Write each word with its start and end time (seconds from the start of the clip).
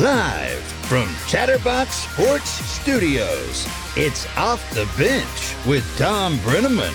Live 0.00 0.62
from 0.88 1.06
Chatterbox 1.28 1.94
Sports 1.94 2.48
Studios, 2.48 3.68
it's 3.98 4.26
Off 4.38 4.66
the 4.72 4.88
Bench 4.96 5.66
with 5.66 5.84
Tom 5.98 6.38
Brenneman. 6.38 6.94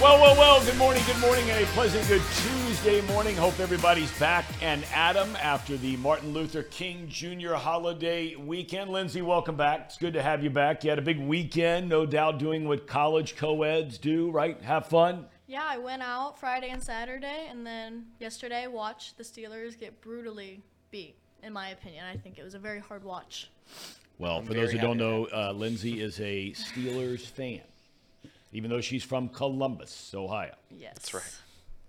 Well, 0.00 0.22
well, 0.22 0.36
well, 0.36 0.64
good 0.64 0.76
morning, 0.76 1.02
good 1.06 1.18
morning, 1.18 1.50
and 1.50 1.64
a 1.64 1.66
pleasant 1.70 2.06
good 2.06 2.22
Tuesday 2.36 3.00
morning. 3.12 3.34
Hope 3.34 3.58
everybody's 3.58 4.16
back 4.16 4.44
and 4.62 4.84
Adam 4.94 5.34
after 5.42 5.76
the 5.76 5.96
Martin 5.96 6.32
Luther 6.32 6.62
King 6.62 7.08
Jr. 7.08 7.54
holiday 7.54 8.36
weekend. 8.36 8.90
Lindsay, 8.90 9.22
welcome 9.22 9.56
back. 9.56 9.86
It's 9.86 9.98
good 9.98 10.14
to 10.14 10.22
have 10.22 10.44
you 10.44 10.50
back. 10.50 10.84
You 10.84 10.90
had 10.90 11.00
a 11.00 11.02
big 11.02 11.18
weekend, 11.18 11.88
no 11.88 12.06
doubt, 12.06 12.38
doing 12.38 12.68
what 12.68 12.86
college 12.86 13.34
co-eds 13.34 13.98
do, 13.98 14.30
right? 14.30 14.62
Have 14.62 14.86
fun. 14.86 15.26
Yeah, 15.48 15.64
I 15.66 15.78
went 15.78 16.02
out 16.02 16.38
Friday 16.38 16.68
and 16.68 16.80
Saturday, 16.80 17.48
and 17.50 17.66
then 17.66 18.06
yesterday 18.20 18.68
watched 18.68 19.18
the 19.18 19.24
Steelers 19.24 19.76
get 19.76 20.00
brutally 20.00 20.62
beat. 20.92 21.16
In 21.42 21.52
my 21.52 21.70
opinion, 21.70 22.04
I 22.04 22.16
think 22.16 22.38
it 22.38 22.44
was 22.44 22.54
a 22.54 22.58
very 22.58 22.80
hard 22.80 23.04
watch. 23.04 23.50
Well, 24.18 24.42
for 24.42 24.54
those 24.54 24.72
who 24.72 24.78
don't 24.78 24.96
know, 24.96 25.26
uh, 25.32 25.52
Lindsay 25.52 26.00
is 26.00 26.18
a 26.20 26.52
Steelers 26.52 27.20
fan, 27.20 27.60
even 28.52 28.70
though 28.70 28.80
she's 28.80 29.04
from 29.04 29.28
Columbus, 29.28 30.12
Ohio. 30.14 30.54
Yes, 30.70 30.94
That's 30.94 31.14
right. 31.14 31.36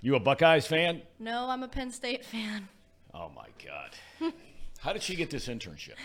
You 0.01 0.15
a 0.15 0.19
Buckeyes 0.19 0.67
fan? 0.67 1.01
No, 1.19 1.47
I'm 1.49 1.63
a 1.63 1.67
Penn 1.67 1.91
State 1.91 2.23
fan. 2.25 2.67
Oh 3.13 3.31
my 3.35 3.47
God. 3.65 4.31
How 4.79 4.93
did 4.93 5.01
she 5.01 5.15
get 5.15 5.29
this 5.31 5.47
internship? 5.47 5.95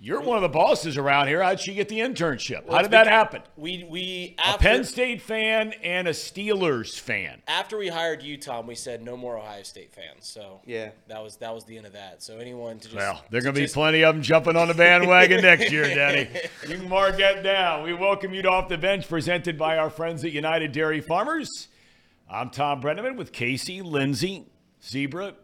You're 0.00 0.20
one 0.20 0.36
of 0.36 0.42
the 0.42 0.48
bosses 0.50 0.98
around 0.98 1.28
here. 1.28 1.42
How'd 1.42 1.60
she 1.60 1.72
get 1.72 1.88
the 1.88 2.00
internship? 2.00 2.70
How 2.70 2.82
did 2.82 2.90
that 2.90 3.06
happen? 3.06 3.40
We 3.56 3.84
we 3.88 4.36
A 4.46 4.58
Penn 4.58 4.84
State 4.84 5.22
fan 5.22 5.72
and 5.82 6.06
a 6.06 6.10
Steelers 6.10 6.98
fan. 6.98 7.40
after 7.48 7.78
we 7.78 7.88
hired 7.88 8.22
you, 8.22 8.36
Tom, 8.36 8.66
we 8.66 8.74
said 8.74 9.02
no 9.02 9.16
more 9.16 9.38
Ohio 9.38 9.62
State 9.62 9.92
fans. 9.94 10.26
So 10.28 10.60
Yeah. 10.66 10.90
that 11.08 11.22
was 11.22 11.36
that 11.36 11.54
was 11.54 11.64
the 11.64 11.78
end 11.78 11.86
of 11.86 11.94
that. 11.94 12.22
So 12.22 12.36
anyone 12.38 12.76
to 12.80 12.84
just 12.84 12.96
Well, 12.96 13.24
there 13.30 13.38
are 13.38 13.40
to 13.40 13.44
going 13.44 13.54
to 13.54 13.60
be 13.60 13.64
just- 13.64 13.74
plenty 13.74 14.02
of 14.04 14.14
them 14.14 14.22
jumping 14.22 14.56
on 14.56 14.68
the 14.68 14.74
bandwagon 14.74 15.40
next 15.42 15.72
year, 15.72 15.84
Danny. 15.84 16.28
You 16.68 16.76
can 16.76 16.88
mark 16.88 17.16
that 17.18 17.42
down. 17.42 17.82
We 17.84 17.94
welcome 17.94 18.34
you 18.34 18.42
to 18.42 18.50
Off 18.50 18.68
the 18.68 18.76
Bench, 18.78 19.08
presented 19.08 19.56
by 19.58 19.78
our 19.78 19.90
friends 19.90 20.24
at 20.24 20.32
United 20.32 20.72
Dairy 20.72 21.00
Farmers. 21.00 21.68
I'm 22.28 22.50
Tom 22.50 22.82
Brenneman 22.82 23.16
with 23.16 23.32
Casey, 23.32 23.80
Lindsay, 23.82 24.46
Zebra, 24.82 25.34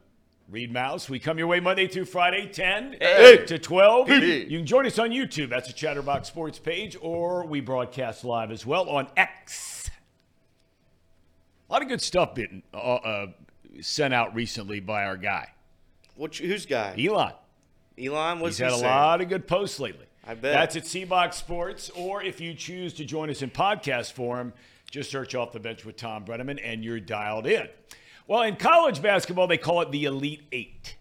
Reed 0.51 0.73
Mouse. 0.73 1.09
We 1.09 1.19
come 1.21 1.39
your 1.39 1.47
way 1.47 1.61
Monday 1.61 1.87
through 1.87 2.07
Friday, 2.07 2.47
10 2.49 2.97
Hey. 3.01 3.45
to 3.47 3.59
12. 3.59 4.09
Hey. 4.09 4.45
You 4.47 4.59
can 4.59 4.67
join 4.67 4.85
us 4.87 4.99
on 4.99 5.11
YouTube. 5.11 5.49
That's 5.49 5.69
the 5.69 5.75
Chatterbox 5.75 6.27
Sports 6.29 6.59
page, 6.59 6.97
or 7.01 7.47
we 7.47 7.61
broadcast 7.61 8.25
live 8.25 8.51
as 8.51 8.67
well 8.67 8.89
on 8.89 9.07
X. 9.17 9.91
A 11.69 11.73
lot 11.73 11.83
of 11.83 11.89
good 11.89 12.03
stuff 12.03 12.35
being 12.35 12.63
uh, 12.75 12.77
uh, 12.77 13.27
sent 13.81 14.13
out 14.13 14.35
recently 14.35 14.81
by 14.81 15.05
our 15.05 15.17
guy, 15.17 15.53
Which 16.17 16.41
who's 16.41 16.67
guy? 16.67 16.97
Elon. 16.99 17.33
Elon. 18.03 18.41
What's 18.41 18.57
He's 18.59 18.65
had 18.65 18.71
he 18.73 18.77
a 18.79 18.81
saying? 18.81 18.93
lot 18.93 19.21
of 19.21 19.29
good 19.29 19.47
posts 19.47 19.79
lately. 19.79 20.07
I 20.27 20.35
bet. 20.35 20.53
That's 20.53 20.77
at 20.77 20.83
Seabox 20.85 21.35
Sports, 21.35 21.91
or 21.95 22.23
if 22.25 22.41
you 22.41 22.55
choose 22.55 22.93
to 22.95 23.05
join 23.05 23.31
us 23.31 23.43
in 23.43 23.51
podcast 23.51 24.13
form, 24.13 24.53
just 24.91 25.11
search 25.13 25.37
off 25.37 25.53
the 25.53 25.61
bench 25.61 25.85
with 25.85 25.97
Tom 25.97 26.25
Brenneman 26.25 26.59
and 26.63 26.85
you're 26.85 26.99
dialed 27.01 27.47
in. 27.47 27.69
Well, 28.31 28.43
in 28.43 28.55
college 28.55 29.03
basketball, 29.03 29.49
they 29.49 29.59
call 29.59 29.81
it 29.81 29.91
the 29.91 30.05
Elite 30.05 30.45
Eight. 30.53 30.95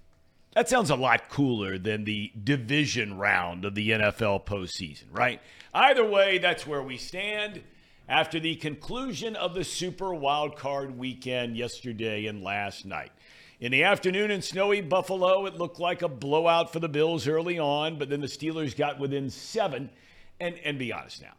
That 0.56 0.68
sounds 0.68 0.90
a 0.90 0.96
lot 0.96 1.30
cooler 1.30 1.78
than 1.78 2.04
the 2.04 2.32
division 2.44 3.20
round 3.20 3.66
of 3.66 3.76
the 3.76 3.92
NFL 3.92 4.48
postseason, 4.48 5.04
right? 5.12 5.40
Either 5.72 6.04
way, 6.04 6.40
that's 6.40 6.66
where 6.66 6.82
we 6.82 6.98
stand 6.98 7.62
after 8.08 8.40
the 8.40 8.56
conclusion 8.56 9.36
of 9.36 9.54
the 9.54 9.64
Super 9.64 10.12
Wild 10.12 10.56
Card 10.56 10.98
weekend 10.98 11.56
yesterday 11.56 12.26
and 12.26 12.42
last 12.42 12.84
night. 12.84 13.12
In 13.60 13.72
the 13.72 13.84
afternoon 13.84 14.32
in 14.32 14.42
snowy 14.42 14.82
Buffalo, 14.82 15.46
it 15.46 15.54
looked 15.54 15.80
like 15.80 16.02
a 16.02 16.10
blowout 16.10 16.74
for 16.74 16.80
the 16.80 16.90
Bills 16.90 17.28
early 17.28 17.60
on, 17.60 18.00
but 18.00 18.10
then 18.10 18.22
the 18.22 18.28
Steelers 18.28 18.76
got 18.76 18.98
within 18.98 19.30
seven. 19.30 19.92
And, 20.40 20.58
and 20.66 20.80
be 20.80 20.92
honest 20.92 21.22
now, 21.22 21.36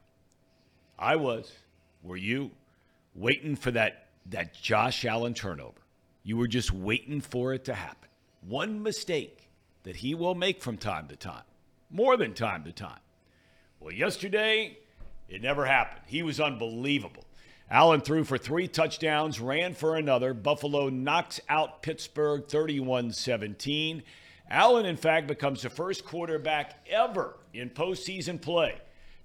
I 0.97 1.17
was, 1.17 1.50
were 2.05 2.17
you, 2.17 2.53
waiting 3.17 3.56
for 3.56 3.73
that, 3.73 4.06
that 4.27 4.55
Josh 4.55 5.05
Allen 5.05 5.34
turnover. 5.34 5.80
You 6.22 6.36
were 6.36 6.48
just 6.48 6.72
waiting 6.72 7.20
for 7.20 7.54
it 7.54 7.64
to 7.64 7.75
happen. 7.75 8.08
One 8.47 8.82
mistake 8.82 9.48
that 9.82 9.97
he 9.97 10.14
will 10.14 10.34
make 10.34 10.62
from 10.62 10.76
time 10.76 11.08
to 11.08 11.16
time, 11.16 11.44
more 11.91 12.16
than 12.16 12.34
time 12.34 12.64
to 12.64 12.72
time. 12.72 13.00
Well, 13.81 13.92
yesterday, 13.92 14.78
it 15.28 15.42
never 15.42 15.64
happened. 15.64 16.03
He 16.06 16.22
was 16.22 16.41
unbelievable. 16.41 17.25
Allen 17.70 18.00
threw 18.00 18.25
for 18.25 18.36
three 18.36 18.66
touchdowns, 18.66 19.41
ran 19.41 19.75
for 19.75 19.97
another. 19.97 20.34
Buffalo 20.34 20.88
knocks 20.88 21.41
out 21.48 21.82
Pittsburgh 21.82 22.47
31 22.48 23.12
17. 23.12 24.02
Allen, 24.50 24.87
in 24.87 24.97
fact, 24.97 25.28
becomes 25.28 25.62
the 25.62 25.70
first 25.70 26.04
quarterback 26.04 26.84
ever 26.88 27.37
in 27.54 27.70
postseason 27.70 28.41
play 28.41 28.75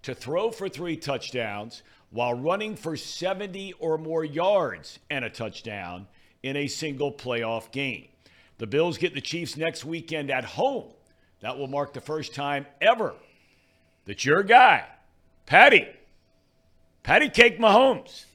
to 0.03 0.13
throw 0.13 0.51
for 0.51 0.69
three 0.69 0.95
touchdowns 0.95 1.81
while 2.11 2.35
running 2.35 2.75
for 2.75 2.95
70 2.95 3.73
or 3.79 3.97
more 3.97 4.23
yards 4.23 4.99
and 5.09 5.25
a 5.25 5.29
touchdown 5.29 6.07
in 6.45 6.55
a 6.55 6.67
single 6.67 7.11
playoff 7.11 7.71
game. 7.71 8.07
The 8.59 8.67
Bills 8.67 8.99
get 8.99 9.15
the 9.15 9.21
Chiefs 9.21 9.57
next 9.57 9.83
weekend 9.83 10.29
at 10.29 10.45
home. 10.45 10.85
That 11.41 11.57
will 11.57 11.67
mark 11.67 11.93
the 11.93 12.01
first 12.01 12.35
time 12.35 12.67
ever 12.79 13.15
that 14.05 14.23
your 14.23 14.43
guy, 14.43 14.85
Patty, 15.47 15.87
Patty 17.01 17.29
Cake 17.29 17.59
Mahomes, 17.59 18.25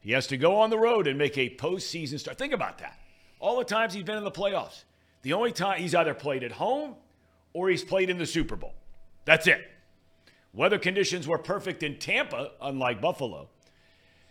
he 0.00 0.12
has 0.12 0.26
to 0.28 0.38
go 0.38 0.56
on 0.56 0.70
the 0.70 0.78
road 0.78 1.06
and 1.06 1.18
make 1.18 1.36
a 1.36 1.50
postseason 1.50 2.18
start. 2.18 2.38
Think 2.38 2.54
about 2.54 2.78
that. 2.78 2.98
All 3.38 3.58
the 3.58 3.64
times 3.64 3.92
he's 3.92 4.04
been 4.04 4.16
in 4.16 4.24
the 4.24 4.30
playoffs, 4.30 4.84
the 5.20 5.34
only 5.34 5.52
time 5.52 5.80
he's 5.80 5.94
either 5.94 6.14
played 6.14 6.42
at 6.42 6.52
home 6.52 6.94
or 7.52 7.68
he's 7.68 7.84
played 7.84 8.08
in 8.08 8.16
the 8.16 8.26
Super 8.26 8.56
Bowl. 8.56 8.74
That's 9.26 9.46
it. 9.46 9.70
Weather 10.54 10.78
conditions 10.78 11.28
were 11.28 11.38
perfect 11.38 11.82
in 11.82 11.98
Tampa, 11.98 12.52
unlike 12.60 13.02
Buffalo. 13.02 13.50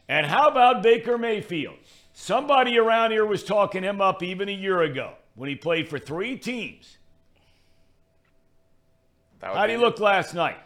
And 0.08 0.26
how 0.26 0.50
about 0.50 0.82
Baker 0.82 1.20
Mayfield? 1.20 1.78
Somebody 2.22 2.78
around 2.78 3.12
here 3.12 3.26
was 3.26 3.46
talking 3.46 3.82
him 3.82 4.02
up 4.02 4.22
even 4.22 4.50
a 4.50 4.52
year 4.52 4.82
ago 4.82 5.14
when 5.36 5.48
he 5.48 5.56
played 5.56 5.88
for 5.88 5.98
three 5.98 6.38
teams. 6.38 6.98
How 9.42 9.66
did 9.66 9.72
he 9.72 9.78
look 9.78 10.02
last 10.02 10.34
night? 10.34 10.58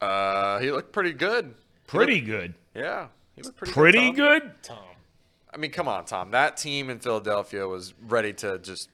Uh, 0.00 0.58
he 0.60 0.72
looked 0.72 0.92
pretty 0.92 1.12
good. 1.12 1.54
Pretty 1.86 2.22
good. 2.22 2.54
Yeah, 2.74 3.08
he 3.36 3.42
looked 3.42 3.58
pretty. 3.58 3.74
Pretty 3.74 4.12
good. 4.12 4.40
Tom. 4.40 4.48
good? 4.48 4.62
Tom. 4.62 4.78
I 5.52 5.58
mean, 5.58 5.72
come 5.72 5.88
on, 5.88 6.06
Tom. 6.06 6.30
That 6.30 6.56
team 6.56 6.88
in 6.88 7.00
Philadelphia 7.00 7.68
was 7.68 7.92
ready 8.06 8.32
to 8.32 8.58
just 8.58 8.88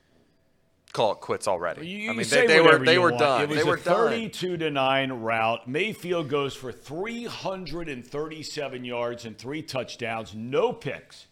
call 0.92 1.12
it 1.12 1.20
quits 1.20 1.46
already. 1.46 1.86
You, 1.86 2.10
I 2.10 2.14
mean, 2.14 2.26
they, 2.28 2.48
they 2.48 2.60
were 2.60 2.84
they 2.84 2.98
were 2.98 3.10
want. 3.10 3.20
done. 3.20 3.42
It 3.42 3.50
was 3.50 3.58
they 3.58 3.64
were 3.64 3.76
a 3.76 3.80
done. 3.80 4.08
32 4.08 4.56
to 4.56 4.68
9 4.68 5.12
rout. 5.12 5.68
Mayfield 5.68 6.28
goes 6.28 6.56
for 6.56 6.72
337 6.72 8.84
yards 8.84 9.24
and 9.24 9.38
three 9.38 9.62
touchdowns, 9.62 10.34
no 10.34 10.72
picks. 10.72 11.28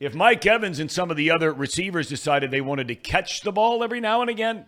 If 0.00 0.14
Mike 0.14 0.46
Evans 0.46 0.78
and 0.78 0.90
some 0.90 1.10
of 1.10 1.16
the 1.16 1.30
other 1.30 1.52
receivers 1.52 2.08
decided 2.08 2.50
they 2.50 2.60
wanted 2.60 2.88
to 2.88 2.94
catch 2.94 3.40
the 3.40 3.50
ball 3.50 3.82
every 3.82 4.00
now 4.00 4.20
and 4.20 4.30
again, 4.30 4.66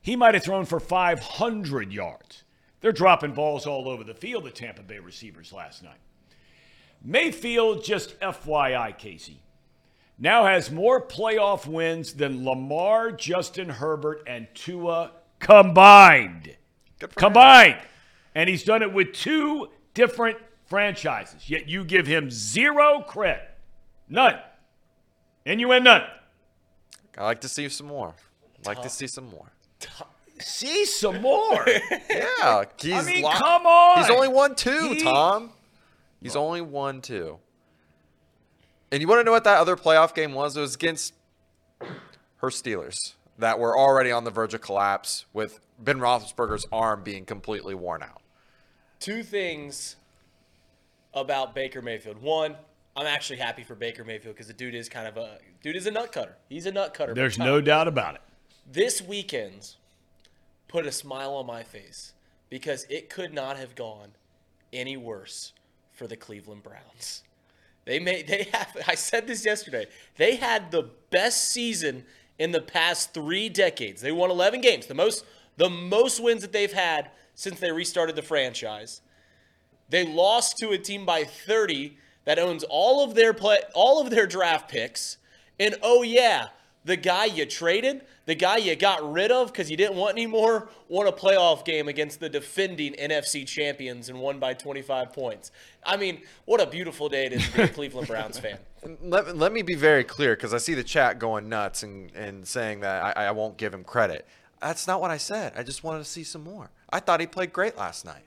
he 0.00 0.16
might 0.16 0.34
have 0.34 0.42
thrown 0.42 0.64
for 0.64 0.80
500 0.80 1.92
yards. 1.92 2.42
They're 2.80 2.92
dropping 2.92 3.34
balls 3.34 3.66
all 3.66 3.88
over 3.88 4.04
the 4.04 4.14
field, 4.14 4.44
the 4.44 4.50
Tampa 4.50 4.82
Bay 4.82 4.98
receivers 4.98 5.52
last 5.52 5.82
night. 5.82 5.98
Mayfield, 7.04 7.84
just 7.84 8.18
FYI, 8.20 8.96
Casey, 8.98 9.42
now 10.18 10.46
has 10.46 10.70
more 10.70 11.00
playoff 11.00 11.66
wins 11.66 12.14
than 12.14 12.44
Lamar, 12.44 13.12
Justin 13.12 13.68
Herbert, 13.68 14.22
and 14.26 14.48
Tua 14.54 15.12
combined. 15.38 16.56
For 16.98 17.06
him. 17.06 17.10
Combined. 17.14 17.78
And 18.34 18.48
he's 18.48 18.64
done 18.64 18.82
it 18.82 18.92
with 18.92 19.12
two 19.12 19.68
different 19.94 20.38
franchises. 20.66 21.48
Yet 21.48 21.68
you 21.68 21.84
give 21.84 22.06
him 22.06 22.30
zero 22.30 23.00
credit. 23.06 23.48
None. 24.08 24.38
And 25.48 25.58
you 25.60 25.68
win 25.68 25.84
none. 25.84 26.02
I 27.16 27.24
like 27.24 27.40
to 27.40 27.48
see 27.48 27.70
some 27.70 27.86
more. 27.86 28.14
like 28.66 28.82
to 28.82 28.90
see 28.90 29.06
some 29.06 29.30
more. 29.30 29.50
See 30.40 30.84
some 30.84 31.22
more. 31.22 31.66
Yeah, 32.10 32.64
he's 32.80 32.92
I 32.94 33.02
mean, 33.02 33.22
lo- 33.22 33.30
come 33.32 33.66
on. 33.66 33.98
He's 33.98 34.10
only 34.10 34.28
won 34.28 34.54
two, 34.54 34.90
He- 34.92 35.02
Tom. 35.02 35.50
He's 36.20 36.36
only 36.36 36.60
won 36.60 37.00
two. 37.00 37.38
And 38.92 39.00
you 39.00 39.08
want 39.08 39.20
to 39.20 39.24
know 39.24 39.32
what 39.32 39.44
that 39.44 39.58
other 39.58 39.76
playoff 39.76 40.14
game 40.14 40.34
was? 40.34 40.56
It 40.56 40.60
was 40.60 40.74
against 40.74 41.14
her 41.80 42.48
Steelers 42.48 43.14
that 43.38 43.58
were 43.58 43.76
already 43.76 44.10
on 44.12 44.24
the 44.24 44.30
verge 44.30 44.52
of 44.54 44.60
collapse 44.60 45.24
with 45.32 45.60
Ben 45.78 45.98
Roethlisberger's 45.98 46.66
arm 46.70 47.02
being 47.02 47.24
completely 47.24 47.74
worn 47.74 48.02
out. 48.02 48.20
Two 49.00 49.22
things 49.22 49.96
about 51.14 51.54
Baker 51.54 51.80
Mayfield. 51.80 52.20
One, 52.20 52.56
I'm 52.98 53.06
actually 53.06 53.36
happy 53.36 53.62
for 53.62 53.76
Baker 53.76 54.02
Mayfield 54.02 54.34
because 54.34 54.48
the 54.48 54.52
dude 54.52 54.74
is 54.74 54.88
kind 54.88 55.06
of 55.06 55.16
a 55.16 55.38
dude 55.62 55.76
is 55.76 55.86
a 55.86 55.90
nut 55.92 56.10
cutter. 56.10 56.34
He's 56.48 56.66
a 56.66 56.72
nut 56.72 56.94
cutter. 56.94 57.14
There's 57.14 57.38
no 57.38 57.60
doubt 57.60 57.86
about 57.86 58.16
it. 58.16 58.20
This 58.70 59.00
weekend 59.00 59.76
put 60.66 60.84
a 60.84 60.90
smile 60.90 61.34
on 61.34 61.46
my 61.46 61.62
face 61.62 62.12
because 62.50 62.86
it 62.90 63.08
could 63.08 63.32
not 63.32 63.56
have 63.56 63.76
gone 63.76 64.08
any 64.72 64.96
worse 64.96 65.52
for 65.92 66.08
the 66.08 66.16
Cleveland 66.16 66.64
Browns. 66.64 67.22
They 67.84 68.00
made 68.00 68.26
they 68.26 68.48
have 68.52 68.76
I 68.88 68.96
said 68.96 69.28
this 69.28 69.44
yesterday. 69.46 69.86
They 70.16 70.34
had 70.34 70.72
the 70.72 70.90
best 71.10 71.52
season 71.52 72.04
in 72.36 72.50
the 72.50 72.60
past 72.60 73.14
three 73.14 73.48
decades. 73.48 74.02
They 74.02 74.10
won 74.10 74.28
11 74.28 74.60
games, 74.60 74.86
the 74.86 74.94
most 74.94 75.24
the 75.56 75.70
most 75.70 76.20
wins 76.20 76.42
that 76.42 76.50
they've 76.50 76.72
had 76.72 77.12
since 77.36 77.60
they 77.60 77.70
restarted 77.70 78.16
the 78.16 78.22
franchise. 78.22 79.02
They 79.88 80.04
lost 80.04 80.58
to 80.58 80.70
a 80.70 80.78
team 80.78 81.06
by 81.06 81.22
30 81.22 81.96
that 82.28 82.38
owns 82.38 82.62
all 82.64 83.02
of 83.02 83.14
their 83.14 83.32
play, 83.32 83.56
all 83.74 84.02
of 84.02 84.10
their 84.10 84.26
draft 84.26 84.70
picks. 84.70 85.16
And 85.58 85.76
oh 85.82 86.02
yeah, 86.02 86.48
the 86.84 86.94
guy 86.94 87.24
you 87.24 87.46
traded, 87.46 88.02
the 88.26 88.34
guy 88.34 88.58
you 88.58 88.76
got 88.76 89.10
rid 89.10 89.32
of 89.32 89.50
because 89.50 89.70
you 89.70 89.78
didn't 89.78 89.96
want 89.96 90.12
anymore, 90.12 90.68
won 90.90 91.06
a 91.06 91.12
playoff 91.12 91.64
game 91.64 91.88
against 91.88 92.20
the 92.20 92.28
defending 92.28 92.92
NFC 92.92 93.46
champions 93.46 94.10
and 94.10 94.20
won 94.20 94.38
by 94.38 94.52
25 94.52 95.10
points. 95.14 95.52
I 95.86 95.96
mean, 95.96 96.20
what 96.44 96.60
a 96.60 96.66
beautiful 96.66 97.08
day 97.08 97.24
it 97.24 97.32
is 97.32 97.48
to 97.48 97.56
be 97.56 97.62
a 97.62 97.68
Cleveland 97.78 98.08
Browns 98.08 98.38
fan. 98.38 98.58
Let, 99.02 99.34
let 99.34 99.50
me 99.50 99.62
be 99.62 99.74
very 99.74 100.04
clear 100.04 100.36
because 100.36 100.52
I 100.52 100.58
see 100.58 100.74
the 100.74 100.84
chat 100.84 101.18
going 101.18 101.48
nuts 101.48 101.82
and, 101.82 102.14
and 102.14 102.46
saying 102.46 102.80
that 102.80 103.16
I, 103.16 103.28
I 103.28 103.30
won't 103.30 103.56
give 103.56 103.72
him 103.72 103.84
credit. 103.84 104.26
That's 104.60 104.86
not 104.86 105.00
what 105.00 105.10
I 105.10 105.16
said. 105.16 105.54
I 105.56 105.62
just 105.62 105.82
wanted 105.82 106.00
to 106.00 106.04
see 106.04 106.24
some 106.24 106.44
more. 106.44 106.72
I 106.90 107.00
thought 107.00 107.20
he 107.20 107.26
played 107.26 107.54
great 107.54 107.78
last 107.78 108.04
night. 108.04 108.24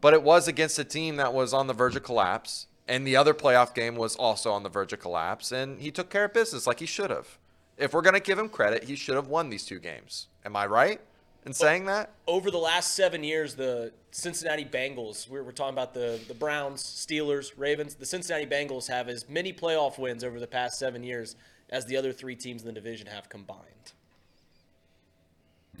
But 0.00 0.12
it 0.12 0.24
was 0.24 0.48
against 0.48 0.76
a 0.80 0.84
team 0.84 1.14
that 1.16 1.32
was 1.32 1.54
on 1.54 1.68
the 1.68 1.72
verge 1.72 1.94
of 1.94 2.02
collapse. 2.02 2.66
And 2.86 3.06
the 3.06 3.16
other 3.16 3.32
playoff 3.32 3.74
game 3.74 3.96
was 3.96 4.14
also 4.16 4.52
on 4.52 4.62
the 4.62 4.68
verge 4.68 4.92
of 4.92 5.00
collapse. 5.00 5.52
And 5.52 5.80
he 5.80 5.90
took 5.90 6.10
care 6.10 6.24
of 6.24 6.34
business 6.34 6.66
like 6.66 6.80
he 6.80 6.86
should 6.86 7.10
have. 7.10 7.38
If 7.78 7.92
we're 7.92 8.02
going 8.02 8.14
to 8.14 8.20
give 8.20 8.38
him 8.38 8.48
credit, 8.48 8.84
he 8.84 8.94
should 8.94 9.16
have 9.16 9.28
won 9.28 9.50
these 9.50 9.64
two 9.64 9.80
games. 9.80 10.28
Am 10.44 10.54
I 10.54 10.66
right 10.66 11.00
in 11.44 11.52
saying 11.52 11.86
that? 11.86 12.10
Over 12.26 12.50
the 12.50 12.58
last 12.58 12.94
seven 12.94 13.24
years, 13.24 13.54
the 13.54 13.92
Cincinnati 14.10 14.64
Bengals, 14.64 15.28
we're, 15.28 15.42
we're 15.42 15.50
talking 15.50 15.74
about 15.74 15.92
the, 15.92 16.20
the 16.28 16.34
Browns, 16.34 16.82
Steelers, 16.82 17.52
Ravens, 17.56 17.94
the 17.96 18.06
Cincinnati 18.06 18.46
Bengals 18.46 18.86
have 18.88 19.08
as 19.08 19.28
many 19.28 19.52
playoff 19.52 19.98
wins 19.98 20.22
over 20.22 20.38
the 20.38 20.46
past 20.46 20.78
seven 20.78 21.02
years 21.02 21.36
as 21.70 21.86
the 21.86 21.96
other 21.96 22.12
three 22.12 22.36
teams 22.36 22.62
in 22.62 22.68
the 22.68 22.72
division 22.72 23.06
have 23.06 23.28
combined. 23.28 23.92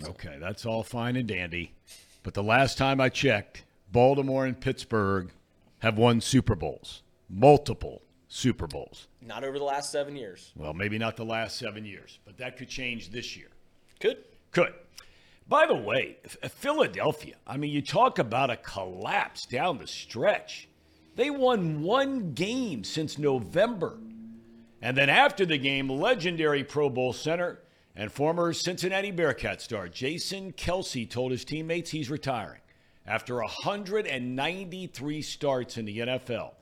Okay, 0.02 0.36
that's 0.40 0.66
all 0.66 0.82
fine 0.82 1.14
and 1.14 1.28
dandy. 1.28 1.72
But 2.24 2.34
the 2.34 2.42
last 2.42 2.76
time 2.76 3.00
I 3.00 3.08
checked, 3.08 3.62
Baltimore 3.92 4.46
and 4.46 4.58
Pittsburgh 4.58 5.30
have 5.84 5.98
won 5.98 6.18
Super 6.18 6.54
Bowls, 6.54 7.02
multiple 7.28 8.00
Super 8.26 8.66
Bowls. 8.66 9.06
Not 9.20 9.44
over 9.44 9.58
the 9.58 9.64
last 9.64 9.92
seven 9.92 10.16
years. 10.16 10.50
Well, 10.56 10.72
maybe 10.72 10.96
not 10.96 11.14
the 11.16 11.26
last 11.26 11.58
seven 11.58 11.84
years, 11.84 12.20
but 12.24 12.38
that 12.38 12.56
could 12.56 12.70
change 12.70 13.10
this 13.10 13.36
year. 13.36 13.48
Could. 14.00 14.16
Could. 14.50 14.72
By 15.46 15.66
the 15.66 15.74
way, 15.74 16.16
uh, 16.42 16.48
Philadelphia, 16.48 17.34
I 17.46 17.58
mean, 17.58 17.70
you 17.70 17.82
talk 17.82 18.18
about 18.18 18.48
a 18.48 18.56
collapse 18.56 19.44
down 19.44 19.76
the 19.76 19.86
stretch. 19.86 20.68
They 21.16 21.28
won 21.28 21.82
one 21.82 22.32
game 22.32 22.82
since 22.82 23.18
November. 23.18 23.98
And 24.80 24.96
then 24.96 25.10
after 25.10 25.44
the 25.44 25.58
game, 25.58 25.90
legendary 25.90 26.64
Pro 26.64 26.88
Bowl 26.88 27.12
center 27.12 27.60
and 27.94 28.10
former 28.10 28.54
Cincinnati 28.54 29.10
Bearcat 29.10 29.60
star 29.60 29.88
Jason 29.88 30.52
Kelce 30.52 31.08
told 31.08 31.30
his 31.30 31.44
teammates 31.44 31.90
he's 31.90 32.08
retiring 32.08 32.60
after 33.06 33.36
193 33.36 35.22
starts 35.22 35.76
in 35.76 35.84
the 35.84 35.98
NFL. 35.98 36.52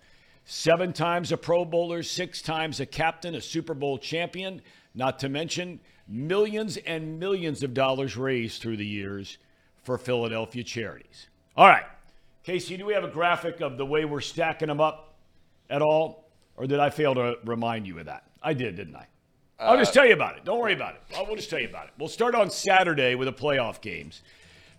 Seven 0.45 0.93
times 0.93 1.31
a 1.31 1.37
Pro 1.37 1.65
Bowler, 1.65 2.03
six 2.03 2.43
times 2.43 2.81
a 2.81 2.87
captain, 2.87 3.35
a 3.35 3.41
Super 3.41 3.75
Bowl 3.75 3.97
champion, 3.99 4.61
not 4.95 5.19
to 5.21 5.29
mention 5.29 5.79
millions 6.09 6.77
and 6.79 7.21
millions 7.21 7.63
of 7.63 7.75
dollars 7.75 8.17
raised 8.17 8.61
through 8.61 8.77
the 8.77 8.87
years 8.87 9.39
for 9.85 9.99
Philadelphia 9.99 10.65
charities. 10.65 11.29
All 11.57 11.69
right. 11.69 11.85
Casey, 12.43 12.77
do 12.77 12.85
we 12.85 12.93
have 12.93 13.05
a 13.05 13.09
graphic 13.09 13.61
of 13.61 13.77
the 13.77 13.87
way 13.87 14.05
we're 14.05 14.21
stacking 14.21 14.69
them 14.69 14.81
up 14.81 15.15
at 15.71 15.81
all? 15.81 16.29
Or 16.57 16.67
did 16.67 16.81
I 16.81 16.91
fail 16.91 17.15
to 17.15 17.37
remind 17.45 17.87
you 17.87 17.99
of 18.01 18.07
that? 18.07 18.25
I 18.43 18.53
did, 18.53 18.77
didn't 18.77 18.97
I? 18.97 19.07
I'll 19.61 19.79
just 19.79 19.93
uh, 19.93 20.01
tell 20.01 20.07
you 20.07 20.15
about 20.15 20.37
it. 20.37 20.45
Don't 20.45 20.59
worry 20.59 20.73
about 20.73 20.95
it. 20.95 21.03
I 21.17 21.23
will 21.23 21.37
just 21.37 21.51
tell 21.51 21.61
you 21.61 21.69
about 21.69 21.87
it. 21.87 21.93
We'll 21.99 22.09
start 22.09 22.35
on 22.35 22.51
Saturday 22.51 23.15
with 23.15 23.27
the 23.27 23.33
playoff 23.33 23.81
games. 23.81 24.23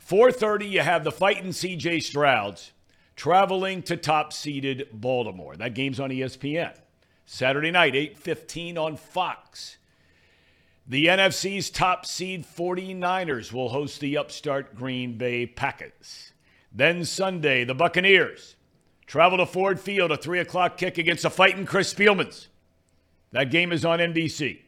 4:30, 0.07 0.69
you 0.69 0.81
have 0.81 1.03
the 1.03 1.11
fighting 1.11 1.51
CJ 1.51 1.97
Strouds 1.97 2.71
traveling 3.15 3.81
to 3.83 3.95
top-seeded 3.95 4.89
Baltimore. 4.91 5.55
That 5.55 5.73
game's 5.73 5.99
on 5.99 6.11
ESPN. 6.11 6.73
Saturday 7.25 7.71
night, 7.71 7.95
8:15 7.95 8.77
on 8.77 8.97
Fox. 8.97 9.77
The 10.85 11.05
NFC's 11.07 11.69
top 11.69 12.05
seed 12.05 12.45
49ers 12.45 13.53
will 13.53 13.69
host 13.69 14.01
the 14.01 14.17
upstart 14.17 14.75
Green 14.75 15.17
Bay 15.17 15.45
Packers. 15.45 16.33
Then 16.71 17.05
Sunday, 17.05 17.63
the 17.63 17.75
Buccaneers 17.75 18.57
travel 19.05 19.37
to 19.37 19.45
Ford 19.45 19.79
Field, 19.79 20.11
a 20.11 20.17
3 20.17 20.39
o'clock 20.39 20.77
kick 20.77 20.97
against 20.97 21.23
the 21.23 21.29
fighting 21.29 21.65
Chris 21.65 21.93
Spielmans. 21.93 22.47
That 23.31 23.51
game 23.51 23.71
is 23.71 23.85
on 23.85 23.99
NBC. 23.99 24.63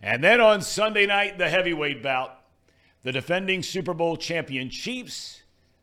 And 0.00 0.24
then 0.24 0.40
on 0.40 0.62
Sunday 0.62 1.06
night, 1.06 1.36
the 1.36 1.50
heavyweight 1.50 2.02
bout, 2.02 2.38
the 3.04 3.12
defending 3.12 3.62
Super 3.62 3.94
Bowl 3.94 4.16
champion 4.16 4.68
Chiefs 4.70 5.42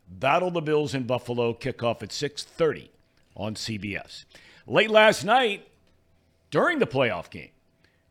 battle 0.10 0.52
the 0.52 0.62
Bills 0.62 0.94
in 0.94 1.04
Buffalo, 1.04 1.54
kickoff 1.54 2.04
at 2.04 2.12
6:30 2.12 2.90
on 3.38 3.56
CBS. 3.56 4.26
Late 4.68 4.90
last 4.90 5.24
night, 5.24 5.68
during 6.50 6.80
the 6.80 6.88
playoff 6.88 7.30
game, 7.30 7.52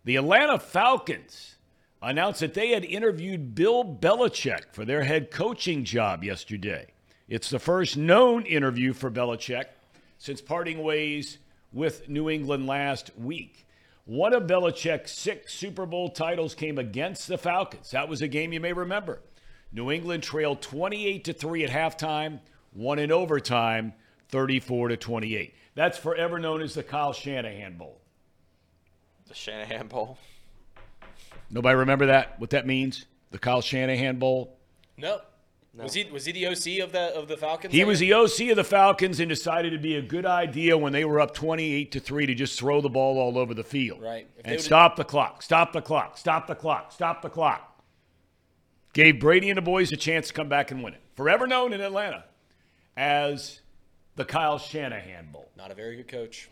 the 0.04 0.16
Atlanta 0.16 0.58
Falcons 0.58 1.56
announced 2.00 2.40
that 2.40 2.54
they 2.54 2.70
had 2.70 2.84
interviewed 2.84 3.54
Bill 3.54 3.84
Belichick 3.84 4.72
for 4.72 4.84
their 4.84 5.04
head 5.04 5.30
coaching 5.30 5.84
job 5.84 6.24
yesterday. 6.24 6.86
It's 7.28 7.50
the 7.50 7.58
first 7.58 7.96
known 7.96 8.46
interview 8.46 8.92
for 8.92 9.10
Belichick 9.10 9.66
since 10.18 10.40
parting 10.40 10.82
ways 10.82 11.38
with 11.72 12.08
New 12.08 12.30
England 12.30 12.66
last 12.66 13.16
week. 13.18 13.66
One 14.04 14.32
of 14.32 14.44
Belichick's 14.44 15.12
six 15.12 15.54
Super 15.54 15.86
Bowl 15.86 16.08
titles 16.08 16.54
came 16.54 16.78
against 16.78 17.28
the 17.28 17.38
Falcons. 17.38 17.90
That 17.90 18.08
was 18.08 18.22
a 18.22 18.28
game 18.28 18.52
you 18.52 18.60
may 18.60 18.72
remember. 18.72 19.20
New 19.72 19.90
England 19.90 20.22
trailed 20.22 20.62
28 20.62 21.24
to 21.24 21.32
3 21.32 21.64
at 21.64 21.70
halftime, 21.70 22.40
won 22.72 22.98
in 22.98 23.12
overtime 23.12 23.92
34 24.30 24.88
to 24.88 24.96
28. 24.96 25.54
That's 25.74 25.98
forever 25.98 26.38
known 26.38 26.60
as 26.60 26.74
the 26.74 26.82
Kyle 26.82 27.12
Shanahan 27.12 27.76
Bowl. 27.76 28.00
The 29.28 29.34
Shanahan 29.34 29.86
Bowl. 29.86 30.18
Nobody 31.50 31.76
remember 31.76 32.06
that? 32.06 32.40
What 32.40 32.50
that 32.50 32.66
means? 32.66 33.06
The 33.30 33.38
Kyle 33.38 33.60
Shanahan 33.60 34.18
Bowl? 34.18 34.58
No. 34.96 35.20
Was 35.72 35.94
he 35.94 36.04
was 36.04 36.24
he 36.24 36.32
the 36.32 36.46
OC 36.48 36.84
of 36.84 36.92
the 36.92 37.14
of 37.14 37.28
the 37.28 37.36
Falcons? 37.36 37.72
He 37.72 37.84
was 37.84 38.00
the 38.00 38.12
OC 38.12 38.50
of 38.50 38.56
the 38.56 38.64
Falcons 38.64 39.20
and 39.20 39.28
decided 39.28 39.72
it'd 39.72 39.82
be 39.82 39.94
a 39.94 40.02
good 40.02 40.26
idea 40.26 40.76
when 40.76 40.92
they 40.92 41.04
were 41.04 41.20
up 41.20 41.32
28 41.32 41.92
to 41.92 42.00
3 42.00 42.26
to 42.26 42.34
just 42.34 42.58
throw 42.58 42.80
the 42.80 42.88
ball 42.88 43.18
all 43.18 43.38
over 43.38 43.54
the 43.54 43.62
field. 43.62 44.02
Right. 44.02 44.28
If 44.36 44.46
And 44.46 44.60
stop 44.60 44.96
the 44.96 45.04
clock. 45.04 45.42
Stop 45.42 45.72
the 45.72 45.80
clock. 45.80 46.18
Stop 46.18 46.48
the 46.48 46.56
clock. 46.56 46.90
Stop 46.90 47.22
the 47.22 47.30
clock. 47.30 47.84
Gave 48.92 49.20
Brady 49.20 49.48
and 49.48 49.58
the 49.58 49.62
boys 49.62 49.92
a 49.92 49.96
chance 49.96 50.28
to 50.28 50.34
come 50.34 50.48
back 50.48 50.72
and 50.72 50.82
win 50.82 50.94
it. 50.94 51.00
Forever 51.14 51.46
known 51.46 51.72
in 51.72 51.80
Atlanta 51.80 52.24
as 52.96 53.60
the 54.16 54.24
Kyle 54.24 54.58
Shanahan 54.58 55.30
Bowl. 55.30 55.50
not 55.56 55.70
a 55.70 55.74
very 55.74 55.94
good 55.96 56.08
coach. 56.08 56.48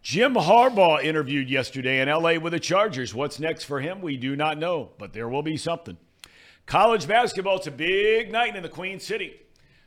Jim 0.00 0.34
Harbaugh 0.34 1.02
interviewed 1.02 1.50
yesterday 1.50 2.00
in 2.00 2.08
LA 2.08 2.38
with 2.38 2.52
the 2.52 2.60
Chargers. 2.60 3.14
What's 3.14 3.38
next 3.38 3.64
for 3.64 3.80
him? 3.80 4.00
We 4.00 4.16
do 4.16 4.36
not 4.36 4.56
know, 4.56 4.90
but 4.96 5.12
there 5.12 5.28
will 5.28 5.42
be 5.42 5.58
something. 5.58 5.98
College 6.68 7.08
basketball, 7.08 7.56
it's 7.56 7.66
a 7.66 7.70
big 7.70 8.30
night 8.30 8.54
in 8.54 8.62
the 8.62 8.68
Queen 8.68 9.00
City. 9.00 9.40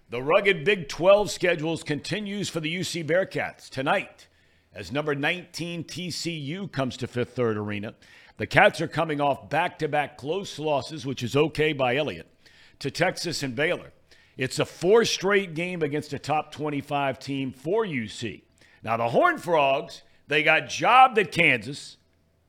The 0.09 0.19
rugged 0.19 0.65
Big 0.65 0.89
12 0.89 1.29
schedules 1.29 1.83
continues 1.83 2.49
for 2.49 2.59
the 2.59 2.75
UC 2.75 3.05
Bearcats 3.05 3.69
tonight 3.69 4.27
as 4.73 4.91
number 4.91 5.13
19 5.13 5.83
TCU 5.83 6.71
comes 6.71 6.97
to 6.97 7.05
Fifth 7.05 7.35
Third 7.35 7.55
Arena. 7.55 7.93
The 8.37 8.47
Cats 8.47 8.81
are 8.81 8.87
coming 8.87 9.21
off 9.21 9.47
back 9.47 9.77
to 9.77 9.87
back 9.87 10.17
close 10.17 10.57
losses, 10.57 11.05
which 11.05 11.21
is 11.21 11.35
okay 11.35 11.71
by 11.71 11.97
Elliott, 11.97 12.33
to 12.79 12.89
Texas 12.89 13.43
and 13.43 13.55
Baylor. 13.55 13.93
It's 14.35 14.57
a 14.57 14.65
four 14.65 15.05
straight 15.05 15.53
game 15.53 15.83
against 15.83 16.13
a 16.13 16.19
top 16.19 16.51
25 16.51 17.19
team 17.19 17.51
for 17.51 17.85
UC. 17.85 18.41
Now, 18.81 18.97
the 18.97 19.09
Horned 19.09 19.43
Frogs, 19.43 20.01
they 20.27 20.41
got 20.41 20.67
jobbed 20.67 21.19
at 21.19 21.31
Kansas. 21.31 21.97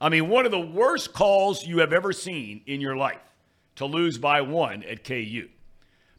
I 0.00 0.08
mean, 0.08 0.30
one 0.30 0.46
of 0.46 0.52
the 0.52 0.58
worst 0.58 1.12
calls 1.12 1.66
you 1.66 1.80
have 1.80 1.92
ever 1.92 2.14
seen 2.14 2.62
in 2.64 2.80
your 2.80 2.96
life 2.96 3.20
to 3.76 3.86
lose 3.86 4.18
by 4.18 4.40
one 4.40 4.82
at 4.84 5.04
KU. 5.04 5.48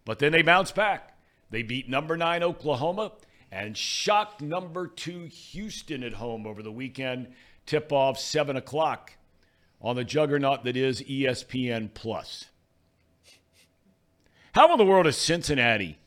But 0.06 0.20
then 0.20 0.32
they 0.32 0.42
bounced 0.42 0.76
back. 0.76 1.18
They 1.50 1.64
beat 1.64 1.88
number 1.88 2.18
nine 2.18 2.44
Oklahoma 2.44 3.12
and 3.52 3.78
shocked 3.78 4.42
number 4.42 4.88
two 4.88 5.26
Houston 5.26 6.04
at 6.04 6.14
home 6.14 6.48
over 6.48 6.64
the 6.64 6.72
weekend. 6.72 7.28
Tip 7.66 7.92
off 7.92 8.20
7 8.20 8.58
o'clock 8.58 9.14
on 9.82 9.96
the 9.96 10.04
juggernaut 10.04 10.64
that 10.64 10.76
is 10.76 11.02
ESPN 11.04 11.94
Plus. 11.94 12.46
How 14.54 14.72
in 14.72 14.78
the 14.78 14.86
world 14.86 15.08
is 15.08 15.18
Cincinnati? 15.18 15.98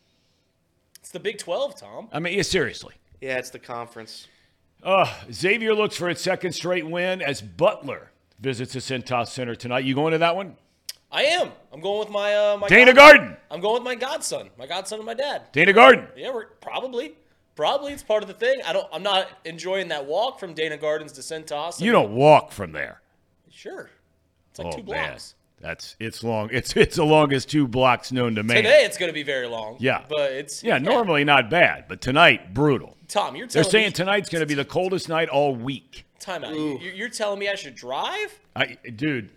It's 1.01 1.11
the 1.11 1.21
Big 1.21 1.39
12, 1.39 1.81
Tom. 1.81 2.09
I 2.13 2.19
mean, 2.19 2.35
yeah, 2.35 2.43
seriously. 2.43 2.95
Yeah, 3.21 3.39
it's 3.39 3.51
the 3.51 3.59
conference. 3.59 4.29
Uh, 4.83 5.13
Xavier 5.33 5.75
looks 5.75 5.97
for 5.97 6.11
its 6.11 6.21
second 6.21 6.53
straight 6.53 6.87
win 6.87 7.23
as 7.23 7.41
Butler 7.41 8.11
visits 8.41 8.73
the 8.73 8.81
Cintas 8.81 9.29
Center 9.29 9.55
tonight. 9.55 9.85
You 9.85 9.95
going 9.95 10.13
to 10.13 10.19
that 10.19 10.37
one? 10.37 10.57
I 11.11 11.23
am. 11.25 11.51
I'm 11.73 11.81
going 11.81 12.01
with 12.01 12.11
my 12.11 12.35
uh, 12.35 12.57
my 12.59 12.69
Dana 12.69 12.93
god- 12.93 13.17
Garden. 13.17 13.37
I'm 13.51 13.61
going 13.61 13.75
with 13.75 13.83
my 13.85 13.95
godson, 13.95 14.51
my 14.59 14.67
godson 14.67 14.99
and 14.99 15.07
my 15.07 15.15
dad. 15.15 15.43
Dana 15.53 15.73
Garden. 15.73 16.07
Yeah, 16.17 16.33
we're 16.33 16.47
probably 16.61 17.15
probably 17.55 17.93
it's 17.93 18.03
part 18.03 18.23
of 18.23 18.29
the 18.29 18.35
thing. 18.35 18.61
I 18.67 18.73
don't. 18.73 18.87
I'm 18.93 19.03
not 19.03 19.29
enjoying 19.45 19.89
that 19.89 20.05
walk 20.07 20.41
from 20.41 20.53
Dana 20.55 20.77
Gardens 20.77 21.13
to 21.13 21.21
Cintas. 21.21 21.81
You 21.81 21.93
don't 21.93 22.15
walk 22.15 22.53
from 22.53 22.73
there. 22.73 23.01
Sure. 23.51 23.89
It's 24.51 24.59
like 24.59 24.69
oh 24.69 24.71
two 24.79 24.83
man, 24.91 25.09
blocks. 25.11 25.35
that's 25.61 25.97
it's 26.01 26.25
long. 26.25 26.49
It's 26.53 26.77
it's 26.77 26.97
the 26.97 27.05
longest 27.05 27.49
two 27.51 27.69
blocks 27.69 28.11
known 28.11 28.35
to 28.35 28.43
man. 28.43 28.57
Today 28.57 28.85
it's 28.85 28.99
going 28.99 29.09
to 29.09 29.15
be 29.15 29.23
very 29.23 29.47
long. 29.47 29.77
Yeah. 29.79 30.05
but 30.09 30.33
it's 30.33 30.63
yeah, 30.65 30.79
normally 30.79 31.25
not 31.25 31.49
bad, 31.51 31.85
but 31.89 32.01
tonight 32.01 32.53
brutal. 32.53 32.97
Tom, 33.09 33.37
you're 33.37 33.47
They're 33.47 33.63
telling 33.63 33.71
saying 33.73 33.87
me, 33.87 33.93
tonight's 33.93 34.29
going 34.29 34.41
to 34.41 34.47
be 34.47 34.55
the 34.55 34.65
coldest 34.65 35.09
night 35.09 35.29
all 35.29 35.55
week. 35.55 36.05
time 36.19 36.43
out. 36.45 36.53
You- 36.55 36.79
You're 36.81 37.09
telling 37.09 37.39
me 37.39 37.49
I 37.49 37.55
should 37.55 37.77
drive? 37.77 38.37
I, 38.57 38.77
dude, 38.97 39.31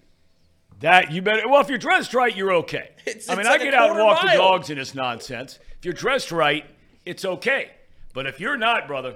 that 0.79 1.12
you 1.12 1.21
better. 1.21 1.48
Well, 1.48 1.62
if 1.62 1.69
you're 1.69 1.77
dressed 1.77 2.13
right, 2.13 2.36
you're 2.36 2.53
okay. 2.55 2.91
It's- 3.05 3.29
I 3.29 3.36
mean, 3.36 3.48
I 3.48 3.57
get 3.57 3.74
out 3.74 3.89
and 3.91 4.00
walk 4.00 4.21
the 4.21 4.38
dogs 4.38 4.69
in 4.69 4.77
this 4.77 4.93
nonsense. 4.93 5.59
If 5.77 5.86
you're 5.86 5.93
dressed 5.93 6.31
right, 6.31 6.65
it's 7.05 7.25
okay. 7.25 7.71
But 8.13 8.25
if 8.27 8.39
you're 8.39 8.57
not, 8.57 8.88
brother, 8.88 9.15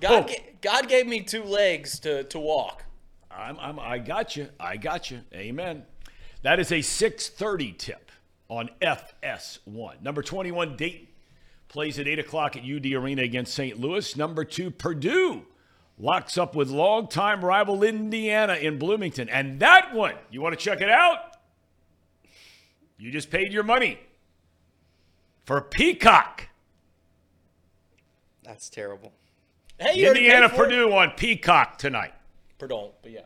God, 0.00 0.28
ga- 0.28 0.54
God 0.60 0.88
gave 0.88 1.06
me 1.06 1.20
two 1.22 1.42
legs 1.44 1.98
to, 2.00 2.24
to 2.24 2.38
walk. 2.38 2.84
I'm, 3.30 3.58
I'm, 3.58 3.78
I 3.78 3.98
got 3.98 4.36
you. 4.36 4.48
I 4.60 4.76
got 4.76 5.10
you. 5.10 5.20
Amen. 5.34 5.84
That 6.42 6.60
is 6.60 6.70
a 6.72 6.76
6:30 6.76 7.76
tip 7.78 8.10
on 8.48 8.70
FS1. 8.80 10.02
Number 10.02 10.22
21, 10.22 10.76
Dayton 10.76 11.08
plays 11.68 11.98
at 11.98 12.06
8 12.06 12.18
o'clock 12.20 12.56
at 12.56 12.62
UD 12.62 12.86
Arena 12.92 13.22
against 13.22 13.54
St. 13.54 13.78
Louis. 13.80 14.16
Number 14.16 14.44
two, 14.44 14.70
Purdue 14.70 15.44
locks 15.98 16.36
up 16.36 16.54
with 16.54 16.68
longtime 16.68 17.44
rival 17.44 17.82
Indiana 17.82 18.54
in 18.54 18.78
Bloomington. 18.78 19.28
And 19.28 19.60
that 19.60 19.94
one, 19.94 20.14
you 20.30 20.40
want 20.40 20.58
to 20.58 20.62
check 20.62 20.80
it 20.80 20.90
out? 20.90 21.36
You 22.98 23.10
just 23.10 23.30
paid 23.30 23.52
your 23.52 23.62
money 23.62 23.98
for 25.44 25.60
Peacock. 25.60 26.48
That's 28.42 28.70
terrible. 28.70 29.12
Hey, 29.78 29.98
you 29.98 30.06
already 30.06 30.20
paid 30.20 30.26
Indiana 30.26 30.48
for 30.48 30.64
it? 30.64 30.68
Purdue 30.68 30.92
on 30.92 31.10
Peacock 31.10 31.78
tonight. 31.78 32.14
Purdue, 32.58 32.90
but 33.02 33.10
yeah. 33.10 33.20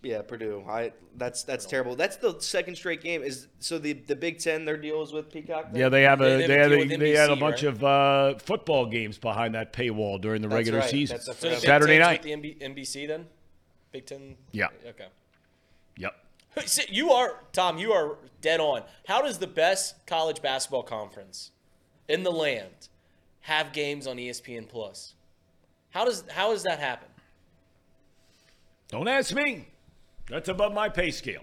Yeah, 0.00 0.22
Purdue. 0.22 0.64
I 0.68 0.92
that's 1.16 1.42
that's 1.42 1.66
terrible. 1.66 1.96
That's 1.96 2.16
the 2.16 2.38
second 2.40 2.76
straight 2.76 3.02
game. 3.02 3.22
Is 3.22 3.48
so 3.58 3.78
the 3.78 3.94
the 3.94 4.14
Big 4.14 4.38
Ten 4.38 4.64
their 4.64 4.76
deal 4.76 5.02
is 5.02 5.12
with 5.12 5.32
Peacock. 5.32 5.72
then? 5.72 5.80
Yeah, 5.80 5.88
they 5.88 6.02
have 6.02 6.20
a 6.20 6.24
They- 6.24 6.36
they, 6.38 6.46
they 6.46 6.52
have 6.54 6.70
had 6.70 6.70
a 6.70 6.74
a, 6.74 6.78
deal 6.86 6.88
with 6.90 7.00
they 7.00 7.10
had 7.16 7.30
a 7.30 7.36
bunch 7.36 7.62
right? 7.64 7.72
of 7.74 7.84
uh, 7.84 8.34
football 8.38 8.86
games 8.86 9.18
behind 9.18 9.54
that 9.56 9.72
paywall 9.72 10.20
during 10.20 10.40
the 10.40 10.46
That's 10.48 10.56
regular 10.58 10.78
right. 10.80 10.90
season. 10.90 11.16
That's 11.16 11.28
a- 11.28 11.34
So 11.34 11.54
Saturday 11.56 11.98
night. 11.98 12.22
with 12.24 12.42
the 12.42 12.54
NB- 12.54 12.76
NBC 12.76 13.08
then? 13.08 13.26
Big 13.90 14.06
Ten? 14.06 14.36
Yeah. 14.52 14.68
Okay. 14.86 15.06
Yep. 15.96 16.14
See, 16.66 16.84
You 16.90 17.10
are, 17.10 17.40
Tom, 17.52 17.78
you 17.78 17.92
are 17.92 18.18
dead 18.40 18.60
on. 18.60 18.82
How 19.08 19.20
does 19.20 19.38
the 19.38 19.46
best 19.48 20.06
college 20.06 20.40
basketball 20.42 20.84
conference 20.84 21.50
in 22.08 22.22
the 22.22 22.30
land 22.32 22.88
have 23.40 23.72
games 23.72 24.06
on 24.06 24.16
ESPN 24.16 24.68
Plus? 24.68 25.14
How 25.90 26.04
does 26.04 26.22
how 26.30 26.52
does 26.52 26.62
that 26.62 26.78
happen? 26.78 27.08
Don't 28.90 29.08
ask 29.08 29.34
me. 29.34 29.66
That's 30.28 30.48
above 30.48 30.74
my 30.74 30.88
pay 30.88 31.10
scale. 31.10 31.42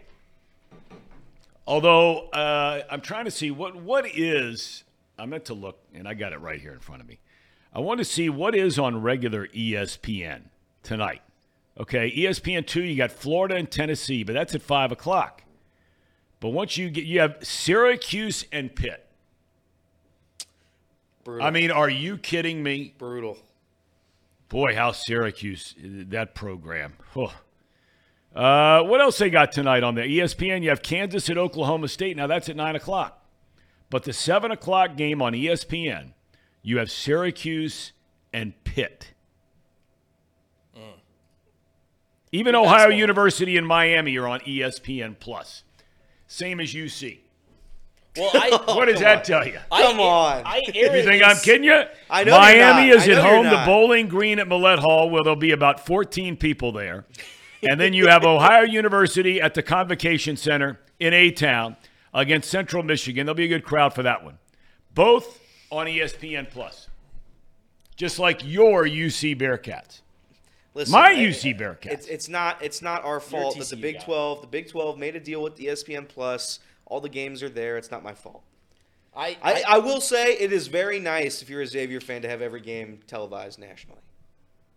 Although 1.68 2.30
uh, 2.30 2.84
I'm 2.89 3.01
trying 3.01 3.25
to 3.25 3.32
see 3.32 3.50
what 3.51 3.75
what 3.75 4.06
is 4.08 4.84
I 5.18 5.25
meant 5.25 5.46
to 5.46 5.54
look 5.54 5.80
and 5.94 6.08
I 6.08 6.13
got 6.13 6.34
it 6.34 6.38
right 6.39 6.60
here 6.60 6.74
in 6.74 6.80
front 6.80 7.01
of 7.01 7.08
me. 7.08 7.20
I 7.74 7.80
want 7.80 7.98
to 7.98 8.06
see 8.06 8.30
what 8.30 8.56
is 8.56 8.77
on 8.77 9.01
regular 9.01 9.48
ESPN 9.48 10.44
tonight. 10.84 11.22
Okay, 11.77 12.10
ESPN 12.12 12.65
two, 12.65 12.84
you 12.84 12.96
got 12.96 13.12
Florida 13.12 13.56
and 13.56 13.70
Tennessee, 13.70 14.24
but 14.24 14.34
that's 14.34 14.56
at 14.56 14.62
five 14.62 14.92
o'clock. 14.92 15.44
But 16.39 16.50
once 16.50 16.77
you 16.77 16.89
get 16.89 17.06
you 17.06 17.20
have 17.20 17.38
Syracuse 17.42 18.46
and 18.51 18.74
Pitt. 18.74 19.06
brutal. 21.24 21.46
I 21.46 21.50
mean, 21.50 21.72
are 21.72 21.89
you 21.89 22.18
kidding 22.18 22.62
me? 22.62 22.94
brutal. 22.98 23.38
Boy, 24.48 24.75
how 24.75 24.92
Syracuse 24.92 25.74
that 25.80 26.36
program. 26.36 26.94
Huh. 27.13 27.30
Uh, 28.36 28.84
what 28.84 29.00
else 29.00 29.18
they 29.18 29.30
got 29.30 29.51
tonight 29.54 29.82
on 29.84 29.96
there? 29.96 30.06
E 30.06 30.18
ESPN. 30.18 30.62
You 30.62 30.70
have 30.70 30.82
Kansas 30.82 31.30
at 31.30 31.38
Oklahoma 31.38 31.88
State. 31.88 32.18
Now 32.18 32.27
that's 32.27 32.50
at 32.50 32.56
nine 32.56 32.75
o'clock. 32.75 33.24
But 33.89 34.04
the 34.04 34.12
seven 34.13 34.51
o'clock 34.51 34.98
game 34.98 35.22
on 35.22 35.34
ESPN, 35.34 36.12
you 36.62 36.77
have 36.80 36.92
Syracuse 36.92 37.94
and 38.34 38.54
Pitt. 38.65 39.12
Even 42.32 42.54
Ohio 42.56 42.70
basketball. 42.74 42.98
University 43.00 43.56
and 43.58 43.65
Miami 43.65 44.18
are 44.18 44.27
on 44.27 44.42
ESPN 44.42 45.18
Plus. 45.18 45.63
Same 46.27 46.60
as 46.60 46.74
UC. 46.74 47.20
Well, 48.18 48.30
I 48.34 48.50
What 48.75 48.86
does 48.86 49.00
that 49.00 49.24
tell 49.24 49.48
you? 49.48 49.58
I- 49.72 49.82
Come 49.84 50.00
on. 50.01 50.42
I 50.46 50.62
You 50.74 50.89
think 51.04 51.24
I'm 51.24 51.38
kidding 51.38 51.63
you? 51.63 51.84
I 52.10 52.24
know 52.25 52.32
you're 52.34 52.39
Miami 52.42 52.89
not. 52.89 52.98
is 52.98 53.04
I 53.08 53.12
at 53.12 53.15
know 53.15 53.24
you're 53.24 53.36
home 53.36 53.44
to 53.46 53.51
not. 53.51 53.65
Bowling 53.65 54.08
Green 54.10 54.39
at 54.39 54.48
Millett 54.50 54.80
Hall, 54.80 55.10
where 55.10 55.24
there'll 55.24 55.38
be 55.39 55.51
about 55.51 55.86
14 55.86 56.36
people 56.36 56.74
there. 56.74 57.06
And 57.69 57.79
then 57.79 57.93
you 57.93 58.07
have 58.07 58.24
Ohio 58.24 58.63
University 58.63 59.41
at 59.41 59.53
the 59.53 59.63
Convocation 59.63 60.38
Center 60.38 60.79
in 61.00 61.13
A 61.13 61.31
Town 61.31 61.75
against 62.13 62.50
Central 62.50 62.84
Michigan. 62.84 63.25
There'll 63.25 63.36
be 63.36 63.45
a 63.45 63.50
good 63.50 63.63
crowd 63.63 63.93
for 63.93 64.03
that 64.03 64.24
one. 64.24 64.38
Both 64.93 65.39
on 65.72 65.88
ESPN 65.88 66.50
Plus. 66.50 66.89
Just 67.95 68.19
like 68.19 68.41
your 68.43 68.84
UC 68.86 69.39
Bearcats. 69.39 70.01
Listen, 70.74 70.91
My 70.91 71.12
I- 71.12 71.15
UC 71.15 71.57
Bearcats. 71.57 71.91
It's 71.91 72.07
it's 72.07 72.29
not 72.29 72.62
it's 72.62 72.81
not 72.81 73.03
our 73.05 73.19
fault 73.19 73.57
that 73.57 73.69
the 73.69 73.77
Big 73.77 73.95
guy. 74.00 74.03
Twelve 74.03 74.41
the 74.41 74.48
Big 74.48 74.69
Twelve 74.69 74.98
made 74.98 75.15
a 75.15 75.19
deal 75.19 75.41
with 75.41 75.57
ESPN 75.57 76.07
Plus. 76.07 76.60
All 76.86 77.00
the 77.00 77.10
games 77.10 77.41
are 77.41 77.50
there. 77.50 77.77
It's 77.77 77.89
not 77.91 78.03
my 78.03 78.13
fault. 78.13 78.43
I, 79.15 79.38
I, 79.41 79.63
I 79.67 79.77
will 79.79 80.01
say 80.01 80.34
it 80.34 80.51
is 80.51 80.67
very 80.67 81.00
nice 81.00 81.41
if 81.41 81.50
you're 81.50 81.62
a 81.62 81.67
Xavier 81.67 82.01
fan 82.01 82.22
to 82.24 82.27
have 82.29 82.41
every 82.41 82.60
game 82.60 83.00
televised 83.07 83.57
nationally. 83.57 84.01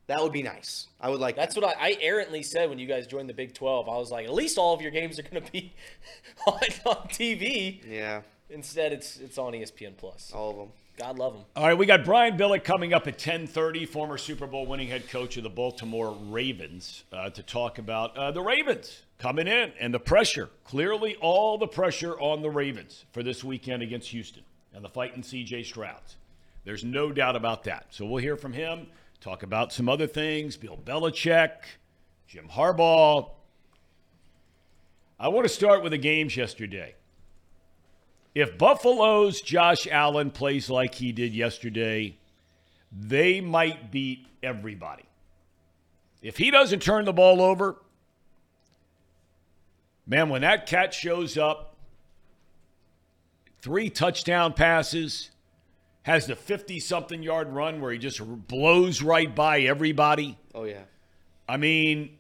That 0.09 0.23
would 0.23 0.33
be 0.33 0.43
nice. 0.43 0.88
I 1.00 1.11
would 1.11 1.21
like. 1.21 1.37
That's 1.37 1.55
that. 1.55 1.62
what 1.62 1.77
I, 1.79 1.91
I 1.91 1.97
errantly 2.00 2.43
said 2.43 2.71
when 2.71 2.79
you 2.79 2.87
guys 2.87 3.07
joined 3.07 3.29
the 3.29 3.35
Big 3.35 3.55
12. 3.55 3.88
I 3.88 3.97
was 3.99 4.11
like, 4.11 4.27
at 4.27 4.35
least 4.35 4.59
all 4.59 4.75
of 4.75 4.81
your 4.81 4.91
games 4.91 5.19
are 5.19 5.23
going 5.23 5.43
to 5.43 5.53
be 5.53 5.75
on, 6.47 6.59
on 6.87 7.09
TV. 7.09 7.81
Yeah, 7.87 8.23
Instead, 8.50 8.93
it's 8.93 9.19
it's 9.19 9.37
on 9.38 9.53
ESPN 9.53 9.97
Plus. 9.97 10.33
all 10.35 10.50
of 10.50 10.57
them. 10.57 10.69
God 10.99 11.17
love 11.17 11.35
them. 11.35 11.45
All 11.55 11.65
right, 11.65 11.79
we 11.79 11.87
got 11.87 12.05
Brian 12.05 12.37
Billick 12.37 12.65
coming 12.65 12.93
up 12.93 13.07
at 13.07 13.19
10:30, 13.19 13.87
former 13.87 14.19
Super 14.19 14.47
Bowl 14.47 14.67
winning 14.67 14.88
head 14.88 15.09
coach 15.11 15.37
of 15.37 15.43
the 15.45 15.50
Baltimore 15.50 16.17
Ravens, 16.29 17.05
uh, 17.12 17.31
to 17.31 17.43
talk 17.43 17.79
about 17.79 18.17
uh, 18.17 18.33
the 18.33 18.43
Ravens 18.43 19.03
coming 19.19 19.47
in 19.47 19.73
and 19.79 19.93
the 19.93 20.00
pressure. 20.00 20.49
Clearly, 20.65 21.17
all 21.17 21.59
the 21.59 21.69
pressure 21.69 22.19
on 22.19 22.43
the 22.43 22.50
Ravens 22.50 23.05
for 23.12 23.23
this 23.23 23.45
weekend 23.45 23.83
against 23.83 24.09
Houston 24.09 24.43
and 24.75 24.83
the 24.85 24.88
fight 24.88 25.15
in 25.15 25.23
C.J. 25.23 25.65
Strouds. 25.65 26.17
There's 26.65 26.85
no 26.85 27.12
doubt 27.12 27.37
about 27.37 27.65
that. 27.65 27.87
So 27.91 28.05
we'll 28.07 28.23
hear 28.23 28.37
from 28.37 28.53
him. 28.53 28.88
Talk 29.21 29.43
about 29.43 29.73
some 29.73 29.89
other 29.89 30.07
things. 30.07 30.57
Bill 30.57 30.77
Belichick, 30.77 31.51
Jim 32.27 32.49
Harbaugh. 32.49 33.31
I 35.19 35.29
want 35.29 35.45
to 35.45 35.53
start 35.53 35.83
with 35.83 35.93
the 35.93 35.99
games 35.99 36.37
yesterday. 36.37 36.95
If 38.35 38.57
Buffalo's 38.57 39.41
Josh 39.41 39.89
Allen 39.91 40.31
plays 40.31 40.71
like 40.71 40.95
he 40.95 41.11
did 41.11 41.35
yesterday, 41.35 42.17
they 42.93 43.41
might 43.41 43.91
beat 43.91 44.27
everybody. 44.43 45.05
If 46.23 46.37
he 46.37 46.53
doesn't 46.53 46.81
turn 46.81 47.05
the 47.05 47.13
ball 47.13 47.43
over, 47.43 47.77
man, 50.07 50.29
when 50.29 50.43
that 50.43 50.67
cat 50.67 50.95
shows 50.95 51.37
up, 51.37 51.75
three 53.61 53.91
touchdown 53.91 54.53
passes, 54.53 55.31
has 56.09 56.27
the 56.27 56.35
50 56.35 56.81
something 56.81 57.23
yard 57.23 57.50
run 57.50 57.83
where 57.83 57.93
he 57.93 57.99
just 57.99 58.19
blows 58.49 59.03
right 59.03 59.35
by 59.35 59.61
everybody. 59.61 60.38
Oh 60.55 60.65
yeah. 60.65 60.85
I 61.47 61.59
mean, 61.59 62.17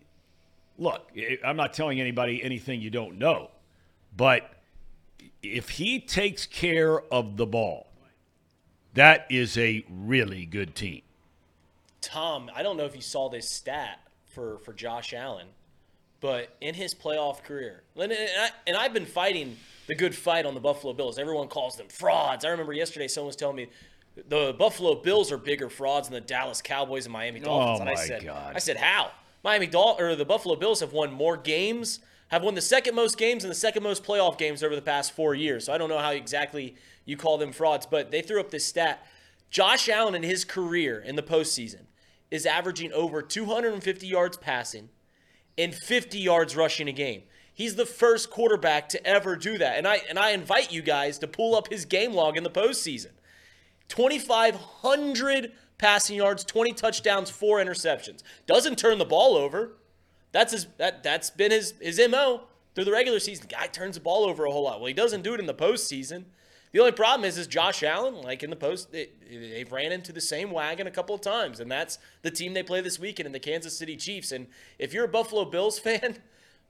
look, 0.76 1.10
I'm 1.42 1.56
not 1.56 1.72
telling 1.72 1.98
anybody 1.98 2.42
anything 2.42 2.82
you 2.82 2.90
don't 2.90 3.18
know, 3.18 3.50
but 4.14 4.50
if 5.42 5.70
he 5.70 6.00
takes 6.00 6.44
care 6.44 7.00
of 7.00 7.38
the 7.38 7.46
ball, 7.46 7.86
that 8.92 9.26
is 9.30 9.56
a 9.56 9.82
really 9.88 10.44
good 10.44 10.74
team. 10.74 11.00
Tom, 12.02 12.50
I 12.54 12.62
don't 12.62 12.76
know 12.76 12.84
if 12.84 12.94
you 12.94 13.00
saw 13.00 13.30
this 13.30 13.50
stat 13.50 14.00
for, 14.26 14.58
for 14.58 14.74
Josh 14.74 15.14
Allen, 15.14 15.46
but 16.20 16.54
in 16.60 16.74
his 16.74 16.94
playoff 16.94 17.42
career, 17.42 17.84
and, 17.96 18.12
I, 18.12 18.50
and 18.66 18.76
I've 18.76 18.92
been 18.92 19.06
fighting 19.06 19.56
the 19.88 19.94
good 19.94 20.14
fight 20.14 20.46
on 20.46 20.54
the 20.54 20.60
Buffalo 20.60 20.92
Bills. 20.92 21.18
Everyone 21.18 21.48
calls 21.48 21.76
them 21.76 21.88
frauds. 21.88 22.44
I 22.44 22.50
remember 22.50 22.72
yesterday 22.72 23.08
someone 23.08 23.28
was 23.28 23.36
telling 23.36 23.56
me 23.56 23.68
the 24.28 24.54
Buffalo 24.56 24.94
Bills 24.94 25.32
are 25.32 25.38
bigger 25.38 25.68
frauds 25.68 26.08
than 26.08 26.14
the 26.14 26.20
Dallas 26.20 26.62
Cowboys 26.62 27.06
and 27.06 27.12
Miami 27.12 27.40
oh 27.40 27.44
Dolphins. 27.44 27.78
Oh, 27.78 27.80
and 27.80 27.90
I 27.90 27.94
said, 27.94 28.24
God. 28.24 28.52
I 28.54 28.58
said, 28.58 28.76
how? 28.76 29.10
Miami 29.42 29.66
Dol- 29.66 29.96
or 29.98 30.14
the 30.14 30.24
Buffalo 30.24 30.56
Bills 30.56 30.80
have 30.80 30.92
won 30.92 31.12
more 31.12 31.36
games, 31.36 32.00
have 32.28 32.42
won 32.42 32.54
the 32.54 32.60
second 32.60 32.94
most 32.94 33.16
games 33.16 33.44
and 33.44 33.50
the 33.50 33.56
second 33.56 33.82
most 33.82 34.04
playoff 34.04 34.36
games 34.36 34.62
over 34.62 34.76
the 34.76 34.82
past 34.82 35.12
four 35.12 35.34
years. 35.34 35.64
So 35.64 35.72
I 35.72 35.78
don't 35.78 35.88
know 35.88 35.98
how 35.98 36.10
exactly 36.10 36.76
you 37.06 37.16
call 37.16 37.38
them 37.38 37.52
frauds, 37.52 37.86
but 37.86 38.10
they 38.10 38.20
threw 38.20 38.40
up 38.40 38.50
this 38.50 38.66
stat. 38.66 39.06
Josh 39.50 39.88
Allen 39.88 40.14
in 40.14 40.22
his 40.22 40.44
career 40.44 41.00
in 41.00 41.16
the 41.16 41.22
postseason 41.22 41.86
is 42.30 42.44
averaging 42.44 42.92
over 42.92 43.22
250 43.22 44.06
yards 44.06 44.36
passing 44.36 44.90
and 45.56 45.74
50 45.74 46.18
yards 46.18 46.54
rushing 46.54 46.88
a 46.88 46.92
game. 46.92 47.22
He's 47.58 47.74
the 47.74 47.86
first 47.86 48.30
quarterback 48.30 48.88
to 48.90 49.04
ever 49.04 49.34
do 49.34 49.58
that. 49.58 49.78
And 49.78 49.88
I 49.88 50.00
and 50.08 50.16
I 50.16 50.30
invite 50.30 50.70
you 50.70 50.80
guys 50.80 51.18
to 51.18 51.26
pull 51.26 51.56
up 51.56 51.68
his 51.68 51.84
game 51.84 52.12
log 52.12 52.36
in 52.36 52.44
the 52.44 52.50
postseason. 52.50 53.10
2,500 53.88 55.50
passing 55.76 56.16
yards, 56.16 56.44
20 56.44 56.72
touchdowns, 56.74 57.30
four 57.30 57.58
interceptions. 57.58 58.22
Doesn't 58.46 58.78
turn 58.78 58.98
the 58.98 59.04
ball 59.04 59.34
over. 59.34 59.72
That's 60.30 60.52
his 60.52 60.68
that 60.76 61.02
that's 61.02 61.30
been 61.30 61.50
his 61.50 61.74
his 61.80 62.00
mo 62.08 62.42
through 62.76 62.84
the 62.84 62.92
regular 62.92 63.18
season, 63.18 63.48
guy 63.50 63.66
turns 63.66 63.96
the 63.96 64.02
ball 64.02 64.22
over 64.22 64.44
a 64.44 64.52
whole 64.52 64.62
lot. 64.62 64.78
Well, 64.78 64.86
he 64.86 64.94
doesn't 64.94 65.22
do 65.22 65.34
it 65.34 65.40
in 65.40 65.46
the 65.46 65.52
postseason. 65.54 66.26
The 66.70 66.78
only 66.78 66.92
problem 66.92 67.24
is, 67.24 67.36
is 67.36 67.48
Josh 67.48 67.82
Allen, 67.82 68.22
like 68.22 68.44
in 68.44 68.50
the 68.50 68.56
post, 68.56 68.92
they, 68.92 69.08
they've 69.28 69.72
ran 69.72 69.90
into 69.90 70.12
the 70.12 70.20
same 70.20 70.52
wagon 70.52 70.86
a 70.86 70.92
couple 70.92 71.12
of 71.12 71.20
times, 71.20 71.58
and 71.58 71.68
that's 71.68 71.98
the 72.22 72.30
team 72.30 72.54
they 72.54 72.62
play 72.62 72.80
this 72.80 73.00
weekend 73.00 73.26
in 73.26 73.32
the 73.32 73.40
Kansas 73.40 73.76
City 73.76 73.96
Chiefs. 73.96 74.30
And 74.30 74.46
if 74.78 74.94
you're 74.94 75.06
a 75.06 75.08
Buffalo 75.08 75.44
Bills 75.44 75.78
fan, 75.80 76.18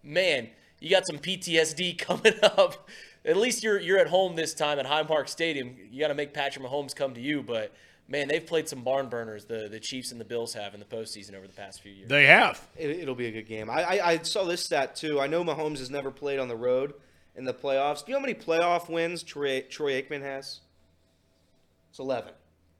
man, 0.02 0.49
you 0.81 0.91
got 0.91 1.07
some 1.07 1.19
PTSD 1.19 1.99
coming 1.99 2.35
up. 2.43 2.89
At 3.25 3.37
least 3.37 3.63
you're 3.63 3.79
you're 3.79 3.99
at 3.99 4.09
home 4.09 4.37
this 4.37 4.55
time 4.55 4.79
at 4.79 4.87
Highmark 4.87 5.29
Stadium. 5.29 5.75
You 5.91 6.01
got 6.01 6.09
to 6.09 6.15
make 6.15 6.33
Patrick 6.33 6.65
Mahomes 6.65 6.95
come 6.95 7.15
to 7.15 7.21
you, 7.21 7.43
but 7.43 7.73
man, 8.07 8.29
they've 8.29 8.47
played 8.47 8.69
some 8.69 8.83
barn 8.83 9.09
burners. 9.09 9.45
The 9.45 9.69
the 9.71 9.81
Chiefs 9.81 10.13
and 10.13 10.21
the 10.21 10.25
Bills 10.25 10.55
have 10.55 10.73
in 10.75 10.81
the 10.81 10.87
postseason 10.87 11.35
over 11.35 11.47
the 11.47 11.53
past 11.53 11.83
few 11.83 11.93
years. 11.93 12.09
They 12.09 12.27
have. 12.27 12.61
It, 12.77 12.91
it'll 12.91 13.15
be 13.17 13.27
a 13.27 13.33
good 13.33 13.47
game. 13.49 13.69
I, 13.69 13.83
I 13.99 14.11
I 14.13 14.19
saw 14.19 14.45
this 14.45 14.63
stat 14.65 14.97
too. 14.97 15.21
I 15.21 15.27
know 15.27 15.45
Mahomes 15.45 15.79
has 15.79 15.91
never 15.91 16.11
played 16.11 16.39
on 16.39 16.49
the 16.49 16.57
road 16.57 16.95
in 17.37 17.45
the 17.45 17.53
playoffs. 17.55 18.05
Do 18.05 18.13
you 18.13 18.15
know 18.15 18.21
how 18.21 18.27
many 18.27 18.35
playoff 18.35 18.89
wins 18.89 19.23
Troy, 19.23 19.61
Troy 19.63 20.01
Aikman 20.01 20.23
has? 20.23 20.61
It's 21.91 21.99
eleven. 21.99 22.33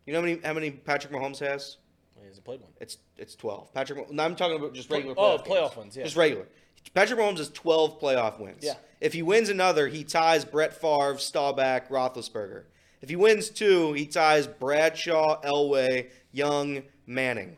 You 0.07 0.13
know 0.15 0.21
how 0.21 0.27
many 0.27 0.41
how 0.43 0.53
many 0.55 0.71
Patrick 0.71 1.13
Mahomes 1.13 1.39
has? 1.41 1.77
he 2.21 2.27
hasn't 2.27 2.45
played 2.45 2.61
one. 2.61 2.71
It's 2.81 2.99
it's 3.17 3.35
twelve. 3.35 3.73
Patrick. 3.75 3.99
Mah- 3.99 4.07
No, 4.15 4.25
I'm 4.25 4.37
talking 4.37 4.57
about 4.57 4.73
just 4.75 4.91
regular. 4.91 5.15
Oh, 5.19 5.39
playoff 5.39 5.47
playoff 5.47 5.63
games. 5.71 5.77
ones, 5.77 5.97
yeah. 5.97 6.05
Just 6.05 6.17
regular. 6.17 6.47
Patrick 6.95 7.19
Mahomes 7.21 7.39
has 7.39 7.49
12 7.51 8.01
playoff 8.01 8.41
wins. 8.41 8.63
Yeah. 8.65 8.75
If 9.01 9.13
he 9.13 9.23
wins 9.23 9.49
another, 9.49 9.87
he 9.89 10.05
ties 10.05 10.45
Brett 10.45 10.75
Favre, 10.75 11.19
Staubach, 11.19 11.89
Roethlisberger. 11.89 12.65
If 13.01 13.09
he 13.09 13.17
wins 13.17 13.49
two, 13.49 13.93
he 13.93 14.07
ties 14.07 14.47
Bradshaw, 14.47 15.41
Elway, 15.43 16.09
Young, 16.33 16.83
Manning. 17.07 17.57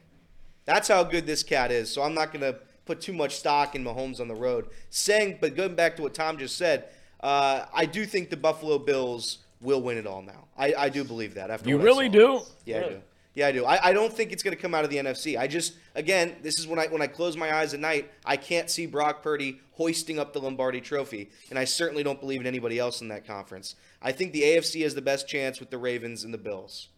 That's 0.67 0.89
how 0.89 1.03
good 1.03 1.27
this 1.27 1.43
cat 1.43 1.71
is. 1.73 1.91
So 1.91 2.03
I'm 2.03 2.15
not 2.15 2.33
going 2.33 2.43
to 2.43 2.59
put 2.85 3.01
too 3.01 3.13
much 3.15 3.37
stock 3.37 3.75
in 3.75 3.83
Mahomes 3.85 4.21
on 4.21 4.29
the 4.29 4.35
road. 4.35 4.69
Saying, 4.91 5.39
but 5.41 5.57
going 5.57 5.75
back 5.75 5.97
to 5.97 6.03
what 6.03 6.13
Tom 6.13 6.37
just 6.37 6.57
said, 6.59 6.89
uh, 7.21 7.65
I 7.73 7.87
do 7.87 8.05
think 8.05 8.29
the 8.31 8.37
Buffalo 8.37 8.79
Bills 8.79 9.39
will 9.63 9.81
win 9.81 9.97
it 9.97 10.07
all 10.07 10.23
now. 10.23 10.49
I, 10.59 10.75
I 10.77 10.89
do 10.91 11.05
believe 11.05 11.35
that. 11.35 11.51
After 11.51 11.69
You 11.69 11.79
really 11.79 12.09
do? 12.09 12.41
Yeah, 12.67 12.77
I 12.77 12.81
Really? 12.81 12.95
do. 12.95 13.01
Yeah, 13.35 13.47
I 13.47 13.53
do. 13.53 13.65
I, 13.65 13.89
I 13.91 13.93
don't 13.93 14.13
think 14.13 14.33
it's 14.33 14.43
going 14.43 14.57
to 14.57 14.61
come 14.61 14.75
out 14.75 14.83
of 14.85 14.91
the 14.91 14.97
NFC. 14.97 15.39
I 15.39 15.47
just, 15.47 15.75
again, 15.95 16.37
this 16.43 16.59
is 16.59 16.67
when 16.67 16.81
I 16.81 16.89
when 16.89 17.01
I 17.01 17.07
close 17.07 17.37
my 17.37 17.55
eyes 17.55 17.73
at 17.75 17.81
night, 17.81 18.11
I 18.25 18.37
can't 18.37 18.69
see 18.69 18.87
Brock 18.87 19.23
Purdy 19.23 19.61
hoisting 19.73 20.19
up 20.19 20.33
the 20.33 20.41
Lombardi 20.41 20.81
Trophy, 20.81 21.31
and 21.49 21.59
I 21.59 21.65
certainly 21.65 22.03
don't 22.03 22.21
believe 22.21 22.41
in 22.41 22.47
anybody 22.47 22.79
else 22.79 23.01
in 23.01 23.09
that 23.09 23.27
conference. 23.27 23.77
I 24.03 24.11
think 24.13 24.33
the 24.33 24.43
AFC 24.43 24.83
has 24.83 24.95
the 24.97 25.03
best 25.03 25.29
chance 25.29 25.61
with 25.61 25.71
the 25.71 25.79
Ravens 25.79 26.25
and 26.25 26.35
the 26.35 26.39
Bills, 26.39 26.89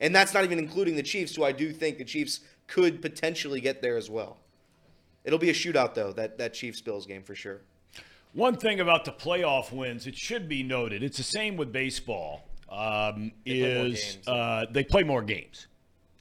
and 0.00 0.14
that's 0.14 0.32
not 0.32 0.44
even 0.44 0.58
including 0.58 0.96
the 0.96 1.02
Chiefs, 1.02 1.36
who 1.36 1.44
I 1.44 1.52
do 1.52 1.72
think 1.72 1.98
the 1.98 2.04
Chiefs 2.04 2.40
could 2.66 3.02
potentially 3.02 3.60
get 3.60 3.82
there 3.82 3.98
as 3.98 4.08
well. 4.08 4.38
It'll 5.24 5.38
be 5.38 5.50
a 5.50 5.54
shootout 5.54 5.92
though, 5.92 6.12
that 6.14 6.38
that 6.38 6.54
Chiefs 6.54 6.80
Bills 6.80 7.04
game 7.06 7.22
for 7.22 7.34
sure. 7.34 7.60
One 8.32 8.56
thing 8.56 8.80
about 8.80 9.04
the 9.04 9.12
playoff 9.12 9.72
wins, 9.72 10.06
it 10.06 10.16
should 10.16 10.48
be 10.48 10.62
noted, 10.62 11.02
it's 11.02 11.18
the 11.18 11.22
same 11.22 11.58
with 11.58 11.70
baseball. 11.70 12.48
Um, 12.70 13.32
play 13.44 13.60
more 13.60 13.86
is 13.86 14.00
games. 14.02 14.26
uh, 14.26 14.64
they 14.70 14.82
play 14.82 15.02
more 15.02 15.20
games 15.20 15.66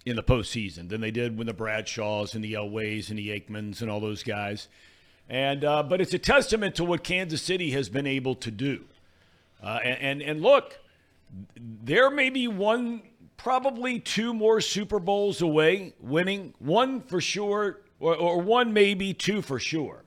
in 0.05 0.15
the 0.15 0.24
postseason 0.24 0.89
than 0.89 1.01
they 1.01 1.12
did 1.12 1.38
when 1.38 1.48
the 1.48 1.53
Bradshaws 1.53 2.34
and 2.34 2.43
the 2.43 2.53
Elways 2.53 3.10
and 3.10 3.20
the 3.20 3.29
Aikmans 3.29 3.81
and 3.81 3.91
all 3.91 4.00
those 4.00 4.24
guys. 4.24 4.67
And 5.29 5.63
uh, 5.63 5.84
but 5.84 6.01
it's 6.01 6.13
a 6.13 6.20
testament 6.20 6.75
to 6.75 6.84
what 6.84 7.03
Kansas 7.03 7.41
City 7.41 7.72
has 7.72 7.89
been 7.89 8.08
able 8.08 8.36
to 8.36 8.51
do. 8.51 8.86
Uh, 9.63 9.79
and, 9.84 10.01
and 10.01 10.22
and 10.22 10.41
look, 10.41 10.79
there 11.55 12.10
may 12.10 12.29
be 12.29 12.48
one, 12.48 13.03
probably 13.38 14.00
two 14.00 14.34
more 14.34 14.60
Super 14.60 15.00
Bowls 15.00 15.41
away 15.41 15.93
winning, 16.00 16.53
one 16.60 17.01
for 17.01 17.22
sure, 17.22 17.79
or, 18.00 18.15
or 18.15 18.41
one 18.41 18.74
maybe 18.74 19.13
two 19.13 19.41
for 19.41 19.60
sure, 19.60 20.03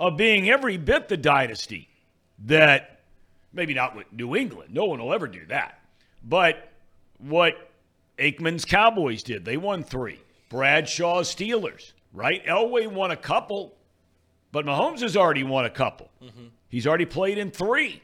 of 0.00 0.16
being 0.16 0.48
every 0.50 0.76
bit 0.76 1.08
the 1.08 1.16
dynasty 1.16 1.88
that 2.46 3.02
maybe 3.52 3.74
not 3.74 3.94
with 3.94 4.10
New 4.12 4.34
England. 4.34 4.72
No 4.72 4.86
one 4.86 5.00
will 5.00 5.12
ever 5.12 5.28
do 5.28 5.44
that. 5.46 5.78
But 6.24 6.70
what 7.18 7.71
Aikman's 8.22 8.64
Cowboys 8.64 9.22
did, 9.22 9.44
they 9.44 9.56
won 9.56 9.82
three. 9.82 10.20
Bradshaw's 10.48 11.34
Steelers, 11.34 11.92
right? 12.12 12.44
Elway 12.46 12.86
won 12.86 13.10
a 13.10 13.16
couple, 13.16 13.74
but 14.52 14.64
Mahomes 14.64 15.00
has 15.00 15.16
already 15.16 15.42
won 15.42 15.64
a 15.64 15.70
couple. 15.70 16.10
He's 16.68 16.86
already 16.86 17.06
played 17.06 17.36
in 17.38 17.50
three. 17.50 18.02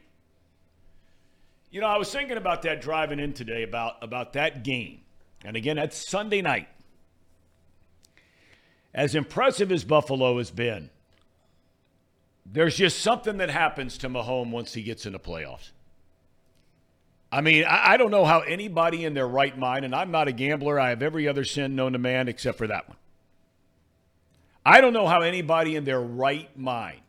You 1.71 1.81
know, 1.81 1.87
I 1.87 1.99
was 1.99 2.11
thinking 2.11 2.37
about 2.37 2.63
that 2.63 2.81
driving 2.81 3.21
in 3.21 3.33
today 3.33 3.63
about 3.63 4.03
about 4.03 4.33
that 4.33 4.65
game. 4.65 5.01
And 5.45 5.57
again, 5.57 5.77
that's 5.77 6.09
Sunday 6.09 6.43
night. 6.43 6.69
As 8.95 9.15
impressive 9.15 9.71
as 9.71 9.85
Buffalo 9.85 10.39
has 10.39 10.51
been, 10.51 10.91
there's 12.45 12.77
just 12.77 13.01
something 13.01 13.37
that 13.37 13.51
happens 13.51 13.99
to 13.99 14.09
Mahomes 14.09 14.51
once 14.51 14.73
he 14.75 14.83
gets 14.83 15.07
into 15.07 15.19
playoffs. 15.19 15.71
I 17.31 17.41
mean, 17.41 17.65
I, 17.65 17.93
I 17.93 17.97
don't 17.97 18.11
know 18.11 18.25
how 18.25 18.41
anybody 18.41 19.05
in 19.05 19.15
their 19.15 19.29
right 19.29 19.57
mind, 19.57 19.85
and 19.85 19.95
I'm 19.95 20.11
not 20.11 20.29
a 20.29 20.33
gambler, 20.33 20.81
I 20.81 20.91
have 20.91 21.03
every 21.03 21.29
other 21.29 21.45
sin 21.45 21.77
known 21.77 21.93
to 21.93 21.99
man 21.99 22.29
except 22.29 22.59
for 22.59 22.67
that 22.67 22.89
one. 22.89 22.97
I 24.65 24.81
don't 24.81 24.93
know 24.93 25.07
how 25.07 25.21
anybody 25.21 25.77
in 25.77 25.85
their 25.85 26.01
right 26.01 26.57
mind 26.59 27.01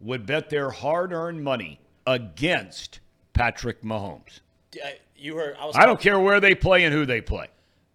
would 0.00 0.26
bet 0.26 0.50
their 0.50 0.70
hard 0.70 1.12
earned 1.12 1.42
money 1.42 1.80
against 2.06 3.00
Patrick 3.32 3.82
Mahomes. 3.82 4.40
You 5.16 5.36
heard. 5.36 5.56
I 5.58 5.66
was. 5.66 5.76
I 5.76 5.86
don't 5.86 6.00
care 6.00 6.18
where 6.18 6.40
they 6.40 6.54
play 6.54 6.84
and 6.84 6.94
who 6.94 7.06
they 7.06 7.20
play. 7.20 7.48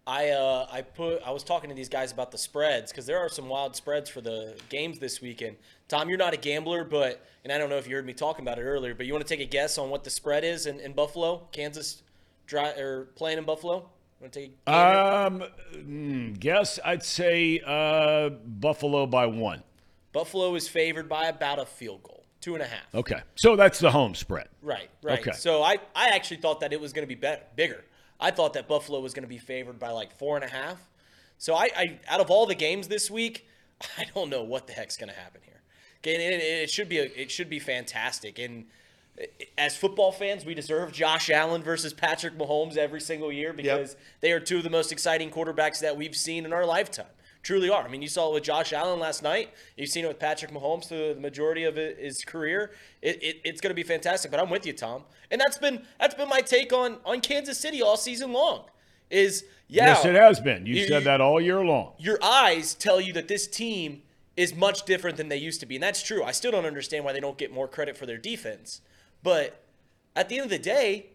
I 0.08 0.30
uh, 0.30 0.68
I 0.72 0.82
put 0.82 1.22
I 1.24 1.32
was 1.32 1.44
talking 1.44 1.70
to 1.70 1.76
these 1.76 1.90
guys 1.90 2.12
about 2.12 2.32
the 2.32 2.38
spreads 2.38 2.92
because 2.92 3.06
there 3.06 3.20
are 3.20 3.30
some 3.30 3.48
wild 3.48 3.76
spreads 3.76 4.10
for 4.10 4.22
the 4.22 4.56
games 4.70 4.98
this 5.00 5.22
weekend. 5.22 5.58
Tom, 5.90 6.08
you're 6.08 6.20
not 6.20 6.34
a 6.34 6.38
gambler, 6.38 6.86
but 6.86 7.26
and 7.44 7.52
I 7.52 7.58
don't 7.58 7.70
know 7.70 7.78
if 7.78 7.88
you 7.88 7.96
heard 7.96 8.06
me 8.06 8.14
talking 8.14 8.46
about 8.46 8.60
it 8.60 8.62
earlier, 8.64 8.94
but 8.94 9.06
you 9.06 9.14
want 9.14 9.28
to 9.28 9.36
take 9.36 9.46
a 9.46 9.50
guess 9.50 9.78
on 9.78 9.90
what 9.90 10.04
the 10.04 10.10
spread 10.10 10.44
is 10.44 10.68
in, 10.68 10.80
in 10.80 10.94
Buffalo, 10.94 11.48
Kansas, 11.52 12.04
dry, 12.46 12.70
or 12.70 13.06
playing 13.16 13.40
in 13.40 13.44
Buffalo? 13.44 13.90
Want 14.22 14.34
to 14.34 14.40
take 14.40 14.58
a? 14.68 14.72
Um, 14.72 15.44
mm, 15.74 16.40
guess 16.40 16.80
I'd 16.86 17.04
say 17.04 17.62
uh, 17.66 18.30
Buffalo 18.30 19.08
by 19.08 19.26
one. 19.26 19.64
Buffalo 20.12 20.54
is 20.56 20.68
favored 20.68 21.10
by 21.10 21.26
about 21.26 21.60
a 21.60 21.66
field 21.66 22.04
goal, 22.04 22.24
two 22.40 22.54
and 22.54 22.62
a 22.62 22.68
half. 22.68 22.94
Okay, 22.94 23.22
so 23.36 23.56
that's 23.56 23.80
the 23.80 23.90
home 23.90 24.14
spread. 24.14 24.48
Right, 24.62 24.90
right. 25.02 25.20
Okay. 25.20 25.32
So 25.32 25.64
I, 25.64 25.78
I 25.96 26.10
actually 26.10 26.38
thought 26.38 26.60
that 26.60 26.72
it 26.72 26.80
was 26.80 26.94
going 26.94 27.04
to 27.04 27.08
be 27.08 27.20
better, 27.20 27.42
bigger. 27.56 27.84
I 28.20 28.32
thought 28.32 28.54
that 28.54 28.68
Buffalo 28.68 29.00
was 29.00 29.14
going 29.14 29.24
to 29.24 29.30
be 29.30 29.38
favored 29.38 29.80
by 29.80 29.92
like 29.92 30.12
four 30.18 30.36
and 30.36 30.46
a 30.46 30.50
half. 30.50 30.88
So 31.38 31.56
I, 31.56 31.70
I 31.76 32.00
out 32.08 32.20
of 32.20 32.30
all 32.30 32.46
the 32.46 32.56
games 32.56 32.90
this 32.90 33.10
week, 33.10 33.48
I 33.98 34.06
don't 34.14 34.30
know 34.30 34.44
what 34.44 34.68
the 34.68 34.74
heck's 34.74 34.98
going 34.98 35.10
to 35.10 35.16
happen 35.16 35.42
here. 35.46 35.49
And 36.06 36.22
it, 36.22 36.42
it 36.42 36.70
should 36.70 36.90
be 36.90 37.00
a, 37.00 37.04
it 37.16 37.30
should 37.32 37.50
be 37.50 37.60
fantastic. 37.60 38.40
And 38.40 38.66
eh, 39.20 39.26
as 39.58 39.76
football 39.78 40.12
fans, 40.12 40.46
we 40.46 40.54
deserve 40.54 40.92
Josh 40.94 41.30
Allen 41.30 41.62
versus 41.62 41.94
Patrick 41.94 42.38
Mahomes 42.38 42.78
every 42.78 43.02
single 43.02 43.32
year 43.32 43.52
because 43.54 43.96
they 44.22 44.32
are 44.32 44.40
two 44.40 44.58
of 44.58 44.64
the 44.64 44.70
most 44.70 44.92
exciting 44.92 45.30
quarterbacks 45.30 45.80
that 45.82 45.98
we've 45.98 46.16
seen 46.16 46.46
in 46.46 46.54
our 46.54 46.66
lifetime. 46.66 47.06
Truly 47.42 47.70
are. 47.70 47.84
I 47.84 47.88
mean, 47.88 48.02
you 48.02 48.10
saw 48.10 48.30
it 48.30 48.34
with 48.34 48.44
Josh 48.44 48.74
Allen 48.74 49.00
last 49.00 49.24
night. 49.24 49.54
You've 49.78 49.90
seen 49.90 50.04
it 50.04 50.10
with 50.10 50.20
Patrick 50.20 50.52
Mahomes 50.52 50.86
through 50.90 51.14
the 51.14 51.22
majority 51.22 51.64
of 51.64 51.78
his 51.78 52.26
career. 52.26 52.72
It, 53.02 53.24
it, 53.24 53.42
it's 53.46 53.62
going 53.62 53.70
to 53.72 53.76
be 53.76 53.84
fantastic. 53.84 54.30
But 54.30 54.42
I'm 54.42 54.50
with 54.50 54.66
you, 54.66 54.74
Tom. 54.74 55.04
And 55.32 55.40
that's 55.40 55.58
been 55.58 55.84
that's 56.00 56.16
been 56.16 56.28
my 56.28 56.42
take 56.42 56.74
on 56.74 56.98
on 57.06 57.22
Kansas 57.22 57.58
City 57.58 57.82
all 57.82 57.96
season 57.96 58.34
long. 58.34 58.66
Is 59.10 59.46
yeah, 59.70 59.88
Yes, 59.88 60.04
it 60.06 60.16
has 60.16 60.40
been. 60.42 60.66
You 60.66 60.76
You- 60.76 60.88
said 60.88 61.06
that 61.06 61.22
all 61.22 61.40
year 61.40 61.64
long. 61.64 61.94
your 61.98 62.20
eyes 62.22 62.74
tell 62.74 63.00
you 63.00 63.14
that 63.14 63.28
this 63.30 63.48
team 63.48 64.02
is 64.40 64.56
much 64.56 64.86
different 64.86 65.18
than 65.18 65.28
they 65.28 65.36
used 65.36 65.60
to 65.60 65.66
be. 65.66 65.76
And 65.76 65.84
that's 65.84 66.02
true. 66.02 66.24
I 66.24 66.32
still 66.32 66.52
don't 66.52 66.66
understand 66.66 67.04
why 67.04 67.12
they 67.12 67.20
don't 67.20 67.38
get 67.38 67.52
more 67.52 67.68
credit 67.68 67.98
for 67.98 68.06
their 68.06 68.18
defense. 68.18 68.80
But 69.22 69.62
at 70.16 70.30
the 70.30 70.38
end 70.38 70.46
of 70.46 70.50
the 70.50 70.58
day, 70.58 71.08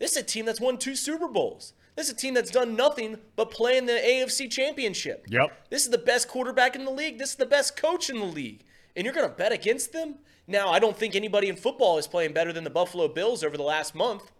this 0.00 0.10
is 0.10 0.16
a 0.16 0.22
team 0.24 0.44
that's 0.44 0.60
won 0.60 0.76
two 0.76 0.96
Super 0.96 1.28
Bowls. 1.28 1.72
This 1.94 2.08
is 2.08 2.14
a 2.14 2.16
team 2.16 2.34
that's 2.34 2.50
done 2.50 2.74
nothing 2.74 3.18
but 3.36 3.52
play 3.52 3.78
in 3.78 3.86
the 3.86 3.92
AFC 3.92 4.50
Championship. 4.50 5.24
Yep. 5.28 5.66
This 5.70 5.84
is 5.84 5.90
the 5.92 5.98
best 5.98 6.26
quarterback 6.26 6.74
in 6.74 6.84
the 6.84 6.90
league. 6.90 7.18
This 7.18 7.30
is 7.30 7.36
the 7.36 7.46
best 7.46 7.76
coach 7.76 8.10
in 8.10 8.18
the 8.18 8.24
league. 8.24 8.64
And 8.96 9.04
you're 9.04 9.14
going 9.14 9.28
to 9.28 9.34
bet 9.34 9.52
against 9.52 9.92
them? 9.92 10.16
Now, 10.48 10.70
I 10.70 10.80
don't 10.80 10.96
think 10.96 11.14
anybody 11.14 11.48
in 11.48 11.54
football 11.54 11.96
is 11.96 12.08
playing 12.08 12.32
better 12.32 12.52
than 12.52 12.64
the 12.64 12.70
Buffalo 12.70 13.06
Bills 13.06 13.44
over 13.44 13.56
the 13.56 13.62
last 13.62 13.94
month. 13.94 14.32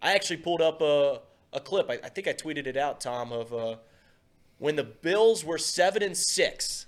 I 0.00 0.14
actually 0.14 0.38
pulled 0.38 0.62
up 0.62 0.80
a, 0.80 1.20
a 1.52 1.60
clip. 1.60 1.90
I, 1.90 1.98
I 2.02 2.08
think 2.08 2.26
I 2.26 2.32
tweeted 2.32 2.66
it 2.66 2.78
out, 2.78 3.02
Tom, 3.02 3.32
of 3.32 3.52
uh, 3.52 3.76
when 4.56 4.76
the 4.76 4.84
Bills 4.84 5.44
were 5.44 5.58
seven 5.58 6.02
and 6.02 6.16
six. 6.16 6.86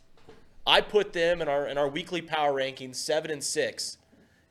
I 0.68 0.80
put 0.82 1.12
them 1.12 1.40
in 1.42 1.48
our 1.48 1.66
in 1.66 1.78
our 1.78 1.88
weekly 1.88 2.20
power 2.22 2.52
rankings 2.52 2.96
seven 2.96 3.30
and 3.30 3.42
six, 3.42 3.96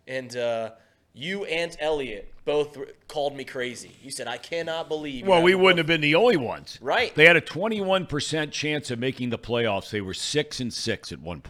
and 0.08 0.36
uh, 0.36 0.72
you 1.14 1.46
and 1.46 1.78
Elliot 1.80 2.34
both 2.44 2.78
called 3.08 3.36
me 3.36 3.44
crazy. 3.44 3.92
You 4.02 4.10
said 4.10 4.28
I 4.28 4.38
cannot 4.38 4.88
believe. 4.90 5.28
Well, 5.28 5.44
we 5.44 5.54
wouldn't 5.54 5.78
have 5.78 5.88
been 5.88 6.02
the 6.02 6.16
only 6.16 6.38
ones. 6.38 6.80
Right. 6.82 7.14
They 7.14 7.26
had 7.26 7.36
a 7.36 7.42
21% 7.42 8.52
chance 8.52 8.90
of 8.90 9.00
making 9.00 9.30
the 9.30 9.38
playoffs. 9.38 9.90
They 9.92 10.02
were 10.02 10.14
6 10.14 10.60
and 10.60 10.74
6 10.74 11.12
at 11.12 11.20
one 11.20 11.42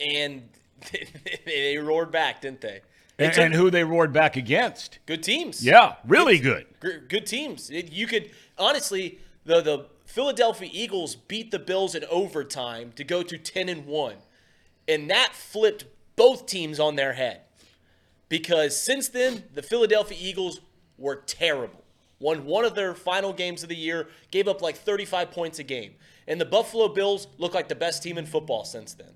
and 0.00 0.48
they 1.46 1.78
roared 1.78 2.10
back, 2.10 2.42
didn't 2.42 2.60
they? 2.60 2.80
They 3.16 3.26
And, 3.26 3.34
took 3.34 3.44
and 3.44 3.54
who 3.54 3.70
they 3.70 3.84
roared 3.84 4.12
back 4.12 4.36
against. 4.36 4.98
good 5.06 5.22
teams. 5.22 5.64
Yeah, 5.64 5.94
really 6.06 6.38
good. 6.38 6.66
Gr- 6.80 6.98
good 7.08 7.26
teams. 7.26 7.70
It- 7.70 7.92
you 7.92 8.06
could 8.06 8.30
honestly 8.58 9.20
the 9.44 9.60
the 9.62 9.86
Philadelphia 10.16 10.70
Eagles 10.72 11.14
beat 11.14 11.50
the 11.50 11.58
Bills 11.58 11.94
in 11.94 12.02
overtime 12.06 12.90
to 12.96 13.04
go 13.04 13.22
to 13.22 13.36
10 13.36 13.68
and 13.68 13.84
1. 13.84 14.14
And 14.88 15.10
that 15.10 15.34
flipped 15.34 15.84
both 16.16 16.46
teams 16.46 16.80
on 16.80 16.96
their 16.96 17.12
head. 17.12 17.42
Because 18.30 18.80
since 18.80 19.08
then, 19.08 19.44
the 19.52 19.60
Philadelphia 19.60 20.16
Eagles 20.18 20.62
were 20.96 21.16
terrible. 21.16 21.84
Won 22.18 22.46
one 22.46 22.64
of 22.64 22.74
their 22.74 22.94
final 22.94 23.34
games 23.34 23.62
of 23.62 23.68
the 23.68 23.76
year, 23.76 24.08
gave 24.30 24.48
up 24.48 24.62
like 24.62 24.78
35 24.78 25.32
points 25.32 25.58
a 25.58 25.62
game. 25.62 25.96
And 26.26 26.40
the 26.40 26.46
Buffalo 26.46 26.88
Bills 26.88 27.26
look 27.36 27.52
like 27.52 27.68
the 27.68 27.74
best 27.74 28.02
team 28.02 28.16
in 28.16 28.24
football 28.24 28.64
since 28.64 28.94
then. 28.94 29.15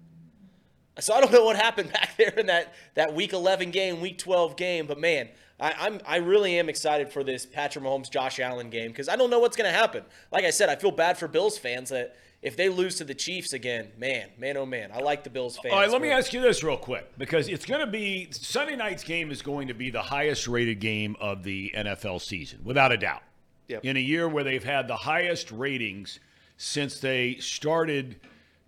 So 0.98 1.14
I 1.14 1.20
don't 1.20 1.32
know 1.32 1.44
what 1.44 1.56
happened 1.56 1.92
back 1.92 2.16
there 2.16 2.30
in 2.30 2.46
that, 2.46 2.74
that 2.94 3.14
week 3.14 3.32
11 3.32 3.70
game, 3.70 4.00
week 4.00 4.18
12 4.18 4.56
game, 4.56 4.86
but 4.86 4.98
man, 4.98 5.28
I, 5.60 5.74
I'm 5.78 6.00
I 6.06 6.16
really 6.16 6.58
am 6.58 6.68
excited 6.68 7.12
for 7.12 7.22
this 7.22 7.44
Patrick 7.44 7.84
Mahomes 7.84 8.10
Josh 8.10 8.40
Allen 8.40 8.70
game 8.70 8.88
because 8.88 9.08
I 9.08 9.16
don't 9.16 9.30
know 9.30 9.38
what's 9.38 9.56
going 9.56 9.70
to 9.70 9.76
happen. 9.76 10.04
Like 10.32 10.44
I 10.44 10.50
said, 10.50 10.68
I 10.70 10.76
feel 10.76 10.90
bad 10.90 11.18
for 11.18 11.28
Bills 11.28 11.58
fans 11.58 11.90
that 11.90 12.16
if 12.42 12.56
they 12.56 12.70
lose 12.70 12.96
to 12.96 13.04
the 13.04 13.14
Chiefs 13.14 13.52
again, 13.52 13.92
man, 13.98 14.30
man, 14.38 14.56
oh 14.56 14.64
man, 14.64 14.90
I 14.92 15.00
like 15.00 15.22
the 15.22 15.30
Bills 15.30 15.58
fans. 15.58 15.74
All 15.74 15.80
right, 15.80 15.90
let 15.90 16.00
me 16.00 16.08
ask 16.08 16.32
you 16.32 16.40
this 16.40 16.64
real 16.64 16.78
quick 16.78 17.06
because 17.18 17.48
it's 17.48 17.66
going 17.66 17.80
to 17.80 17.86
be 17.86 18.28
Sunday 18.30 18.76
night's 18.76 19.04
game 19.04 19.30
is 19.30 19.42
going 19.42 19.68
to 19.68 19.74
be 19.74 19.90
the 19.90 20.00
highest 20.00 20.48
rated 20.48 20.80
game 20.80 21.16
of 21.20 21.42
the 21.42 21.72
NFL 21.76 22.22
season, 22.22 22.60
without 22.64 22.92
a 22.92 22.96
doubt. 22.96 23.22
Yep. 23.68 23.84
In 23.84 23.96
a 23.96 24.00
year 24.00 24.28
where 24.28 24.42
they've 24.42 24.64
had 24.64 24.88
the 24.88 24.96
highest 24.96 25.52
ratings 25.52 26.18
since 26.56 26.98
they 26.98 27.36
started 27.36 28.18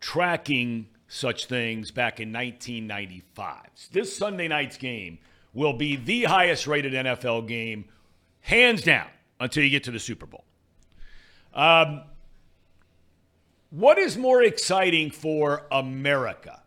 tracking 0.01 0.87
such 1.13 1.45
things 1.45 1.91
back 1.91 2.21
in 2.21 2.33
1995. 2.33 3.57
This 3.93 4.17
Sunday 4.17 4.49
night's 4.49 4.79
game 4.79 5.19
will 5.53 5.75
be 5.75 5.95
the 5.95 6.25
highest 6.25 6.67
rated 6.67 6.95
NFL 6.95 7.47
game, 7.47 7.85
hands 8.41 8.83
down, 8.83 9.09
until 9.39 9.63
you 9.63 9.69
get 9.69 9.85
to 9.85 9.91
the 9.91 9.99
Super 9.99 10.25
Bowl. 10.25 10.45
Um, 11.53 12.01
what 13.69 13.99
is 13.99 14.17
more 14.17 14.43
exciting 14.43 15.11
for 15.11 15.67
America? 15.71 16.63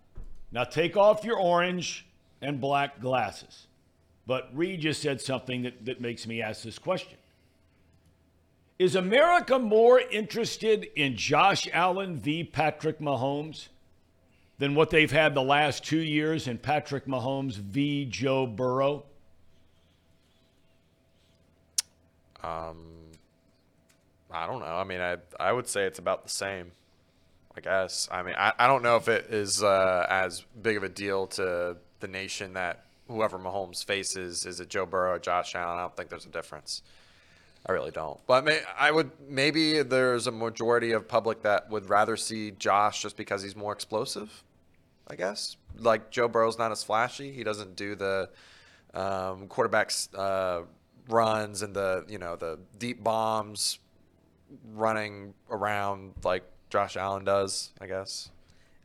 Now 0.52 0.64
take 0.64 0.96
off 0.96 1.26
your 1.26 1.40
orange 1.40 2.06
and 2.40 2.62
black 2.62 3.02
glasses. 3.02 3.66
But 4.28 4.50
Reed 4.54 4.82
just 4.82 5.02
said 5.02 5.22
something 5.22 5.64
that, 5.64 5.86
that 5.86 6.02
makes 6.02 6.28
me 6.28 6.44
ask 6.44 6.62
this 6.62 6.78
question. 6.78 7.18
Is 8.78 8.96
America 8.96 9.58
more 9.58 10.00
interested 10.00 10.88
in 10.96 11.18
Josh 11.18 11.68
Allen 11.74 12.18
v. 12.18 12.44
Patrick 12.44 13.00
Mahomes 13.00 13.70
than 14.58 14.76
what 14.76 14.90
they've 14.90 15.12
had 15.12 15.34
the 15.34 15.44
last 15.44 15.84
two 15.84 16.00
years 16.00 16.48
in 16.48 16.58
Patrick 16.58 17.06
Mahomes 17.06 17.56
v. 17.56 18.06
Joe 18.06 18.48
Burrow? 18.48 19.06
I 24.36 24.48
don't 24.48 24.60
know. 24.60 24.66
I 24.66 24.84
mean, 24.84 25.00
I 25.00 25.18
I 25.40 25.52
would 25.52 25.68
say 25.68 25.86
it's 25.86 26.00
about 26.00 26.24
the 26.24 26.30
same. 26.30 26.72
I 27.58 27.62
guess. 27.62 28.10
I 28.12 28.22
mean, 28.22 28.36
I, 28.38 28.52
I 28.60 28.68
don't 28.68 28.84
know 28.84 28.98
if 28.98 29.08
it 29.08 29.28
is 29.34 29.64
uh, 29.64 30.06
as 30.10 30.44
big 30.62 30.76
of 30.76 30.84
a 30.84 30.90
deal 30.90 31.26
to 31.28 31.78
the 32.02 32.08
nation 32.08 32.54
that 32.54 32.84
whoever 33.08 33.40
Mahomes 33.40 33.86
faces 33.86 34.46
is 34.46 34.60
it 34.60 34.70
Joe 34.70 34.86
Burrow 34.86 35.14
or 35.14 35.20
Josh 35.20 35.56
Allen. 35.56 35.78
I 35.78 35.82
don't 35.82 35.96
think 35.96 36.10
there's 36.10 36.26
a 36.26 36.30
difference. 36.30 36.82
I 37.66 37.72
really 37.72 37.92
don't. 37.92 38.20
But 38.28 38.46
may, 38.46 38.62
I 38.78 38.92
would 38.92 39.12
maybe 39.28 39.82
there's 39.82 40.28
a 40.28 40.32
majority 40.32 40.92
of 40.92 41.08
public 41.08 41.42
that 41.44 41.70
would 41.70 41.90
rather 41.90 42.16
see 42.16 42.52
Josh 42.52 43.02
just 43.02 43.18
because 43.18 43.42
he's 43.42 43.56
more 43.56 43.74
explosive. 43.74 44.44
I 45.08 45.16
guess 45.16 45.58
like 45.78 46.12
Joe 46.12 46.28
Burrow's 46.28 46.58
not 46.58 46.72
as 46.72 46.84
flashy. 46.84 47.32
He 47.32 47.44
doesn't 47.44 47.76
do 47.76 47.96
the 47.96 48.30
um, 48.94 49.48
quarterbacks 49.48 50.08
uh, 50.18 50.64
runs 51.10 51.62
and 51.62 51.76
the 51.76 52.06
you 52.08 52.18
know 52.18 52.36
the 52.36 52.60
deep 52.78 53.04
bombs 53.04 53.80
running 54.74 55.34
around 55.50 56.14
like 56.24 56.44
Josh 56.70 56.98
Allen 56.98 57.24
does. 57.24 57.72
I 57.80 57.88
guess. 57.88 58.30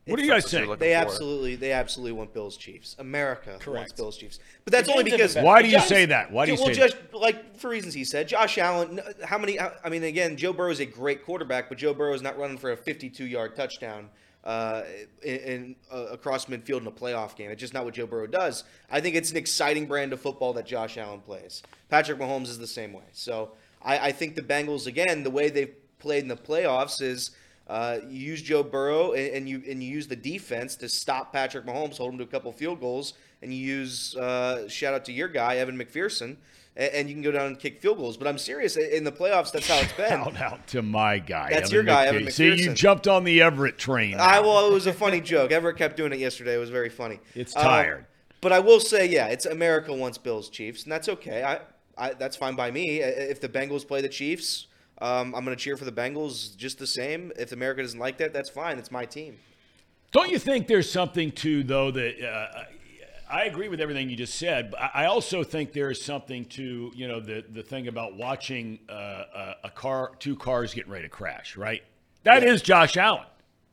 What 0.07 0.17
do 0.17 0.23
you 0.23 0.31
guys 0.31 0.43
what 0.45 0.51
you're 0.53 0.61
think? 0.61 0.69
looking 0.69 0.79
They 0.87 0.93
for. 0.93 0.99
absolutely, 0.99 1.55
they 1.55 1.71
absolutely 1.73 2.13
want 2.13 2.33
Bills 2.33 2.57
Chiefs. 2.57 2.95
America 2.97 3.59
wants 3.67 3.93
Bills 3.93 4.17
Chiefs, 4.17 4.39
but 4.65 4.71
that's 4.73 4.89
only 4.89 5.03
because 5.03 5.35
Why 5.35 5.61
do 5.61 5.67
you 5.67 5.75
Josh- 5.77 5.87
say 5.87 6.05
that? 6.05 6.31
Why 6.31 6.45
do 6.45 6.53
you 6.53 6.57
well, 6.57 6.67
say 6.67 6.73
Josh, 6.73 6.91
that? 6.93 7.13
like 7.19 7.57
for 7.57 7.69
reasons 7.69 7.93
he 7.93 8.03
said, 8.03 8.27
Josh 8.27 8.57
Allen. 8.57 8.99
How 9.23 9.37
many? 9.37 9.59
I 9.59 9.89
mean, 9.89 10.03
again, 10.03 10.37
Joe 10.37 10.53
Burrow 10.53 10.71
is 10.71 10.79
a 10.79 10.85
great 10.85 11.23
quarterback, 11.23 11.69
but 11.69 11.77
Joe 11.77 11.93
Burrow 11.93 12.13
is 12.15 12.23
not 12.23 12.37
running 12.37 12.57
for 12.57 12.71
a 12.71 12.77
52-yard 12.77 13.55
touchdown 13.55 14.09
uh, 14.43 14.81
in, 15.21 15.35
in 15.35 15.75
uh, 15.93 16.07
across 16.11 16.45
midfield 16.45 16.81
in 16.81 16.87
a 16.87 16.91
playoff 16.91 17.35
game. 17.35 17.51
It's 17.51 17.59
just 17.59 17.75
not 17.75 17.85
what 17.85 17.93
Joe 17.93 18.07
Burrow 18.07 18.25
does. 18.27 18.63
I 18.89 19.01
think 19.01 19.15
it's 19.15 19.29
an 19.29 19.37
exciting 19.37 19.85
brand 19.85 20.13
of 20.13 20.19
football 20.19 20.53
that 20.53 20.65
Josh 20.65 20.97
Allen 20.97 21.19
plays. 21.19 21.61
Patrick 21.89 22.17
Mahomes 22.17 22.47
is 22.47 22.57
the 22.57 22.65
same 22.65 22.91
way. 22.91 23.03
So 23.11 23.51
I, 23.83 24.07
I 24.07 24.11
think 24.13 24.35
the 24.35 24.41
Bengals 24.41 24.87
again, 24.87 25.21
the 25.21 25.29
way 25.29 25.49
they've 25.51 25.75
played 25.99 26.23
in 26.23 26.27
the 26.27 26.35
playoffs 26.37 27.03
is. 27.03 27.31
Uh, 27.67 27.99
you 28.09 28.19
use 28.19 28.41
Joe 28.41 28.63
Burrow 28.63 29.13
and, 29.13 29.33
and 29.35 29.49
you 29.49 29.63
and 29.69 29.81
you 29.81 29.89
use 29.89 30.07
the 30.07 30.15
defense 30.15 30.75
to 30.77 30.89
stop 30.89 31.31
Patrick 31.31 31.65
Mahomes, 31.65 31.97
hold 31.97 32.11
him 32.11 32.17
to 32.17 32.23
a 32.25 32.27
couple 32.27 32.51
field 32.51 32.79
goals, 32.81 33.13
and 33.41 33.53
you 33.53 33.59
use 33.59 34.15
uh, 34.17 34.67
shout 34.67 34.93
out 34.93 35.05
to 35.05 35.13
your 35.13 35.27
guy 35.29 35.55
Evan 35.57 35.77
McPherson, 35.77 36.35
and, 36.75 36.93
and 36.93 37.07
you 37.09 37.15
can 37.15 37.21
go 37.21 37.31
down 37.31 37.45
and 37.47 37.57
kick 37.59 37.79
field 37.81 37.97
goals. 37.97 38.17
But 38.17 38.27
I'm 38.27 38.37
serious 38.37 38.75
in 38.75 39.05
the 39.05 39.11
playoffs. 39.11 39.51
That's 39.53 39.69
how 39.69 39.79
it's 39.79 39.93
been. 39.93 40.09
Shout 40.09 40.35
out 40.41 40.67
to 40.67 40.81
my 40.81 41.19
guy. 41.19 41.49
That's 41.51 41.69
Evan 41.69 41.73
your 41.75 41.83
guy, 41.83 42.07
Evan 42.07 42.23
McPherson. 42.25 42.31
See, 42.57 42.63
you 42.63 42.73
jumped 42.73 43.07
on 43.07 43.23
the 43.23 43.41
Everett 43.41 43.77
train. 43.77 44.15
I 44.19 44.41
well, 44.41 44.67
it 44.67 44.73
was 44.73 44.87
a 44.87 44.93
funny 44.93 45.21
joke. 45.21 45.51
Everett 45.51 45.77
kept 45.77 45.95
doing 45.95 46.11
it 46.11 46.19
yesterday. 46.19 46.55
It 46.55 46.59
was 46.59 46.71
very 46.71 46.89
funny. 46.89 47.19
It's 47.35 47.55
Um, 47.55 47.61
tired. 47.63 48.05
but 48.41 48.51
I 48.51 48.59
will 48.59 48.81
say, 48.81 49.05
yeah, 49.07 49.27
it's 49.27 49.45
America 49.45 49.93
wants 49.93 50.17
Bills 50.17 50.49
Chiefs, 50.49 50.83
and 50.83 50.91
that's 50.91 51.07
okay. 51.07 51.43
I, 51.43 51.59
I 51.97 52.13
that's 52.15 52.35
fine 52.35 52.55
by 52.55 52.69
me. 52.71 52.99
If 52.99 53.39
the 53.39 53.47
Bengals 53.47 53.87
play 53.87 54.01
the 54.01 54.09
Chiefs, 54.09 54.67
um, 55.01 55.33
I'm 55.35 55.43
going 55.43 55.55
to 55.57 55.61
cheer 55.61 55.75
for 55.75 55.85
the 55.85 55.91
Bengals 55.91 56.55
just 56.55 56.79
the 56.79 56.87
same. 56.87 57.31
If 57.37 57.51
America 57.51 57.81
doesn't 57.81 57.99
like 57.99 58.17
that, 58.17 58.33
that's 58.33 58.49
fine. 58.49 58.77
It's 58.77 58.91
my 58.91 59.05
team. 59.05 59.37
Don't 60.11 60.29
you 60.29 60.39
think 60.39 60.67
there's 60.67 60.91
something 60.91 61.31
to 61.31 61.63
though 61.63 61.89
that 61.91 62.21
uh, 62.21 62.63
I 63.29 63.45
agree 63.45 63.69
with 63.69 63.79
everything 63.79 64.09
you 64.09 64.17
just 64.17 64.35
said, 64.35 64.71
but 64.71 64.91
I 64.93 65.05
also 65.05 65.43
think 65.43 65.71
there 65.71 65.89
is 65.89 66.01
something 66.01 66.45
to 66.45 66.91
you 66.93 67.07
know 67.07 67.19
the 67.21 67.45
the 67.49 67.63
thing 67.63 67.87
about 67.87 68.15
watching 68.17 68.79
uh, 68.89 68.93
a, 68.93 69.55
a 69.65 69.69
car, 69.69 70.11
two 70.19 70.35
cars 70.35 70.73
getting 70.73 70.91
ready 70.91 71.05
to 71.05 71.09
crash, 71.09 71.55
right? 71.55 71.81
That 72.23 72.43
is 72.43 72.61
Josh 72.61 72.97
Allen. 72.97 73.25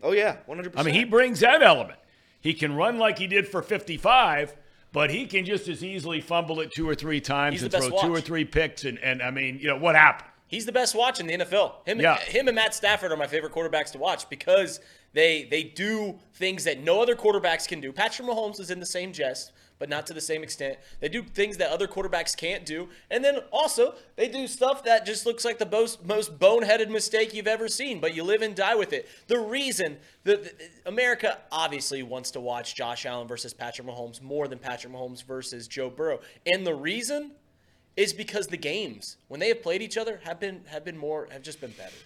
Oh 0.02 0.12
yeah, 0.12 0.36
100. 0.46 0.70
percent 0.72 0.78
I 0.78 0.82
mean, 0.84 0.94
he 0.94 1.04
brings 1.04 1.40
that 1.40 1.60
element. 1.62 1.98
He 2.40 2.54
can 2.54 2.74
run 2.74 2.98
like 2.98 3.18
he 3.18 3.26
did 3.26 3.48
for 3.48 3.62
55, 3.62 4.54
but 4.92 5.10
he 5.10 5.26
can 5.26 5.44
just 5.44 5.66
as 5.66 5.82
easily 5.82 6.20
fumble 6.20 6.60
it 6.60 6.70
two 6.70 6.88
or 6.88 6.94
three 6.94 7.20
times 7.20 7.54
He's 7.54 7.62
and 7.62 7.72
throw 7.72 7.90
best 7.90 8.02
two 8.02 8.14
or 8.14 8.20
three 8.20 8.44
picks. 8.44 8.84
And, 8.84 8.98
and 9.00 9.20
I 9.20 9.32
mean, 9.32 9.58
you 9.58 9.66
know, 9.66 9.76
what 9.76 9.96
happened? 9.96 10.30
He's 10.48 10.66
the 10.66 10.72
best 10.72 10.94
watch 10.94 11.20
in 11.20 11.26
the 11.26 11.34
NFL. 11.34 11.86
Him, 11.86 12.00
Yeah. 12.00 12.18
him 12.18 12.48
and 12.48 12.54
Matt 12.56 12.74
Stafford 12.74 13.12
are 13.12 13.16
my 13.16 13.26
favorite 13.26 13.52
quarterbacks 13.52 13.92
to 13.92 13.98
watch 13.98 14.28
because 14.28 14.80
they 15.12 15.44
they 15.44 15.62
do 15.62 16.18
things 16.34 16.64
that 16.64 16.80
no 16.80 17.00
other 17.00 17.14
quarterbacks 17.14 17.68
can 17.68 17.80
do. 17.80 17.92
Patrick 17.92 18.26
Mahomes 18.28 18.58
is 18.60 18.70
in 18.70 18.80
the 18.80 18.86
same 18.86 19.12
jest, 19.12 19.52
but 19.78 19.88
not 19.88 20.06
to 20.06 20.12
the 20.14 20.20
same 20.20 20.42
extent. 20.42 20.78
They 21.00 21.08
do 21.08 21.22
things 21.22 21.56
that 21.58 21.70
other 21.70 21.86
quarterbacks 21.86 22.36
can't 22.36 22.66
do, 22.66 22.88
and 23.10 23.24
then 23.24 23.38
also 23.52 23.94
they 24.16 24.28
do 24.28 24.46
stuff 24.46 24.84
that 24.84 25.06
just 25.06 25.24
looks 25.24 25.44
like 25.44 25.58
the 25.58 25.66
most 25.66 26.04
most 26.04 26.38
boneheaded 26.38 26.88
mistake 26.90 27.32
you've 27.34 27.46
ever 27.46 27.68
seen. 27.68 28.00
But 28.00 28.14
you 28.14 28.22
live 28.24 28.42
and 28.42 28.54
die 28.54 28.74
with 28.74 28.92
it. 28.92 29.08
The 29.28 29.38
reason 29.38 29.98
that 30.24 30.52
America 30.84 31.38
obviously 31.52 32.02
wants 32.02 32.30
to 32.32 32.40
watch 32.40 32.74
Josh 32.74 33.06
Allen 33.06 33.28
versus 33.28 33.54
Patrick 33.54 33.86
Mahomes 33.88 34.20
more 34.20 34.46
than 34.48 34.58
Patrick 34.58 34.92
Mahomes 34.92 35.22
versus 35.24 35.68
Joe 35.68 35.88
Burrow, 35.90 36.20
and 36.46 36.66
the 36.66 36.74
reason 36.74 37.32
is 37.98 38.12
because 38.12 38.46
the 38.46 38.56
games 38.56 39.16
when 39.26 39.40
they 39.40 39.48
have 39.48 39.60
played 39.60 39.82
each 39.82 39.98
other 39.98 40.20
have 40.22 40.38
been 40.38 40.60
have 40.66 40.84
been 40.84 40.96
more 40.96 41.26
have 41.32 41.42
just 41.42 41.60
been 41.60 41.72
better. 41.72 41.96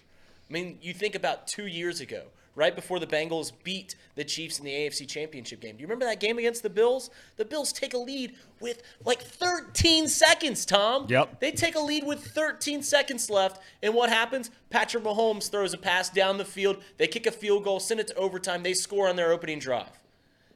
I 0.49 0.53
mean, 0.53 0.79
you 0.81 0.91
think 0.91 1.13
about 1.13 1.45
two 1.45 1.67
years 1.67 2.01
ago, 2.01 2.23
right 2.55 2.75
before 2.75 2.99
the 2.99 3.05
Bengals 3.05 3.51
beat 3.63 3.95
the 4.15 4.23
Chiefs 4.23 4.57
in 4.57 4.65
the 4.65 4.71
AFC 4.71 5.07
Championship 5.07 5.61
game. 5.61 5.75
Do 5.75 5.81
you 5.81 5.87
remember 5.87 6.05
that 6.05 6.19
game 6.19 6.39
against 6.39 6.63
the 6.63 6.69
Bills? 6.69 7.11
The 7.37 7.45
Bills 7.45 7.71
take 7.71 7.93
a 7.93 7.97
lead 7.99 8.33
with 8.59 8.81
like 9.05 9.21
13 9.21 10.07
seconds, 10.07 10.65
Tom. 10.65 11.05
Yep. 11.09 11.39
They 11.39 11.51
take 11.51 11.75
a 11.75 11.79
lead 11.79 12.05
with 12.05 12.25
13 12.25 12.81
seconds 12.81 13.29
left, 13.29 13.61
and 13.83 13.93
what 13.93 14.09
happens? 14.09 14.49
Patrick 14.71 15.03
Mahomes 15.03 15.51
throws 15.51 15.75
a 15.75 15.77
pass 15.77 16.09
down 16.09 16.39
the 16.39 16.45
field. 16.45 16.77
They 16.97 17.07
kick 17.07 17.27
a 17.27 17.31
field 17.31 17.63
goal, 17.63 17.79
send 17.79 17.99
it 17.99 18.07
to 18.07 18.15
overtime. 18.15 18.63
They 18.63 18.73
score 18.73 19.07
on 19.07 19.15
their 19.15 19.31
opening 19.31 19.59
drive. 19.59 19.99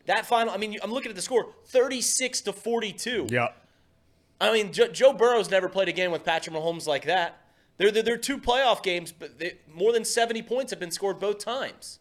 That 0.07 0.25
final, 0.25 0.51
I 0.51 0.57
mean, 0.57 0.79
I'm 0.81 0.91
looking 0.91 1.11
at 1.11 1.15
the 1.15 1.21
score, 1.21 1.49
36 1.65 2.41
to 2.41 2.53
42. 2.53 3.27
Yeah. 3.29 3.49
I 4.39 4.53
mean, 4.53 4.71
jo- 4.71 4.87
Joe 4.89 5.13
Burrow's 5.13 5.49
never 5.49 5.67
played 5.69 5.87
a 5.87 5.91
game 5.91 6.11
with 6.11 6.23
Patrick 6.23 6.55
Mahomes 6.55 6.85
like 6.87 7.05
that. 7.05 7.41
They're, 7.77 7.91
they're, 7.91 8.03
they're 8.03 8.17
two 8.17 8.37
playoff 8.37 8.83
games, 8.83 9.11
but 9.11 9.39
they, 9.39 9.57
more 9.73 9.91
than 9.93 10.03
70 10.05 10.41
points 10.43 10.71
have 10.71 10.79
been 10.79 10.91
scored 10.91 11.19
both 11.19 11.39
times. 11.39 11.99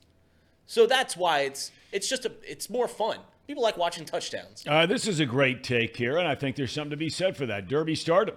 So 0.66 0.86
that's 0.86 1.16
why 1.16 1.40
it's 1.40 1.70
it's 1.92 2.08
just 2.08 2.24
a 2.24 2.32
it's 2.42 2.68
more 2.68 2.88
fun. 2.88 3.18
People 3.46 3.62
like 3.62 3.76
watching 3.76 4.04
touchdowns. 4.04 4.64
Uh, 4.66 4.86
this 4.86 5.06
is 5.06 5.20
a 5.20 5.26
great 5.26 5.62
take 5.62 5.96
here, 5.96 6.18
and 6.18 6.26
I 6.26 6.34
think 6.34 6.56
there's 6.56 6.72
something 6.72 6.90
to 6.90 6.96
be 6.96 7.08
said 7.08 7.36
for 7.36 7.46
that. 7.46 7.68
Derby 7.68 7.94
stardom. 7.94 8.34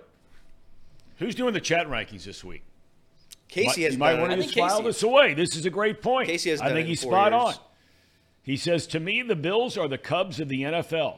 Who's 1.18 1.34
doing 1.34 1.54
the 1.54 1.60
chat 1.60 1.88
rankings 1.88 2.24
this 2.26 2.44
week? 2.44 2.62
Casey 3.48 3.82
you 3.82 3.88
has 3.88 3.98
might 3.98 4.12
done 4.12 4.22
want 4.22 4.34
it. 4.34 4.36
to 4.38 4.44
just 4.44 4.56
file 4.56 4.84
this 4.84 5.02
away. 5.02 5.34
This 5.34 5.56
is 5.56 5.66
a 5.66 5.72
great 5.72 6.02
point. 6.04 6.28
Casey 6.28 6.52
has 6.52 6.62
I 6.62 6.66
done 6.66 6.76
think 6.76 6.86
it 6.86 6.90
he's 6.90 7.02
spot 7.02 7.32
years. 7.32 7.44
on. 7.58 7.64
He 8.44 8.56
says, 8.56 8.86
To 8.88 9.00
me, 9.00 9.24
the 9.24 9.36
Bills 9.36 9.76
are 9.76 9.88
the 9.88 9.98
Cubs 9.98 10.40
of 10.40 10.48
the 10.50 10.62
NFL. 10.62 11.18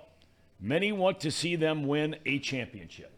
Many 0.61 0.91
want 0.91 1.19
to 1.21 1.31
see 1.31 1.55
them 1.55 1.87
win 1.87 2.15
a 2.25 2.37
championship. 2.39 3.11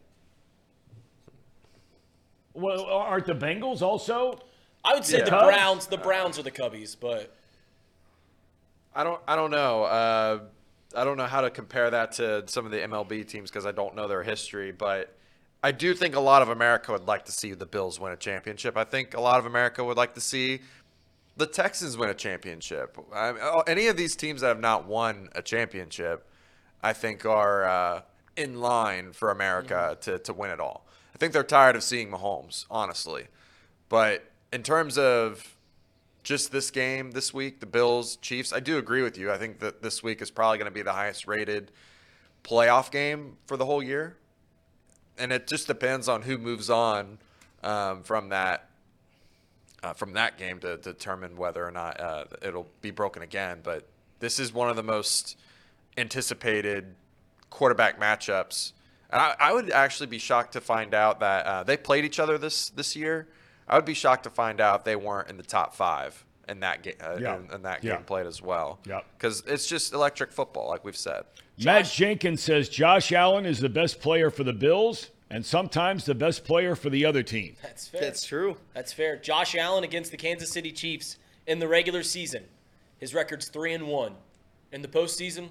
Well, 2.54 2.86
aren't 2.86 3.26
the 3.26 3.36
Bengals 3.36 3.82
also? 3.82 4.40
I 4.86 4.94
would 4.94 5.06
say 5.06 5.20
Yeah. 5.20 5.26
the 5.26 5.30
Cubs? 5.32 5.46
Browns 5.46 5.88
the 5.88 5.98
Browns 5.98 6.40
are 6.40 6.44
the 6.44 6.52
Cubbies, 6.52 6.96
but 7.00 7.36
I 8.96 9.04
don't. 9.04 9.20
I 9.28 9.36
don't 9.36 9.52
know. 9.52 9.84
Uh, 9.84 10.40
I 10.96 11.04
don't 11.04 11.18
know 11.18 11.26
how 11.26 11.42
to 11.42 11.50
compare 11.50 11.90
that 11.90 12.14
to 12.14 12.44
some 12.48 12.66
of 12.66 12.72
the 12.72 12.78
MLB 12.78 13.28
teams 13.28 13.50
because 13.50 13.66
I 13.66 13.72
don't 13.72 13.96
know 13.96 14.08
their 14.08 14.22
history, 14.24 14.72
but 14.72 15.18
I 15.64 15.72
do 15.72 15.94
think 15.96 16.16
a 16.16 16.20
lot 16.20 16.42
of 16.44 16.50
America 16.50 16.92
would 16.92 17.08
like 17.08 17.26
to 17.26 17.32
see 17.32 17.54
the 17.54 17.66
Bills 17.66 18.00
win 18.00 18.12
a 18.14 18.18
championship. 18.18 18.78
I 18.78 18.84
think 18.84 19.16
a 19.16 19.22
lot 19.22 19.40
of 19.40 19.46
America 19.48 19.84
would 19.84 19.98
like 19.98 20.14
to 20.14 20.22
see 20.22 20.62
the 21.36 21.48
Texans 21.48 21.98
win 21.98 22.10
a 22.10 22.14
championship. 22.14 22.96
I 23.12 23.30
oh, 23.42 23.64
any 23.66 23.88
of 23.88 23.98
these 23.98 24.16
teams 24.16 24.42
that 24.42 24.48
have 24.50 24.60
not 24.60 24.86
won 24.86 25.30
a 25.34 25.42
championship, 25.42 26.28
I 26.84 26.94
think 26.94 27.26
are 27.26 27.66
uh, 27.66 28.02
in 28.36 28.60
line 28.60 29.14
for 29.14 29.32
America 29.32 29.98
to, 30.02 30.20
to 30.20 30.34
win 30.34 30.52
it 30.52 30.60
all. 30.60 30.86
I 31.16 31.18
think 31.18 31.32
they're 31.34 31.44
tired 31.44 31.76
of 31.76 31.84
seeing 31.84 32.12
Mahomes, 32.12 32.66
honestly. 32.70 33.28
But 33.90 34.30
in 34.52 34.64
terms 34.64 34.98
of 34.98 35.56
just 36.24 36.52
this 36.52 36.72
game 36.72 37.12
this 37.12 37.34
week, 37.34 37.60
the 37.60 37.66
Bills 37.66 38.18
Chiefs, 38.18 38.52
I 38.52 38.60
do 38.60 38.78
agree 38.78 39.02
with 39.02 39.18
you. 39.18 39.32
I 39.32 39.38
think 39.38 39.60
that 39.60 39.82
this 39.82 40.04
week 40.04 40.22
is 40.22 40.30
probably 40.30 40.58
going 40.58 40.70
to 40.70 40.74
be 40.74 40.82
the 40.82 40.94
highest 40.94 41.28
rated 41.28 41.72
playoff 42.44 42.92
game 42.92 43.38
for 43.46 43.56
the 43.56 43.66
whole 43.66 43.82
year. 43.82 44.18
And 45.18 45.32
it 45.32 45.48
just 45.48 45.68
depends 45.68 46.10
on 46.10 46.24
who 46.24 46.38
moves 46.38 46.70
on 46.70 47.20
um, 47.64 48.04
from 48.04 48.30
that 48.30 48.70
uh, 49.84 49.94
from 49.94 50.14
that 50.14 50.38
game 50.38 50.60
to, 50.60 50.78
determine 50.78 51.36
whether 51.36 51.66
or 51.66 51.72
not 51.72 52.00
uh, 52.00 52.24
it'll 52.42 52.68
be 52.82 52.90
broken 52.90 53.22
again. 53.22 53.60
But 53.62 53.86
this 54.20 54.40
is 54.40 54.54
one 54.54 54.70
of 54.70 54.78
the 54.78 54.84
most 54.84 55.38
anticipated 55.98 56.96
quarterback 57.50 58.00
matchups. 58.00 58.74
And 59.10 59.22
I, 59.22 59.36
I 59.40 59.54
would 59.54 59.70
actually 59.72 60.08
be 60.08 60.18
shocked 60.18 60.54
to 60.54 60.62
find 60.62 60.94
out 60.94 61.20
that 61.20 61.46
uh, 61.46 61.64
they 61.64 61.78
played 61.78 62.06
each 62.06 62.20
other 62.20 62.38
this 62.38 62.70
this 62.70 62.96
year. 62.96 63.28
I 63.68 63.76
would 63.76 63.86
be 63.86 63.94
shocked 63.94 64.24
to 64.24 64.30
find 64.30 64.60
out 64.60 64.86
they 64.86 64.96
weren't 64.96 65.30
in 65.30 65.38
the 65.38 65.44
top 65.44 65.74
five 65.76 66.26
in 66.50 66.60
that 66.62 66.84
game. 66.84 66.96
Uh, 67.02 67.18
Yeah. 67.20 67.38
in, 67.38 67.50
in 67.54 67.62
that 67.64 67.84
Yeah. 67.84 67.96
game 67.96 68.04
played 68.06 68.26
as 68.28 68.42
well. 68.42 68.80
Yep. 68.86 69.06
Because 69.18 69.44
it's 69.48 69.68
just 69.68 69.94
electric 69.94 70.32
football, 70.32 70.68
like 70.70 70.84
we've 70.84 70.98
said. 70.98 71.24
Matt 71.64 71.86
Jenkins 71.86 72.42
says 72.42 72.68
Josh 72.68 73.12
Allen 73.12 73.46
is 73.46 73.60
the 73.60 73.70
best 73.70 74.02
player 74.02 74.30
for 74.32 74.44
the 74.44 74.52
Bills 74.54 75.12
and 75.30 75.46
sometimes 75.46 76.04
the 76.06 76.16
best 76.16 76.44
player 76.44 76.76
for 76.76 76.90
the 76.90 77.06
other 77.06 77.24
team. 77.24 77.56
That's 77.62 77.88
fair. 77.88 78.02
That's 78.02 78.26
true. 78.26 78.58
That's 78.74 78.92
fair. 78.92 79.16
Josh 79.18 79.56
Allen 79.56 79.84
against 79.84 80.12
the 80.12 80.18
Kansas 80.18 80.50
City 80.52 80.72
Chiefs 80.72 81.18
in 81.48 81.60
the 81.60 81.68
regular 81.68 82.04
season. 82.04 82.44
His 82.98 83.14
record's 83.14 83.48
three 83.48 83.74
and 83.74 83.88
one. 83.88 84.16
In 84.72 84.82
the 84.82 84.88
postseason, 84.88 85.50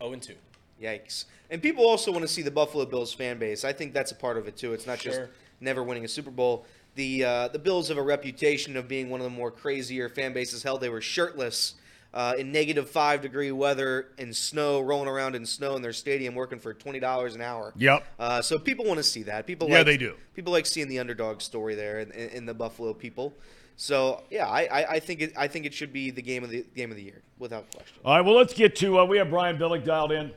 0 0.00 0.12
and 0.12 0.22
two. 0.22 0.34
Yikes. 0.82 1.24
And 1.50 1.62
people 1.62 1.84
also 1.84 2.12
want 2.12 2.22
to 2.22 2.28
see 2.28 2.42
the 2.42 2.50
Buffalo 2.50 2.84
Bills 2.84 3.12
fan 3.12 3.38
base. 3.38 3.64
I 3.64 3.72
think 3.72 3.92
that's 3.92 4.12
a 4.12 4.14
part 4.14 4.36
of 4.36 4.46
it 4.46 4.56
too. 4.56 4.72
It's 4.72 4.86
not 4.86 4.98
just 4.98 5.20
never 5.60 5.82
winning 5.82 6.04
a 6.04 6.08
Super 6.08 6.30
Bowl. 6.30 6.66
The 6.94 7.24
uh, 7.24 7.48
the 7.48 7.58
Bills 7.58 7.88
have 7.88 7.98
a 7.98 8.02
reputation 8.02 8.76
of 8.76 8.88
being 8.88 9.10
one 9.10 9.20
of 9.20 9.24
the 9.24 9.30
more 9.30 9.50
crazier 9.50 10.08
fan 10.08 10.32
bases. 10.32 10.62
Hell, 10.62 10.78
they 10.78 10.88
were 10.88 11.00
shirtless 11.00 11.74
uh, 12.14 12.34
in 12.38 12.52
negative 12.52 12.88
five 12.90 13.20
degree 13.20 13.52
weather 13.52 14.08
and 14.18 14.34
snow, 14.34 14.80
rolling 14.80 15.08
around 15.08 15.34
in 15.34 15.44
snow 15.46 15.76
in 15.76 15.82
their 15.82 15.92
stadium, 15.92 16.34
working 16.34 16.58
for 16.58 16.74
twenty 16.74 17.00
dollars 17.00 17.34
an 17.34 17.40
hour. 17.40 17.72
Yep. 17.76 18.04
Uh, 18.18 18.42
so 18.42 18.58
people 18.58 18.84
want 18.84 18.98
to 18.98 19.04
see 19.04 19.22
that. 19.24 19.46
People 19.46 19.68
Yeah, 19.68 19.78
like, 19.78 19.86
they 19.86 19.96
do. 19.96 20.14
People 20.34 20.52
like 20.52 20.66
seeing 20.66 20.88
the 20.88 20.98
underdog 20.98 21.40
story 21.40 21.74
there 21.74 22.00
in, 22.00 22.10
in, 22.12 22.28
in 22.30 22.46
the 22.46 22.54
Buffalo 22.54 22.92
people. 22.92 23.34
So 23.78 24.24
yeah, 24.28 24.48
I, 24.48 24.62
I, 24.64 24.90
I 24.94 24.98
think 24.98 25.20
it 25.20 25.32
I 25.36 25.46
think 25.46 25.64
it 25.64 25.72
should 25.72 25.92
be 25.92 26.10
the 26.10 26.20
game 26.20 26.42
of 26.42 26.50
the 26.50 26.66
game 26.74 26.90
of 26.90 26.96
the 26.96 27.02
year 27.04 27.22
without 27.38 27.70
question. 27.70 27.96
All 28.04 28.16
right, 28.16 28.24
well, 28.24 28.34
let's 28.34 28.52
get 28.52 28.74
to. 28.76 28.98
Uh, 28.98 29.04
we 29.04 29.18
have 29.18 29.30
Brian 29.30 29.56
Billick 29.56 29.84
dialed 29.84 30.10
in. 30.10 30.32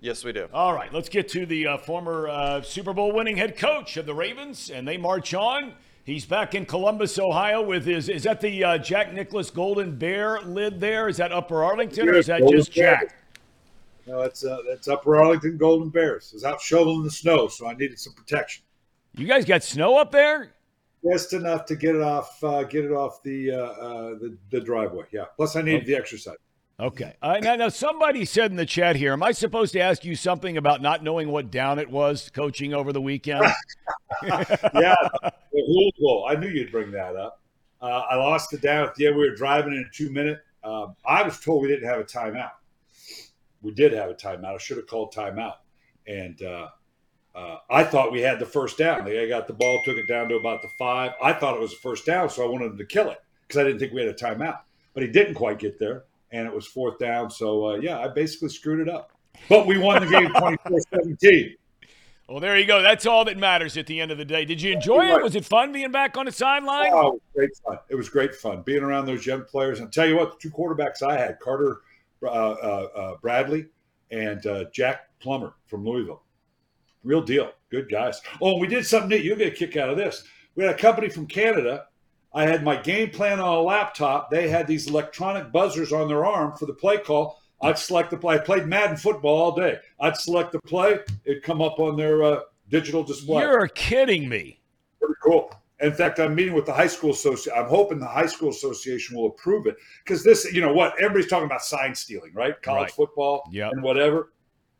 Yes, 0.00 0.24
we 0.24 0.32
do. 0.32 0.48
All 0.52 0.74
right, 0.74 0.92
let's 0.92 1.08
get 1.08 1.28
to 1.28 1.46
the 1.46 1.68
uh, 1.68 1.78
former 1.78 2.28
uh, 2.28 2.60
Super 2.62 2.92
Bowl 2.92 3.12
winning 3.12 3.36
head 3.36 3.56
coach 3.56 3.96
of 3.96 4.04
the 4.04 4.14
Ravens, 4.14 4.68
and 4.68 4.86
they 4.86 4.96
march 4.96 5.32
on. 5.32 5.74
He's 6.02 6.26
back 6.26 6.56
in 6.56 6.66
Columbus, 6.66 7.20
Ohio, 7.20 7.62
with 7.62 7.84
his. 7.84 8.08
Is 8.08 8.24
that 8.24 8.40
the 8.40 8.64
uh, 8.64 8.78
Jack 8.78 9.12
Nicklaus 9.12 9.50
Golden 9.50 9.96
Bear 9.96 10.40
lid 10.40 10.80
there? 10.80 11.08
Is 11.08 11.18
that 11.18 11.30
Upper 11.30 11.62
Arlington, 11.62 12.08
or 12.08 12.14
is 12.14 12.26
that 12.26 12.40
Golden 12.40 12.58
just 12.58 12.72
Jack? 12.72 13.14
No, 14.08 14.22
that's 14.22 14.44
uh, 14.44 14.58
that's 14.68 14.88
Upper 14.88 15.16
Arlington 15.16 15.56
Golden 15.56 15.88
Bears. 15.88 16.30
I 16.32 16.34
was 16.34 16.44
out 16.44 16.60
shoveling 16.60 17.04
the 17.04 17.12
snow, 17.12 17.46
so 17.46 17.68
I 17.68 17.74
needed 17.74 18.00
some 18.00 18.14
protection. 18.14 18.64
You 19.14 19.28
guys 19.28 19.44
got 19.44 19.62
snow 19.62 19.96
up 19.98 20.10
there? 20.10 20.52
Just 21.10 21.32
enough 21.32 21.64
to 21.66 21.76
get 21.76 21.96
it 21.96 22.02
off, 22.02 22.42
uh, 22.44 22.62
get 22.62 22.84
it 22.84 22.92
off 22.92 23.22
the, 23.22 23.50
uh, 23.50 23.56
uh, 23.56 24.08
the 24.18 24.36
the 24.50 24.60
driveway. 24.60 25.04
Yeah. 25.10 25.24
Plus, 25.36 25.56
I 25.56 25.62
needed 25.62 25.86
the 25.86 25.96
exercise. 25.96 26.36
Okay. 26.78 27.14
Uh, 27.22 27.38
now, 27.40 27.54
now, 27.54 27.68
somebody 27.68 28.24
said 28.24 28.50
in 28.50 28.56
the 28.56 28.66
chat 28.66 28.96
here, 28.96 29.12
am 29.12 29.22
I 29.22 29.32
supposed 29.32 29.72
to 29.74 29.80
ask 29.80 30.04
you 30.04 30.16
something 30.16 30.56
about 30.56 30.82
not 30.82 31.02
knowing 31.02 31.28
what 31.28 31.50
down 31.50 31.78
it 31.78 31.88
was 31.88 32.30
coaching 32.30 32.74
over 32.74 32.92
the 32.92 33.00
weekend? 33.00 33.44
Yeah, 34.24 34.94
the. 35.52 36.26
I 36.28 36.34
knew 36.36 36.48
you'd 36.48 36.70
bring 36.70 36.90
that 36.92 37.16
up. 37.16 37.40
Uh, 37.80 38.02
I 38.10 38.14
lost 38.16 38.50
the 38.50 38.58
down 38.58 38.84
at 38.84 38.94
the 38.94 39.06
end. 39.06 39.16
We 39.16 39.28
were 39.28 39.34
driving 39.34 39.72
in 39.72 39.80
a 39.80 39.90
two 39.92 40.10
minute. 40.10 40.40
Um, 40.62 40.94
I 41.04 41.22
was 41.22 41.40
told 41.40 41.62
we 41.62 41.68
didn't 41.68 41.88
have 41.88 41.98
a 41.98 42.04
timeout. 42.04 42.52
We 43.62 43.72
did 43.72 43.92
have 43.92 44.10
a 44.10 44.14
timeout. 44.14 44.54
I 44.54 44.58
should 44.58 44.76
have 44.76 44.86
called 44.86 45.14
timeout. 45.14 45.56
And 46.06 46.40
uh, 46.42 46.68
uh, 47.34 47.58
I 47.70 47.84
thought 47.84 48.12
we 48.12 48.20
had 48.20 48.38
the 48.38 48.46
first 48.46 48.78
down. 48.78 49.04
The 49.04 49.12
guy 49.12 49.28
got 49.28 49.46
the 49.46 49.54
ball, 49.54 49.80
took 49.84 49.96
it 49.96 50.06
down 50.06 50.28
to 50.28 50.36
about 50.36 50.62
the 50.62 50.68
five. 50.78 51.12
I 51.22 51.32
thought 51.32 51.54
it 51.54 51.60
was 51.60 51.72
a 51.72 51.76
first 51.76 52.04
down, 52.04 52.28
so 52.28 52.44
I 52.44 52.48
wanted 52.48 52.72
him 52.72 52.78
to 52.78 52.84
kill 52.84 53.10
it 53.10 53.18
because 53.46 53.60
I 53.60 53.64
didn't 53.64 53.78
think 53.78 53.92
we 53.92 54.02
had 54.02 54.10
a 54.10 54.14
timeout. 54.14 54.60
But 54.94 55.02
he 55.02 55.08
didn't 55.08 55.34
quite 55.34 55.58
get 55.58 55.78
there, 55.78 56.04
and 56.30 56.46
it 56.46 56.54
was 56.54 56.66
fourth 56.66 56.98
down. 56.98 57.30
So, 57.30 57.70
uh, 57.70 57.74
yeah, 57.76 57.98
I 57.98 58.08
basically 58.08 58.50
screwed 58.50 58.80
it 58.80 58.88
up. 58.92 59.12
But 59.48 59.66
we 59.66 59.78
won 59.78 60.04
the 60.04 60.10
game 60.10 60.30
24 60.38 60.78
17. 60.92 61.56
well, 62.28 62.40
there 62.40 62.58
you 62.58 62.66
go. 62.66 62.82
That's 62.82 63.06
all 63.06 63.24
that 63.24 63.38
matters 63.38 63.78
at 63.78 63.86
the 63.86 63.98
end 63.98 64.10
of 64.10 64.18
the 64.18 64.26
day. 64.26 64.44
Did 64.44 64.60
you 64.60 64.72
enjoy 64.72 65.06
it? 65.06 65.22
Was 65.22 65.34
it 65.34 65.46
fun 65.46 65.72
being 65.72 65.90
back 65.90 66.18
on 66.18 66.26
the 66.26 66.32
sideline? 66.32 66.90
Oh, 66.92 67.08
it 67.08 67.12
was 67.12 67.20
great 67.34 67.56
fun. 67.64 67.78
It 67.88 67.94
was 67.94 68.08
great 68.10 68.34
fun 68.34 68.62
being 68.62 68.82
around 68.82 69.06
those 69.06 69.24
young 69.24 69.44
players. 69.44 69.80
And 69.80 69.90
tell 69.90 70.06
you 70.06 70.16
what, 70.16 70.32
the 70.32 70.36
two 70.38 70.50
quarterbacks 70.50 71.02
I 71.02 71.16
had, 71.16 71.40
Carter 71.40 71.80
uh, 72.22 72.26
uh, 72.26 72.88
uh, 72.94 73.14
Bradley 73.22 73.66
and 74.10 74.46
uh, 74.46 74.64
Jack 74.72 75.08
Plummer 75.18 75.54
from 75.66 75.84
Louisville. 75.84 76.22
Real 77.04 77.22
deal. 77.22 77.52
Good 77.70 77.90
guys. 77.90 78.20
Oh, 78.40 78.52
and 78.52 78.60
we 78.60 78.66
did 78.66 78.86
something 78.86 79.08
neat. 79.10 79.24
You'll 79.24 79.36
get 79.38 79.52
a 79.52 79.56
kick 79.56 79.76
out 79.76 79.90
of 79.90 79.96
this. 79.96 80.24
We 80.54 80.64
had 80.64 80.74
a 80.74 80.78
company 80.78 81.08
from 81.08 81.26
Canada. 81.26 81.86
I 82.34 82.44
had 82.46 82.62
my 82.64 82.76
game 82.76 83.10
plan 83.10 83.40
on 83.40 83.56
a 83.56 83.60
laptop. 83.60 84.30
They 84.30 84.48
had 84.48 84.66
these 84.66 84.88
electronic 84.88 85.52
buzzers 85.52 85.92
on 85.92 86.08
their 86.08 86.24
arm 86.24 86.56
for 86.56 86.66
the 86.66 86.74
play 86.74 86.98
call. 86.98 87.40
I'd 87.60 87.78
select 87.78 88.10
the 88.10 88.16
play. 88.16 88.36
I 88.36 88.38
played 88.38 88.66
Madden 88.66 88.96
football 88.96 89.36
all 89.40 89.52
day. 89.52 89.78
I'd 90.00 90.16
select 90.16 90.52
the 90.52 90.60
play. 90.60 90.98
It'd 91.24 91.42
come 91.42 91.60
up 91.62 91.78
on 91.78 91.96
their 91.96 92.22
uh, 92.22 92.40
digital 92.68 93.04
display. 93.04 93.42
You're 93.42 93.68
kidding 93.68 94.28
me. 94.28 94.60
Pretty 95.00 95.14
cool. 95.22 95.52
In 95.80 95.92
fact, 95.92 96.20
I'm 96.20 96.34
meeting 96.34 96.54
with 96.54 96.64
the 96.66 96.72
high 96.72 96.86
school 96.86 97.10
association. 97.10 97.52
I'm 97.56 97.68
hoping 97.68 97.98
the 97.98 98.06
high 98.06 98.26
school 98.26 98.50
association 98.50 99.16
will 99.16 99.26
approve 99.26 99.66
it 99.66 99.76
because 100.04 100.22
this, 100.24 100.52
you 100.52 100.60
know 100.60 100.72
what, 100.72 100.94
everybody's 100.98 101.28
talking 101.28 101.46
about 101.46 101.62
sign 101.62 101.94
stealing, 101.94 102.32
right? 102.34 102.60
College 102.62 102.82
Right. 102.82 102.92
football 102.92 103.42
Yep. 103.52 103.72
and 103.72 103.82
whatever. 103.82 104.32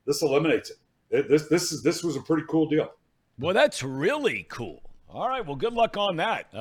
This 0.07 0.23
eliminates 0.23 0.71
it. 0.71 0.77
This 1.13 1.47
this 1.49 1.73
is 1.73 1.83
this 1.83 2.03
was 2.03 2.17
a 2.17 2.21
pretty 2.21 2.45
cool 2.49 2.67
deal. 2.69 2.91
Well, 3.39 3.55
that's 3.55 3.83
really 3.83 4.47
cool. 4.49 4.83
All 5.11 5.29
right. 5.29 5.45
Well, 5.45 5.57
good 5.57 5.75
luck 5.75 5.97
on 5.99 6.17
that. 6.17 6.47
Uh, 6.55 6.59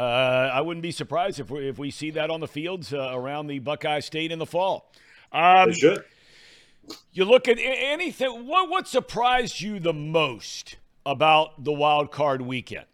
I 0.53 0.59
wouldn't 0.59 0.81
be 0.81 0.91
surprised 0.91 1.39
if 1.39 1.49
we, 1.49 1.69
if 1.69 1.79
we 1.79 1.89
see 1.89 2.11
that 2.11 2.29
on 2.29 2.41
the 2.41 2.47
fields 2.47 2.93
uh, 2.93 3.11
around 3.13 3.47
the 3.47 3.59
Buckeye 3.59 4.01
State 4.01 4.31
in 4.31 4.39
the 4.39 4.45
fall. 4.45 4.91
Um, 5.31 5.69
They 5.69 5.73
should. 5.75 6.03
you 7.13 7.23
look 7.23 7.47
at 7.47 7.57
anything. 7.59 8.45
What 8.47 8.69
what 8.69 8.87
surprised 8.89 9.61
you 9.61 9.79
the 9.79 9.93
most 9.93 10.75
about 11.05 11.63
the 11.63 11.71
wild 11.71 12.11
card 12.11 12.41
weekend? 12.41 12.85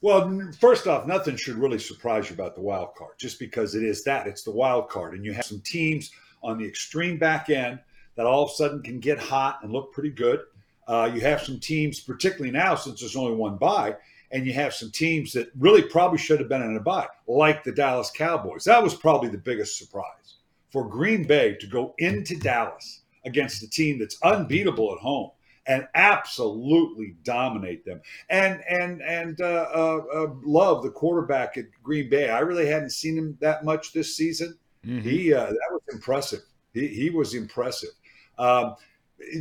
Well, 0.00 0.50
first 0.58 0.86
off, 0.88 1.06
nothing 1.06 1.36
should 1.36 1.56
really 1.56 1.78
surprise 1.78 2.28
you 2.28 2.34
about 2.34 2.56
the 2.56 2.60
wild 2.62 2.94
card, 2.96 3.12
just 3.20 3.38
because 3.38 3.74
it 3.76 3.84
is 3.84 4.02
that. 4.04 4.26
It's 4.26 4.42
the 4.42 4.50
wild 4.50 4.88
card, 4.88 5.14
and 5.14 5.24
you 5.24 5.32
have 5.32 5.44
some 5.44 5.60
teams 5.60 6.10
on 6.42 6.58
the 6.58 6.66
extreme 6.66 7.18
back 7.18 7.50
end 7.50 7.78
that 8.16 8.26
all 8.26 8.44
of 8.44 8.50
a 8.50 8.54
sudden 8.54 8.82
can 8.82 9.00
get 9.00 9.18
hot 9.18 9.60
and 9.62 9.72
look 9.72 9.92
pretty 9.92 10.10
good. 10.10 10.40
Uh, 10.86 11.10
you 11.14 11.20
have 11.20 11.42
some 11.42 11.60
teams, 11.60 12.00
particularly 12.00 12.50
now 12.50 12.74
since 12.74 13.00
there's 13.00 13.16
only 13.16 13.34
one 13.34 13.56
bye, 13.56 13.96
and 14.30 14.46
you 14.46 14.52
have 14.52 14.74
some 14.74 14.90
teams 14.90 15.32
that 15.32 15.50
really 15.58 15.82
probably 15.82 16.18
should 16.18 16.40
have 16.40 16.48
been 16.48 16.62
in 16.62 16.76
a 16.76 16.80
bye, 16.80 17.06
like 17.26 17.62
the 17.64 17.72
Dallas 17.72 18.10
Cowboys. 18.10 18.64
That 18.64 18.82
was 18.82 18.94
probably 18.94 19.28
the 19.28 19.38
biggest 19.38 19.78
surprise 19.78 20.36
for 20.70 20.88
Green 20.88 21.24
Bay 21.24 21.54
to 21.60 21.66
go 21.66 21.94
into 21.98 22.36
Dallas 22.36 23.02
against 23.24 23.62
a 23.62 23.70
team 23.70 23.98
that's 23.98 24.20
unbeatable 24.22 24.92
at 24.92 24.98
home 24.98 25.30
and 25.66 25.86
absolutely 25.94 27.14
dominate 27.22 27.84
them. 27.84 28.00
And 28.30 28.62
and 28.68 29.00
and 29.02 29.40
uh, 29.40 29.68
uh, 29.74 30.00
uh, 30.12 30.26
love 30.42 30.82
the 30.82 30.90
quarterback 30.90 31.56
at 31.56 31.66
Green 31.82 32.08
Bay. 32.08 32.28
I 32.30 32.40
really 32.40 32.66
hadn't 32.66 32.90
seen 32.90 33.16
him 33.16 33.38
that 33.40 33.64
much 33.64 33.92
this 33.92 34.16
season. 34.16 34.58
He 35.02 35.32
uh, 35.32 35.46
that 35.46 35.68
was 35.70 35.82
impressive. 35.92 36.40
He 36.74 36.88
he 36.88 37.10
was 37.10 37.34
impressive. 37.34 37.90
Um, 38.38 38.76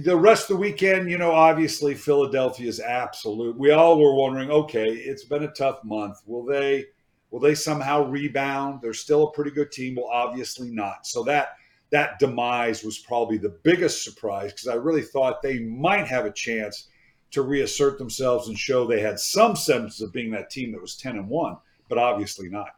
the 0.04 0.16
rest 0.16 0.50
of 0.50 0.58
the 0.58 0.62
weekend, 0.62 1.10
you 1.10 1.18
know, 1.18 1.32
obviously 1.32 1.96
Philadelphia 1.96 2.68
is 2.68 2.80
absolute. 2.80 3.58
We 3.58 3.72
all 3.72 4.00
were 4.00 4.16
wondering, 4.16 4.52
okay, 4.52 4.88
it's 4.88 5.24
been 5.24 5.44
a 5.44 5.52
tough 5.52 5.84
month. 5.84 6.20
Will 6.26 6.46
they 6.46 6.86
will 7.32 7.40
they 7.40 7.56
somehow 7.56 8.04
rebound? 8.04 8.82
They're 8.82 8.94
still 8.94 9.28
a 9.28 9.32
pretty 9.32 9.52
good 9.52 9.72
team. 9.72 9.96
Well, 9.96 10.10
obviously 10.12 10.70
not. 10.70 11.08
So 11.08 11.24
that 11.24 11.56
that 11.90 12.20
demise 12.20 12.84
was 12.84 13.00
probably 13.00 13.38
the 13.38 13.58
biggest 13.64 14.04
surprise 14.04 14.52
because 14.54 14.68
I 14.68 14.76
really 14.76 15.02
thought 15.02 15.42
they 15.42 15.60
might 15.60 16.08
have 16.08 16.26
a 16.26 16.32
chance 16.32 16.88
to 17.32 17.42
reassert 17.42 17.98
themselves 17.98 18.48
and 18.48 18.58
show 18.58 18.86
they 18.86 19.00
had 19.00 19.20
some 19.20 19.56
sense 19.56 20.02
of 20.02 20.14
being 20.14 20.32
that 20.32 20.50
team 20.50 20.72
that 20.72 20.82
was 20.82 20.96
ten 20.96 21.18
and 21.18 21.30
one, 21.30 21.58
but 21.90 21.98
obviously 21.98 22.50
not. 22.50 22.76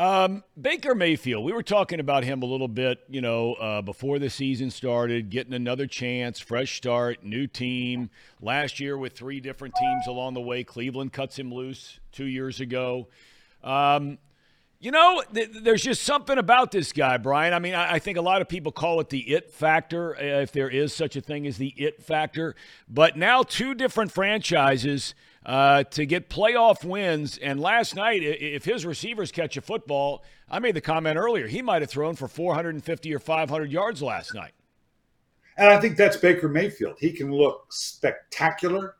Um, 0.00 0.44
Baker 0.58 0.94
Mayfield, 0.94 1.44
we 1.44 1.52
were 1.52 1.62
talking 1.62 2.00
about 2.00 2.24
him 2.24 2.42
a 2.42 2.46
little 2.46 2.68
bit, 2.68 3.00
you 3.10 3.20
know, 3.20 3.52
uh, 3.52 3.82
before 3.82 4.18
the 4.18 4.30
season 4.30 4.70
started, 4.70 5.28
getting 5.28 5.52
another 5.52 5.86
chance, 5.86 6.40
fresh 6.40 6.78
start, 6.78 7.22
new 7.22 7.46
team. 7.46 8.08
Last 8.40 8.80
year 8.80 8.96
with 8.96 9.12
three 9.12 9.40
different 9.40 9.74
teams 9.74 10.06
along 10.06 10.32
the 10.32 10.40
way, 10.40 10.64
Cleveland 10.64 11.12
cuts 11.12 11.38
him 11.38 11.52
loose 11.52 12.00
two 12.12 12.24
years 12.24 12.60
ago. 12.60 13.08
Um, 13.62 14.16
you 14.78 14.90
know, 14.90 15.22
th- 15.34 15.50
there's 15.60 15.82
just 15.82 16.02
something 16.02 16.38
about 16.38 16.70
this 16.70 16.94
guy, 16.94 17.18
Brian. 17.18 17.52
I 17.52 17.58
mean, 17.58 17.74
I-, 17.74 17.96
I 17.96 17.98
think 17.98 18.16
a 18.16 18.22
lot 18.22 18.40
of 18.40 18.48
people 18.48 18.72
call 18.72 19.00
it 19.00 19.10
the 19.10 19.18
it 19.18 19.50
factor, 19.50 20.16
uh, 20.16 20.40
if 20.40 20.50
there 20.50 20.70
is 20.70 20.94
such 20.94 21.14
a 21.16 21.20
thing 21.20 21.46
as 21.46 21.58
the 21.58 21.74
it 21.76 22.02
factor. 22.02 22.54
But 22.88 23.18
now, 23.18 23.42
two 23.42 23.74
different 23.74 24.12
franchises 24.12 25.14
uh, 25.44 25.84
to 25.84 26.06
get 26.06 26.28
playoff 26.28 26.84
wins. 26.84 27.38
And 27.38 27.60
last 27.60 27.94
night, 27.94 28.22
if 28.22 28.64
his 28.64 28.84
receivers 28.84 29.32
catch 29.32 29.56
a 29.56 29.60
football, 29.60 30.24
I 30.50 30.58
made 30.58 30.74
the 30.74 30.80
comment 30.80 31.16
earlier, 31.16 31.46
he 31.46 31.62
might 31.62 31.82
have 31.82 31.90
thrown 31.90 32.14
for 32.14 32.28
450 32.28 33.14
or 33.14 33.18
500 33.18 33.72
yards 33.72 34.02
last 34.02 34.34
night. 34.34 34.52
And 35.56 35.68
I 35.68 35.80
think 35.80 35.96
that's 35.96 36.16
Baker 36.16 36.48
Mayfield. 36.48 36.96
He 36.98 37.12
can 37.12 37.32
look 37.32 37.66
spectacular, 37.70 38.96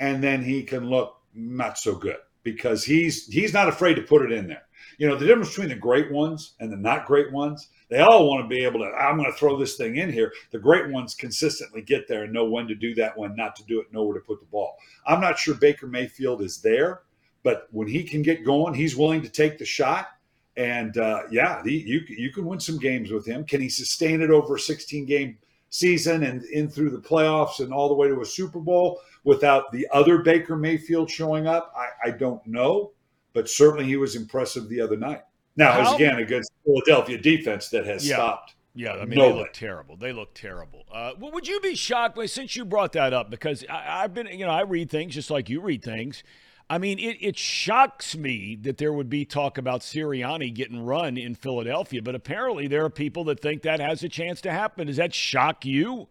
and 0.00 0.22
then 0.22 0.42
he 0.42 0.62
can 0.62 0.88
look 0.88 1.20
not 1.34 1.78
so 1.78 1.94
good 1.94 2.16
because 2.42 2.84
he's 2.84 3.26
he's 3.26 3.52
not 3.52 3.68
afraid 3.68 3.94
to 3.94 4.02
put 4.02 4.22
it 4.22 4.32
in 4.32 4.46
there. 4.46 4.62
You 4.98 5.08
know, 5.08 5.16
the 5.16 5.26
difference 5.26 5.50
between 5.50 5.68
the 5.68 5.76
great 5.76 6.10
ones 6.10 6.54
and 6.60 6.72
the 6.72 6.76
not 6.76 7.06
great 7.06 7.32
ones, 7.32 7.68
they 7.88 8.00
all 8.00 8.28
want 8.28 8.44
to 8.44 8.48
be 8.48 8.64
able 8.64 8.80
to, 8.80 8.86
I'm 8.86 9.16
going 9.16 9.30
to 9.30 9.36
throw 9.36 9.56
this 9.56 9.76
thing 9.76 9.96
in 9.96 10.12
here. 10.12 10.32
The 10.50 10.58
great 10.58 10.90
ones 10.90 11.14
consistently 11.14 11.82
get 11.82 12.08
there 12.08 12.24
and 12.24 12.32
know 12.32 12.44
when 12.44 12.66
to 12.68 12.74
do 12.74 12.94
that, 12.96 13.16
when 13.16 13.36
not 13.36 13.56
to 13.56 13.64
do 13.64 13.80
it, 13.80 13.92
know 13.92 14.04
where 14.04 14.18
to 14.18 14.24
put 14.24 14.40
the 14.40 14.46
ball. 14.46 14.76
I'm 15.06 15.20
not 15.20 15.38
sure 15.38 15.54
Baker 15.54 15.86
Mayfield 15.86 16.42
is 16.42 16.60
there, 16.60 17.02
but 17.42 17.68
when 17.70 17.88
he 17.88 18.02
can 18.02 18.22
get 18.22 18.44
going, 18.44 18.74
he's 18.74 18.96
willing 18.96 19.22
to 19.22 19.28
take 19.28 19.58
the 19.58 19.64
shot. 19.64 20.08
And 20.56 20.96
uh, 20.98 21.22
yeah, 21.30 21.62
the, 21.62 21.72
you 21.72 22.02
you 22.08 22.32
can 22.32 22.46
win 22.46 22.60
some 22.60 22.78
games 22.78 23.10
with 23.10 23.26
him. 23.26 23.44
Can 23.44 23.60
he 23.60 23.68
sustain 23.68 24.22
it 24.22 24.30
over 24.30 24.54
a 24.54 24.60
16 24.60 25.04
game 25.04 25.36
season 25.68 26.22
and 26.22 26.44
in 26.44 26.70
through 26.70 26.90
the 26.90 26.98
playoffs 26.98 27.58
and 27.58 27.72
all 27.72 27.88
the 27.88 27.94
way 27.94 28.06
to 28.06 28.20
a 28.20 28.24
Super 28.24 28.60
Bowl 28.60 29.00
without 29.24 29.72
the 29.72 29.84
other 29.92 30.18
Baker 30.18 30.54
Mayfield 30.54 31.10
showing 31.10 31.48
up? 31.48 31.74
I, 31.76 32.08
I 32.08 32.10
don't 32.12 32.46
know 32.46 32.92
but 33.34 33.50
certainly 33.50 33.84
he 33.84 33.96
was 33.96 34.16
impressive 34.16 34.68
the 34.68 34.80
other 34.80 34.96
night. 34.96 35.22
Now, 35.56 35.80
as 35.80 35.94
again 35.94 36.18
against 36.18 36.50
Philadelphia 36.64 37.18
defense 37.18 37.68
that 37.68 37.86
has 37.86 38.06
yeah. 38.06 38.16
stopped. 38.16 38.54
Yeah, 38.76 38.94
I 38.94 39.04
mean 39.04 39.20
they 39.20 39.32
look 39.32 39.52
terrible. 39.52 39.96
They 39.96 40.12
look 40.12 40.34
terrible. 40.34 40.84
Uh, 40.92 41.12
well, 41.18 41.30
would 41.30 41.46
you 41.46 41.60
be 41.60 41.76
shocked 41.76 42.18
since 42.28 42.56
you 42.56 42.64
brought 42.64 42.92
that 42.92 43.12
up? 43.12 43.30
Because 43.30 43.64
I, 43.70 44.02
have 44.02 44.14
been, 44.14 44.26
you 44.26 44.44
know, 44.44 44.50
I 44.50 44.62
read 44.62 44.90
things 44.90 45.14
just 45.14 45.30
like 45.30 45.48
you 45.48 45.60
read 45.60 45.84
things. 45.84 46.24
I 46.68 46.78
mean, 46.78 46.98
it, 46.98 47.18
it 47.20 47.36
shocks 47.36 48.16
me 48.16 48.56
that 48.62 48.78
there 48.78 48.92
would 48.92 49.10
be 49.10 49.24
talk 49.24 49.58
about 49.58 49.82
Sirianni 49.82 50.52
getting 50.52 50.84
run 50.84 51.16
in 51.16 51.34
Philadelphia, 51.34 52.02
but 52.02 52.14
apparently 52.14 52.66
there 52.66 52.84
are 52.84 52.90
people 52.90 53.22
that 53.24 53.40
think 53.40 53.62
that 53.62 53.80
has 53.80 54.02
a 54.02 54.08
chance 54.08 54.40
to 54.40 54.50
happen. 54.50 54.88
Does 54.88 54.96
that 54.96 55.14
shock 55.14 55.64
you? 55.64 56.08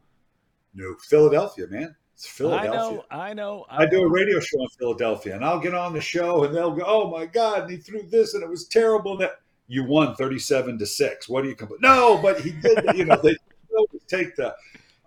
No, 0.74 0.96
Philadelphia, 1.02 1.68
man. 1.70 1.96
It's 2.14 2.28
Philadelphia. 2.28 2.72
I 2.72 2.74
know, 2.74 3.04
I 3.10 3.34
know. 3.34 3.66
I, 3.70 3.84
I 3.84 3.86
do 3.88 4.04
a 4.04 4.08
radio 4.08 4.40
show 4.40 4.62
in 4.62 4.70
Philadelphia, 4.70 5.36
and 5.36 5.44
I'll 5.44 5.60
get 5.60 5.74
on 5.74 5.94
the 5.94 6.02
show, 6.02 6.44
and 6.44 6.56
they'll 6.56 6.72
go, 6.72 6.84
"Oh 6.86 7.10
my 7.10 7.26
God!" 7.26 7.64
And 7.64 7.72
he 7.72 7.78
threw 7.78 8.04
this, 8.04 8.34
and 8.36 8.44
it 8.44 8.50
was 8.50 8.68
terrible. 8.68 9.18
That 9.18 9.42
you 9.68 9.84
won 9.84 10.16
thirty-seven 10.16 10.78
to 10.78 10.86
six. 10.86 11.28
What 11.28 11.42
do 11.42 11.50
you 11.50 11.56
complain? 11.56 11.80
No, 11.82 12.20
but 12.22 12.40
he 12.40 12.52
did. 12.52 12.96
you 12.96 13.06
know, 13.06 13.16
they 13.16 13.36
take 14.08 14.36
the. 14.36 14.56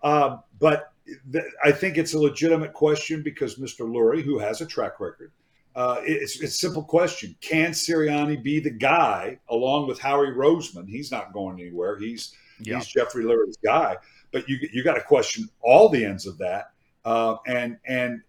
Um, 0.03 0.40
but 0.59 0.92
th- 1.33 1.45
I 1.64 1.71
think 1.71 1.97
it's 1.97 2.14
a 2.14 2.19
legitimate 2.19 2.73
question 2.73 3.23
because 3.23 3.57
Mr. 3.57 3.88
Lurie, 3.88 4.23
who 4.23 4.38
has 4.38 4.61
a 4.61 4.66
track 4.66 4.99
record, 4.99 5.31
uh, 5.75 6.01
it's, 6.03 6.40
it's 6.40 6.55
a 6.55 6.57
simple 6.57 6.83
question: 6.83 7.37
Can 7.40 7.71
Sirianni 7.71 8.42
be 8.42 8.59
the 8.59 8.71
guy 8.71 9.38
along 9.49 9.87
with 9.87 10.01
Howie 10.01 10.33
Roseman? 10.33 10.88
He's 10.88 11.12
not 11.12 11.33
going 11.33 11.61
anywhere. 11.61 11.99
He's 11.99 12.35
yeah. 12.59 12.79
he's 12.79 12.88
Jeffrey 12.88 13.25
Lurie's 13.25 13.59
guy. 13.59 13.97
But 14.33 14.49
you 14.49 14.59
you 14.73 14.83
got 14.83 14.95
to 14.95 15.03
question 15.03 15.49
all 15.62 15.88
the 15.88 16.05
ends 16.05 16.27
of 16.27 16.37
that 16.38 16.73
uh, 17.07 17.37
and 17.47 17.79
and 17.87 18.21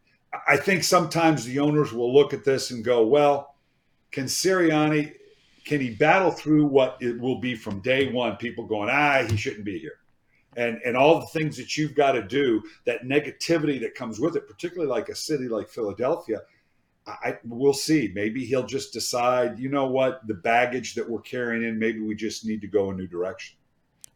I 0.48 0.56
think 0.56 0.86
sometimes 0.86 1.44
the 1.44 1.60
owners 1.60 1.92
will 1.92 2.14
look 2.14 2.34
at 2.34 2.46
this 2.46 2.72
and 2.72 2.86
go, 2.86 3.06
well, 3.06 3.56
can 4.12 4.26
Sirianni 4.26 5.14
can 5.68 5.82
he 5.82 5.90
battle 5.90 6.32
through 6.32 6.66
what 6.66 6.98
it 7.02 7.20
will 7.20 7.40
be 7.40 7.54
from 7.54 7.82
day 7.82 8.10
one? 8.10 8.38
People 8.38 8.66
going, 8.66 8.90
ah, 8.90 9.24
he 9.30 9.36
shouldn't 9.36 9.66
be 9.66 9.78
here. 9.78 10.00
And, 10.56 10.80
and 10.86 10.96
all 10.96 11.20
the 11.20 11.28
things 11.28 11.58
that 11.58 11.76
you've 11.76 11.94
got 11.94 12.14
to 12.14 12.24
do, 12.24 12.64
that 12.86 13.04
negativity 13.04 13.80
that 13.82 13.94
comes 13.94 14.18
with 14.18 14.38
it, 14.38 14.48
particularly 14.48 14.90
like 14.90 15.10
a 15.10 15.16
city 15.16 15.50
like 15.50 15.68
Philadelphia, 15.68 16.40
I 17.06 17.38
we'll 17.46 17.74
see. 17.74 18.12
Maybe 18.16 18.46
he'll 18.46 18.66
just 18.66 18.94
decide, 18.94 19.60
you 19.60 19.70
know 19.70 19.88
what, 19.88 20.26
the 20.26 20.34
baggage 20.34 20.96
that 20.96 21.08
we're 21.08 21.22
carrying 21.22 21.64
in, 21.64 21.78
maybe 21.78 22.00
we 22.00 22.16
just 22.16 22.46
need 22.46 22.62
to 22.62 22.68
go 22.68 22.90
a 22.90 22.94
new 22.94 23.08
direction. 23.08 23.58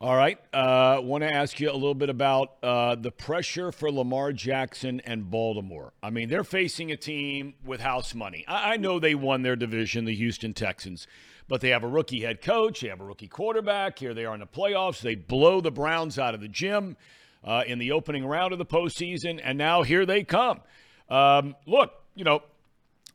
All 0.02 0.16
right. 0.16 0.40
I 0.52 0.96
uh, 0.96 1.02
want 1.02 1.22
to 1.22 1.32
ask 1.32 1.60
you 1.60 1.70
a 1.70 1.74
little 1.74 1.94
bit 1.94 2.10
about 2.10 2.54
uh, 2.64 2.96
the 2.96 3.12
pressure 3.12 3.72
for 3.72 3.92
Lamar 3.92 4.34
Jackson 4.34 5.00
and 5.02 5.30
Baltimore. 5.30 5.94
I 6.02 6.10
mean, 6.10 6.28
they're 6.28 6.44
facing 6.44 6.92
a 6.92 6.98
team 6.98 7.54
with 7.64 7.82
house 7.82 8.16
money. 8.16 8.44
I, 8.48 8.74
I 8.74 8.78
know 8.78 8.98
they 8.98 9.14
won 9.14 9.44
their 9.44 9.56
division, 9.56 10.06
the 10.06 10.16
Houston 10.16 10.56
Texans, 10.56 11.06
but 11.48 11.62
they 11.62 11.70
have 11.70 11.84
a 11.84 11.88
rookie 11.88 12.22
head 12.22 12.42
coach, 12.42 12.82
they 12.82 12.88
have 12.88 13.00
a 13.00 13.04
rookie 13.04 13.28
quarterback. 13.28 14.00
Here 14.00 14.16
they 14.16 14.26
are 14.26 14.34
in 14.34 14.40
the 14.40 14.48
playoffs. 14.48 15.02
They 15.02 15.14
blow 15.14 15.62
the 15.62 15.70
Browns 15.70 16.18
out 16.18 16.34
of 16.34 16.42
the 16.42 16.48
gym 16.48 16.98
uh, 17.44 17.62
in 17.68 17.78
the 17.78 17.92
opening 17.92 18.26
round 18.26 18.54
of 18.54 18.58
the 18.58 18.66
postseason, 18.66 19.40
and 19.44 19.56
now 19.56 19.84
here 19.84 20.08
they 20.08 20.24
come. 20.24 20.62
Um, 21.10 21.56
look, 21.68 21.94
you 22.16 22.24
know, 22.24 22.42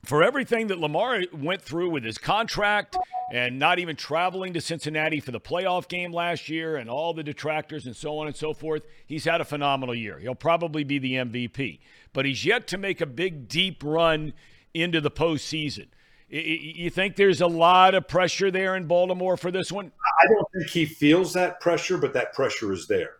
for 0.07 0.23
everything 0.23 0.69
that 0.69 0.79
Lamar 0.79 1.23
went 1.33 1.62
through 1.62 1.90
with 1.90 2.05
his 2.05 2.19
contract 2.19 2.97
and 3.33 3.59
not 3.59 3.79
even 3.79 3.97
traveling 3.97 4.53
to 4.53 4.61
Cincinnati 4.61 5.21
for 5.21 5.33
the 5.33 5.40
playoff 5.40 5.88
game 5.88 6.12
last 6.12 6.49
year 6.49 6.77
and 6.77 6.88
all 6.88 7.12
the 7.12 7.25
detractors 7.25 7.87
and 7.87 7.97
so 7.97 8.19
on 8.19 8.27
and 8.27 8.37
so 8.37 8.55
forth, 8.55 8.83
he's 9.07 9.25
had 9.25 9.40
a 9.40 9.45
phenomenal 9.45 9.95
year. 9.95 10.19
He'll 10.19 10.35
probably 10.35 10.85
be 10.85 10.99
the 10.99 11.14
MVP, 11.14 11.81
but 12.12 12.25
he's 12.25 12.45
yet 12.45 12.66
to 12.69 12.79
make 12.79 13.01
a 13.01 13.07
big, 13.07 13.49
deep 13.49 13.83
run 13.85 14.33
into 14.75 15.01
the 15.01 15.11
postseason. 15.11 15.88
You 16.29 16.90
think 16.90 17.16
there's 17.16 17.40
a 17.40 17.47
lot 17.47 17.95
of 17.95 18.09
pressure 18.09 18.51
there 18.51 18.75
in 18.75 18.87
Baltimore 18.87 19.37
for 19.37 19.51
this 19.51 19.71
one? 19.71 19.92
I 20.23 20.27
don't 20.33 20.47
think 20.53 20.71
he 20.71 20.85
feels 20.85 21.33
that 21.35 21.61
pressure, 21.61 21.99
but 21.99 22.12
that 22.14 22.33
pressure 22.33 22.73
is 22.73 22.88
there 22.88 23.16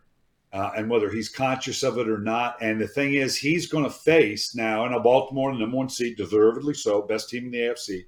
uh, 0.57 0.71
and 0.75 0.89
whether 0.89 1.11
he's 1.11 1.29
conscious 1.29 1.83
of 1.83 1.99
it 1.99 2.09
or 2.09 2.17
not. 2.17 2.57
And 2.63 2.81
the 2.81 2.89
thing 2.89 3.13
is, 3.13 3.37
he's 3.37 3.67
going 3.67 3.85
to 3.85 3.91
face 3.91 4.55
now 4.55 4.87
in 4.87 4.95
a 4.95 5.01
Baltimore, 5.01 5.53
number 5.53 5.77
one 5.77 5.91
seed, 5.91 6.17
deservedly 6.17 6.73
so, 6.73 7.03
best 7.03 7.29
team 7.29 7.45
in 7.45 7.51
the 7.51 7.59
AFC. 7.59 8.07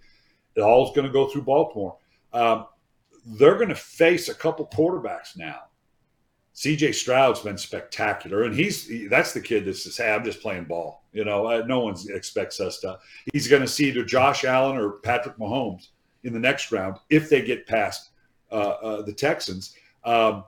It 0.55 0.61
all's 0.63 0.95
going 0.97 1.07
to 1.07 1.13
go 1.13 1.29
through 1.29 1.43
Baltimore. 1.43 1.99
Um, 2.33 2.67
they're 3.27 3.57
going 3.57 3.69
to 3.69 3.75
face 3.75 4.31
a 4.31 4.35
couple 4.35 4.67
quarterbacks 4.67 5.37
now. 5.37 5.65
CJ 6.55 6.95
Stroud's 6.95 7.41
been 7.41 7.59
spectacular, 7.59 8.45
and 8.45 8.55
he's 8.55 8.89
that's 9.11 9.33
the 9.33 9.41
kid 9.41 9.67
that 9.67 9.77
says, 9.77 9.99
"Hey, 9.99 10.11
I'm 10.11 10.25
just 10.25 10.41
playing 10.41 10.65
ball." 10.65 11.05
You 11.13 11.25
know, 11.25 11.47
uh, 11.47 11.63
no 11.67 11.81
one 11.81 11.95
expects 12.09 12.61
us 12.61 12.81
to. 12.81 12.99
He's 13.33 13.47
going 13.47 13.63
to 13.63 13.69
see 13.69 13.89
either 13.89 14.05
Josh 14.05 14.45
Allen 14.45 14.77
or 14.77 14.93
Patrick 15.01 15.37
Mahomes 15.37 15.91
in 16.25 16.33
the 16.33 16.41
next 16.41 16.73
round 16.73 16.97
if 17.11 17.29
they 17.29 17.43
get 17.43 17.69
past 17.69 18.11
uh, 18.51 18.55
uh, 18.55 19.03
the 19.03 19.13
Texans. 19.13 19.77
Um, 20.05 20.45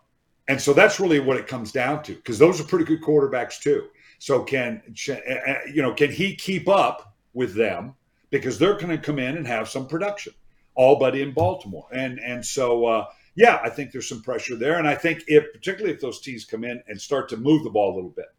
and 0.50 0.60
so 0.60 0.72
that's 0.72 0.98
really 0.98 1.20
what 1.20 1.36
it 1.36 1.46
comes 1.46 1.70
down 1.70 2.02
to 2.02 2.12
because 2.16 2.36
those 2.36 2.60
are 2.60 2.64
pretty 2.64 2.84
good 2.84 3.00
quarterbacks 3.00 3.60
too. 3.60 3.86
So 4.18 4.42
can 4.42 4.82
eh, 5.08 5.14
eh, 5.16 5.58
you 5.72 5.80
know 5.80 5.94
can 5.94 6.10
he 6.10 6.34
keep 6.34 6.68
up 6.68 7.14
with 7.34 7.54
them 7.54 7.94
because 8.30 8.58
they're 8.58 8.74
going 8.74 8.88
to 8.88 8.98
come 8.98 9.20
in 9.20 9.36
and 9.36 9.46
have 9.46 9.68
some 9.68 9.86
production, 9.86 10.32
all 10.74 10.96
but 10.96 11.16
in 11.16 11.32
Baltimore. 11.32 11.86
And 11.92 12.18
and 12.18 12.44
so 12.44 12.84
uh, 12.84 13.06
yeah, 13.36 13.60
I 13.62 13.70
think 13.70 13.92
there's 13.92 14.08
some 14.08 14.22
pressure 14.22 14.56
there, 14.56 14.78
and 14.78 14.88
I 14.88 14.96
think 14.96 15.22
if 15.28 15.52
particularly 15.52 15.94
if 15.94 16.00
those 16.00 16.20
teams 16.20 16.44
come 16.44 16.64
in 16.64 16.82
and 16.88 17.00
start 17.00 17.28
to 17.28 17.36
move 17.36 17.62
the 17.62 17.70
ball 17.70 17.94
a 17.94 17.94
little 17.94 18.10
bit 18.10 18.34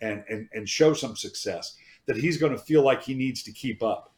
and 0.00 0.24
and 0.28 0.48
and 0.54 0.68
show 0.68 0.92
some 0.92 1.14
success, 1.14 1.76
that 2.06 2.16
he's 2.16 2.36
going 2.36 2.52
to 2.52 2.58
feel 2.58 2.82
like 2.82 3.04
he 3.04 3.14
needs 3.14 3.44
to 3.44 3.52
keep 3.52 3.80
up 3.80 4.12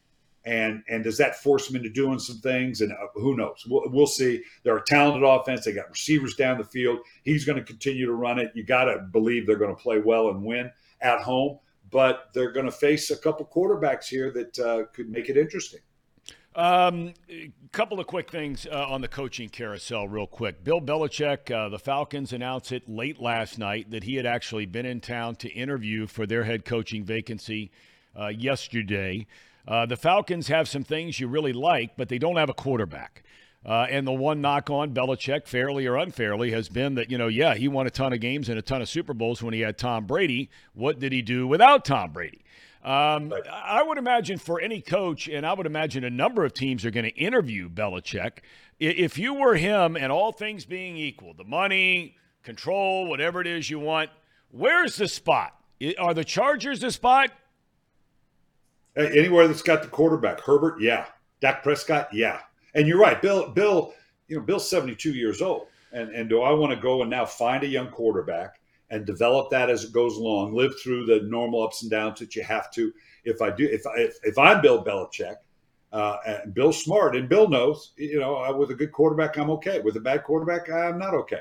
and 0.47 0.83
and 0.89 1.03
does 1.03 1.19
that 1.19 1.37
force 1.37 1.69
him 1.69 1.77
into 1.77 1.91
doing 1.91 2.19
some 2.19 2.39
things? 2.39 2.81
And 2.81 2.93
uh, 2.93 3.09
who 3.15 3.37
knows? 3.37 3.65
We'll, 3.69 3.83
we'll, 3.87 4.07
see. 4.07 4.43
They're 4.63 4.77
a 4.77 4.85
talented 4.85 5.25
offense. 5.25 5.65
They 5.65 5.73
got 5.73 5.91
receivers 5.91 6.37
down 6.37 6.57
the 6.57 6.65
field. 6.65 7.01
He's 7.25 7.45
going 7.45 7.59
to 7.59 7.65
continue 7.65 8.07
to 8.07 8.15
run 8.15 8.39
it. 8.39 8.53
You 8.55 8.65
got 8.65 8.85
to 8.85 9.01
believe 9.13 9.47
they're 9.47 9.57
going 9.57 9.75
to 9.75 9.83
play 9.83 9.99
well 9.99 10.29
and 10.29 10.43
win 10.45 10.71
at 11.01 11.21
home. 11.21 11.59
But 11.91 12.31
they're 12.33 12.53
going 12.53 12.67
to 12.67 12.73
face 12.73 13.11
a 13.11 13.17
couple 13.17 13.47
quarterbacks 13.47 14.07
here 14.07 14.31
that 14.33 14.59
uh, 14.59 14.85
could 14.93 15.11
make 15.11 15.29
it 15.29 15.37
interesting. 15.37 15.81
Um, 16.55 17.13
a 17.29 17.53
couple 17.73 18.01
of 18.01 18.07
quick 18.07 18.31
things 18.31 18.67
uh, 18.67 18.87
on 18.89 19.03
the 19.03 19.09
coaching 19.09 19.51
carousel, 19.51 20.09
real 20.09 20.27
quick. 20.27 20.65
Bill 20.65 20.81
Belichick, 20.81 21.51
uh, 21.51 21.69
the 21.69 21.79
Falcons 21.79 22.33
announced 22.33 22.73
it 22.73 22.89
late 22.89 23.21
last 23.21 23.59
night 23.59 23.91
that 23.91 24.05
he 24.05 24.15
had 24.15 24.25
actually 24.25 24.65
been 24.65 24.87
in 24.87 25.01
town 25.01 25.37
to 25.37 25.51
interview 25.51 26.07
for 26.07 26.25
their 26.25 26.45
head 26.45 26.65
coaching 26.65 27.05
vacancy 27.05 27.71
uh, 28.19 28.29
yesterday. 28.29 29.27
Uh, 29.67 29.87
the 29.87 29.97
Falcons 29.97 30.49
have 30.49 30.69
some 30.69 30.85
things 30.85 31.19
you 31.19 31.29
really 31.29 31.53
like, 31.53 31.97
but 31.97 32.09
they 32.09 32.19
don't 32.19 32.37
have 32.37 32.49
a 32.49 32.55
quarterback. 32.55 33.23
Uh, 33.65 33.87
and 33.91 34.07
the 34.07 34.13
one 34.13 34.41
knock 34.41 34.71
on 34.71 34.95
Belichick, 34.95 35.49
fairly 35.49 35.87
or 35.87 35.97
unfairly, 35.97 36.53
has 36.53 36.69
been 36.69 36.95
that, 36.95 37.11
you 37.11 37.19
know, 37.19 37.27
yeah, 37.27 37.55
he 37.55 37.67
won 37.67 37.87
a 37.87 37.91
ton 37.91 38.13
of 38.13 38.21
games 38.21 38.49
and 38.49 38.59
a 38.59 38.63
ton 38.63 38.81
of 38.81 38.89
Super 38.89 39.13
Bowls 39.13 39.43
when 39.43 39.53
he 39.55 39.61
had 39.61 39.77
Tom 39.77 40.07
Brady. 40.07 40.51
What 40.75 41.01
did 41.01 41.13
he 41.13 41.21
do 41.21 41.49
without 41.49 41.85
Tom 41.85 42.13
Brady? 42.13 42.45
Um. 42.85 43.35
I 43.53 43.83
would 43.83 43.99
imagine 43.99 44.39
for 44.39 44.61
any 44.61 44.81
coach, 44.81 45.27
and 45.29 45.45
I 45.45 45.53
would 45.53 45.67
imagine 45.67 46.05
a 46.05 46.11
number 46.11 46.45
of 46.45 46.55
teams 46.55 46.85
are 46.85 46.93
going 46.93 47.07
to 47.07 47.17
interview 47.17 47.69
Belichick. 47.69 48.39
If 48.79 49.19
you 49.19 49.35
were 49.35 49.57
him, 49.57 49.97
and 49.97 50.13
all 50.13 50.31
things 50.31 50.65
being 50.65 50.97
equal, 50.97 51.35
the 51.35 51.43
money, 51.43 52.17
control, 52.45 53.09
whatever 53.09 53.41
it 53.41 53.49
is 53.49 53.69
you 53.69 53.81
want, 53.81 54.11
where's 54.51 54.97
the 54.97 55.09
spot? 55.09 55.61
Are 55.99 56.15
the 56.15 56.25
Chargers 56.25 56.79
the 56.81 56.93
spot? 56.93 57.33
Anywhere 58.97 59.47
that's 59.47 59.63
got 59.63 59.83
the 59.83 59.89
quarterback, 59.89 60.41
Herbert, 60.41 60.81
yeah. 60.81 61.07
Dak 61.41 61.63
Prescott, 61.63 62.09
yeah. 62.13 62.41
And 62.75 62.87
you're 62.87 62.99
right, 62.99 63.21
Bill. 63.21 63.51
Bill, 63.51 63.93
you 64.29 64.37
know, 64.37 64.43
Bill's 64.43 64.69
72 64.69 65.13
years 65.13 65.43
old, 65.43 65.67
and 65.93 66.11
and 66.11 66.29
do 66.29 66.43
I 66.43 66.53
want 66.53 66.73
to 66.73 66.81
go 66.81 67.03
and 67.03 67.11
now 67.11 67.27
find 67.27 67.63
a 67.63 67.69
young 67.69 67.89
quarterback 67.89 68.59
and 68.91 69.05
develop 69.05 69.51
that 69.51 69.69
as 69.69 69.85
it 69.85 69.93
goes 69.93 70.17
along, 70.17 70.55
live 70.55 70.73
through 70.81 71.07
the 71.07 71.21
normal 71.23 71.63
ups 71.63 71.83
and 71.83 71.91
downs 71.91 72.19
that 72.21 72.35
you 72.37 72.43
have 72.43 72.71
to. 72.73 72.93
If 73.25 73.43
I 73.43 73.51
do, 73.51 73.65
if 73.65 73.83
if, 73.97 74.17
if 74.23 74.39
I'm 74.39 74.63
Bill 74.63 74.85
Belichick, 74.85 75.37
uh, 75.93 76.17
and 76.27 76.75
smart, 76.75 77.17
and 77.17 77.29
Bill 77.29 77.49
knows, 77.49 77.93
you 77.97 78.21
know, 78.21 78.55
with 78.57 78.71
a 78.71 78.75
good 78.75 78.93
quarterback, 78.93 79.37
I'm 79.37 79.51
okay. 79.51 79.81
With 79.81 79.97
a 79.97 80.01
bad 80.01 80.25
quarterback, 80.25 80.71
I'm 80.71 80.99
not 80.99 81.15
okay. 81.15 81.41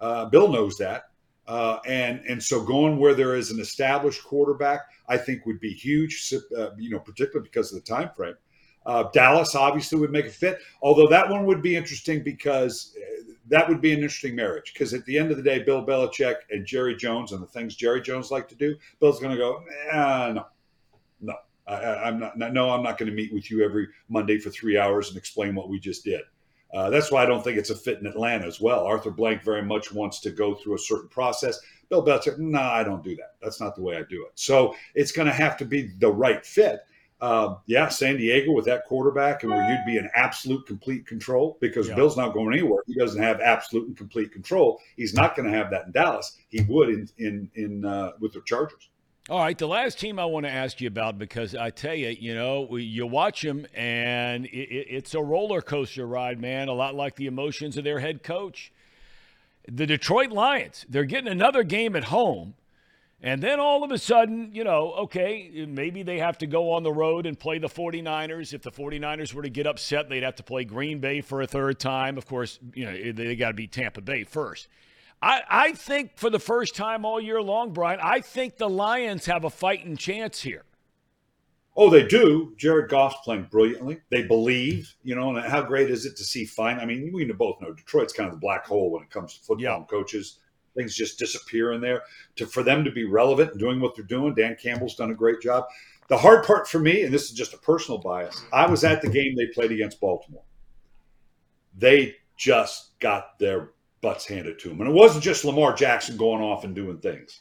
Uh, 0.00 0.26
Bill 0.26 0.48
knows 0.48 0.78
that. 0.78 1.09
Uh, 1.50 1.80
and 1.84 2.20
and 2.28 2.40
so 2.40 2.62
going 2.62 2.96
where 2.96 3.12
there 3.12 3.34
is 3.34 3.50
an 3.50 3.58
established 3.58 4.22
quarterback, 4.22 4.82
I 5.08 5.16
think 5.16 5.44
would 5.46 5.58
be 5.58 5.72
huge. 5.72 6.32
Uh, 6.56 6.70
you 6.78 6.90
know, 6.90 7.00
particularly 7.00 7.48
because 7.50 7.72
of 7.72 7.82
the 7.82 7.84
time 7.84 8.10
frame. 8.14 8.36
Uh, 8.86 9.10
Dallas 9.12 9.56
obviously 9.56 9.98
would 9.98 10.12
make 10.12 10.26
a 10.26 10.30
fit, 10.30 10.60
although 10.80 11.08
that 11.08 11.28
one 11.28 11.44
would 11.46 11.60
be 11.60 11.74
interesting 11.74 12.22
because 12.22 12.94
uh, 12.96 13.32
that 13.48 13.68
would 13.68 13.80
be 13.80 13.92
an 13.92 13.98
interesting 13.98 14.36
marriage. 14.36 14.72
Because 14.72 14.94
at 14.94 15.04
the 15.06 15.18
end 15.18 15.32
of 15.32 15.36
the 15.38 15.42
day, 15.42 15.58
Bill 15.58 15.84
Belichick 15.84 16.36
and 16.50 16.64
Jerry 16.64 16.94
Jones 16.94 17.32
and 17.32 17.42
the 17.42 17.48
things 17.48 17.74
Jerry 17.74 18.00
Jones 18.00 18.30
like 18.30 18.48
to 18.50 18.54
do, 18.54 18.76
Bill's 19.00 19.18
going 19.18 19.32
to 19.32 19.36
go, 19.36 19.64
eh, 19.90 20.32
no, 20.32 20.46
no, 21.20 21.34
I, 21.66 21.74
I'm 21.96 22.20
not. 22.20 22.38
No, 22.38 22.70
I'm 22.70 22.84
not 22.84 22.96
going 22.96 23.10
to 23.10 23.16
meet 23.16 23.34
with 23.34 23.50
you 23.50 23.64
every 23.64 23.88
Monday 24.08 24.38
for 24.38 24.50
three 24.50 24.78
hours 24.78 25.08
and 25.08 25.18
explain 25.18 25.56
what 25.56 25.68
we 25.68 25.80
just 25.80 26.04
did. 26.04 26.22
Uh, 26.74 26.90
that's 26.90 27.10
why 27.10 27.22
I 27.22 27.26
don't 27.26 27.42
think 27.42 27.58
it's 27.58 27.70
a 27.70 27.74
fit 27.74 27.98
in 27.98 28.06
Atlanta 28.06 28.46
as 28.46 28.60
well. 28.60 28.84
Arthur 28.84 29.10
Blank 29.10 29.42
very 29.42 29.62
much 29.62 29.92
wants 29.92 30.20
to 30.20 30.30
go 30.30 30.54
through 30.54 30.74
a 30.74 30.78
certain 30.78 31.08
process. 31.08 31.58
Bill 31.88 32.04
Belichick, 32.04 32.38
no, 32.38 32.60
nah, 32.60 32.72
I 32.72 32.84
don't 32.84 33.02
do 33.02 33.16
that. 33.16 33.34
That's 33.42 33.60
not 33.60 33.74
the 33.74 33.82
way 33.82 33.96
I 33.96 34.02
do 34.08 34.24
it. 34.24 34.32
So 34.36 34.74
it's 34.94 35.10
going 35.10 35.26
to 35.26 35.34
have 35.34 35.56
to 35.58 35.64
be 35.64 35.90
the 35.98 36.10
right 36.10 36.46
fit. 36.46 36.80
Uh, 37.20 37.56
yeah, 37.66 37.88
San 37.88 38.16
Diego 38.16 38.52
with 38.52 38.64
that 38.64 38.86
quarterback 38.86 39.42
and 39.42 39.52
where 39.52 39.68
you'd 39.70 39.84
be 39.84 39.98
in 39.98 40.08
absolute 40.14 40.66
complete 40.66 41.06
control 41.06 41.58
because 41.60 41.88
Yeah. 41.88 41.94
Bill's 41.96 42.16
not 42.16 42.32
going 42.32 42.54
anywhere. 42.54 42.82
He 42.86 42.94
doesn't 42.94 43.22
have 43.22 43.40
absolute 43.40 43.88
and 43.88 43.96
complete 43.96 44.32
control. 44.32 44.80
He's 44.96 45.12
not 45.12 45.36
going 45.36 45.50
to 45.50 45.56
have 45.56 45.70
that 45.70 45.84
in 45.86 45.92
Dallas. 45.92 46.38
He 46.48 46.62
would 46.62 46.88
in 46.88 47.08
in 47.18 47.50
in 47.56 47.84
uh, 47.84 48.12
with 48.20 48.32
the 48.32 48.40
Chargers. 48.46 48.88
All 49.30 49.38
right, 49.38 49.56
the 49.56 49.68
last 49.68 50.00
team 50.00 50.18
I 50.18 50.24
want 50.24 50.44
to 50.44 50.50
ask 50.50 50.80
you 50.80 50.88
about 50.88 51.16
because 51.16 51.54
I 51.54 51.70
tell 51.70 51.94
you, 51.94 52.08
you 52.08 52.34
know, 52.34 52.76
you 52.76 53.06
watch 53.06 53.42
them 53.42 53.64
and 53.76 54.46
it, 54.46 54.48
it, 54.50 54.86
it's 54.90 55.14
a 55.14 55.22
roller 55.22 55.62
coaster 55.62 56.04
ride, 56.04 56.40
man. 56.40 56.66
A 56.66 56.72
lot 56.72 56.96
like 56.96 57.14
the 57.14 57.26
emotions 57.26 57.76
of 57.76 57.84
their 57.84 58.00
head 58.00 58.24
coach. 58.24 58.72
The 59.68 59.86
Detroit 59.86 60.32
Lions, 60.32 60.84
they're 60.88 61.04
getting 61.04 61.30
another 61.30 61.62
game 61.62 61.94
at 61.94 62.02
home. 62.02 62.54
And 63.22 63.40
then 63.40 63.60
all 63.60 63.84
of 63.84 63.92
a 63.92 63.98
sudden, 63.98 64.50
you 64.52 64.64
know, 64.64 64.94
okay, 64.94 65.64
maybe 65.68 66.02
they 66.02 66.18
have 66.18 66.38
to 66.38 66.48
go 66.48 66.72
on 66.72 66.82
the 66.82 66.92
road 66.92 67.24
and 67.24 67.38
play 67.38 67.58
the 67.58 67.68
49ers. 67.68 68.52
If 68.52 68.62
the 68.62 68.72
49ers 68.72 69.32
were 69.32 69.42
to 69.42 69.48
get 69.48 69.64
upset, 69.64 70.08
they'd 70.08 70.24
have 70.24 70.36
to 70.36 70.42
play 70.42 70.64
Green 70.64 70.98
Bay 70.98 71.20
for 71.20 71.40
a 71.40 71.46
third 71.46 71.78
time. 71.78 72.18
Of 72.18 72.26
course, 72.26 72.58
you 72.74 72.84
know, 72.84 73.12
they 73.12 73.36
got 73.36 73.48
to 73.48 73.54
beat 73.54 73.70
Tampa 73.70 74.00
Bay 74.00 74.24
first. 74.24 74.66
I, 75.22 75.42
I 75.48 75.72
think 75.72 76.16
for 76.16 76.30
the 76.30 76.38
first 76.38 76.74
time 76.74 77.04
all 77.04 77.20
year 77.20 77.42
long, 77.42 77.72
Brian, 77.72 78.00
I 78.02 78.20
think 78.20 78.56
the 78.56 78.70
Lions 78.70 79.26
have 79.26 79.44
a 79.44 79.50
fighting 79.50 79.96
chance 79.96 80.42
here. 80.42 80.64
Oh, 81.76 81.88
they 81.88 82.06
do. 82.06 82.54
Jared 82.56 82.90
Goff's 82.90 83.16
playing 83.24 83.48
brilliantly. 83.50 84.00
They 84.10 84.22
believe, 84.22 84.94
you 85.02 85.14
know, 85.14 85.34
and 85.34 85.46
how 85.46 85.62
great 85.62 85.90
is 85.90 86.04
it 86.04 86.16
to 86.16 86.24
see 86.24 86.44
fine? 86.44 86.78
I 86.78 86.84
mean, 86.84 87.10
we 87.12 87.24
both 87.32 87.60
know 87.60 87.72
Detroit's 87.72 88.12
kind 88.12 88.26
of 88.28 88.34
the 88.34 88.40
black 88.40 88.66
hole 88.66 88.90
when 88.90 89.02
it 89.02 89.10
comes 89.10 89.34
to 89.34 89.40
football 89.40 89.62
Yeah. 89.62 89.84
coaches. 89.88 90.40
Things 90.74 90.94
just 90.94 91.18
disappear 91.18 91.72
in 91.72 91.80
there. 91.80 92.02
To 92.36 92.46
for 92.46 92.62
them 92.62 92.84
to 92.84 92.90
be 92.90 93.04
relevant 93.04 93.52
and 93.52 93.60
doing 93.60 93.80
what 93.80 93.94
they're 93.94 94.04
doing, 94.04 94.34
Dan 94.34 94.56
Campbell's 94.60 94.94
done 94.96 95.10
a 95.10 95.14
great 95.14 95.40
job. 95.40 95.64
The 96.08 96.18
hard 96.18 96.44
part 96.44 96.68
for 96.68 96.80
me, 96.80 97.02
and 97.02 97.14
this 97.14 97.24
is 97.24 97.32
just 97.32 97.54
a 97.54 97.58
personal 97.58 97.98
bias, 97.98 98.44
I 98.52 98.66
was 98.68 98.82
at 98.84 99.00
the 99.00 99.08
game 99.08 99.36
they 99.36 99.46
played 99.46 99.70
against 99.72 100.00
Baltimore. 100.00 100.42
They 101.76 102.16
just 102.36 102.98
got 102.98 103.38
their 103.38 103.70
butts 104.00 104.26
handed 104.26 104.58
to 104.60 104.68
them. 104.68 104.80
And 104.80 104.90
it 104.90 104.94
wasn't 104.94 105.24
just 105.24 105.44
Lamar 105.44 105.74
Jackson 105.74 106.16
going 106.16 106.42
off 106.42 106.64
and 106.64 106.74
doing 106.74 106.98
things 106.98 107.40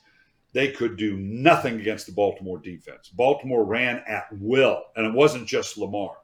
they 0.54 0.72
could 0.72 0.98
do 0.98 1.18
nothing 1.18 1.80
against 1.80 2.06
the 2.06 2.12
Baltimore 2.12 2.58
defense. 2.58 3.10
Baltimore 3.10 3.64
ran 3.64 4.04
at 4.08 4.28
will, 4.32 4.84
and 4.96 5.06
it 5.06 5.14
wasn't 5.14 5.48
just 5.48 5.78
Lamar. 5.78 6.18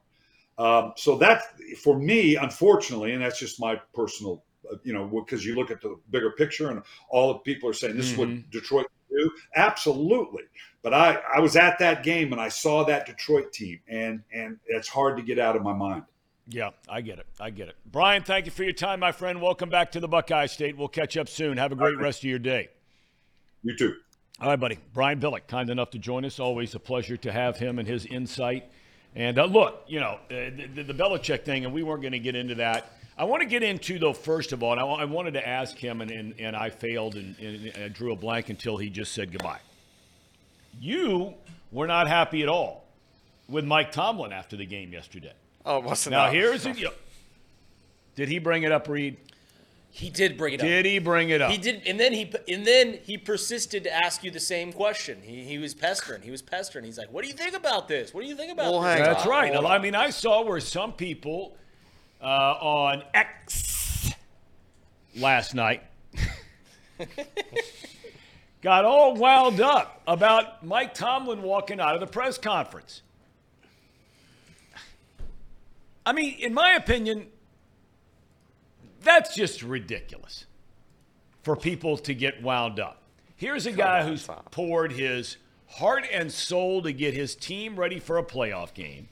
Um, 0.58 0.92
so 0.96 1.16
that, 1.18 1.44
for 1.82 1.98
me, 1.98 2.36
unfortunately, 2.36 3.12
and 3.12 3.22
that's 3.22 3.38
just 3.38 3.60
my 3.60 3.80
personal, 3.94 4.42
uh, 4.70 4.76
you 4.82 4.92
know, 4.92 5.06
because 5.06 5.44
you 5.44 5.54
look 5.54 5.70
at 5.70 5.80
the 5.80 5.96
bigger 6.10 6.32
picture 6.32 6.70
and 6.70 6.82
all 7.08 7.34
the 7.34 7.38
people 7.40 7.68
are 7.68 7.74
saying 7.74 7.96
this 7.96 8.12
is 8.12 8.18
what 8.18 8.50
Detroit 8.50 8.86
do. 9.10 9.30
Absolutely, 9.54 10.44
but 10.82 10.94
I, 10.94 11.20
I 11.34 11.40
was 11.40 11.56
at 11.56 11.78
that 11.78 12.02
game 12.02 12.32
and 12.32 12.40
I 12.40 12.48
saw 12.48 12.84
that 12.84 13.06
Detroit 13.06 13.52
team, 13.52 13.80
and 13.86 14.22
and 14.32 14.58
it's 14.66 14.88
hard 14.88 15.16
to 15.18 15.22
get 15.22 15.38
out 15.38 15.56
of 15.56 15.62
my 15.62 15.74
mind. 15.74 16.04
Yeah, 16.48 16.70
I 16.88 17.00
get 17.00 17.18
it. 17.18 17.26
I 17.40 17.50
get 17.50 17.68
it. 17.68 17.76
Brian, 17.84 18.22
thank 18.22 18.46
you 18.46 18.52
for 18.52 18.62
your 18.62 18.72
time, 18.72 19.00
my 19.00 19.10
friend. 19.10 19.42
Welcome 19.42 19.68
back 19.68 19.92
to 19.92 20.00
the 20.00 20.06
Buckeye 20.06 20.46
State. 20.46 20.76
We'll 20.76 20.86
catch 20.88 21.16
up 21.16 21.28
soon. 21.28 21.56
Have 21.56 21.72
a 21.72 21.76
great 21.76 21.98
rest 21.98 22.20
of 22.20 22.24
your 22.24 22.38
day. 22.38 22.68
You 23.62 23.76
too. 23.76 23.94
All 24.40 24.48
right, 24.48 24.60
buddy. 24.60 24.78
Brian 24.94 25.18
Billick, 25.18 25.48
kind 25.48 25.70
enough 25.70 25.90
to 25.90 25.98
join 25.98 26.24
us. 26.24 26.38
Always 26.38 26.74
a 26.74 26.78
pleasure 26.78 27.16
to 27.16 27.32
have 27.32 27.56
him 27.56 27.78
and 27.80 27.88
his 27.88 28.06
insight. 28.06 28.70
And 29.16 29.38
uh, 29.38 29.46
look, 29.46 29.84
you 29.88 29.98
know, 29.98 30.20
uh, 30.30 30.50
the, 30.74 30.84
the 30.84 30.94
Belichick 30.94 31.44
thing, 31.44 31.64
and 31.64 31.74
we 31.74 31.82
weren't 31.82 32.02
going 32.02 32.12
to 32.12 32.18
get 32.20 32.36
into 32.36 32.54
that. 32.56 32.92
I 33.18 33.24
want 33.24 33.40
to 33.42 33.48
get 33.48 33.62
into, 33.62 33.98
though, 33.98 34.12
first 34.12 34.52
of 34.52 34.62
all, 34.62 34.72
and 34.72 34.80
I, 34.80 34.84
I 34.84 35.04
wanted 35.06 35.32
to 35.34 35.48
ask 35.48 35.76
him, 35.76 36.00
and, 36.02 36.10
and, 36.10 36.34
and 36.38 36.54
I 36.54 36.68
failed 36.68 37.16
and, 37.16 37.36
and, 37.38 37.66
and 37.76 37.94
drew 37.94 38.12
a 38.12 38.16
blank 38.16 38.50
until 38.50 38.76
he 38.76 38.90
just 38.90 39.12
said 39.12 39.32
goodbye. 39.32 39.60
You 40.78 41.34
were 41.72 41.86
not 41.86 42.06
happy 42.06 42.42
at 42.42 42.48
all 42.48 42.84
with 43.48 43.64
Mike 43.64 43.90
Tomlin 43.90 44.32
after 44.32 44.56
the 44.56 44.66
game 44.66 44.92
yesterday. 44.92 45.32
Oh, 45.66 45.78
it 45.78 45.84
wasn't 45.84 46.12
Now, 46.12 46.26
that. 46.26 46.32
here's 46.34 46.64
a. 46.64 46.74
Did 48.14 48.28
he 48.28 48.38
bring 48.38 48.62
it 48.62 48.72
up, 48.72 48.88
Reed? 48.88 49.16
He 49.90 50.10
did 50.10 50.36
bring 50.36 50.54
it 50.54 50.60
up. 50.60 50.66
Did 50.66 50.84
he 50.84 50.98
bring 50.98 51.30
it 51.30 51.40
up? 51.40 51.50
He 51.50 51.56
did, 51.58 51.82
and 51.86 51.98
then 51.98 52.12
he 52.12 52.30
and 52.48 52.66
then 52.66 52.98
he 53.02 53.16
persisted 53.16 53.84
to 53.84 53.92
ask 53.92 54.22
you 54.22 54.30
the 54.30 54.38
same 54.40 54.70
question. 54.72 55.22
He, 55.22 55.42
he 55.42 55.56
was 55.58 55.74
pestering. 55.74 56.20
He 56.22 56.30
was 56.30 56.42
pestering. 56.42 56.84
He's 56.84 56.98
like, 56.98 57.10
"What 57.10 57.22
do 57.22 57.28
you 57.28 57.34
think 57.34 57.54
about 57.56 57.88
this? 57.88 58.12
What 58.12 58.20
do 58.22 58.26
you 58.28 58.36
think 58.36 58.52
about 58.52 58.72
Well, 58.72 58.82
this?" 58.82 59.00
That's 59.06 59.26
right. 59.26 59.54
hold 59.54 59.64
I 59.66 59.78
mean, 59.78 59.94
I 59.94 60.10
saw 60.10 60.44
where 60.44 60.60
some 60.60 60.92
people 60.92 61.56
uh, 62.20 62.24
on 62.26 63.02
X 63.14 64.12
last 65.16 65.54
night 65.54 65.82
got 68.62 68.84
all 68.84 69.14
wound 69.14 69.60
up 69.62 70.02
about 70.06 70.64
Mike 70.64 70.92
Tomlin 70.94 71.40
walking 71.42 71.80
out 71.80 71.94
of 71.94 72.00
the 72.00 72.06
press 72.06 72.36
conference. 72.38 73.00
I 76.06 76.12
mean, 76.12 76.36
in 76.38 76.54
my 76.54 76.72
opinion, 76.74 77.26
that's 79.02 79.34
just 79.34 79.62
ridiculous 79.62 80.46
for 81.42 81.56
people 81.56 81.96
to 81.98 82.14
get 82.14 82.42
wound 82.42 82.78
up. 82.78 83.02
Here's 83.34 83.66
a 83.66 83.72
guy 83.72 84.06
who's 84.06 84.26
poured 84.50 84.92
his 84.92 85.36
heart 85.66 86.04
and 86.10 86.32
soul 86.32 86.80
to 86.82 86.92
get 86.92 87.12
his 87.12 87.34
team 87.34 87.76
ready 87.78 87.98
for 87.98 88.18
a 88.18 88.22
playoff 88.22 88.72
game. 88.72 89.08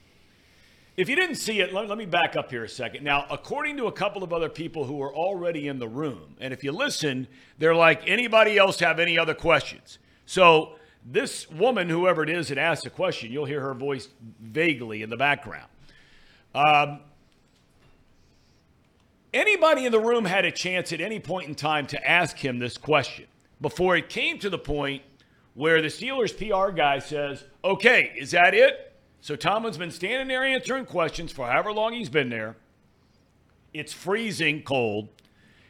If 0.96 1.08
you 1.08 1.16
didn't 1.16 1.34
see 1.34 1.60
it, 1.60 1.74
let, 1.74 1.88
let 1.88 1.98
me 1.98 2.06
back 2.06 2.36
up 2.36 2.50
here 2.50 2.62
a 2.62 2.68
second. 2.68 3.02
Now, 3.02 3.26
according 3.28 3.76
to 3.78 3.86
a 3.86 3.92
couple 3.92 4.22
of 4.22 4.32
other 4.32 4.48
people 4.48 4.84
who 4.84 4.94
were 4.94 5.12
already 5.12 5.66
in 5.66 5.80
the 5.80 5.88
room, 5.88 6.36
and 6.38 6.54
if 6.54 6.62
you 6.62 6.70
listen, 6.70 7.26
they're 7.58 7.74
like, 7.74 8.08
anybody 8.08 8.56
else 8.56 8.78
have 8.78 9.00
any 9.00 9.18
other 9.18 9.34
questions? 9.34 9.98
So, 10.24 10.76
this 11.04 11.50
woman, 11.50 11.90
whoever 11.90 12.22
it 12.22 12.30
is 12.30 12.48
that 12.48 12.56
asked 12.56 12.84
the 12.84 12.90
question, 12.90 13.30
you'll 13.30 13.44
hear 13.44 13.60
her 13.60 13.74
voice 13.74 14.08
vaguely 14.40 15.02
in 15.02 15.10
the 15.10 15.16
background. 15.16 15.68
Um, 16.54 17.00
anybody 19.32 19.86
in 19.86 19.92
the 19.92 20.00
room 20.00 20.24
had 20.24 20.44
a 20.44 20.52
chance 20.52 20.92
at 20.92 21.00
any 21.00 21.18
point 21.18 21.48
in 21.48 21.54
time 21.54 21.86
to 21.88 22.08
ask 22.08 22.36
him 22.36 22.58
this 22.58 22.76
question 22.76 23.26
before 23.60 23.96
it 23.96 24.08
came 24.08 24.38
to 24.38 24.50
the 24.50 24.58
point 24.58 25.02
where 25.54 25.80
the 25.80 25.88
Steelers 25.88 26.36
PR 26.36 26.72
guy 26.72 26.98
says, 26.98 27.44
okay, 27.64 28.12
is 28.16 28.32
that 28.32 28.54
it? 28.54 28.92
So 29.20 29.36
Tomlin's 29.36 29.78
been 29.78 29.90
standing 29.90 30.28
there 30.28 30.44
answering 30.44 30.84
questions 30.84 31.32
for 31.32 31.46
however 31.46 31.72
long 31.72 31.94
he's 31.94 32.08
been 32.08 32.28
there. 32.28 32.56
It's 33.72 33.92
freezing 33.92 34.62
cold. 34.62 35.08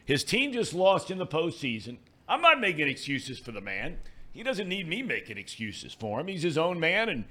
His 0.05 0.25
team 0.25 0.53
just 0.53 0.75
lost 0.75 1.11
in 1.11 1.19
the 1.19 1.27
postseason. 1.27 1.99
I'm 2.29 2.43
not 2.43 2.61
making 2.61 2.89
excuses 2.89 3.39
for 3.39 3.53
the 3.53 3.61
man. 3.61 3.99
He 4.33 4.43
doesn't 4.43 4.69
need 4.69 4.89
me 4.89 5.03
making 5.03 5.39
excuses 5.39 5.95
for 5.95 6.21
him. 6.21 6.27
He's 6.27 6.43
his 6.43 6.59
own 6.59 6.81
man, 6.81 7.09
and, 7.09 7.25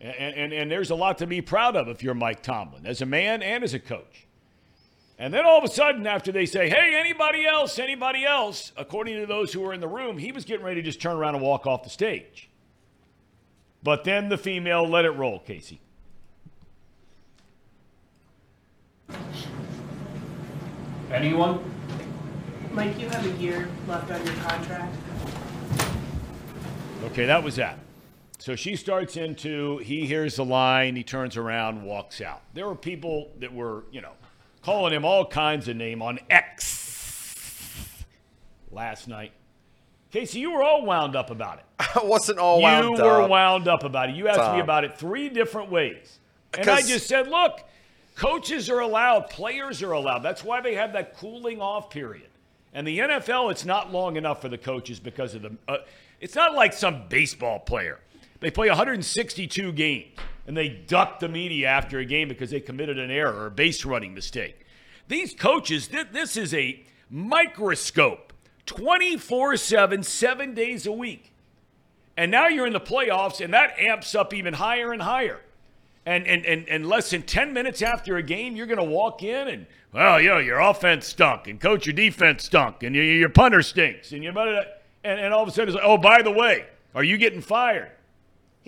and, 0.00 0.34
and, 0.34 0.52
and 0.52 0.70
there's 0.70 0.90
a 0.90 0.94
lot 0.94 1.18
to 1.18 1.26
be 1.26 1.42
proud 1.42 1.76
of 1.76 1.88
if 1.88 2.02
you're 2.02 2.14
Mike 2.14 2.42
Tomlin, 2.42 2.86
as 2.86 3.02
a 3.02 3.06
man 3.06 3.42
and 3.42 3.62
as 3.62 3.74
a 3.74 3.78
coach. 3.78 4.26
And 5.18 5.34
then 5.34 5.44
all 5.44 5.58
of 5.58 5.64
a 5.64 5.68
sudden, 5.68 6.06
after 6.06 6.32
they 6.32 6.46
say, 6.46 6.70
hey, 6.70 6.94
anybody 6.98 7.44
else, 7.44 7.78
anybody 7.78 8.24
else, 8.24 8.72
according 8.78 9.20
to 9.20 9.26
those 9.26 9.52
who 9.52 9.60
were 9.60 9.74
in 9.74 9.80
the 9.80 9.88
room, 9.88 10.16
he 10.16 10.32
was 10.32 10.46
getting 10.46 10.64
ready 10.64 10.80
to 10.80 10.86
just 10.86 11.02
turn 11.02 11.14
around 11.14 11.34
and 11.34 11.44
walk 11.44 11.66
off 11.66 11.82
the 11.82 11.90
stage. 11.90 12.48
But 13.82 14.04
then 14.04 14.30
the 14.30 14.38
female 14.38 14.88
let 14.88 15.04
it 15.04 15.10
roll, 15.10 15.38
Casey. 15.38 15.80
Anyone? 21.12 21.62
Mike, 22.72 22.98
you 22.98 23.08
have 23.10 23.26
a 23.26 23.42
year 23.42 23.68
left 23.86 24.10
on 24.10 24.24
your 24.24 24.34
contract. 24.36 24.96
Okay, 27.04 27.26
that 27.26 27.42
was 27.42 27.56
that. 27.56 27.78
So 28.40 28.56
she 28.56 28.74
starts 28.74 29.18
into, 29.18 29.78
he 29.78 30.06
hears 30.06 30.36
the 30.36 30.46
line, 30.46 30.96
he 30.96 31.04
turns 31.04 31.36
around, 31.36 31.82
walks 31.82 32.22
out. 32.22 32.40
There 32.54 32.66
were 32.66 32.74
people 32.74 33.30
that 33.38 33.52
were, 33.52 33.84
you 33.92 34.00
know, 34.00 34.12
calling 34.62 34.94
him 34.94 35.04
all 35.04 35.26
kinds 35.26 35.68
of 35.68 35.76
name 35.76 36.00
on 36.00 36.18
X 36.30 38.02
last 38.70 39.08
night. 39.08 39.32
Casey, 40.10 40.40
you 40.40 40.52
were 40.52 40.62
all 40.62 40.86
wound 40.86 41.16
up 41.16 41.30
about 41.30 41.58
it. 41.58 41.64
I 41.78 42.02
wasn't 42.02 42.38
all 42.38 42.62
wound 42.62 42.96
you 42.96 43.04
were 43.04 43.28
wound 43.28 43.68
up 43.68 43.84
about 43.84 44.08
it. 44.08 44.16
You 44.16 44.28
asked 44.28 44.54
me 44.54 44.60
about 44.60 44.84
it 44.84 44.96
three 44.96 45.28
different 45.28 45.70
ways. 45.70 46.18
And 46.54 46.68
I 46.68 46.80
just 46.80 47.06
said, 47.06 47.28
look, 47.28 47.60
coaches 48.16 48.70
are 48.70 48.80
allowed, 48.80 49.28
players 49.28 49.82
are 49.82 49.92
allowed. 49.92 50.20
That's 50.20 50.42
why 50.42 50.62
they 50.62 50.76
have 50.76 50.94
that 50.94 51.14
cooling 51.18 51.60
off 51.60 51.90
period. 51.90 52.28
And 52.72 52.86
the 52.86 53.00
NFL, 53.00 53.50
it's 53.50 53.66
not 53.66 53.92
long 53.92 54.16
enough 54.16 54.40
for 54.40 54.48
the 54.48 54.58
coaches 54.58 54.98
because 54.98 55.34
of 55.34 55.42
the. 55.42 55.56
Uh, 55.68 55.78
it's 56.20 56.34
not 56.34 56.54
like 56.54 56.72
some 56.72 57.06
baseball 57.08 57.58
player. 57.58 58.00
They 58.40 58.50
play 58.50 58.68
162 58.68 59.72
games 59.72 60.18
and 60.46 60.56
they 60.56 60.68
duck 60.68 61.20
the 61.20 61.28
media 61.28 61.68
after 61.68 61.98
a 61.98 62.04
game 62.04 62.28
because 62.28 62.50
they 62.50 62.60
committed 62.60 62.98
an 62.98 63.10
error 63.10 63.32
or 63.32 63.46
a 63.46 63.50
base 63.50 63.84
running 63.84 64.14
mistake. 64.14 64.66
These 65.06 65.34
coaches, 65.34 65.86
thi- 65.86 66.04
this 66.10 66.36
is 66.36 66.52
a 66.54 66.82
microscope 67.08 68.32
24 68.66 69.56
7, 69.56 70.02
seven 70.02 70.54
days 70.54 70.86
a 70.86 70.92
week. 70.92 71.32
And 72.16 72.30
now 72.30 72.48
you're 72.48 72.66
in 72.66 72.72
the 72.72 72.80
playoffs, 72.80 73.42
and 73.42 73.54
that 73.54 73.78
amps 73.78 74.14
up 74.14 74.34
even 74.34 74.54
higher 74.54 74.92
and 74.92 75.00
higher. 75.00 75.40
And, 76.04 76.26
and, 76.26 76.44
and, 76.44 76.68
and 76.68 76.86
less 76.88 77.10
than 77.10 77.22
10 77.22 77.52
minutes 77.52 77.82
after 77.82 78.16
a 78.16 78.22
game, 78.22 78.56
you're 78.56 78.66
going 78.66 78.78
to 78.78 78.84
walk 78.84 79.22
in 79.22 79.48
and, 79.48 79.66
well, 79.92 80.20
you 80.20 80.28
know, 80.28 80.38
your 80.38 80.58
offense 80.58 81.06
stunk, 81.06 81.46
and 81.46 81.60
coach, 81.60 81.86
your 81.86 81.94
defense 81.94 82.44
stunk, 82.44 82.82
and 82.82 82.94
your, 82.94 83.04
your 83.04 83.28
punter 83.28 83.62
stinks. 83.62 84.12
And, 84.12 84.24
you, 84.24 84.30
and, 84.30 84.66
and 85.04 85.32
all 85.32 85.42
of 85.42 85.48
a 85.48 85.52
sudden, 85.52 85.68
it's 85.68 85.76
like, 85.76 85.84
oh, 85.86 85.98
by 85.98 86.22
the 86.22 86.30
way, 86.30 86.66
are 86.94 87.04
you 87.04 87.18
getting 87.18 87.40
fired? 87.40 87.92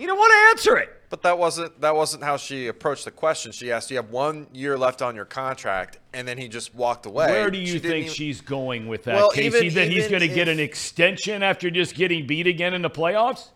He 0.03 0.07
didn't 0.07 0.19
want 0.19 0.33
to 0.33 0.51
answer 0.51 0.77
it. 0.79 0.89
But 1.11 1.23
that 1.23 1.39
wasn't 1.39 1.81
that 1.81 1.95
wasn't 1.95 2.25
how 2.25 2.37
she 2.37 2.67
approached 2.67 3.05
the 3.05 3.13
question. 3.13 3.53
She 3.53 3.71
asked, 3.71 3.89
"You 3.89 3.99
have 3.99 4.11
one 4.11 4.49
year 4.53 4.77
left 4.77 5.01
on 5.01 5.15
your 5.15 5.25
contract," 5.27 6.01
and 6.13 6.27
then 6.27 6.39
he 6.39 6.49
just 6.49 6.75
walked 6.75 7.07
away. 7.07 7.27
Where 7.27 7.53
do 7.53 7.59
you 7.59 7.75
She 7.75 7.79
think 7.79 7.95
even- 8.07 8.13
she's 8.13 8.41
going 8.41 8.89
with 8.89 9.05
that, 9.05 9.15
Well, 9.15 9.31
Casey? 9.31 9.59
even- 9.67 9.75
that 9.75 9.89
he's 9.93 10.09
going 10.09 10.23
to 10.23 10.27
get 10.29 10.49
an 10.49 10.59
extension 10.59 11.45
after 11.45 11.71
just 11.71 11.95
getting 11.95 12.27
beat 12.27 12.49
again 12.49 12.75
in 12.75 12.83
the 12.83 12.91
playoffs? 12.91 13.51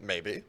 Maybe, 0.00 0.42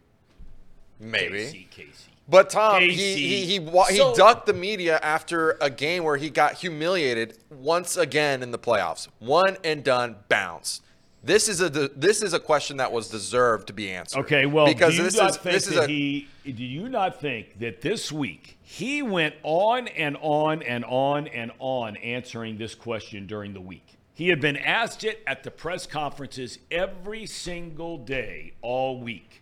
maybe. 1.00 1.38
Casey, 1.46 1.68
Casey. 1.70 1.92
But 2.28 2.50
Tom, 2.50 2.82
he 2.82 2.88
Casey. 2.90 3.16
he 3.28 3.46
he, 3.46 3.60
wa- 3.60 3.86
he 3.86 3.98
So- 3.98 4.16
ducked 4.16 4.48
the 4.48 4.54
media 4.54 4.98
after 5.04 5.60
a 5.62 5.70
game 5.70 6.04
where 6.04 6.18
he 6.18 6.32
got 6.32 6.56
humiliated 6.56 7.38
once 7.52 7.98
again 7.98 8.42
in 8.42 8.50
the 8.50 8.58
playoffs. 8.58 9.10
One 9.20 9.58
and 9.64 9.84
done, 9.84 10.16
bounced. 10.28 10.82
This 11.26 11.50
is 11.50 11.60
a 11.60 11.70
this 11.70 12.22
is 12.22 12.34
a 12.34 12.40
question 12.40 12.78
that 12.78 12.92
was 12.92 13.10
deserved 13.10 13.68
to 13.68 13.74
be 13.74 13.90
answered. 13.90 14.20
Okay, 14.20 14.46
well, 14.46 14.68
because 14.68 14.92
do 14.92 14.98
you 14.98 15.04
this 15.04 15.18
not 15.18 15.32
is 15.32 15.38
think 15.38 15.54
this 15.56 15.68
is 15.68 15.74
that 15.74 15.86
a 15.86 15.88
he? 15.88 16.28
Do 16.46 16.64
you 16.64 16.88
not 16.88 17.20
think 17.20 17.58
that 17.60 17.82
this 17.82 18.12
week 18.12 18.60
he 18.62 19.02
went 19.02 19.34
on 19.42 19.88
and 19.88 20.18
on 20.22 20.62
and 20.62 20.86
on 20.86 21.28
and 21.28 21.52
on 21.58 21.98
answering 21.98 22.60
this 22.60 22.76
question 22.76 23.26
during 23.26 23.54
the 23.54 23.62
week? 23.62 23.98
He 24.14 24.30
had 24.30 24.40
been 24.40 24.56
asked 24.56 25.04
it 25.04 25.24
at 25.26 25.44
the 25.44 25.50
press 25.50 25.88
conferences 25.88 26.60
every 26.70 27.26
single 27.26 27.98
day 27.98 28.54
all 28.62 29.02
week. 29.02 29.42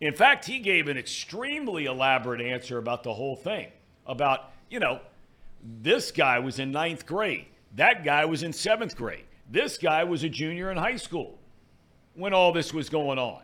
In 0.00 0.14
fact, 0.14 0.46
he 0.46 0.58
gave 0.58 0.88
an 0.88 0.96
extremely 0.96 1.84
elaborate 1.84 2.40
answer 2.40 2.78
about 2.78 3.04
the 3.04 3.12
whole 3.12 3.36
thing. 3.36 3.68
About, 4.06 4.50
you 4.68 4.80
know, 4.80 5.00
this 5.62 6.10
guy 6.10 6.40
was 6.40 6.58
in 6.58 6.72
ninth 6.72 7.06
grade. 7.06 7.46
That 7.76 8.04
guy 8.04 8.24
was 8.24 8.42
in 8.42 8.52
seventh 8.52 8.96
grade. 8.96 9.24
This 9.52 9.76
guy 9.76 10.02
was 10.04 10.24
a 10.24 10.30
junior 10.30 10.70
in 10.70 10.78
high 10.78 10.96
school 10.96 11.38
when 12.14 12.32
all 12.32 12.52
this 12.52 12.72
was 12.72 12.88
going 12.88 13.18
on. 13.18 13.42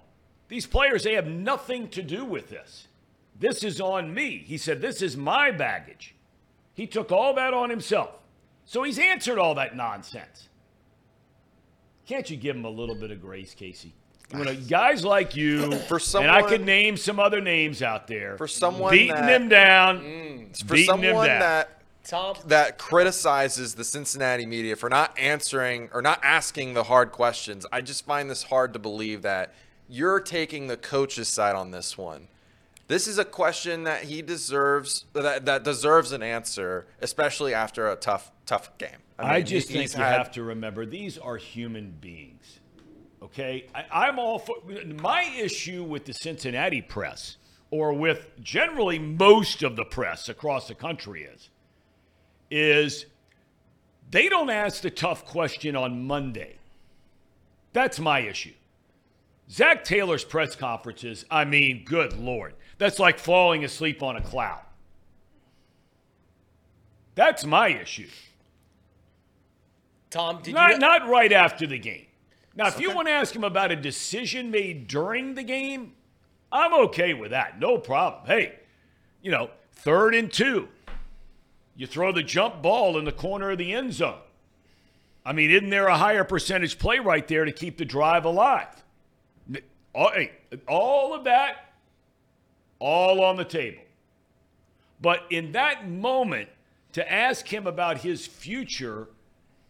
These 0.48 0.66
players, 0.66 1.04
they 1.04 1.12
have 1.12 1.26
nothing 1.26 1.88
to 1.90 2.02
do 2.02 2.24
with 2.24 2.48
this. 2.48 2.88
This 3.38 3.62
is 3.62 3.78
on 3.78 4.12
me. 4.14 4.38
He 4.38 4.56
said, 4.56 4.80
This 4.80 5.02
is 5.02 5.18
my 5.18 5.50
baggage. 5.50 6.14
He 6.72 6.86
took 6.86 7.12
all 7.12 7.34
that 7.34 7.52
on 7.52 7.68
himself. 7.68 8.10
So 8.64 8.82
he's 8.82 8.98
answered 8.98 9.38
all 9.38 9.54
that 9.56 9.76
nonsense. 9.76 10.48
Can't 12.06 12.28
you 12.30 12.38
give 12.38 12.56
him 12.56 12.64
a 12.64 12.70
little 12.70 12.94
bit 12.94 13.10
of 13.10 13.20
grace, 13.20 13.54
Casey? 13.54 13.92
You 14.32 14.44
know, 14.44 14.54
guys 14.54 15.04
like 15.04 15.36
you, 15.36 15.72
For 15.88 16.00
and 16.18 16.30
I 16.30 16.42
could 16.42 16.64
name 16.64 16.96
some 16.96 17.20
other 17.20 17.40
names 17.40 17.82
out 17.82 18.06
there, 18.06 18.36
For 18.38 18.48
someone 18.48 18.92
beating 18.92 19.14
that- 19.14 19.28
him 19.40 19.48
down, 19.48 20.00
mm. 20.00 20.66
for 20.66 20.74
beating 20.74 20.94
him 20.96 21.04
someone 21.04 21.26
down. 21.26 21.40
that 21.40 21.77
Tom, 22.08 22.36
that 22.46 22.78
criticizes 22.78 23.74
the 23.74 23.84
Cincinnati 23.84 24.46
media 24.46 24.76
for 24.76 24.88
not 24.88 25.16
answering 25.18 25.90
or 25.92 26.00
not 26.00 26.20
asking 26.22 26.74
the 26.74 26.84
hard 26.84 27.12
questions. 27.12 27.66
I 27.70 27.82
just 27.82 28.06
find 28.06 28.30
this 28.30 28.44
hard 28.44 28.72
to 28.72 28.78
believe 28.78 29.22
that 29.22 29.54
you're 29.88 30.20
taking 30.20 30.66
the 30.66 30.76
coach's 30.76 31.28
side 31.28 31.54
on 31.54 31.70
this 31.70 31.98
one. 31.98 32.28
This 32.88 33.06
is 33.06 33.18
a 33.18 33.24
question 33.24 33.84
that 33.84 34.04
he 34.04 34.22
deserves 34.22 35.04
that, 35.12 35.44
that 35.44 35.62
deserves 35.62 36.12
an 36.12 36.22
answer, 36.22 36.86
especially 37.02 37.52
after 37.52 37.90
a 37.90 37.96
tough 37.96 38.32
tough 38.46 38.76
game. 38.78 38.88
I, 39.18 39.36
mean, 39.36 39.46
just 39.46 39.68
he- 39.68 39.74
think 39.74 39.82
he's 39.82 39.94
you 39.94 40.02
had- 40.02 40.16
have 40.16 40.32
to 40.32 40.42
remember 40.42 40.86
these 40.86 41.18
are 41.18 41.36
human 41.36 41.90
beings. 42.00 42.60
Okay, 43.22 43.66
I, 43.74 43.84
I'm 44.06 44.18
all 44.18 44.38
for 44.38 44.54
my 45.02 45.24
issue 45.24 45.82
with 45.82 46.06
the 46.06 46.14
Cincinnati 46.14 46.80
press, 46.80 47.36
or 47.70 47.92
with 47.92 48.30
generally 48.40 48.98
most 48.98 49.62
of 49.62 49.76
the 49.76 49.84
press 49.84 50.28
across 50.30 50.68
the 50.68 50.74
country 50.74 51.24
is, 51.24 51.50
is 52.50 53.06
they 54.10 54.28
don't 54.28 54.50
ask 54.50 54.82
the 54.82 54.90
tough 54.90 55.24
question 55.26 55.76
on 55.76 56.06
Monday. 56.06 56.56
That's 57.72 57.98
my 57.98 58.20
issue. 58.20 58.54
Zac 59.50 59.84
Taylor's 59.84 60.24
press 60.24 60.54
conferences, 60.54 61.24
I 61.30 61.44
mean, 61.44 61.84
good 61.84 62.12
lord, 62.18 62.54
that's 62.76 62.98
like 62.98 63.18
falling 63.18 63.64
asleep 63.64 64.02
on 64.02 64.16
a 64.16 64.20
cloud. 64.20 64.60
That's 67.14 67.44
my 67.44 67.68
issue. 67.68 68.08
Tom, 70.10 70.40
did 70.42 70.54
Not, 70.54 70.72
you 70.72 70.78
not 70.78 71.08
right 71.08 71.32
after 71.32 71.66
the 71.66 71.78
game. 71.78 72.06
Now, 72.54 72.68
if 72.68 72.80
you 72.80 72.94
want 72.94 73.08
to 73.08 73.12
ask 73.12 73.34
him 73.34 73.44
about 73.44 73.70
a 73.70 73.76
decision 73.76 74.50
made 74.50 74.88
during 74.88 75.34
the 75.34 75.42
game, 75.42 75.92
I'm 76.50 76.74
okay 76.86 77.14
with 77.14 77.30
that. 77.30 77.58
No 77.58 77.78
problem. 77.78 78.26
Hey, 78.26 78.58
you 79.22 79.30
know, 79.30 79.50
third 79.72 80.14
and 80.14 80.32
two, 80.32 80.68
you 81.78 81.86
throw 81.86 82.10
the 82.10 82.24
jump 82.24 82.60
ball 82.60 82.98
in 82.98 83.04
the 83.04 83.12
corner 83.12 83.52
of 83.52 83.58
the 83.58 83.72
end 83.72 83.94
zone. 83.94 84.18
I 85.24 85.32
mean, 85.32 85.50
isn't 85.50 85.70
there 85.70 85.86
a 85.86 85.96
higher 85.96 86.24
percentage 86.24 86.76
play 86.76 86.98
right 86.98 87.26
there 87.26 87.44
to 87.44 87.52
keep 87.52 87.78
the 87.78 87.84
drive 87.84 88.24
alive? 88.24 88.66
All, 89.94 90.10
hey, 90.10 90.32
all 90.66 91.14
of 91.14 91.24
that, 91.24 91.72
all 92.80 93.22
on 93.22 93.36
the 93.36 93.44
table. 93.44 93.82
But 95.00 95.22
in 95.30 95.52
that 95.52 95.88
moment, 95.88 96.48
to 96.94 97.12
ask 97.12 97.46
him 97.46 97.68
about 97.68 97.98
his 97.98 98.26
future 98.26 99.06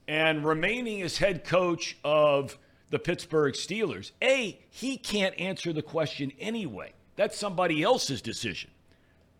and 0.06 0.46
remaining 0.46 1.02
as 1.02 1.18
head 1.18 1.44
coach 1.44 1.98
of 2.02 2.56
the 2.88 2.98
Pittsburgh 2.98 3.52
Steelers, 3.52 4.12
A, 4.22 4.58
he 4.70 4.96
can't 4.96 5.38
answer 5.38 5.74
the 5.74 5.82
question 5.82 6.32
anyway. 6.40 6.94
That's 7.16 7.36
somebody 7.36 7.82
else's 7.82 8.22
decision. 8.22 8.70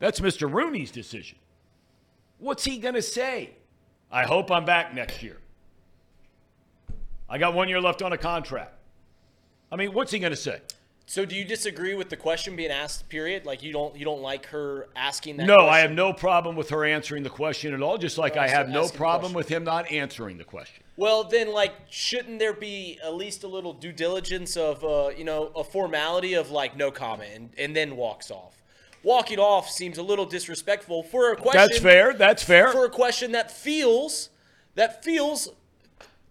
That's 0.00 0.20
Mr. 0.20 0.52
Rooney's 0.52 0.90
decision. 0.90 1.38
What's 2.38 2.64
he 2.64 2.78
going 2.78 2.94
to 2.94 3.02
say? 3.02 3.50
I 4.10 4.24
hope 4.24 4.50
I'm 4.50 4.64
back 4.64 4.94
next 4.94 5.22
year. 5.22 5.38
I 7.28 7.38
got 7.38 7.54
one 7.54 7.68
year 7.68 7.80
left 7.80 8.00
on 8.02 8.12
a 8.12 8.18
contract. 8.18 8.72
I 9.70 9.76
mean, 9.76 9.92
what's 9.92 10.12
he 10.12 10.18
going 10.18 10.32
to 10.32 10.36
say? 10.36 10.60
So 11.04 11.24
do 11.24 11.34
you 11.34 11.44
disagree 11.44 11.94
with 11.94 12.10
the 12.10 12.16
question 12.16 12.54
being 12.54 12.70
asked? 12.70 13.08
Period. 13.08 13.46
Like 13.46 13.62
you 13.62 13.72
don't 13.72 13.96
you 13.96 14.04
don't 14.04 14.20
like 14.20 14.44
her 14.46 14.88
asking 14.94 15.38
that. 15.38 15.46
No, 15.46 15.54
question? 15.54 15.72
I 15.72 15.78
have 15.78 15.90
no 15.90 16.12
problem 16.12 16.54
with 16.54 16.68
her 16.68 16.84
answering 16.84 17.22
the 17.22 17.30
question 17.30 17.72
at 17.72 17.80
all, 17.80 17.96
just 17.96 18.18
like 18.18 18.36
I 18.36 18.46
have 18.46 18.68
no 18.68 18.88
problem 18.88 19.32
with 19.32 19.48
him 19.48 19.64
not 19.64 19.90
answering 19.90 20.36
the 20.36 20.44
question. 20.44 20.84
Well, 20.98 21.24
then, 21.24 21.50
like, 21.50 21.72
shouldn't 21.88 22.38
there 22.40 22.52
be 22.52 22.98
at 23.02 23.14
least 23.14 23.42
a 23.44 23.48
little 23.48 23.72
due 23.72 23.92
diligence 23.92 24.56
of, 24.56 24.84
uh, 24.84 25.10
you 25.16 25.24
know, 25.24 25.50
a 25.56 25.64
formality 25.64 26.34
of 26.34 26.50
like 26.50 26.76
no 26.76 26.90
comment 26.90 27.30
and, 27.34 27.50
and 27.56 27.74
then 27.74 27.96
walks 27.96 28.30
off? 28.30 28.62
Walking 29.08 29.38
off 29.38 29.70
seems 29.70 29.96
a 29.96 30.02
little 30.02 30.26
disrespectful 30.26 31.02
for 31.02 31.32
a 31.32 31.36
question. 31.36 31.62
That's 31.62 31.78
fair. 31.78 32.12
That's 32.12 32.42
fair. 32.42 32.70
For 32.70 32.84
a 32.84 32.90
question 32.90 33.32
that 33.32 33.50
feels 33.50 34.28
that 34.74 35.02
feels 35.02 35.48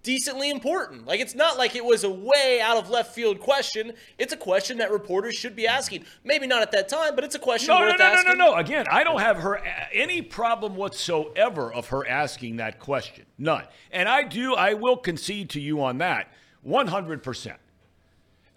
decently 0.03 0.51
important. 0.51 1.07
Like 1.07 1.19
it's 1.19 1.33
not 1.33 1.57
like 1.57 1.75
it 1.75 1.83
was 1.83 2.03
a 2.03 2.09
way 2.11 2.61
out 2.61 2.77
of 2.77 2.91
left 2.91 3.15
field 3.15 3.39
question. 3.39 3.93
It's 4.19 4.31
a 4.31 4.37
question 4.37 4.77
that 4.77 4.91
reporters 4.91 5.33
should 5.33 5.55
be 5.55 5.65
asking. 5.65 6.05
Maybe 6.23 6.45
not 6.45 6.61
at 6.61 6.71
that 6.73 6.87
time, 6.87 7.15
but 7.15 7.23
it's 7.23 7.33
a 7.33 7.39
question 7.39 7.69
No, 7.73 7.79
no, 7.79 7.87
no, 7.87 7.97
no, 7.97 7.97
no, 7.97 8.13
asking. 8.13 8.37
no. 8.37 8.53
Again, 8.53 8.85
I 8.91 9.03
don't 9.03 9.21
have 9.21 9.37
her 9.37 9.57
any 9.91 10.21
problem 10.21 10.75
whatsoever 10.75 11.73
of 11.73 11.87
her 11.87 12.07
asking 12.07 12.57
that 12.57 12.77
question. 12.77 13.25
None. 13.39 13.63
And 13.91 14.07
I 14.07 14.21
do, 14.21 14.53
I 14.53 14.75
will 14.75 14.97
concede 14.97 15.49
to 15.49 15.59
you 15.59 15.81
on 15.81 15.97
that 15.97 16.31
100%. 16.63 17.55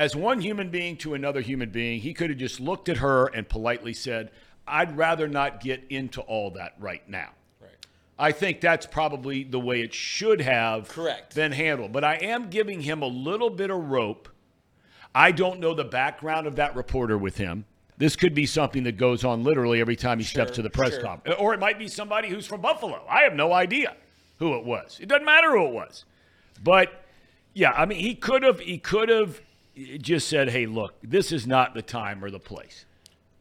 As 0.01 0.17
one 0.17 0.41
human 0.41 0.71
being 0.71 0.97
to 0.97 1.13
another 1.13 1.43
human 1.43 1.69
being, 1.69 2.01
he 2.01 2.15
could 2.15 2.31
have 2.31 2.39
just 2.39 2.59
looked 2.59 2.89
at 2.89 2.97
her 2.97 3.27
and 3.27 3.47
politely 3.47 3.93
said, 3.93 4.31
I'd 4.67 4.97
rather 4.97 5.29
not 5.29 5.61
get 5.61 5.85
into 5.91 6.23
all 6.23 6.53
that 6.53 6.73
right 6.79 7.07
now. 7.07 7.29
Right. 7.61 7.87
I 8.19 8.33
think 8.33 8.63
that's 8.63 8.87
probably 8.87 9.45
the 9.45 9.61
way 9.61 9.83
it 9.83 9.93
should 9.93 10.41
have 10.41 10.89
Correct. 10.89 11.35
been 11.35 11.53
handled. 11.53 11.93
But 11.93 12.03
I 12.03 12.15
am 12.15 12.49
giving 12.49 12.81
him 12.81 13.03
a 13.03 13.07
little 13.07 13.51
bit 13.51 13.69
of 13.69 13.91
rope. 13.91 14.31
I 15.15 15.33
don't 15.33 15.61
know 15.61 15.75
the 15.75 15.85
background 15.85 16.47
of 16.47 16.57
that 16.57 16.75
reporter 16.75 17.19
with 17.19 17.37
him. 17.37 17.67
This 17.99 18.17
could 18.17 18.35
be 18.35 18.47
something 18.47 18.85
that 18.85 18.97
goes 18.97 19.23
on 19.23 19.45
literally 19.45 19.83
every 19.83 19.97
time 19.97 20.19
he 20.19 20.25
steps 20.25 20.53
to 20.53 20.63
the 20.63 20.71
press 20.71 20.93
sure. 20.93 21.03
conference. 21.03 21.37
Or 21.39 21.53
it 21.53 21.61
might 21.61 21.79
be 21.79 21.89
somebody 21.89 22.31
who's 22.31 22.47
from 22.47 22.63
Buffalo. 22.63 23.05
I 23.07 23.25
have 23.25 23.35
no 23.35 23.53
idea 23.53 23.95
who 24.39 24.55
it 24.55 24.65
was. 24.65 24.99
It 24.99 25.11
doesn't 25.11 25.27
matter 25.27 25.51
who 25.51 25.67
it 25.67 25.75
was. 25.75 26.07
But 26.65 27.05
yeah, 27.53 27.73
I 27.73 27.85
mean, 27.85 27.99
he 27.99 28.15
could 28.15 28.43
have 28.43 28.61
he 28.61 28.79
could 28.79 29.11
have 29.11 29.43
just 29.77 30.29
said, 30.29 30.51
"Hey, 30.51 30.67
look, 30.67 30.95
this 31.03 31.33
is 31.33 31.47
not 31.47 31.75
the 31.75 31.83
time 31.83 32.25
or 32.25 32.31
the 32.31 32.39
place." 32.41 32.85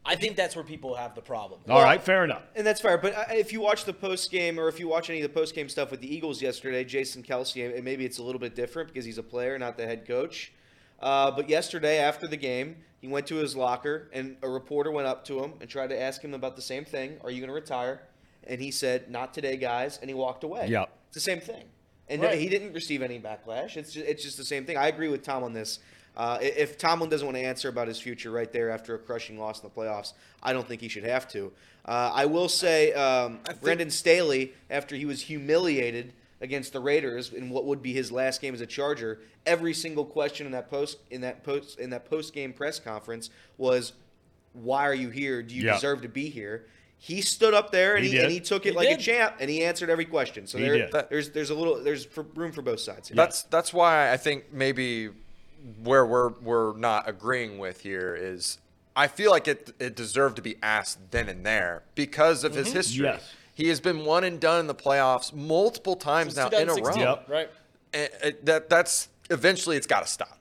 I 0.04 0.16
think 0.16 0.34
that's 0.34 0.56
where 0.56 0.64
people 0.64 0.94
have 0.94 1.14
the 1.14 1.20
problem. 1.20 1.60
All 1.68 1.82
right, 1.82 2.02
fair 2.02 2.24
enough. 2.24 2.42
And 2.56 2.66
that's 2.66 2.80
fair. 2.80 2.96
But 2.96 3.14
uh, 3.14 3.24
if 3.30 3.52
you 3.52 3.60
watch 3.60 3.84
the 3.84 3.92
post 3.92 4.30
game, 4.30 4.58
or 4.58 4.66
if 4.68 4.80
you 4.80 4.88
watch 4.88 5.10
any 5.10 5.20
of 5.20 5.32
the 5.32 5.38
post 5.38 5.54
game 5.54 5.68
stuff 5.68 5.90
with 5.90 6.00
the 6.00 6.12
Eagles 6.12 6.40
yesterday, 6.40 6.84
Jason 6.84 7.22
Kelce, 7.22 7.74
and 7.74 7.84
maybe 7.84 8.06
it's 8.06 8.18
a 8.18 8.22
little 8.22 8.38
bit 8.40 8.54
different 8.54 8.88
because 8.88 9.04
he's 9.04 9.18
a 9.18 9.22
player, 9.22 9.58
not 9.58 9.76
the 9.76 9.84
head 9.86 10.06
coach. 10.06 10.52
Uh, 11.00 11.30
but 11.30 11.48
yesterday, 11.48 11.98
after 11.98 12.26
the 12.26 12.36
game, 12.36 12.76
he 13.00 13.08
went 13.08 13.26
to 13.26 13.36
his 13.36 13.54
locker, 13.54 14.08
and 14.12 14.36
a 14.42 14.48
reporter 14.48 14.90
went 14.90 15.06
up 15.06 15.24
to 15.26 15.42
him 15.44 15.52
and 15.60 15.68
tried 15.68 15.88
to 15.90 16.00
ask 16.00 16.22
him 16.22 16.32
about 16.34 16.56
the 16.56 16.62
same 16.62 16.84
thing: 16.84 17.18
Are 17.22 17.30
you 17.30 17.40
going 17.40 17.48
to 17.48 17.54
retire? 17.54 18.00
And 18.44 18.60
he 18.60 18.70
said, 18.70 19.10
"Not 19.10 19.34
today, 19.34 19.58
guys," 19.58 19.98
and 19.98 20.08
he 20.08 20.14
walked 20.14 20.44
away. 20.44 20.66
Yeah. 20.68 20.86
it's 21.06 21.14
the 21.14 21.20
same 21.20 21.40
thing. 21.40 21.64
And 22.08 22.22
Right. 22.22 22.38
he 22.38 22.48
didn't 22.48 22.72
receive 22.72 23.02
any 23.02 23.20
backlash. 23.20 23.76
It's 23.76 23.92
just, 23.92 24.06
it's 24.06 24.22
just 24.24 24.36
the 24.38 24.44
same 24.44 24.64
thing. 24.64 24.76
I 24.76 24.88
agree 24.88 25.08
with 25.08 25.22
Tom 25.22 25.44
on 25.44 25.52
this. 25.52 25.78
Uh, 26.20 26.36
if 26.42 26.76
Tomlin 26.76 27.08
doesn't 27.08 27.26
want 27.26 27.38
to 27.38 27.42
answer 27.42 27.70
about 27.70 27.88
his 27.88 27.98
future 27.98 28.30
right 28.30 28.52
there 28.52 28.68
after 28.68 28.94
a 28.94 28.98
crushing 28.98 29.38
loss 29.38 29.62
in 29.62 29.70
the 29.70 29.74
playoffs, 29.74 30.12
I 30.42 30.52
don't 30.52 30.68
think 30.68 30.82
he 30.82 30.88
should 30.88 31.04
have 31.04 31.26
to. 31.28 31.50
Uh, 31.86 32.10
I 32.12 32.26
will 32.26 32.50
say, 32.50 32.92
um, 32.92 33.38
Brandon 33.62 33.88
Staley, 33.88 34.52
after 34.68 34.94
he 34.96 35.06
was 35.06 35.22
humiliated 35.22 36.12
against 36.42 36.74
the 36.74 36.80
Raiders 36.80 37.32
in 37.32 37.48
what 37.48 37.64
would 37.64 37.80
be 37.80 37.94
his 37.94 38.12
last 38.12 38.42
game 38.42 38.52
as 38.52 38.60
a 38.60 38.66
Charger, 38.66 39.20
every 39.46 39.72
single 39.72 40.04
question 40.04 40.44
in 40.44 40.52
that 40.52 40.68
post 40.68 40.98
in 41.10 41.22
that 41.22 41.42
post 41.42 41.78
in 41.78 41.88
that 41.88 42.04
post 42.10 42.34
game 42.34 42.52
press 42.52 42.78
conference 42.78 43.30
was, 43.56 43.94
"Why 44.52 44.86
are 44.86 44.94
you 44.94 45.08
here? 45.08 45.42
Do 45.42 45.54
you 45.54 45.64
Yeah. 45.64 45.72
deserve 45.72 46.02
to 46.02 46.08
be 46.08 46.28
here?" 46.28 46.66
He 46.98 47.22
stood 47.22 47.54
up 47.54 47.72
there 47.72 47.96
and 47.96 48.04
He 48.04 48.10
he, 48.10 48.18
and 48.18 48.30
he 48.30 48.40
took 48.40 48.66
it 48.66 48.72
He 48.72 48.76
like 48.76 48.88
did. 48.88 48.98
a 49.00 49.02
champ, 49.02 49.36
and 49.40 49.48
he 49.48 49.64
answered 49.64 49.88
every 49.88 50.04
question. 50.04 50.46
So 50.46 50.58
there, 50.58 50.90
there's 51.08 51.30
there's 51.30 51.48
a 51.48 51.54
little 51.54 51.82
there's 51.82 52.04
for, 52.04 52.24
room 52.34 52.52
for 52.52 52.60
both 52.60 52.80
sides. 52.80 53.08
Here. 53.08 53.16
That's 53.16 53.44
that's 53.44 53.72
why 53.72 54.12
I 54.12 54.18
think 54.18 54.52
maybe 54.52 55.08
where 55.82 56.04
we're 56.06 56.30
we're 56.40 56.76
not 56.76 57.08
agreeing 57.08 57.58
with 57.58 57.80
here 57.80 58.16
is 58.18 58.58
I 58.96 59.06
feel 59.06 59.30
like 59.30 59.48
it 59.48 59.72
it 59.78 59.96
deserved 59.96 60.36
to 60.36 60.42
be 60.42 60.56
asked 60.62 61.10
then 61.10 61.28
and 61.28 61.44
there 61.44 61.82
because 61.94 62.44
of 62.44 62.54
his 62.54 62.72
history. 62.72 63.04
Yes. 63.04 63.32
He 63.54 63.68
has 63.68 63.80
been 63.80 64.04
one 64.04 64.24
and 64.24 64.40
done 64.40 64.60
in 64.60 64.66
the 64.66 64.74
playoffs 64.74 65.34
multiple 65.34 65.96
times 65.96 66.34
Since 66.34 66.52
now 66.52 66.58
in 66.58 66.68
a 66.68 66.74
row. 66.74 66.94
Yep. 66.94 67.28
Right. 67.28 67.50
And 67.92 68.10
it- 68.22 68.46
that 68.46 68.70
that's 68.70 69.08
eventually 69.28 69.76
it's 69.76 69.86
got 69.86 70.00
to 70.00 70.10
stop. 70.10 70.38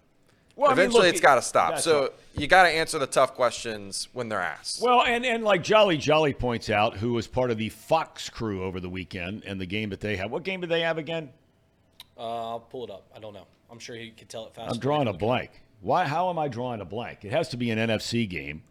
Well, 0.56 0.72
I 0.72 0.74
mean, 0.74 0.80
eventually 0.80 1.08
look, 1.08 1.14
it's 1.16 1.22
got 1.22 1.36
to 1.36 1.42
stop. 1.42 1.80
So 1.80 2.02
right. 2.02 2.12
you 2.36 2.48
got 2.48 2.64
to 2.64 2.70
answer 2.70 3.00
the 3.00 3.08
tough 3.08 3.34
questions 3.34 4.10
when 4.12 4.28
they're 4.28 4.42
asked. 4.42 4.82
Well, 4.82 5.04
and, 5.04 5.26
and 5.26 5.42
like 5.46 5.64
Jolly 5.64 5.96
Jolly 5.96 6.34
points 6.34 6.70
out, 6.70 6.98
who 6.98 7.14
was 7.14 7.28
part 7.28 7.50
of 7.50 7.58
the 7.58 7.70
Fox 7.70 8.30
crew 8.30 8.62
over 8.64 8.82
the 8.82 8.90
weekend 8.90 9.44
and 9.46 9.60
the 9.62 9.66
game 9.66 9.90
that 9.92 10.02
they 10.02 10.18
had. 10.18 10.30
What 10.30 10.44
game 10.44 10.60
did 10.60 10.70
they 10.70 10.82
have 10.82 10.98
again? 10.98 11.30
Uh, 12.18 12.50
I'll 12.50 12.60
pull 12.60 12.84
it 12.84 12.90
up. 12.90 13.06
I 13.16 13.20
don't 13.20 13.34
know. 13.34 13.48
I'm 13.72 13.80
sure 13.80 13.96
he 13.96 14.12
could 14.12 14.30
tell 14.30 14.46
it 14.48 14.54
fast. 14.56 14.74
I'm 14.74 14.80
drawing 14.80 15.08
a 15.08 15.14
blank. 15.14 15.52
Why? 15.82 16.06
How 16.06 16.30
am 16.30 16.38
I 16.40 16.48
drawing 16.48 16.82
a 16.82 16.86
blank? 16.86 17.24
It 17.24 17.32
has 17.32 17.50
to 17.50 17.58
be 17.58 17.72
an 17.72 17.78
NFC 17.80 18.28
game. 18.28 18.64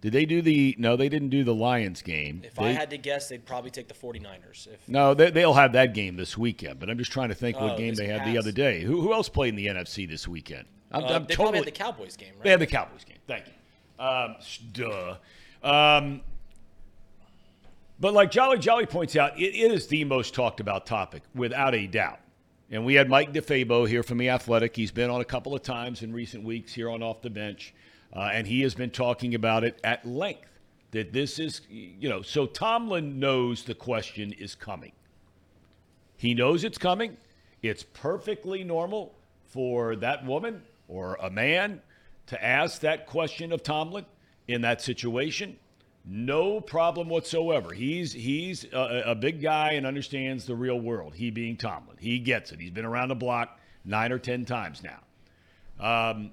Did 0.00 0.12
they 0.12 0.26
do 0.26 0.42
the? 0.42 0.76
No, 0.78 0.94
they 0.96 1.08
didn't 1.08 1.30
do 1.30 1.42
the 1.44 1.54
Lions 1.54 2.02
game. 2.02 2.42
If 2.44 2.54
They- 2.54 2.66
I 2.66 2.72
had 2.72 2.90
to 2.90 2.98
guess, 2.98 3.28
they'd 3.28 3.44
probably 3.44 3.70
take 3.70 3.88
the 3.88 3.94
49ers. 3.94 4.68
If 4.72 4.88
no, 4.88 5.12
they, 5.14 5.30
they'll 5.30 5.54
have 5.54 5.72
that 5.72 5.92
game 5.92 6.16
this 6.16 6.38
weekend. 6.38 6.78
But 6.78 6.88
I'm 6.88 6.98
just 6.98 7.10
trying 7.10 7.30
to 7.30 7.34
think 7.34 7.60
what 7.60 7.72
Oh, 7.72 7.76
game 7.76 7.94
they 7.94 8.06
had 8.06 8.24
the 8.24 8.38
other 8.38 8.52
day. 8.52 8.80
Who, 8.82 9.00
who 9.00 9.12
else 9.12 9.28
played 9.28 9.50
in 9.50 9.56
the 9.56 9.66
NFC 9.66 10.08
this 10.08 10.28
weekend? 10.28 10.66
I'm, 10.92 11.02
uh, 11.02 11.06
I'm 11.08 11.12
they 11.26 11.34
totally. 11.34 11.36
probably 11.36 11.58
had 11.58 11.66
the 11.66 11.70
Cowboys 11.72 12.16
game, 12.16 12.32
right? 12.36 12.44
They 12.44 12.50
had 12.50 12.60
the 12.60 12.66
Cowboys 12.68 13.04
game. 13.04 13.18
Thank 13.26 13.44
you. 13.46 14.04
Um, 14.04 14.36
duh. 14.72 15.16
Um, 15.64 16.20
but 18.00 18.14
like 18.14 18.30
Jolly 18.30 18.58
Jolly 18.58 18.86
points 18.86 19.16
out, 19.16 19.38
it 19.38 19.54
is 19.54 19.88
the 19.88 20.04
most 20.04 20.32
talked 20.34 20.60
about 20.60 20.86
topic 20.86 21.22
without 21.34 21.74
a 21.74 21.86
doubt. 21.88 22.20
And 22.70 22.84
we 22.84 22.94
had 22.94 23.08
Mike 23.08 23.32
DeFabo 23.32 23.88
here 23.88 24.02
from 24.02 24.18
The 24.18 24.28
Athletic. 24.28 24.76
He's 24.76 24.90
been 24.90 25.08
on 25.08 25.22
a 25.22 25.24
couple 25.24 25.54
of 25.54 25.62
times 25.62 26.02
in 26.02 26.12
recent 26.12 26.44
weeks 26.44 26.74
here 26.74 26.90
on 26.90 27.02
Off 27.02 27.22
the 27.22 27.30
Bench. 27.30 27.72
Uh, 28.14 28.28
and 28.32 28.46
he 28.46 28.60
has 28.60 28.74
been 28.74 28.90
talking 28.90 29.34
about 29.34 29.64
it 29.64 29.80
at 29.82 30.06
length. 30.06 30.60
That 30.90 31.12
this 31.12 31.38
is, 31.38 31.62
you 31.70 32.08
know, 32.08 32.20
so 32.22 32.46
Tomlin 32.46 33.18
knows 33.18 33.64
the 33.64 33.74
question 33.74 34.32
is 34.32 34.54
coming. 34.54 34.92
He 36.16 36.34
knows 36.34 36.64
it's 36.64 36.78
coming. 36.78 37.16
It's 37.62 37.82
perfectly 37.82 38.64
normal 38.64 39.14
for 39.46 39.96
that 39.96 40.24
woman 40.26 40.62
or 40.88 41.16
a 41.22 41.30
man 41.30 41.80
to 42.26 42.44
ask 42.44 42.82
that 42.82 43.06
question 43.06 43.52
of 43.52 43.62
Tomlin 43.62 44.04
in 44.46 44.60
that 44.62 44.82
situation. 44.82 45.56
No 46.10 46.58
problem 46.58 47.10
whatsoever. 47.10 47.74
He's 47.74 48.14
he's 48.14 48.64
a, 48.72 49.02
a 49.08 49.14
big 49.14 49.42
guy 49.42 49.72
and 49.72 49.84
understands 49.84 50.46
the 50.46 50.54
real 50.54 50.80
world. 50.80 51.14
He 51.14 51.30
being 51.30 51.56
Tomlin, 51.58 51.98
he 52.00 52.18
gets 52.18 52.50
it. 52.50 52.58
He's 52.60 52.70
been 52.70 52.86
around 52.86 53.08
the 53.08 53.14
block 53.14 53.60
nine 53.84 54.10
or 54.10 54.18
ten 54.18 54.46
times 54.46 54.82
now. 54.82 55.00
Um, 55.78 56.30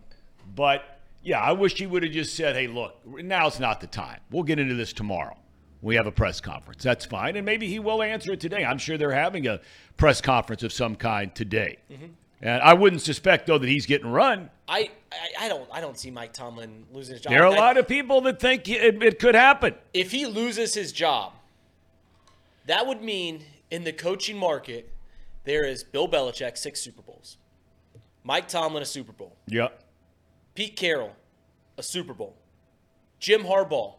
but 0.56 1.00
yeah, 1.24 1.42
I 1.42 1.52
wish 1.52 1.74
he 1.78 1.88
would 1.88 2.04
have 2.04 2.14
just 2.14 2.36
said, 2.36 2.56
"Hey, 2.56 2.68
look, 2.68 2.96
now's 3.06 3.60
not 3.60 3.82
the 3.82 3.88
time. 3.88 4.22
We'll 4.32 4.44
get 4.44 4.60
into 4.60 4.76
this 4.76 4.94
tomorrow. 4.94 5.36
We 5.82 5.96
have 5.98 6.08
a 6.08 6.12
press 6.12 6.40
conference. 6.40 6.82
That's 6.82 7.04
fine, 7.04 7.36
and 7.36 7.46
maybe 7.46 7.68
he 7.68 7.80
will 7.80 8.02
answer 8.02 8.32
it 8.32 8.40
today. 8.40 8.64
I'm 8.64 8.78
sure 8.78 8.98
they're 8.98 9.12
having 9.12 9.46
a 9.46 9.60
press 9.98 10.22
conference 10.22 10.64
of 10.64 10.72
some 10.72 10.96
kind 10.96 11.36
today. 11.36 11.80
And 12.42 12.62
I 12.62 12.74
wouldn't 12.74 13.02
suspect 13.02 13.48
though 13.48 13.58
that 13.58 13.68
he's 13.68 13.86
getting 13.86 14.08
run. 14.08 14.50
I, 14.68 14.89
I 15.11 15.45
I 15.45 15.49
don't 15.49 15.70
I 15.72 15.80
don't 15.82 15.97
see 15.97 16.09
Mike 16.11 16.34
Tomlin 16.34 16.86
losing 16.91 17.13
his 17.16 17.22
job. 17.22 17.32
There 17.32 17.43
are 17.43 17.47
a 17.51 17.55
I- 17.55 17.57
lot 17.57 17.78
of 17.78 17.88
people 17.88 18.22
that 18.22 18.39
think 18.39 18.68
it, 18.68 19.01
it 19.03 19.20
could 19.20 19.36
happen. 19.36 19.76
if 19.93 20.11
he 20.11 20.26
loses 20.26 20.74
his 20.74 20.91
job, 20.91 21.34
that 22.66 22.88
would 22.88 23.01
mean 23.01 23.43
in 23.70 23.84
the 23.84 23.93
coaching 23.93 24.38
market, 24.38 24.91
there 25.43 25.63
is 25.66 25.84
Bill 25.84 26.07
Belichick, 26.07 26.57
six 26.57 26.82
Super 26.82 27.01
Bowls, 27.01 27.38
Mike 28.24 28.47
Tomlin, 28.47 28.82
a 28.82 28.86
Super 28.86 29.11
Bowl, 29.11 29.36
Yep. 29.47 29.84
Pete 30.55 30.76
Carroll, 30.76 31.16
a 31.78 31.84
Super 31.84 32.13
Bowl, 32.13 32.36
Jim 33.20 33.43
Harbaugh, 33.43 33.95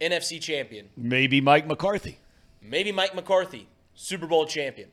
NFC 0.00 0.40
champion, 0.40 0.88
Maybe 0.96 1.40
Mike 1.40 1.66
McCarthy. 1.66 2.18
maybe 2.62 2.92
Mike 2.92 3.14
McCarthy, 3.16 3.66
Super 3.94 4.26
Bowl 4.28 4.46
champion, 4.46 4.90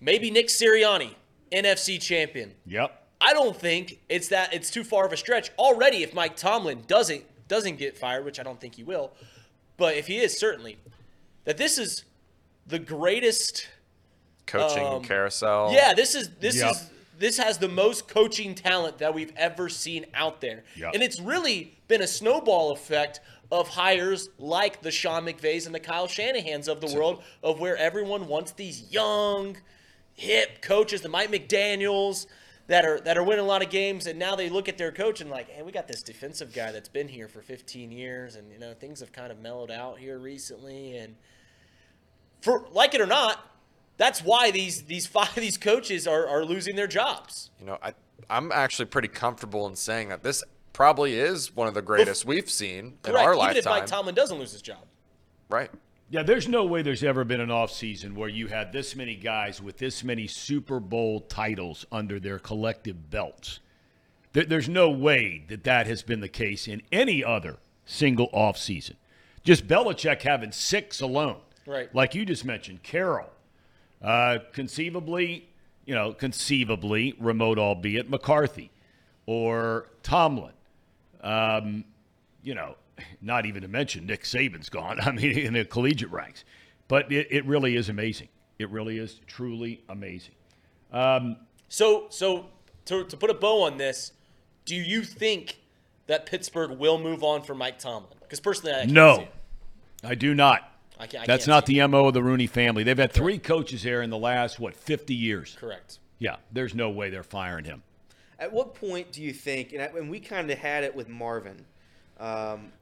maybe 0.00 0.30
Nick 0.30 0.46
Sirianni, 0.48 1.14
NFC 1.50 2.00
champion. 2.00 2.52
Yep. 2.66 3.02
I 3.20 3.32
don't 3.32 3.56
think 3.56 4.00
it's 4.08 4.28
that 4.28 4.52
it's 4.52 4.70
too 4.70 4.84
far 4.84 5.06
of 5.06 5.12
a 5.12 5.16
stretch 5.16 5.50
already. 5.58 6.02
If 6.02 6.14
Mike 6.14 6.36
Tomlin 6.36 6.82
doesn't 6.86 7.24
doesn't 7.48 7.76
get 7.76 7.96
fired, 7.96 8.24
which 8.24 8.40
I 8.40 8.42
don't 8.42 8.60
think 8.60 8.74
he 8.74 8.82
will, 8.82 9.12
but 9.76 9.96
if 9.96 10.06
he 10.06 10.18
is, 10.18 10.36
certainly 10.38 10.78
that 11.44 11.56
this 11.56 11.78
is 11.78 12.04
the 12.66 12.78
greatest. 12.78 13.68
Coaching 14.46 14.86
um, 14.86 15.02
carousel. 15.02 15.72
Yeah, 15.72 15.92
this 15.94 16.14
is 16.14 16.30
this 16.40 16.56
Yep. 16.56 16.70
is 16.70 16.90
this 17.18 17.38
has 17.38 17.58
the 17.58 17.68
most 17.68 18.06
coaching 18.08 18.54
talent 18.54 18.98
that 18.98 19.14
we've 19.14 19.32
ever 19.36 19.68
seen 19.68 20.04
out 20.14 20.40
there, 20.40 20.64
Yep. 20.76 20.92
and 20.94 21.02
it's 21.02 21.18
really 21.18 21.78
been 21.88 22.02
a 22.02 22.06
snowball 22.06 22.72
effect 22.72 23.20
of 23.50 23.68
hires 23.68 24.28
like 24.38 24.82
the 24.82 24.90
Sean 24.90 25.24
McVays 25.24 25.66
and 25.66 25.74
the 25.74 25.80
Kyle 25.80 26.06
Shanahan's 26.08 26.68
of 26.68 26.80
the 26.80 26.94
world, 26.94 27.22
of 27.42 27.58
where 27.58 27.76
everyone 27.76 28.26
wants 28.28 28.52
these 28.52 28.92
young, 28.92 29.56
hip 30.14 30.60
coaches, 30.60 31.00
the 31.00 31.08
Mike 31.08 31.30
McDaniel's 31.30 32.26
that 32.68 32.84
are 32.84 33.00
that 33.00 33.16
are 33.16 33.22
winning 33.22 33.44
a 33.44 33.48
lot 33.48 33.62
of 33.62 33.70
games, 33.70 34.06
and 34.06 34.18
now 34.18 34.34
they 34.34 34.48
look 34.48 34.68
at 34.68 34.78
their 34.78 34.90
coach 34.92 35.20
and 35.20 35.30
like, 35.30 35.48
hey, 35.48 35.62
we 35.62 35.72
got 35.72 35.86
this 35.86 36.02
defensive 36.02 36.52
guy 36.52 36.72
that's 36.72 36.88
been 36.88 37.08
here 37.08 37.28
for 37.28 37.42
15 37.42 37.90
years, 37.92 38.34
and 38.36 38.50
you 38.52 38.58
know 38.58 38.74
things 38.74 39.00
have 39.00 39.12
kind 39.12 39.30
of 39.30 39.38
mellowed 39.40 39.70
out 39.70 39.98
here 39.98 40.18
recently, 40.18 40.96
and 40.96 41.16
for 42.40 42.66
like 42.72 42.94
it 42.94 43.00
or 43.00 43.06
not, 43.06 43.50
that's 43.96 44.22
why 44.22 44.50
these 44.50 44.82
these 44.82 45.06
five 45.06 45.34
these 45.36 45.56
coaches 45.56 46.06
are 46.06 46.26
are 46.26 46.44
losing 46.44 46.76
their 46.76 46.88
jobs. 46.88 47.50
You 47.60 47.66
know, 47.66 47.78
I 47.82 47.94
I'm 48.28 48.50
actually 48.52 48.86
pretty 48.86 49.08
comfortable 49.08 49.66
in 49.66 49.76
saying 49.76 50.08
that 50.08 50.22
this 50.22 50.42
probably 50.72 51.18
is 51.18 51.54
one 51.54 51.68
of 51.68 51.74
the 51.74 51.82
greatest 51.82 52.26
we've 52.26 52.50
seen 52.50 52.78
in 52.78 52.98
Correct. 53.02 53.26
our 53.26 53.34
Even 53.34 53.56
if. 53.56 53.64
Mike 53.64 53.86
Tomlin 53.86 54.14
doesn't 54.14 54.38
lose 54.38 54.52
his 54.52 54.62
job. 54.62 54.84
right. 55.48 55.70
Yeah, 56.08 56.22
there's 56.22 56.46
no 56.46 56.64
way 56.64 56.82
there's 56.82 57.02
ever 57.02 57.24
been 57.24 57.40
an 57.40 57.48
offseason 57.48 58.14
where 58.14 58.28
you 58.28 58.46
had 58.46 58.72
this 58.72 58.94
many 58.94 59.16
guys 59.16 59.60
with 59.60 59.78
this 59.78 60.04
many 60.04 60.28
Super 60.28 60.78
Bowl 60.78 61.20
titles 61.20 61.84
under 61.90 62.20
their 62.20 62.38
collective 62.38 63.10
belts. 63.10 63.58
There's 64.32 64.68
no 64.68 64.90
way 64.90 65.44
that 65.48 65.64
that 65.64 65.86
has 65.86 66.02
been 66.02 66.20
the 66.20 66.28
case 66.28 66.68
in 66.68 66.82
any 66.92 67.24
other 67.24 67.56
single 67.86 68.28
offseason. 68.30 68.94
Just 69.42 69.66
Belichick 69.66 70.22
having 70.22 70.52
six 70.52 71.00
alone. 71.00 71.40
Right. 71.66 71.92
Like 71.94 72.14
you 72.14 72.24
just 72.24 72.44
mentioned, 72.44 72.82
Carroll. 72.82 73.30
Uh, 74.02 74.38
conceivably, 74.52 75.48
you 75.86 75.94
know, 75.94 76.12
conceivably, 76.12 77.14
remote 77.18 77.58
albeit, 77.58 78.08
McCarthy. 78.10 78.70
or 79.26 79.88
Tomlin. 80.02 80.52
Um, 81.20 81.84
you 82.44 82.54
know, 82.54 82.76
not 83.20 83.46
even 83.46 83.62
to 83.62 83.68
mention 83.68 84.06
Nick 84.06 84.24
Saban's 84.24 84.68
gone. 84.68 85.00
I 85.02 85.12
mean, 85.12 85.38
in 85.38 85.52
the 85.54 85.64
collegiate 85.64 86.10
ranks. 86.10 86.44
But 86.88 87.10
it, 87.10 87.26
it 87.30 87.44
really 87.46 87.76
is 87.76 87.88
amazing. 87.88 88.28
It 88.58 88.70
really 88.70 88.98
is 88.98 89.20
truly 89.26 89.82
amazing. 89.88 90.34
Um, 90.92 91.36
So, 91.68 92.06
so 92.10 92.46
to, 92.86 93.04
to 93.04 93.16
put 93.16 93.28
a 93.30 93.34
bow 93.34 93.62
on 93.62 93.76
this, 93.76 94.12
do 94.64 94.74
you 94.76 95.02
think 95.02 95.58
that 96.06 96.26
Pittsburgh 96.26 96.78
will 96.78 96.98
move 96.98 97.22
on 97.22 97.42
for 97.42 97.54
Mike 97.54 97.78
Tomlin? 97.78 98.18
Because 98.20 98.40
personally, 98.40 98.72
I 98.72 98.78
can't 98.78 98.88
see 98.90 98.94
no, 98.94 99.14
it. 99.20 99.32
I 100.04 100.14
do 100.14 100.34
not. 100.34 100.72
I 100.98 101.06
can't, 101.06 101.24
I 101.24 101.26
That's 101.26 101.44
can't 101.44 101.54
not 101.54 101.66
see 101.66 101.78
the 101.80 101.86
MO 101.88 102.06
of 102.06 102.14
the 102.14 102.22
Rooney 102.22 102.46
family. 102.46 102.82
They've 102.82 102.96
had 102.96 103.12
three 103.12 103.38
coaches 103.38 103.82
there 103.82 104.00
in 104.02 104.10
the 104.10 104.16
last, 104.16 104.58
what, 104.58 104.74
50 104.74 105.14
years? 105.14 105.56
Correct. 105.58 105.98
Yeah, 106.18 106.36
there's 106.52 106.74
no 106.74 106.88
way 106.88 107.10
they're 107.10 107.22
firing 107.22 107.64
him. 107.66 107.82
At 108.38 108.52
what 108.52 108.74
point 108.74 109.12
do 109.12 109.22
you 109.22 109.32
think, 109.32 109.72
and, 109.72 109.82
I- 109.82 109.86
and 109.98 110.08
we 110.08 110.20
kind 110.20 110.50
of 110.50 110.58
had 110.58 110.84
it 110.84 110.94
with 110.94 111.08
Marvin, 111.08 111.66
um, 112.18 112.72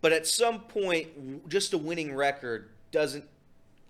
but 0.00 0.12
at 0.12 0.26
some 0.26 0.60
point, 0.60 1.48
just 1.48 1.72
a 1.72 1.78
winning 1.78 2.14
record 2.14 2.68
doesn't 2.90 3.24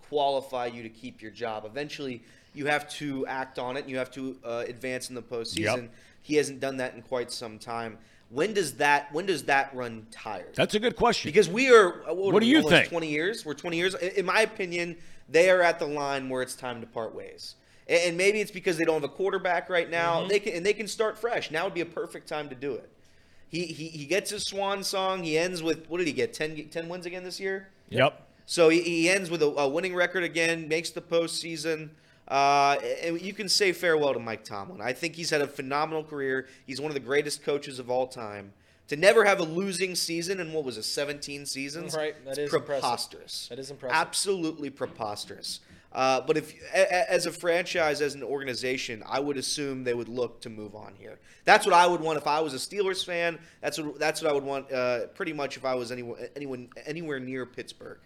qualify 0.09 0.65
you 0.67 0.83
to 0.83 0.89
keep 0.89 1.21
your 1.21 1.31
job. 1.31 1.65
Eventually, 1.65 2.21
you 2.53 2.65
have 2.65 2.89
to 2.95 3.25
act 3.27 3.57
on 3.59 3.77
it. 3.77 3.81
And 3.81 3.89
You 3.89 3.97
have 3.97 4.11
to 4.11 4.37
uh, 4.43 4.63
advance 4.67 5.09
in 5.09 5.15
the 5.15 5.21
postseason. 5.21 5.57
Yep. 5.83 5.93
He 6.21 6.35
hasn't 6.35 6.59
done 6.59 6.77
that 6.77 6.93
in 6.95 7.01
quite 7.01 7.31
some 7.31 7.57
time. 7.57 7.97
When 8.29 8.53
does 8.53 8.73
that? 8.77 9.11
When 9.13 9.25
does 9.25 9.43
that 9.43 9.73
run 9.75 10.05
tired? 10.11 10.53
That's 10.55 10.75
a 10.75 10.79
good 10.79 10.95
question. 10.95 11.29
Because 11.29 11.49
we 11.49 11.69
are. 11.73 12.01
uh, 12.09 12.13
What, 12.13 12.33
What 12.33 12.39
do 12.41 12.47
you 12.47 12.67
think? 12.67 12.87
Twenty 12.89 13.09
years. 13.09 13.45
We're 13.45 13.53
twenty 13.55 13.77
years. 13.77 13.93
In 13.95 14.25
my 14.25 14.41
opinion, 14.41 14.97
they 15.27 15.49
are 15.49 15.61
at 15.61 15.79
the 15.79 15.85
line 15.87 16.29
where 16.29 16.41
it's 16.41 16.55
time 16.55 16.79
to 16.81 16.87
part 16.87 17.13
ways. 17.13 17.55
And 17.89 18.15
maybe 18.15 18.39
it's 18.39 18.51
because 18.51 18.77
they 18.77 18.85
don't 18.85 19.01
have 19.01 19.03
a 19.03 19.13
quarterback 19.13 19.69
right 19.69 19.89
now. 19.89 20.25
They 20.27 20.39
can 20.39 20.53
and 20.53 20.65
they 20.65 20.71
can 20.73 20.87
start 20.87 21.17
fresh. 21.17 21.51
Now 21.51 21.65
would 21.65 21.73
be 21.73 21.81
a 21.81 21.85
perfect 21.85 22.29
time 22.29 22.47
to 22.49 22.55
do 22.55 22.73
it. 22.73 22.89
He, 23.51 23.65
he 23.65 23.89
he 23.89 24.05
gets 24.05 24.31
his 24.31 24.43
swan 24.43 24.83
song. 24.83 25.23
He 25.23 25.37
ends 25.37 25.61
with 25.61 25.89
what 25.89 25.97
did 25.97 26.07
he 26.07 26.13
get? 26.13 26.33
10, 26.33 26.69
10 26.69 26.87
wins 26.87 27.05
again 27.05 27.23
this 27.23 27.39
year. 27.39 27.67
Yep. 27.89 28.27
So 28.45 28.69
he, 28.69 28.81
he 28.81 29.09
ends 29.09 29.29
with 29.29 29.43
a, 29.43 29.47
a 29.47 29.67
winning 29.67 29.93
record 29.93 30.23
again, 30.23 30.67
makes 30.67 30.89
the 30.89 31.01
postseason. 31.01 31.89
Uh, 32.27 32.77
and 33.03 33.21
you 33.21 33.33
can 33.33 33.49
say 33.49 33.73
farewell 33.73 34.13
to 34.13 34.19
Mike 34.19 34.45
Tomlin. 34.45 34.79
I 34.81 34.93
think 34.93 35.15
he's 35.15 35.29
had 35.29 35.41
a 35.41 35.47
phenomenal 35.47 36.03
career. 36.03 36.47
He's 36.65 36.79
one 36.79 36.89
of 36.89 36.93
the 36.93 37.01
greatest 37.01 37.43
coaches 37.43 37.77
of 37.77 37.91
all 37.91 38.07
time. 38.07 38.53
To 38.87 38.95
never 38.95 39.25
have 39.25 39.39
a 39.39 39.43
losing 39.43 39.95
season 39.95 40.39
in 40.39 40.51
what 40.53 40.63
was 40.63 40.77
it, 40.77 40.83
17 40.83 41.45
seasons? 41.45 41.93
That's 41.93 41.95
right, 41.95 42.25
that 42.25 42.31
it's 42.31 42.39
is 42.39 42.53
impressive. 42.53 42.81
preposterous. 42.81 43.47
That 43.49 43.59
is 43.59 43.71
impressive. 43.71 43.95
Absolutely 43.95 44.69
preposterous. 44.69 45.59
Uh, 45.91 46.21
but 46.21 46.37
if, 46.37 46.53
a, 46.73 47.11
as 47.11 47.25
a 47.25 47.31
franchise, 47.31 48.01
as 48.01 48.15
an 48.15 48.23
organization, 48.23 49.03
I 49.05 49.19
would 49.19 49.37
assume 49.37 49.83
they 49.83 49.93
would 49.93 50.07
look 50.07 50.41
to 50.41 50.49
move 50.49 50.73
on 50.73 50.93
here. 50.97 51.19
That's 51.43 51.65
what 51.65 51.75
I 51.75 51.85
would 51.85 51.99
want 51.99 52.17
if 52.17 52.27
I 52.27 52.39
was 52.39 52.53
a 52.53 52.57
Steelers 52.57 53.05
fan. 53.05 53.39
That's 53.61 53.77
what 53.77 53.99
that's 53.99 54.21
what 54.21 54.31
I 54.31 54.33
would 54.33 54.43
want. 54.43 54.71
Uh, 54.71 55.07
pretty 55.07 55.33
much 55.33 55.57
if 55.57 55.65
I 55.65 55.75
was 55.75 55.91
anyone 55.91 56.17
anyone 56.35 56.69
anywhere 56.85 57.19
near 57.19 57.45
Pittsburgh. 57.45 57.99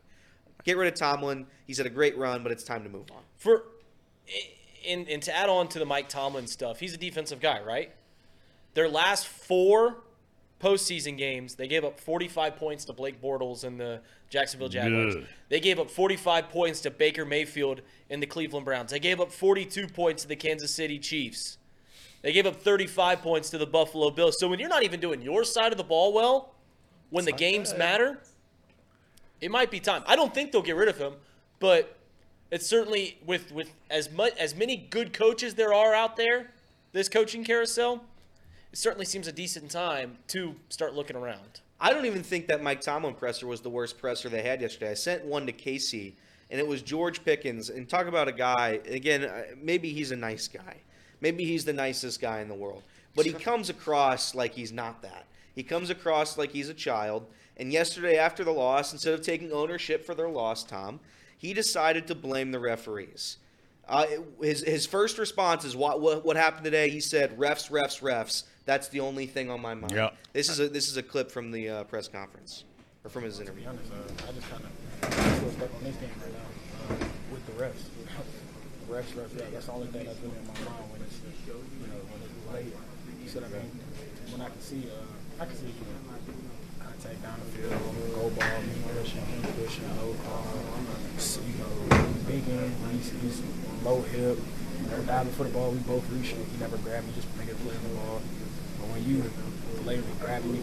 Get 0.64 0.78
rid 0.78 0.92
of 0.92 0.98
Tomlin. 0.98 1.46
He's 1.68 1.78
had 1.78 1.86
a 1.86 1.92
great 1.92 2.18
run, 2.18 2.42
but 2.42 2.52
it's 2.52 2.64
time 2.64 2.84
to 2.84 2.90
move 2.90 3.12
on. 3.12 3.22
For 3.38 3.66
and, 4.88 5.08
and 5.08 5.22
to 5.24 5.36
add 5.36 5.50
on 5.50 5.68
to 5.70 5.80
the 5.80 5.86
Mike 5.86 6.10
Tomlin 6.10 6.48
stuff, 6.48 6.80
he's 6.80 6.94
a 6.94 6.98
defensive 6.98 7.40
guy, 7.40 7.62
right? 7.62 7.92
Their 8.74 8.90
last 8.90 9.28
four 9.28 9.98
postseason 10.62 11.18
games, 11.18 11.56
they 11.56 11.68
gave 11.68 11.84
up 11.84 12.00
45 12.00 12.56
points 12.56 12.86
to 12.86 12.94
Blake 12.94 13.22
Bortles 13.22 13.64
and 13.64 13.80
the 13.80 14.02
Jacksonville 14.30 14.70
Jaguars. 14.70 15.16
Good. 15.16 15.28
They 15.50 15.60
gave 15.60 15.80
up 15.80 15.90
45 15.90 16.50
points 16.50 16.82
to 16.82 16.92
Baker 16.92 17.26
Mayfield 17.26 17.82
and 18.10 18.22
the 18.22 18.28
Cleveland 18.28 18.66
Browns. 18.66 18.92
They 18.92 19.00
gave 19.00 19.20
up 19.20 19.32
42 19.32 19.88
points 19.88 20.24
to 20.24 20.30
the 20.30 20.36
Kansas 20.36 20.74
City 20.74 21.00
Chiefs. 21.00 21.58
They 22.22 22.32
gave 22.32 22.46
up 22.46 22.56
35 22.56 23.22
points 23.22 23.50
to 23.52 23.58
the 23.58 23.68
Buffalo 23.68 24.10
Bills. 24.10 24.40
So 24.40 24.48
when 24.48 24.60
you're 24.60 24.70
not 24.70 24.84
even 24.84 25.00
doing 25.00 25.22
your 25.22 25.44
side 25.44 25.72
of 25.72 25.78
the 25.78 25.84
ball 25.84 26.12
well, 26.12 26.56
when 27.12 27.26
the 27.26 27.32
games 27.32 27.76
matter, 27.78 28.20
it 29.42 29.52
might 29.52 29.70
be 29.70 29.80
time. 29.80 30.04
I 30.08 30.16
don't 30.16 30.34
think 30.34 30.52
they'll 30.52 30.64
get 30.64 30.76
rid 30.76 30.90
of 30.90 30.98
him, 30.98 31.14
but 31.60 31.98
it's 32.50 32.66
certainly 32.66 33.20
with 33.26 33.52
with 33.52 33.72
as 33.90 34.12
much 34.12 34.36
as 34.38 34.56
many 34.56 34.76
good 34.76 35.14
coaches 35.14 35.54
there 35.56 35.74
are 35.74 35.94
out 35.94 36.16
there, 36.16 36.52
this 36.94 37.10
coaching 37.10 37.44
carousel, 37.44 37.96
it 37.96 38.02
certainly 38.76 39.06
seems 39.06 39.28
a 39.28 39.32
decent 39.32 39.72
time 39.72 40.18
to 40.28 40.56
start 40.70 40.94
looking 40.94 41.16
around. 41.16 41.62
I 41.80 41.92
don't 41.92 42.06
even 42.06 42.24
think 42.24 42.48
that 42.48 42.64
Mike 42.64 42.82
Tomlin 42.82 43.14
presser 43.14 43.48
was 43.48 43.62
the 43.62 43.70
worst 43.70 43.98
presser 43.98 44.30
they 44.30 44.42
had 44.42 44.62
yesterday. 44.62 44.92
I 44.92 44.96
sent 44.96 45.26
one 45.26 45.46
to 45.46 45.52
Casey, 45.52 46.16
and 46.50 46.60
it 46.60 46.68
was 46.68 46.82
George 46.82 47.24
Pickens. 47.24 47.70
And 47.70 47.88
talk 47.88 48.08
about 48.08 48.28
a 48.28 48.32
guy, 48.32 48.80
again, 48.88 49.26
uh, 49.26 49.44
maybe 49.62 49.92
he's 49.92 50.12
a 50.12 50.16
nice 50.16 50.48
guy. 50.48 50.78
Maybe 51.22 51.46
he's 51.46 51.66
the 51.66 51.74
nicest 51.74 52.22
guy 52.22 52.42
in 52.42 52.48
the 52.48 52.56
world. 52.56 52.84
But 53.16 53.26
he 53.26 53.34
comes 53.34 53.70
across 53.70 54.36
like 54.36 54.54
he's 54.54 54.72
not 54.72 55.02
that. 55.02 55.26
He 55.54 55.64
comes 55.64 55.90
across 55.90 56.38
like 56.38 56.52
he's 56.52 56.70
a 56.70 56.74
child. 56.74 57.26
And 57.58 57.72
yesterday, 57.72 58.18
after 58.18 58.44
the 58.44 58.52
loss, 58.52 58.92
instead 58.92 59.14
of 59.14 59.22
taking 59.22 59.54
ownership 59.54 60.06
for 60.06 60.14
their 60.14 60.28
loss, 60.28 60.66
Tom, 60.66 61.00
he 61.38 61.54
decided 61.54 62.08
to 62.08 62.16
blame 62.16 62.52
the 62.52 62.60
referees. 62.60 63.38
Uh, 63.88 64.06
his 64.42 64.64
his 64.64 64.86
first 64.86 65.18
response 65.18 65.64
is 65.64 65.76
what, 65.76 66.02
what 66.02 66.26
what 66.26 66.36
happened 66.36 66.66
today. 66.66 66.90
He 66.90 67.00
said, 67.00 67.38
"Refs, 67.38 67.70
refs, 67.70 68.02
refs." 68.02 68.44
That's 68.66 68.88
the 68.90 69.00
only 69.00 69.28
thing 69.28 69.52
on 69.52 69.62
my 69.62 69.76
mind. 69.76 69.94
Yeah. 69.94 70.10
This 70.34 70.50
is 70.50 70.60
a 70.60 70.68
this 70.68 70.90
is 70.90 70.98
a 70.98 71.04
clip 71.04 71.30
from 71.32 71.52
the 71.52 71.70
uh, 71.70 71.84
press 71.86 72.08
conference 72.08 72.64
or 73.04 73.10
from 73.10 73.24
his 73.24 73.40
interview. 73.40 73.68
honest, 73.70 73.92
uh, 73.94 74.28
I 74.28 74.32
just 74.34 74.50
kind 74.50 74.64
of 74.66 75.14
feel 75.14 75.52
stuck 75.54 75.74
on 75.76 75.84
this 75.84 75.96
game 75.98 76.10
right 76.18 76.34
now 76.34 76.50
uh, 76.96 77.06
with 77.32 77.46
the 77.46 77.54
refs. 77.62 77.86
refs, 78.90 79.14
refs, 79.14 79.38
yeah, 79.38 79.46
that's 79.54 79.68
the 79.68 79.72
only 79.72 79.88
thing 79.88 80.06
that's 80.06 80.20
really 80.22 80.38
in 80.42 80.48
my 80.50 80.58
mind 80.66 80.90
when 80.90 81.02
it's, 81.06 81.22
you 81.46 81.54
know, 81.54 82.02
when 82.10 82.20
it's 82.26 82.38
late. 82.50 82.74
You 83.22 83.30
see 83.30 83.38
what 83.38 83.50
I 83.50 83.54
mean? 83.54 83.70
When 84.34 84.42
I 84.42 84.50
can 84.50 84.62
see, 84.62 84.90
uh, 84.90 85.42
I 85.42 85.46
can 85.46 85.56
see, 85.56 85.70
you 85.70 85.86
know, 85.86 86.02
contact 86.82 87.22
down 87.22 87.38
the 87.38 87.50
field, 87.54 87.78
go 88.18 88.30
ball, 88.34 88.58
me 88.66 88.82
pushing, 88.98 89.22
him 89.30 89.46
pushing, 89.62 89.86
low 90.02 90.18
call, 90.26 90.50
you 90.58 91.54
know, 91.62 92.06
big 92.26 92.50
end, 92.50 92.74
he's, 92.98 93.14
he's 93.22 93.42
low 93.86 94.02
hip, 94.02 94.38
you 94.42 94.88
know, 94.90 95.02
diving 95.06 95.34
for 95.34 95.46
the 95.46 95.54
ball, 95.54 95.70
we 95.70 95.78
both 95.86 96.06
reach 96.10 96.34
it. 96.34 96.42
He 96.50 96.58
never 96.58 96.78
grabbed 96.82 97.06
me, 97.06 97.14
just 97.14 97.30
make 97.38 97.50
a 97.50 97.56
play 97.62 97.78
on 97.78 97.84
the 97.86 97.94
ball. 98.02 98.22
But 98.96 99.04
when 99.04 99.12
you 99.12 99.24
later 99.84 100.04
grab 100.22 100.44
me, 100.46 100.60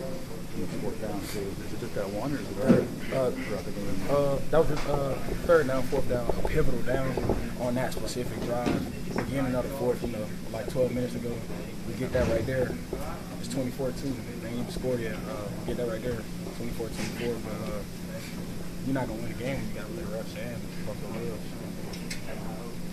Fourth 0.81 1.01
down, 1.01 1.21
so 1.33 1.41
is 1.41 1.73
it 1.73 1.81
just 1.81 1.95
that 1.97 2.09
one 2.13 2.33
or 2.33 2.37
is 2.37 2.45
it 2.45 2.57
Third, 2.61 2.85
uh, 3.17 3.31
throughout 3.33 3.65
the 3.65 3.73
game? 3.73 3.97
uh, 4.09 4.37
that 4.53 4.59
was 4.61 4.69
just, 4.69 4.85
uh, 4.89 5.15
third 5.49 5.67
down, 5.67 5.83
fourth 5.89 6.09
down, 6.09 6.29
a 6.29 6.49
pivotal 6.49 6.81
down 6.83 7.09
on 7.61 7.75
that 7.75 7.93
specific 7.93 8.37
drive. 8.45 8.69
Beginning 9.17 9.55
of 9.55 9.65
the 9.65 9.73
fourth, 9.81 10.03
you 10.05 10.13
know, 10.13 10.25
like 10.53 10.69
12 10.69 10.93
minutes 10.93 11.15
ago, 11.15 11.33
we 11.89 11.95
get 11.95 12.13
that 12.13 12.29
right 12.29 12.45
there. 12.45 12.69
It's 13.41 13.49
24-2. 13.49 14.13
They 14.43 14.49
ain't 14.49 14.59
even 14.61 14.71
scored 14.71 15.01
yet. 15.01 15.17
Uh, 15.17 15.49
we 15.61 15.73
get 15.73 15.77
that 15.79 15.89
right 15.89 16.03
there, 16.03 16.21
24-24. 16.61 17.37
But 17.45 17.73
uh, 17.73 17.81
you're 18.85 18.95
not 18.95 19.09
gonna 19.09 19.21
win 19.25 19.33
the 19.33 19.41
game 19.41 19.57
when 19.57 19.69
you 19.69 19.75
gotta 19.75 19.93
let 19.97 20.25
refs 20.25 20.37
in. 20.37 20.57
Buffalo 20.85 21.13
Bills. 21.17 21.49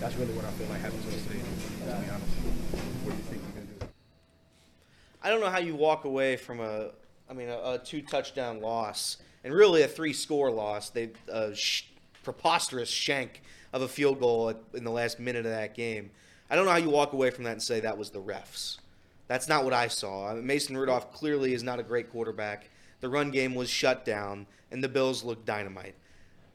That's 0.00 0.16
really 0.16 0.32
what 0.32 0.44
I 0.48 0.50
feel 0.56 0.68
like 0.68 0.80
happened 0.80 1.02
to 1.04 1.08
us 1.12 1.22
today. 1.28 1.40
To 1.44 1.92
be 1.92 2.08
honest. 2.08 2.34
What 3.04 3.12
do 3.12 3.16
you 3.20 3.26
think 3.28 3.42
you're 3.44 3.52
gonna 3.52 3.68
do? 3.68 3.86
I 5.22 5.28
don't 5.28 5.40
know 5.40 5.50
how 5.50 5.58
you 5.58 5.74
walk 5.74 6.04
away 6.04 6.36
from 6.36 6.60
a, 6.60 6.90
I 7.28 7.34
mean, 7.34 7.48
a, 7.48 7.72
a 7.72 7.80
two 7.82 8.02
touchdown 8.02 8.60
loss 8.60 9.18
and 9.44 9.52
really 9.52 9.82
a 9.82 9.88
three 9.88 10.12
score 10.12 10.50
loss. 10.50 10.90
They 10.90 11.10
a 11.28 11.54
sh- 11.54 11.84
preposterous 12.22 12.88
shank 12.88 13.42
of 13.72 13.82
a 13.82 13.88
field 13.88 14.20
goal 14.20 14.50
at, 14.50 14.56
in 14.74 14.84
the 14.84 14.90
last 14.90 15.20
minute 15.20 15.46
of 15.46 15.52
that 15.52 15.74
game. 15.74 16.10
I 16.50 16.56
don't 16.56 16.64
know 16.64 16.72
how 16.72 16.78
you 16.78 16.90
walk 16.90 17.12
away 17.12 17.30
from 17.30 17.44
that 17.44 17.52
and 17.52 17.62
say 17.62 17.80
that 17.80 17.96
was 17.96 18.10
the 18.10 18.20
refs. 18.20 18.78
That's 19.28 19.48
not 19.48 19.62
what 19.62 19.72
I 19.72 19.86
saw. 19.86 20.28
I 20.28 20.34
mean, 20.34 20.46
Mason 20.46 20.76
Rudolph 20.76 21.12
clearly 21.12 21.54
is 21.54 21.62
not 21.62 21.78
a 21.78 21.84
great 21.84 22.10
quarterback. 22.10 22.68
The 23.00 23.08
run 23.08 23.30
game 23.30 23.54
was 23.54 23.70
shut 23.70 24.04
down, 24.04 24.46
and 24.72 24.82
the 24.82 24.88
Bills 24.88 25.22
looked 25.22 25.46
dynamite. 25.46 25.94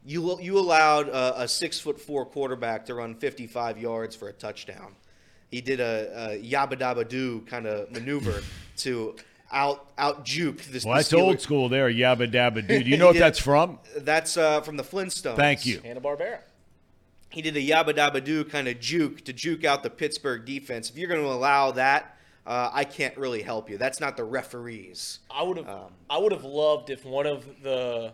You 0.06 0.40
you 0.42 0.60
allowed 0.60 1.08
a, 1.08 1.44
a 1.44 1.48
six 1.48 1.80
foot 1.80 2.00
four 2.00 2.26
quarterback 2.26 2.86
to 2.88 2.96
run 2.96 3.16
55 3.16 3.78
yards 3.78 4.16
for 4.16 4.28
a 4.28 4.34
touchdown. 4.34 4.96
He 5.56 5.62
did 5.62 5.80
a, 5.80 6.34
a 6.34 6.44
yabba 6.44 6.78
dabba 6.78 7.08
doo 7.08 7.42
kind 7.48 7.66
of 7.66 7.90
maneuver 7.90 8.42
to 8.80 9.16
out 9.54 9.88
out 9.98 10.26
juke 10.26 10.62
this. 10.66 10.84
Well, 10.84 10.96
the 10.96 11.00
that's 11.00 11.10
Steelers. 11.14 11.22
old 11.22 11.40
school 11.40 11.70
there, 11.70 11.90
yabba 11.90 12.30
dabba 12.30 12.68
do. 12.68 12.84
Do 12.84 12.90
You 12.90 12.98
know 13.02 13.06
what 13.06 13.14
did- 13.14 13.22
that's 13.22 13.40
from? 13.40 13.80
That's 13.96 14.36
uh, 14.36 14.60
from 14.60 14.76
the 14.76 14.84
Flintstones. 14.84 15.38
Thank 15.38 15.66
you. 15.66 15.80
Hanna 15.80 16.02
Barbera. 16.02 16.40
He 17.30 17.42
did 17.42 17.56
a 17.56 17.62
yabba 17.62 17.94
dabba 17.96 18.22
doo 18.22 18.44
kind 18.44 18.68
of 18.68 18.82
juke 18.82 19.24
to 19.24 19.32
juke 19.32 19.64
out 19.64 19.82
the 19.82 19.90
Pittsburgh 19.90 20.44
defense. 20.44 20.90
If 20.90 20.98
you're 20.98 21.08
going 21.08 21.22
to 21.22 21.28
allow 21.32 21.72
that, 21.72 22.18
uh, 22.46 22.70
I 22.74 22.84
can't 22.84 23.16
really 23.18 23.42
help 23.42 23.70
you. 23.70 23.78
That's 23.78 24.02
not 24.02 24.18
the 24.18 24.26
referees. 24.26 25.20
I 25.32 25.42
would 25.44 25.56
have 25.56 25.70
Um, 25.70 25.94
I 26.10 26.18
would 26.18 26.34
have 26.34 26.44
loved 26.44 26.90
if 26.90 27.06
one 27.06 27.26
of 27.28 27.46
the 27.64 28.12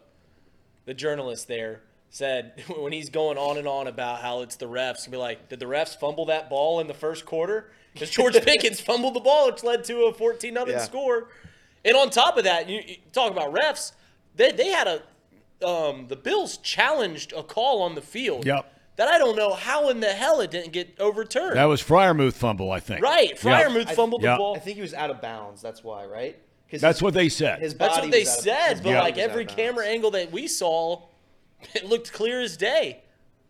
the 0.85 0.93
journalists 0.93 1.45
there 1.45 1.81
said 2.11 2.63
when 2.77 2.91
he's 2.93 3.09
going 3.09 3.37
on 3.39 3.57
and 3.57 3.67
on 3.67 3.87
about 3.87 4.19
how 4.21 4.41
it's 4.41 4.57
the 4.57 4.67
refs, 4.67 5.09
be 5.09 5.17
like, 5.17 5.49
did 5.49 5.59
the 5.59 5.65
refs 5.65 5.97
fumble 5.99 6.25
that 6.27 6.49
ball 6.49 6.79
in 6.79 6.87
the 6.87 6.93
first 6.93 7.25
quarter? 7.25 7.71
Because 7.93 8.09
George 8.11 8.35
Pickens 8.45 8.79
fumbled 8.79 9.15
the 9.15 9.19
ball, 9.19 9.47
which 9.51 9.63
led 9.63 9.83
to 9.85 10.03
a 10.03 10.13
14 10.13 10.53
0 10.53 10.65
Yeah. 10.67 10.79
score. 10.79 11.29
And 11.83 11.95
on 11.97 12.11
top 12.11 12.37
of 12.37 12.43
that, 12.43 12.69
you, 12.69 12.81
you 12.85 12.95
talk 13.11 13.31
about 13.31 13.51
refs. 13.53 13.93
They, 14.35 14.51
they 14.51 14.67
had 14.69 14.87
a 14.87 15.01
um, 15.67 16.07
the 16.07 16.15
Bills 16.15 16.57
challenged 16.57 17.33
a 17.33 17.43
call 17.43 17.81
on 17.83 17.93
the 17.95 18.01
field. 18.01 18.45
Yep. 18.45 18.65
that 18.95 19.07
I 19.07 19.17
don't 19.19 19.35
know 19.35 19.53
how 19.53 19.89
in 19.89 19.99
the 19.99 20.11
hell 20.11 20.41
it 20.41 20.49
didn't 20.51 20.73
get 20.73 20.95
overturned. 20.99 21.55
That 21.55 21.65
was 21.65 21.81
Freiermuth 21.83 22.33
fumble, 22.33 22.71
I 22.71 22.79
think. 22.79 23.03
right. 23.03 23.31
Yeah. 23.43 23.63
Freiermuth 23.63 23.87
I- 23.89 23.93
fumbled 23.95 24.23
Yeah. 24.23 24.33
the 24.33 24.37
ball. 24.37 24.55
I 24.55 24.59
think 24.59 24.75
he 24.77 24.81
was 24.81 24.93
out 24.95 25.09
of 25.11 25.21
bounds. 25.21 25.61
That's 25.61 25.83
why, 25.83 26.05
right? 26.05 26.37
That's 26.71 26.97
his- 26.97 27.03
what 27.03 27.13
they 27.13 27.29
said. 27.29 27.59
His 27.59 27.75
That's 27.75 27.97
what 27.99 28.09
they 28.11 28.21
was 28.21 28.37
of- 28.37 28.43
said, 28.43 28.73
but 28.77 28.83
body 28.85 28.95
like 28.99 29.17
every 29.17 29.45
camera 29.45 29.85
angle 29.85 30.11
that 30.11 30.31
we 30.31 30.47
saw, 30.47 31.03
it 31.75 31.85
looked 31.85 32.11
clear 32.13 32.41
as 32.41 32.57
day. 32.57 33.01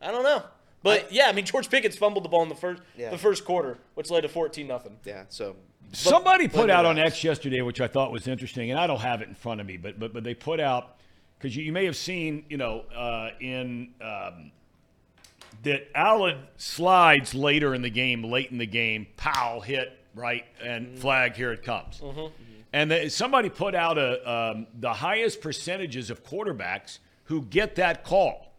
I 0.02 0.12
don't 0.12 0.24
know. 0.24 0.44
But 0.84 1.12
yeah, 1.12 1.28
I 1.28 1.32
mean 1.32 1.46
George 1.46 1.70
Pickens 1.70 1.96
fumbled 1.96 2.26
the 2.26 2.30
ball 2.30 2.44
in 2.44 2.50
the 2.50 2.56
first 2.56 2.82
Yeah. 2.98 3.12
the 3.12 3.18
first 3.18 3.46
quarter, 3.46 3.78
which 3.94 4.10
led 4.10 4.22
to 4.22 4.30
14 4.30 4.68
nothing. 4.68 4.98
Yeah. 5.06 5.26
So 5.30 5.56
Somebody 5.94 6.48
put 6.48 6.70
out 6.70 6.86
on. 6.86 6.98
X 6.98 7.24
yesterday, 7.24 7.62
which 7.62 7.82
I 7.82 7.88
thought 7.88 8.12
was 8.12 8.28
interesting, 8.28 8.72
and 8.72 8.80
I 8.80 8.88
don't 8.88 9.02
have 9.02 9.22
it 9.22 9.28
in 9.28 9.36
front 9.36 9.60
of 9.62 9.68
me, 9.68 9.78
but 9.78 10.00
but 10.00 10.14
but 10.14 10.24
they 10.24 10.34
put 10.34 10.60
out 10.60 10.98
because 11.38 11.56
you, 11.56 11.64
you 11.64 11.72
may 11.72 11.86
have 11.86 11.96
seen, 11.96 12.46
you 12.50 12.58
know, 12.58 12.86
uh, 12.96 13.32
in 13.40 13.90
um, 14.02 14.52
that 15.64 15.90
Allen 15.96 16.38
slides 16.58 17.34
later 17.34 17.74
in 17.76 17.82
the 17.82 17.90
game, 17.90 18.24
late 18.24 18.52
in 18.52 18.58
the 18.58 18.66
game, 18.66 19.08
Powell 19.18 19.62
hit 19.62 19.98
right 20.16 20.46
and 20.64 20.98
flag. 20.98 21.36
Here 21.36 21.52
it 21.52 21.64
comes. 21.64 22.02
And 22.74 22.90
the, 22.90 23.10
somebody 23.10 23.50
put 23.50 23.76
out 23.76 23.98
a 23.98 24.32
um, 24.32 24.68
the 24.80 24.94
highest 24.94 25.42
percentages 25.42 26.10
of 26.10 26.24
quarterbacks 26.24 27.00
who 27.26 27.44
get 27.44 27.76
that 27.76 28.04
call 28.04 28.54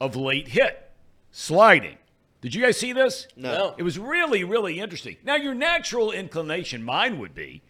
of 0.00 0.16
late 0.16 0.48
hit 0.48 0.90
sliding. 1.30 1.96
Did 2.40 2.54
you 2.54 2.62
guys 2.62 2.76
see 2.76 2.92
this? 2.92 3.28
No. 3.36 3.74
It 3.78 3.84
was 3.84 3.98
really, 3.98 4.42
really 4.42 4.80
interesting. 4.80 5.16
Now, 5.24 5.36
your 5.36 5.54
natural 5.54 6.10
inclination, 6.10 6.82
mine 6.82 7.18
would 7.18 7.34
be, 7.34 7.62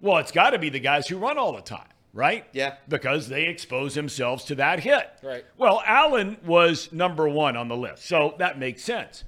well, 0.00 0.18
it's 0.18 0.32
got 0.32 0.50
to 0.50 0.58
be 0.58 0.68
the 0.68 0.80
guys 0.80 1.06
who 1.06 1.16
run 1.16 1.38
all 1.38 1.52
the 1.52 1.62
time, 1.62 1.88
right? 2.12 2.44
Yeah. 2.52 2.74
Because 2.88 3.28
they 3.28 3.44
expose 3.44 3.94
themselves 3.94 4.44
to 4.46 4.56
that 4.56 4.80
hit. 4.80 5.08
Right. 5.22 5.44
Well, 5.56 5.82
Allen 5.86 6.36
was 6.44 6.92
number 6.92 7.28
one 7.28 7.56
on 7.56 7.68
the 7.68 7.76
list, 7.76 8.04
so 8.06 8.34
that 8.38 8.58
makes 8.58 8.82
sense. 8.82 9.22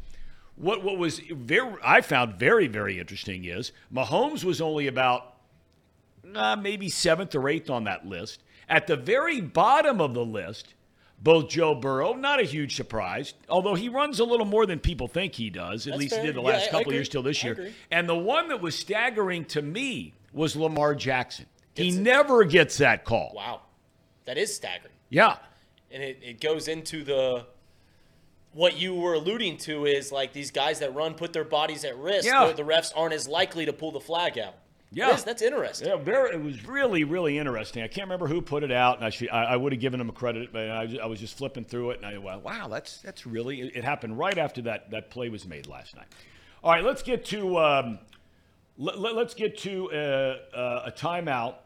What 0.57 0.85
what 0.85 0.99
was 0.99 1.18
very 1.18 1.74
I 1.82 2.01
found 2.01 2.35
very 2.35 2.68
very 2.68 3.01
interesting 3.01 3.45
is 3.45 3.72
Mahomes 3.93 4.45
was 4.45 4.61
only 4.61 4.87
about 4.87 5.35
uh, 6.32 6.55
maybe 6.55 6.89
seventh 6.89 7.35
or 7.35 7.49
eighth 7.49 7.70
on 7.70 7.85
that 7.85 8.07
list. 8.07 8.45
At 8.68 8.86
the 8.86 8.96
very 8.96 9.40
bottom 9.40 10.00
of 10.00 10.14
the 10.14 10.24
list, 10.24 10.74
both 11.22 11.48
Joe 11.48 11.74
Burrow, 11.74 12.14
not 12.14 12.40
a 12.40 12.44
huge 12.44 12.76
surprise, 12.76 13.34
although 13.48 13.74
he 13.74 13.88
runs 13.88 14.20
a 14.20 14.24
little 14.24 14.46
more 14.46 14.66
than 14.66 14.78
people 14.78 15.08
think 15.08 15.34
he 15.34 15.48
does. 15.50 15.86
At 15.86 15.92
That's 15.92 16.00
least 16.00 16.14
fair. 16.14 16.20
he 16.22 16.26
did 16.28 16.36
the 16.36 16.42
last 16.42 16.68
I 16.68 16.70
couple 16.70 16.92
years 16.92 17.08
till 17.08 17.22
this 17.22 17.42
year. 17.42 17.72
And 17.90 18.08
the 18.08 18.16
one 18.16 18.48
that 18.48 18.60
was 18.60 18.78
staggering 18.78 19.44
to 19.46 19.62
me 19.62 20.12
was 20.32 20.54
Lamar 20.56 20.94
Jackson. 20.94 21.46
He 21.74 21.90
never 21.90 22.44
gets 22.44 22.78
that 22.78 23.04
call. 23.04 23.32
Wow. 23.34 23.62
That 24.26 24.38
is 24.38 24.54
staggering. 24.54 24.94
Yeah. 25.08 25.36
and 25.90 26.02
it, 26.02 26.18
it 26.22 26.40
goes 26.40 26.68
into 26.68 27.04
the 27.04 27.46
what 28.52 28.76
you 28.78 28.94
were 28.94 29.14
alluding 29.14 29.56
to 29.58 29.84
is 29.84 30.12
like 30.12 30.32
these 30.32 30.50
guys 30.50 30.78
that 30.78 30.94
run 30.94 31.14
put 31.14 31.32
their 31.32 31.44
bodies 31.44 31.84
at 31.84 31.96
risk. 31.98 32.26
Yeah. 32.26 32.52
The 32.52 32.62
refs 32.62 32.92
aren't 32.94 33.14
as 33.14 33.26
likely 33.26 33.66
to 33.66 33.72
pull 33.72 33.90
the 33.92 34.00
flag 34.00 34.38
out. 34.38 34.54
Yeah. 34.95 35.14
Is- 35.14 35.24
that's 35.24 35.42
interesting. 35.42 35.88
Yeah, 35.88 35.97
very, 35.97 36.34
it 36.34 36.42
was 36.42 36.66
really, 36.66 37.05
really 37.05 37.38
interesting. 37.38 37.82
I 37.82 37.88
can't 37.88 38.07
remember 38.07 38.26
who 38.26 38.40
put 38.40 38.62
it 38.62 38.72
out, 38.72 38.97
and 38.97 39.05
I 39.05 39.11
should, 39.11 39.28
I, 39.30 39.45
I 39.45 39.57
would 39.57 39.72
have 39.72 39.80
given 39.80 40.01
him 40.01 40.09
a 40.09 40.12
credit, 40.12 40.53
but 40.53 40.70
I, 40.70 40.99
I 41.03 41.07
was 41.07 41.20
just 41.20 41.36
flipping 41.36 41.64
through 41.64 41.90
it, 41.90 41.99
and 41.99 42.07
I 42.07 42.18
went, 42.18 42.42
"Wow, 42.42 42.68
that's 42.68 42.99
that's 42.99 43.26
really." 43.26 43.61
It, 43.61 43.76
it 43.76 43.84
happened 43.84 44.18
right 44.18 44.38
after 44.38 44.62
that 44.62 44.90
that 44.92 45.11
play 45.11 45.28
was 45.28 45.47
made 45.47 45.66
last 45.66 45.97
night. 45.97 46.07
All 46.62 46.72
right, 46.72 46.84
let's 46.84 47.03
get 47.03 47.26
to 47.26 47.59
um, 47.59 47.99
let, 48.78 48.99
let, 48.99 49.16
us 49.16 49.34
get 49.34 49.59
to 49.59 49.90
uh, 49.92 50.38
uh, 50.55 50.82
a 50.86 50.92
timeout. 50.92 51.57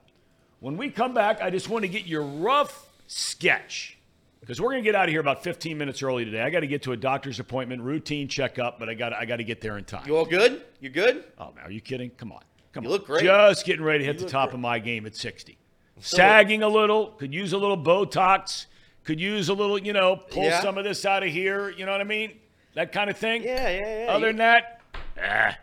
When 0.60 0.76
we 0.76 0.90
come 0.90 1.14
back, 1.14 1.40
I 1.40 1.50
just 1.50 1.68
want 1.68 1.82
to 1.84 1.88
get 1.88 2.06
your 2.06 2.22
rough 2.22 2.86
sketch 3.06 3.96
because 4.40 4.60
we're 4.60 4.70
going 4.70 4.82
to 4.82 4.88
get 4.88 4.94
out 4.94 5.04
of 5.04 5.10
here 5.10 5.20
about 5.20 5.44
15 5.44 5.78
minutes 5.78 6.02
early 6.02 6.24
today. 6.24 6.42
I 6.42 6.50
got 6.50 6.60
to 6.60 6.66
get 6.66 6.82
to 6.82 6.92
a 6.92 6.96
doctor's 6.96 7.38
appointment, 7.40 7.82
routine 7.82 8.28
checkup, 8.28 8.78
but 8.78 8.88
I 8.88 8.94
got 8.94 9.12
I 9.12 9.24
got 9.24 9.36
to 9.36 9.44
get 9.44 9.60
there 9.60 9.78
in 9.78 9.84
time. 9.84 10.06
you 10.06 10.16
all 10.16 10.24
good? 10.24 10.62
You 10.80 10.90
good? 10.90 11.24
Oh, 11.38 11.52
man, 11.54 11.64
are 11.64 11.70
you 11.70 11.80
kidding? 11.80 12.10
Come 12.10 12.32
on. 12.32 12.40
Come 12.78 12.84
You 12.84 12.90
on. 12.90 12.96
look 12.96 13.06
great. 13.06 13.24
Just 13.24 13.66
getting 13.66 13.84
ready 13.84 13.98
to 14.00 14.04
hit 14.04 14.18
the 14.20 14.26
top 14.28 14.50
great. 14.50 14.54
of 14.54 14.60
my 14.60 14.78
game 14.78 15.04
at 15.04 15.16
60. 15.16 15.58
Sagging 15.98 16.62
a 16.62 16.68
little, 16.68 17.08
could 17.08 17.34
use 17.34 17.52
a 17.52 17.58
little 17.58 17.76
Botox, 17.76 18.66
could 19.02 19.18
use 19.18 19.48
a 19.48 19.52
little, 19.54 19.76
you 19.78 19.92
know, 19.92 20.14
pull 20.14 20.44
Yeah. 20.44 20.60
some 20.60 20.78
of 20.78 20.84
this 20.84 21.04
out 21.04 21.24
of 21.24 21.28
here. 21.30 21.70
You 21.70 21.86
know 21.86 21.90
what 21.92 22.00
I 22.00 22.04
mean? 22.04 22.38
That 22.74 22.92
kind 22.92 23.10
of 23.10 23.18
thing. 23.18 23.42
Yeah, 23.42 23.68
yeah, 23.68 24.04
yeah. 24.04 24.12
Other 24.12 24.26
You- 24.28 24.32
than 24.32 24.36
that, 24.36 24.80
ah, 25.20 25.58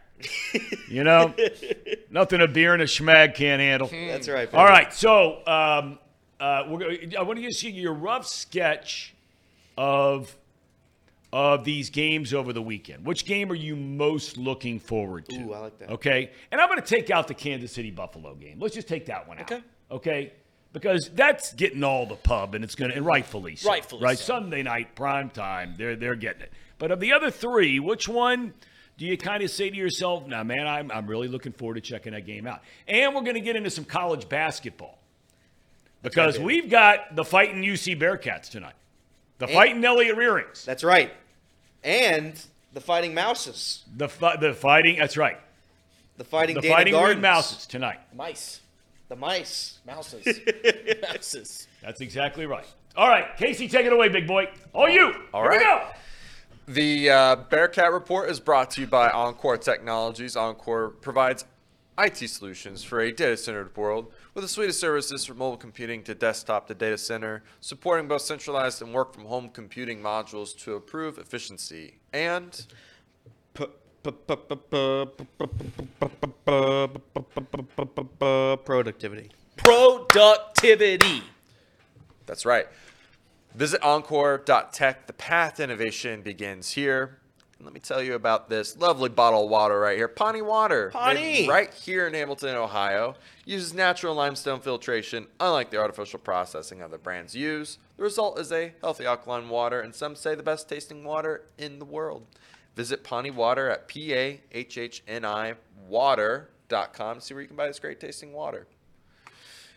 you 0.90 1.06
know, 1.06 1.34
nothing 2.10 2.42
a 2.42 2.48
beer 2.50 2.74
and 2.74 2.82
a 2.82 2.86
schmag 2.86 3.34
can't 3.36 3.62
handle. 3.62 3.88
That's 3.88 4.28
right. 4.28 4.54
All 4.54 4.66
baby. 4.66 4.74
right, 4.74 4.94
so 4.94 5.38
um, 5.48 6.00
uh, 6.42 6.64
we're 6.68 6.80
gonna, 6.80 6.98
I 7.18 7.22
want 7.22 7.42
to 7.42 7.52
see 7.54 7.70
your 7.70 7.94
rough 7.94 8.28
sketch 8.28 9.14
of 9.78 10.36
of 11.36 11.66
these 11.66 11.90
games 11.90 12.34
over 12.34 12.54
the 12.54 12.62
weekend. 12.62 13.06
Which 13.06 13.26
game 13.26 13.52
are 13.52 13.56
you 13.56 13.76
most 13.76 14.38
looking 14.38 14.80
forward 14.80 15.28
to? 15.28 15.36
Ooh, 15.36 15.54
I 15.54 15.60
like 15.60 15.78
that. 15.80 15.90
Okay, 15.90 16.32
and 16.50 16.62
I'm 16.62 16.70
going 16.70 16.80
to 16.80 16.88
take 16.88 17.12
out 17.12 17.28
the 17.28 17.34
Kansas 17.34 17.74
City 17.74 17.92
Buffalo 17.92 18.36
game. 18.36 18.58
Let's 18.58 18.74
just 18.74 18.88
take 18.88 19.08
that 19.08 19.28
one 19.28 19.40
out. 19.40 19.52
Okay. 19.52 19.62
Okay. 19.92 20.34
Because 20.72 21.10
that's 21.14 21.52
getting 21.54 21.84
all 21.84 22.06
the 22.06 22.16
pub, 22.16 22.56
and 22.56 22.64
it's 22.64 22.76
going 22.76 22.92
to, 22.92 22.96
and 22.96 23.06
rightfully 23.06 23.58
so. 23.58 23.70
Rightfully 23.70 24.02
right? 24.02 24.18
so. 24.18 24.24
Sunday 24.24 24.64
night 24.64 24.96
prime 24.96 25.30
time, 25.30 25.76
they're 25.78 25.98
they're 25.98 26.16
getting 26.16 26.44
it. 26.44 26.54
But 26.78 26.92
of 26.92 27.02
the 27.02 27.12
other 27.12 27.30
three, 27.32 27.82
which 27.82 28.08
one 28.08 28.54
do 28.98 29.06
you 29.06 29.18
kind 29.18 29.44
of 29.44 29.52
say 29.52 29.70
to 29.70 29.76
yourself, 29.76 30.28
"Now, 30.28 30.44
man, 30.44 30.68
I'm 30.68 30.90
I'm 30.90 31.06
really 31.06 31.28
looking 31.28 31.52
forward 31.52 31.76
to 31.76 31.82
checking 31.82 32.14
that 32.14 32.26
game 32.26 32.48
out." 32.48 32.62
And 32.88 33.14
we're 33.14 33.22
going 33.22 33.36
to 33.36 33.42
get 33.42 33.58
into 33.58 33.70
some 33.70 33.84
college 33.84 34.30
basketball 34.30 35.00
because 36.02 36.40
we've 36.40 36.70
got 36.70 37.14
the 37.14 37.26
fighting 37.26 37.62
UC 37.62 38.00
Bearcats 38.00 38.50
tonight, 38.50 38.76
the 39.38 39.48
fighting 39.48 39.84
Elliott 39.84 40.16
Rearings, 40.16 40.64
That's 40.64 40.84
right. 40.84 41.12
And 41.86 42.34
the 42.74 42.82
Fighting 42.82 43.14
Mouses. 43.14 43.84
the 43.96 44.10
fi- 44.10 44.36
the 44.38 44.54
fighting. 44.54 44.98
That's 44.98 45.16
right, 45.18 45.38
The 46.18 46.24
Fighting 46.24 46.56
the 46.56 46.62
Dana 46.62 46.74
fighting 46.76 46.94
Gardens. 46.94 47.22
Mouses 47.22 47.66
tonight. 47.68 48.00
Mice, 48.16 48.60
The 49.08 49.16
Mice. 49.16 49.80
mouses, 49.86 50.26
mouses. 51.04 51.68
That's 51.84 52.02
exactly 52.02 52.48
right. 52.48 52.66
All 52.98 53.08
right, 53.08 53.38
Casey, 53.38 53.68
take 53.68 53.86
it 53.86 53.94
away, 53.94 54.10
big 54.10 54.26
boy. 54.28 54.48
All 54.74 54.90
you. 54.90 55.14
All 55.34 55.44
Here 55.44 55.52
we 55.52 55.60
go. 55.60 55.88
The 56.68 57.10
uh, 57.12 57.36
Bearcat 57.36 57.92
Report 57.94 58.30
is 58.32 58.40
brought 58.40 58.72
to 58.72 58.82
you 58.82 58.88
by 58.88 59.12
Encore 59.12 59.58
Technologies. 59.58 60.36
Encore 60.36 60.90
provides 60.90 61.46
IT 62.00 62.18
solutions 62.30 62.84
for 62.84 63.00
a 63.02 63.12
data 63.12 63.38
centered 63.38 63.76
world 63.78 64.12
with 64.36 64.44
a 64.44 64.48
suite 64.48 64.70
of 64.70 64.76
services 64.76 65.26
from 65.26 65.38
mobile 65.38 65.58
computing 65.58 66.04
to 66.04 66.14
desktop 66.14 66.68
to 66.68 66.76
data 66.76 66.98
center, 66.98 67.42
supporting 67.62 68.08
both 68.08 68.22
centralized 68.22 68.82
and 68.82 68.94
work 68.94 69.14
from 69.14 69.26
home 69.26 69.50
computing 69.50 70.02
modules 70.02 70.56
to 70.58 70.76
improve 70.76 71.18
efficiency. 71.18 72.00
And 72.14 72.66
Productivity. 78.66 79.32
Productivity. 79.58 81.24
that's 82.26 82.46
right. 82.46 82.68
Visit 83.56 83.82
encore.tech. 83.82 85.08
The 85.08 85.14
path 85.14 85.56
to 85.56 85.64
innovation 85.64 86.22
begins 86.22 86.72
here. 86.72 87.20
And 87.58 87.66
let 87.66 87.74
me 87.74 87.80
tell 87.80 88.02
you 88.02 88.16
about 88.16 88.50
this 88.50 88.78
lovely 88.78 89.10
bottle 89.10 89.46
of 89.46 89.50
water 89.50 89.80
right 89.80 89.98
here. 89.98 90.10
Pahhni 90.10 90.46
Water. 90.46 90.92
Pahhni. 90.94 91.48
Right 91.48 91.74
here 91.74 92.06
in 92.08 92.14
Hamilton, 92.14 92.56
Ohio. 92.56 93.16
Uses 93.46 93.74
natural 93.74 94.14
limestone 94.14 94.60
filtration, 94.60 95.28
unlike 95.40 95.70
the 95.70 95.78
artificial 95.78 96.20
processing 96.20 96.82
other 96.82 96.98
brands 96.98 97.36
use. 97.36 97.78
The 97.96 98.04
result 98.04 98.40
is 98.40 98.52
a 98.52 98.74
healthy 98.82 99.06
alkaline 99.06 99.48
water, 99.48 99.80
and 99.80 99.96
some 99.96 100.16
say 100.16 100.36
the 100.36 100.44
best 100.44 100.68
tasting 100.68 101.04
water 101.06 101.46
in 101.58 101.80
the 101.80 101.86
world. 101.86 102.26
Visit 102.76 103.06
Pahhni 103.06 103.34
Water 103.34 103.70
at 103.70 103.88
P 103.88 104.14
A 104.14 104.42
H 104.52 104.78
H 104.78 105.02
N 105.08 105.24
I 105.24 105.56
water.com 105.88 107.20
to 107.20 107.22
see 107.22 107.34
where 107.34 107.42
you 107.42 107.48
can 107.48 107.56
buy 107.56 107.68
this 107.68 107.80
great 107.80 108.02
tasting 108.02 108.34
water. 108.34 108.68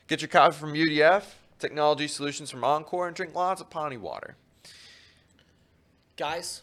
Get 0.09 0.21
your 0.21 0.29
coffee 0.29 0.59
from 0.59 0.73
UDF, 0.73 1.23
technology 1.61 2.09
solutions 2.09 2.51
from 2.51 2.65
Encore, 2.65 3.07
and 3.07 3.15
drink 3.15 3.37
lots 3.37 3.61
of 3.61 3.71
Pahhni 3.71 3.99
Water. 3.99 4.37
Guys, 6.17 6.63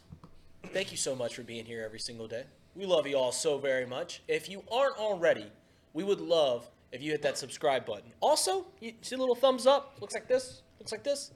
thank 0.68 0.92
you 0.92 0.98
so 0.98 1.16
much 1.16 1.36
for 1.36 1.44
being 1.44 1.66
here 1.66 1.84
every 1.84 2.00
single 2.00 2.28
day. 2.28 2.44
We 2.76 2.86
love 2.86 3.08
you 3.08 3.18
all 3.18 3.32
so 3.32 3.58
very 3.58 3.86
much. 3.86 4.22
If 4.28 4.50
you 4.50 4.64
aren't 4.72 4.98
already, 4.98 5.46
we 5.94 6.04
would 6.04 6.20
love 6.20 6.70
if 6.92 7.02
you 7.02 7.12
hit 7.12 7.22
that 7.22 7.38
subscribe 7.38 7.86
button. 7.86 8.12
Also, 8.20 8.66
you 8.80 8.94
see 9.02 9.16
a 9.16 9.18
little 9.18 9.36
thumbs 9.36 9.66
up? 9.66 9.98
Looks 10.02 10.14
like 10.14 10.28
this. 10.28 10.62
Looks 10.80 10.92
like 10.92 11.04
this. 11.04 11.32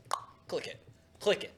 Click 0.47 0.67
it. 0.67 0.77
Click 1.19 1.43
it. 1.43 1.53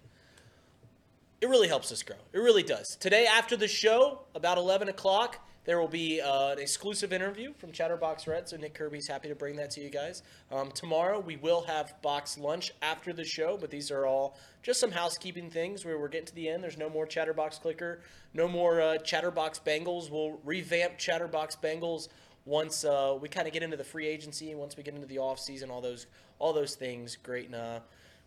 It 1.41 1.49
really 1.49 1.67
helps 1.67 1.91
us 1.91 2.03
grow. 2.03 2.17
It 2.33 2.39
really 2.39 2.63
does. 2.63 2.95
Today, 2.97 3.25
after 3.25 3.57
the 3.57 3.67
show, 3.67 4.21
about 4.35 4.57
11 4.57 4.89
o'clock, 4.89 5.39
there 5.63 5.79
will 5.79 5.87
be 5.87 6.19
uh, 6.21 6.49
an 6.49 6.59
exclusive 6.59 7.13
interview 7.13 7.53
from 7.53 7.71
Chatterbox 7.71 8.27
Red. 8.27 8.49
So 8.49 8.57
Nick 8.57 8.73
Kirby's 8.73 9.07
happy 9.07 9.29
to 9.29 9.35
bring 9.35 9.55
that 9.57 9.71
to 9.71 9.81
you 9.81 9.89
guys. 9.89 10.23
Um, 10.51 10.71
tomorrow, 10.71 11.19
we 11.19 11.35
will 11.35 11.61
have 11.63 11.93
box 12.01 12.37
lunch 12.37 12.71
after 12.81 13.13
the 13.13 13.23
show, 13.23 13.57
but 13.59 13.69
these 13.69 13.91
are 13.91 14.05
all 14.05 14.37
just 14.63 14.79
some 14.79 14.91
housekeeping 14.91 15.49
things 15.49 15.85
where 15.85 15.99
we're 15.99 16.07
getting 16.07 16.27
to 16.27 16.35
the 16.35 16.49
end. 16.49 16.63
There's 16.63 16.77
no 16.77 16.89
more 16.89 17.05
Chatterbox 17.05 17.59
Clicker, 17.59 18.01
no 18.33 18.47
more 18.47 18.81
uh, 18.81 18.97
Chatterbox 18.97 19.59
Bengals. 19.59 20.09
We'll 20.09 20.39
revamp 20.43 20.97
Chatterbox 20.97 21.57
Bengals 21.57 22.07
once 22.45 22.83
uh, 22.83 23.15
we 23.21 23.29
kind 23.29 23.47
of 23.47 23.53
get 23.53 23.61
into 23.61 23.77
the 23.77 23.83
free 23.83 24.07
agency, 24.07 24.49
and 24.49 24.59
once 24.59 24.75
we 24.75 24.83
get 24.83 24.95
into 24.95 25.07
the 25.07 25.19
off 25.19 25.39
season, 25.39 25.69
all 25.69 25.81
those 25.81 26.07
all 26.39 26.53
those 26.53 26.73
things. 26.73 27.17
Great. 27.21 27.45
And, 27.45 27.55
uh, 27.55 27.79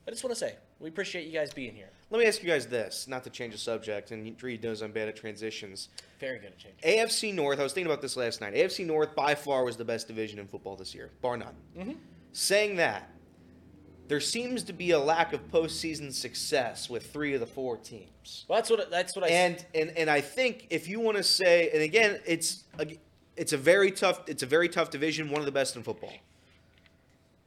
I 0.07 0.11
just 0.11 0.23
want 0.23 0.37
to 0.37 0.39
say 0.39 0.55
we 0.85 0.91
appreciate 0.91 1.25
you 1.25 1.33
guys 1.33 1.51
being 1.51 1.75
here. 1.75 1.89
Let 2.11 2.19
me 2.19 2.27
ask 2.27 2.43
you 2.43 2.49
guys 2.49 2.67
this, 2.67 3.09
not 3.09 3.25
to 3.25 3.31
change 3.31 3.55
the 3.55 3.59
subject, 3.59 4.11
and 4.11 4.41
Reed 4.43 4.63
knows 4.63 4.83
I'm 4.83 4.93
bad 4.93 5.09
at 5.09 5.17
transitions. 5.17 5.89
Very 6.21 6.39
good 6.39 6.49
at 6.49 6.59
change. 6.59 6.75
AFC 6.85 7.33
North, 7.33 7.59
I 7.59 7.63
was 7.63 7.73
thinking 7.73 7.91
about 7.91 8.03
this 8.03 8.19
last 8.19 8.43
night. 8.43 8.53
AFC 8.53 8.85
North 8.85 9.15
by 9.15 9.35
far 9.35 9.65
was 9.65 9.79
the 9.79 9.85
best 9.85 10.09
division 10.09 10.39
in 10.39 10.47
football 10.47 10.77
this 10.77 10.95
year, 10.95 11.11
bar 11.23 11.39
none. 11.39 11.55
Mm-hmm. 11.75 11.93
Saying 12.33 12.77
that, 12.77 13.09
there 14.09 14.21
seems 14.21 14.63
to 14.65 14.75
be 14.75 14.91
a 14.91 14.99
lack 14.99 15.33
of 15.33 15.51
postseason 15.51 16.13
success 16.13 16.91
with 16.91 17.11
three 17.11 17.33
of 17.33 17.41
the 17.41 17.47
four 17.47 17.79
teams. 17.79 18.45
Well, 18.47 18.59
that's 18.59 18.69
what 18.69 18.91
that's 18.91 19.17
what 19.17 19.25
I 19.25 19.29
And 19.29 19.65
and 19.75 19.91
and 19.97 20.11
I 20.11 20.21
think 20.21 20.67
if 20.69 20.87
you 20.87 21.01
want 21.01 21.17
to 21.17 21.23
say, 21.23 21.71
and 21.73 21.83
again, 21.83 22.21
it's 22.27 22.65
a, 22.79 22.87
it's 23.39 23.55
a 23.55 23.57
very 23.57 23.91
tough 23.91 24.21
it's 24.27 24.43
a 24.43 24.47
very 24.47 24.69
tough 24.69 24.91
division, 24.91 25.31
one 25.31 25.41
of 25.41 25.47
the 25.47 25.53
best 25.53 25.77
in 25.77 25.83
football. 25.83 26.13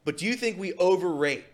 But 0.04 0.18
do 0.18 0.26
you 0.26 0.34
think 0.34 0.58
we 0.58 0.72
overrate 0.72 1.44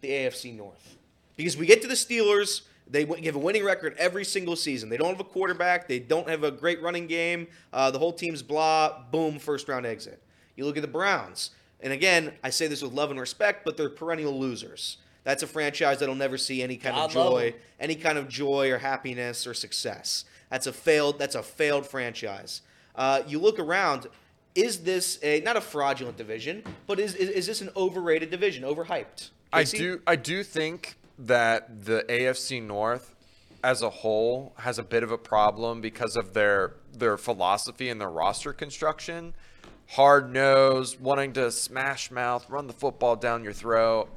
the 0.00 0.08
AFC 0.08 0.56
North? 0.56 0.96
Because 1.36 1.56
we 1.56 1.66
get 1.66 1.82
to 1.82 1.88
the 1.88 1.94
Steelers, 1.94 2.62
they 2.88 3.04
w- 3.04 3.22
give 3.22 3.36
a 3.36 3.38
winning 3.38 3.64
record 3.64 3.94
every 3.98 4.24
single 4.24 4.56
season. 4.56 4.88
They 4.88 4.96
don't 4.96 5.08
have 5.10 5.20
a 5.20 5.24
quarterback. 5.24 5.88
They 5.88 5.98
don't 5.98 6.28
have 6.28 6.44
a 6.44 6.50
great 6.50 6.82
running 6.82 7.06
game. 7.06 7.48
Uh, 7.72 7.90
the 7.90 7.98
whole 7.98 8.12
team's 8.12 8.42
blah. 8.42 9.02
Boom, 9.10 9.38
first 9.38 9.68
round 9.68 9.86
exit. 9.86 10.22
You 10.56 10.66
look 10.66 10.76
at 10.76 10.82
the 10.82 10.88
Browns, 10.88 11.50
and 11.80 11.92
again, 11.92 12.32
I 12.44 12.50
say 12.50 12.66
this 12.66 12.82
with 12.82 12.92
love 12.92 13.10
and 13.10 13.18
respect, 13.18 13.64
but 13.64 13.76
they're 13.76 13.88
perennial 13.88 14.38
losers. 14.38 14.98
That's 15.24 15.42
a 15.42 15.46
franchise 15.46 16.00
that'll 16.00 16.14
never 16.14 16.36
see 16.36 16.62
any 16.62 16.76
kind 16.76 16.96
of 16.96 17.12
God 17.12 17.18
love 17.18 17.32
joy, 17.32 17.46
'em. 17.48 17.54
any 17.80 17.94
kind 17.94 18.18
of 18.18 18.28
joy 18.28 18.70
or 18.70 18.78
happiness 18.78 19.46
or 19.46 19.54
success. 19.54 20.24
That's 20.50 20.66
a 20.66 20.72
failed. 20.72 21.18
That's 21.18 21.34
a 21.36 21.42
failed 21.42 21.86
franchise. 21.86 22.60
Uh, 22.94 23.22
you 23.26 23.38
look 23.38 23.58
around. 23.58 24.08
Is 24.54 24.80
this 24.82 25.18
a 25.22 25.40
not 25.40 25.56
a 25.56 25.62
fraudulent 25.62 26.18
division, 26.18 26.62
but 26.86 27.00
is 27.00 27.14
is, 27.14 27.30
is 27.30 27.46
this 27.46 27.62
an 27.62 27.70
overrated 27.74 28.28
division, 28.30 28.64
overhyped? 28.64 29.30
I 29.50 29.64
do 29.64 30.02
I 30.06 30.16
do 30.16 30.42
think 30.42 30.96
that 31.26 31.84
the 31.84 32.04
AFC 32.08 32.62
North 32.62 33.14
as 33.64 33.82
a 33.82 33.90
whole 33.90 34.52
has 34.58 34.78
a 34.78 34.82
bit 34.82 35.02
of 35.02 35.12
a 35.12 35.18
problem 35.18 35.80
because 35.80 36.16
of 36.16 36.34
their 36.34 36.74
their 36.92 37.16
philosophy 37.16 37.88
and 37.88 38.00
their 38.00 38.10
roster 38.10 38.52
construction. 38.52 39.34
Hard 39.90 40.32
nosed, 40.32 41.00
wanting 41.00 41.32
to 41.34 41.50
smash 41.50 42.10
mouth, 42.10 42.48
run 42.48 42.66
the 42.66 42.72
football 42.72 43.16
down 43.16 43.44
your 43.44 43.52
throat. 43.52 44.08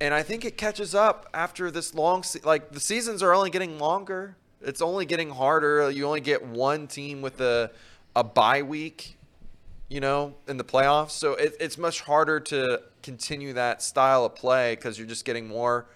And 0.00 0.12
I 0.12 0.22
think 0.22 0.44
it 0.44 0.58
catches 0.58 0.94
up 0.94 1.28
after 1.32 1.70
this 1.70 1.94
long 1.94 2.22
se- 2.22 2.40
like 2.44 2.72
the 2.72 2.80
seasons 2.80 3.22
are 3.22 3.34
only 3.34 3.50
getting 3.50 3.78
longer. 3.78 4.36
It's 4.60 4.82
only 4.82 5.06
getting 5.06 5.30
harder. 5.30 5.90
You 5.90 6.06
only 6.06 6.20
get 6.20 6.44
one 6.44 6.86
team 6.86 7.22
with 7.22 7.40
a 7.40 7.70
a 8.14 8.24
bye 8.24 8.62
week 8.62 9.16
you 9.88 10.00
know, 10.00 10.34
in 10.48 10.56
the 10.56 10.64
playoffs. 10.64 11.10
So 11.10 11.34
it, 11.34 11.54
it's 11.60 11.78
much 11.78 12.00
harder 12.00 12.40
to 12.40 12.82
continue 13.02 13.52
that 13.52 13.82
style 13.82 14.24
of 14.24 14.34
play 14.34 14.74
because 14.74 14.98
you're 14.98 15.06
just 15.06 15.24
getting 15.24 15.46
more 15.46 15.86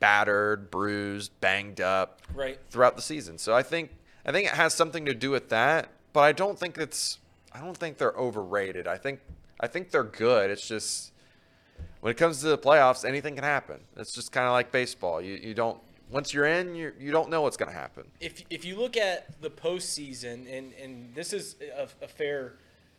battered, 0.00 0.70
bruised, 0.70 1.32
banged 1.40 1.80
up 1.80 2.20
Right. 2.34 2.58
throughout 2.70 2.96
the 2.96 3.02
season. 3.02 3.38
So 3.38 3.54
I 3.54 3.62
think 3.62 3.90
I 4.24 4.32
think 4.32 4.46
it 4.48 4.54
has 4.54 4.74
something 4.74 5.04
to 5.06 5.14
do 5.14 5.30
with 5.30 5.48
that, 5.48 5.88
but 6.12 6.20
I 6.20 6.32
don't 6.32 6.58
think 6.58 6.78
it's 6.78 7.18
I 7.52 7.60
don't 7.60 7.76
think 7.76 7.98
they're 7.98 8.12
overrated. 8.12 8.86
I 8.86 8.96
think 8.98 9.20
I 9.60 9.66
think 9.66 9.90
they're 9.90 10.04
good. 10.04 10.50
It's 10.50 10.66
just 10.68 11.12
when 12.00 12.10
it 12.12 12.16
comes 12.16 12.40
to 12.42 12.46
the 12.48 12.58
playoffs, 12.58 13.04
anything 13.04 13.34
can 13.34 13.44
happen. 13.44 13.80
It's 13.96 14.12
just 14.12 14.30
kind 14.30 14.46
of 14.46 14.52
like 14.52 14.70
baseball. 14.70 15.20
You 15.20 15.34
you 15.34 15.54
don't 15.54 15.80
once 16.10 16.32
you're 16.32 16.46
in, 16.46 16.74
you 16.74 16.92
you 16.98 17.10
don't 17.10 17.28
know 17.30 17.42
what's 17.42 17.56
going 17.56 17.70
to 17.70 17.76
happen. 17.76 18.04
if 18.20 18.42
if 18.50 18.64
you 18.64 18.76
look 18.76 18.96
at 18.96 19.40
the 19.40 19.50
postseason, 19.50 20.46
and 20.50 20.72
and 20.74 21.14
this 21.14 21.32
is 21.32 21.56
a, 21.76 21.88
a 22.04 22.08
fair 22.08 22.54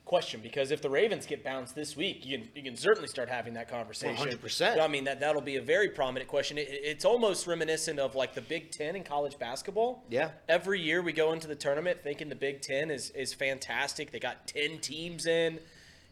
question 0.09 0.41
because 0.41 0.71
if 0.71 0.81
the 0.81 0.89
Ravens 0.89 1.27
get 1.27 1.43
bounced 1.43 1.75
this 1.75 1.95
week, 1.95 2.25
you 2.25 2.39
can 2.39 2.47
you 2.55 2.63
can 2.63 2.75
certainly 2.75 3.07
start 3.07 3.29
having 3.29 3.53
that 3.53 3.69
conversation. 3.69 4.27
100%. 4.27 4.79
I 4.81 4.87
mean 4.87 5.03
that 5.03 5.19
that'll 5.19 5.39
be 5.39 5.57
a 5.57 5.61
very 5.61 5.89
prominent 5.89 6.27
question. 6.27 6.57
It, 6.57 6.67
it's 6.71 7.05
almost 7.05 7.45
reminiscent 7.45 7.99
of 7.99 8.15
like 8.15 8.33
the 8.33 8.41
Big 8.41 8.71
Ten 8.71 8.95
in 8.95 9.03
college 9.03 9.37
basketball. 9.37 10.03
Yeah. 10.09 10.31
Every 10.49 10.81
year 10.81 11.03
we 11.03 11.13
go 11.13 11.31
into 11.31 11.47
the 11.47 11.55
tournament 11.55 11.99
thinking 12.01 12.27
the 12.27 12.35
Big 12.35 12.61
Ten 12.61 12.89
is 12.89 13.11
is 13.11 13.35
fantastic. 13.35 14.09
They 14.11 14.19
got 14.19 14.47
ten 14.47 14.79
teams 14.79 15.27
in. 15.27 15.59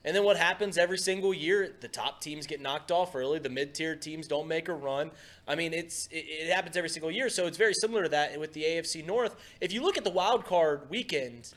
And 0.05 0.15
then 0.15 0.23
what 0.23 0.37
happens 0.37 0.77
every 0.77 0.99
single 0.99 1.33
year? 1.33 1.73
The 1.81 1.87
top 1.87 2.21
teams 2.21 2.45
get 2.45 2.61
knocked 2.61 2.91
off 2.91 3.15
early. 3.15 3.39
The 3.39 3.49
mid-tier 3.49 3.95
teams 3.95 4.25
don't 4.27 4.47
make 4.47 4.69
a 4.69 4.73
run. 4.73 5.11
I 5.47 5.55
mean, 5.55 5.73
it's 5.73 6.07
it, 6.11 6.25
it 6.29 6.53
happens 6.53 6.77
every 6.77 6.89
single 6.89 7.09
year. 7.09 7.29
So 7.29 7.47
it's 7.47 7.57
very 7.57 7.73
similar 7.73 8.03
to 8.03 8.09
that 8.09 8.39
with 8.39 8.53
the 8.53 8.63
AFC 8.63 9.03
North. 9.03 9.35
If 9.59 9.73
you 9.73 9.81
look 9.81 9.97
at 9.97 10.03
the 10.03 10.11
wild 10.11 10.45
card 10.45 10.87
weekend, 10.91 11.51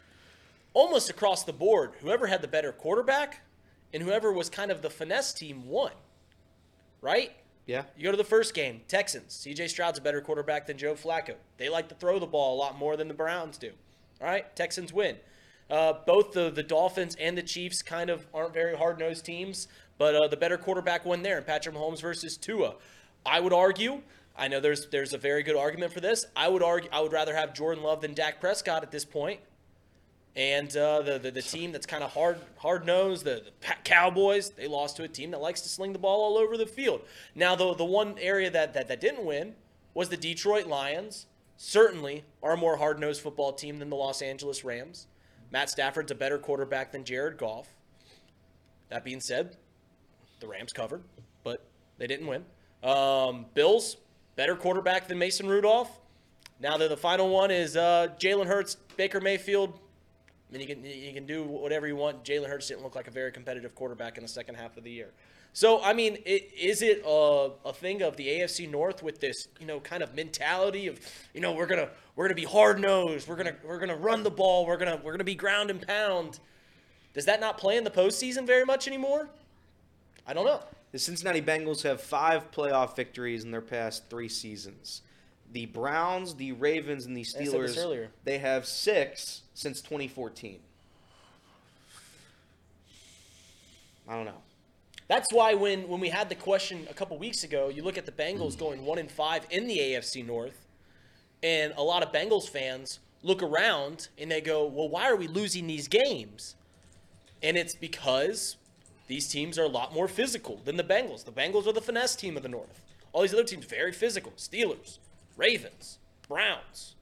almost 0.73 1.11
across 1.11 1.45
the 1.45 1.53
board, 1.53 1.93
whoever 2.01 2.27
had 2.27 2.43
the 2.43 2.49
better 2.49 2.73
quarterback 2.73 3.43
and 3.93 4.03
whoever 4.03 4.33
was 4.33 4.49
kind 4.49 4.71
of 4.71 4.83
the 4.83 4.91
finesse 4.91 5.33
team 5.33 5.67
won. 5.67 5.93
Right? 7.01 7.33
Yeah. 7.67 7.85
You 7.97 8.05
go 8.05 8.11
to 8.11 8.17
the 8.17 8.25
first 8.25 8.55
game, 8.55 8.81
Texans. 8.89 9.47
CJ 9.47 9.69
Stroud's 9.69 9.99
a 9.99 10.03
better 10.03 10.21
quarterback 10.21 10.67
than 10.67 10.77
Joe 10.77 10.95
Flacco. 10.95 11.35
They 11.57 11.69
like 11.69 11.89
to 11.89 11.95
throw 11.95 12.19
the 12.19 12.27
ball 12.27 12.57
a 12.57 12.59
lot 12.59 12.77
more 12.79 12.97
than 12.97 13.09
the 13.09 13.15
Browns 13.15 13.59
do. 13.59 13.71
All 14.21 14.27
right, 14.27 14.55
Texans 14.55 14.93
win. 14.93 15.17
Uh, 15.71 15.95
both 16.05 16.33
the, 16.33 16.51
the 16.51 16.65
Dolphins 16.65 17.17
and 17.21 17.39
the 17.39 17.43
Chiefs 17.43 17.81
kind 17.81 18.11
of 18.11 18.27
aren't 18.35 18.53
very 18.53 18.77
hard 18.77 18.99
nosed 18.99 19.25
teams, 19.25 19.69
but 19.99 20.15
uh, 20.15 20.27
the 20.27 20.37
better 20.37 20.59
quarterback 20.59 21.05
won 21.05 21.23
there, 21.23 21.37
and 21.37 21.47
Patrick 21.47 21.75
Mahomes 21.75 22.01
versus 22.01 22.37
Tua. 22.37 22.75
I 23.25 23.39
would 23.39 23.53
argue. 23.53 24.03
I 24.37 24.49
know 24.49 24.59
there's 24.59 24.89
there's 24.89 25.13
a 25.13 25.19
very 25.19 25.43
good 25.43 25.57
argument 25.57 25.93
for 25.93 26.01
this. 26.01 26.27
I 26.35 26.49
would 26.49 26.63
argue. 26.63 26.91
I 26.93 27.01
would 27.01 27.13
rather 27.13 27.35
have 27.35 27.55
Jordan 27.55 27.85
Love 27.85 28.01
than 28.01 28.15
Dak 28.15 28.41
Prescott 28.41 28.83
at 28.83 28.91
this 28.91 29.05
point. 29.05 29.41
And 30.37 30.75
uh, 30.77 31.03
the, 31.03 31.19
the 31.19 31.31
the 31.33 31.43
team 31.43 31.73
that's 31.73 31.87
kind 31.87 32.05
of 32.05 32.13
hard 32.13 32.39
hard 32.57 32.87
nosed, 32.87 33.25
the, 33.25 33.43
the 33.45 33.75
Cowboys, 33.85 34.51
they 34.51 34.69
lost 34.69 34.97
to 34.97 35.03
a 35.03 35.09
team 35.09 35.33
that 35.33 35.41
likes 35.41 35.61
to 35.63 35.69
sling 35.69 35.93
the 35.93 35.99
ball 35.99 36.23
all 36.23 36.39
over 36.39 36.57
the 36.57 36.67
field. 36.67 37.03
Now, 37.35 37.57
the 37.57 37.75
the 37.75 37.85
one 37.85 38.17
area 38.21 38.49
that 38.51 38.73
that, 38.75 38.89
that 38.89 39.01
didn't 39.01 39.25
win 39.25 39.55
was 39.93 40.09
the 40.09 40.17
Detroit 40.17 40.67
Lions. 40.67 41.27
Certainly, 41.57 42.25
are 42.43 42.53
a 42.53 42.57
more 42.57 42.77
hard 42.77 42.99
nosed 42.99 43.21
football 43.21 43.53
team 43.53 43.79
than 43.81 43.91
the 43.91 43.97
Los 43.97 44.23
Angeles 44.23 44.65
Rams. 44.65 45.09
Matt 45.51 45.69
Stafford's 45.69 46.11
a 46.11 46.15
better 46.15 46.39
quarterback 46.39 46.93
than 46.93 47.05
Jared 47.05 47.37
Goff. 47.37 47.69
That 48.89 49.05
being 49.05 49.21
said, 49.21 49.57
the 50.39 50.47
Rams 50.47 50.73
covered, 50.73 51.03
but 51.45 51.67
they 51.99 52.07
didn't 52.07 52.29
win. 52.29 52.45
Um, 52.83 53.47
Bills, 53.53 53.99
better 54.37 54.57
quarterback 54.57 55.07
than 55.07 55.19
Mason 55.19 55.49
Rudolph. 55.49 56.01
Now 56.61 56.77
the, 56.77 56.89
the 56.89 56.97
final 56.97 57.29
one 57.29 57.51
is 57.51 57.77
uh, 57.77 58.09
Jalen 58.19 58.47
Hurts, 58.47 58.77
Baker 58.97 59.21
Mayfield. 59.21 59.79
I 60.51 60.57
mean, 60.57 60.69
you 60.69 60.75
can 60.75 60.85
you 60.85 61.13
can 61.13 61.27
do 61.27 61.45
whatever 61.45 61.87
you 61.87 61.97
want. 61.97 62.25
Jalen 62.25 62.49
Hurts 62.49 62.69
didn't 62.69 62.83
look 62.83 62.97
like 62.97 63.07
a 63.07 63.11
very 63.13 63.31
competitive 63.31 63.75
quarterback 63.75 64.17
in 64.17 64.23
the 64.23 64.29
second 64.29 64.57
half 64.57 64.77
of 64.77 64.83
the 64.83 64.91
year. 64.91 65.11
So 65.53 65.83
I 65.83 65.93
mean, 65.93 66.19
it, 66.25 66.51
is 66.59 66.83
it 66.83 67.03
a, 67.07 67.51
a 67.65 67.73
thing 67.73 68.03
of 68.03 68.17
the 68.17 68.27
AFC 68.27 68.69
North 68.69 69.03
with 69.03 69.21
this 69.21 69.49
you 69.61 69.67
know 69.67 69.79
kind 69.81 70.03
of 70.03 70.15
mentality 70.15 70.89
of 70.89 70.99
you 71.35 71.41
know 71.41 71.53
we're 71.53 71.67
gonna 71.67 71.89
we're 72.17 72.27
gonna 72.27 72.35
be 72.35 72.45
hard 72.45 72.81
nosed, 72.81 73.29
we're 73.29 73.37
gonna 73.37 73.55
we're 73.65 73.79
gonna 73.79 73.97
run 73.97 74.25
the 74.25 74.31
ball, 74.31 74.67
we're 74.67 74.77
gonna 74.77 75.01
we're 75.05 75.13
gonna 75.13 75.25
be 75.25 75.37
ground 75.37 75.71
and 75.71 75.87
pound. 75.87 76.41
Does 77.15 77.27
that 77.27 77.41
not 77.41 77.59
play 77.59 77.77
in 77.77 77.85
the 77.85 77.91
postseason 77.91 78.47
very 78.47 78.65
much 78.65 78.89
anymore? 78.89 79.29
I 80.27 80.33
don't 80.33 80.47
know. 80.47 80.63
The 80.93 80.99
Cincinnati 80.99 81.43
Bengals 81.43 81.83
have 81.83 82.01
five 82.01 82.51
playoff 82.51 82.97
victories 82.97 83.45
in 83.45 83.53
their 83.53 83.61
past 83.61 84.09
three 84.11 84.29
seasons. 84.29 85.03
The 85.53 85.67
Browns, 85.67 86.35
the 86.35 86.53
Ravens, 86.53 87.07
and 87.07 87.17
the 87.17 87.25
Steelers. 87.25 87.75
They 88.25 88.39
have 88.39 88.67
six 88.67 89.43
since 89.55 89.81
2014. 89.81 90.61
I 94.09 94.15
don't 94.15 94.25
know. 94.25 94.43
That's 95.09 95.33
why 95.33 95.55
when 95.55 95.89
when 95.89 96.01
we 96.01 96.09
had 96.09 96.29
the 96.29 96.37
question 96.37 96.87
a 96.89 96.95
couple 96.95 97.19
weeks 97.19 97.43
ago, 97.43 97.69
you 97.69 97.83
look 97.83 97.99
at 97.99 98.07
the 98.07 98.13
Bengals 98.13 98.57
going 98.57 98.85
one 98.85 98.99
and 98.99 99.11
five 99.11 99.45
in 99.51 99.67
the 99.67 99.79
AFC 99.79 100.25
North, 100.25 100.67
and 101.43 101.73
a 101.77 101.83
lot 101.83 102.03
of 102.05 102.13
Bengals 102.13 102.49
fans 102.49 103.01
look 103.23 103.43
around 103.43 104.09
and 104.19 104.31
they 104.31 104.41
go, 104.41 104.65
"Well, 104.65 104.89
why 104.89 105.11
are 105.11 105.17
we 105.17 105.27
losing 105.27 105.67
these 105.67 105.89
games?" 105.89 106.55
And 107.43 107.57
it's 107.57 107.75
because 107.75 108.57
these 109.09 109.29
teams 109.29 109.59
are 109.59 109.65
a 109.65 109.69
lot 109.69 109.93
more 109.93 110.07
physical 110.07 110.61
than 110.65 110.77
the 110.77 110.85
Bengals. 110.85 111.25
The 111.25 111.33
Bengals 111.33 111.67
are 111.67 111.73
the 111.73 111.81
finesse 111.81 112.15
team 112.15 112.37
of 112.37 112.45
the 112.45 112.49
North. 112.49 112.81
All 113.13 113.23
these 113.23 113.33
other 113.35 113.43
teams 113.43 113.65
very 113.65 113.93
physical. 113.93 114.33
Steelers, 114.37 114.99
Ravens, 115.37 115.99
Browns. 116.29 116.95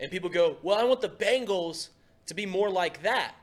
And 0.00 0.10
people 0.10 0.30
go, 0.30 0.56
"Well, 0.62 0.78
I 0.78 0.84
want 0.84 1.00
the 1.00 1.08
Bengals 1.08 1.88
to 2.26 2.34
be 2.34 2.46
more 2.46 2.70
like 2.70 3.02
that." 3.02 3.34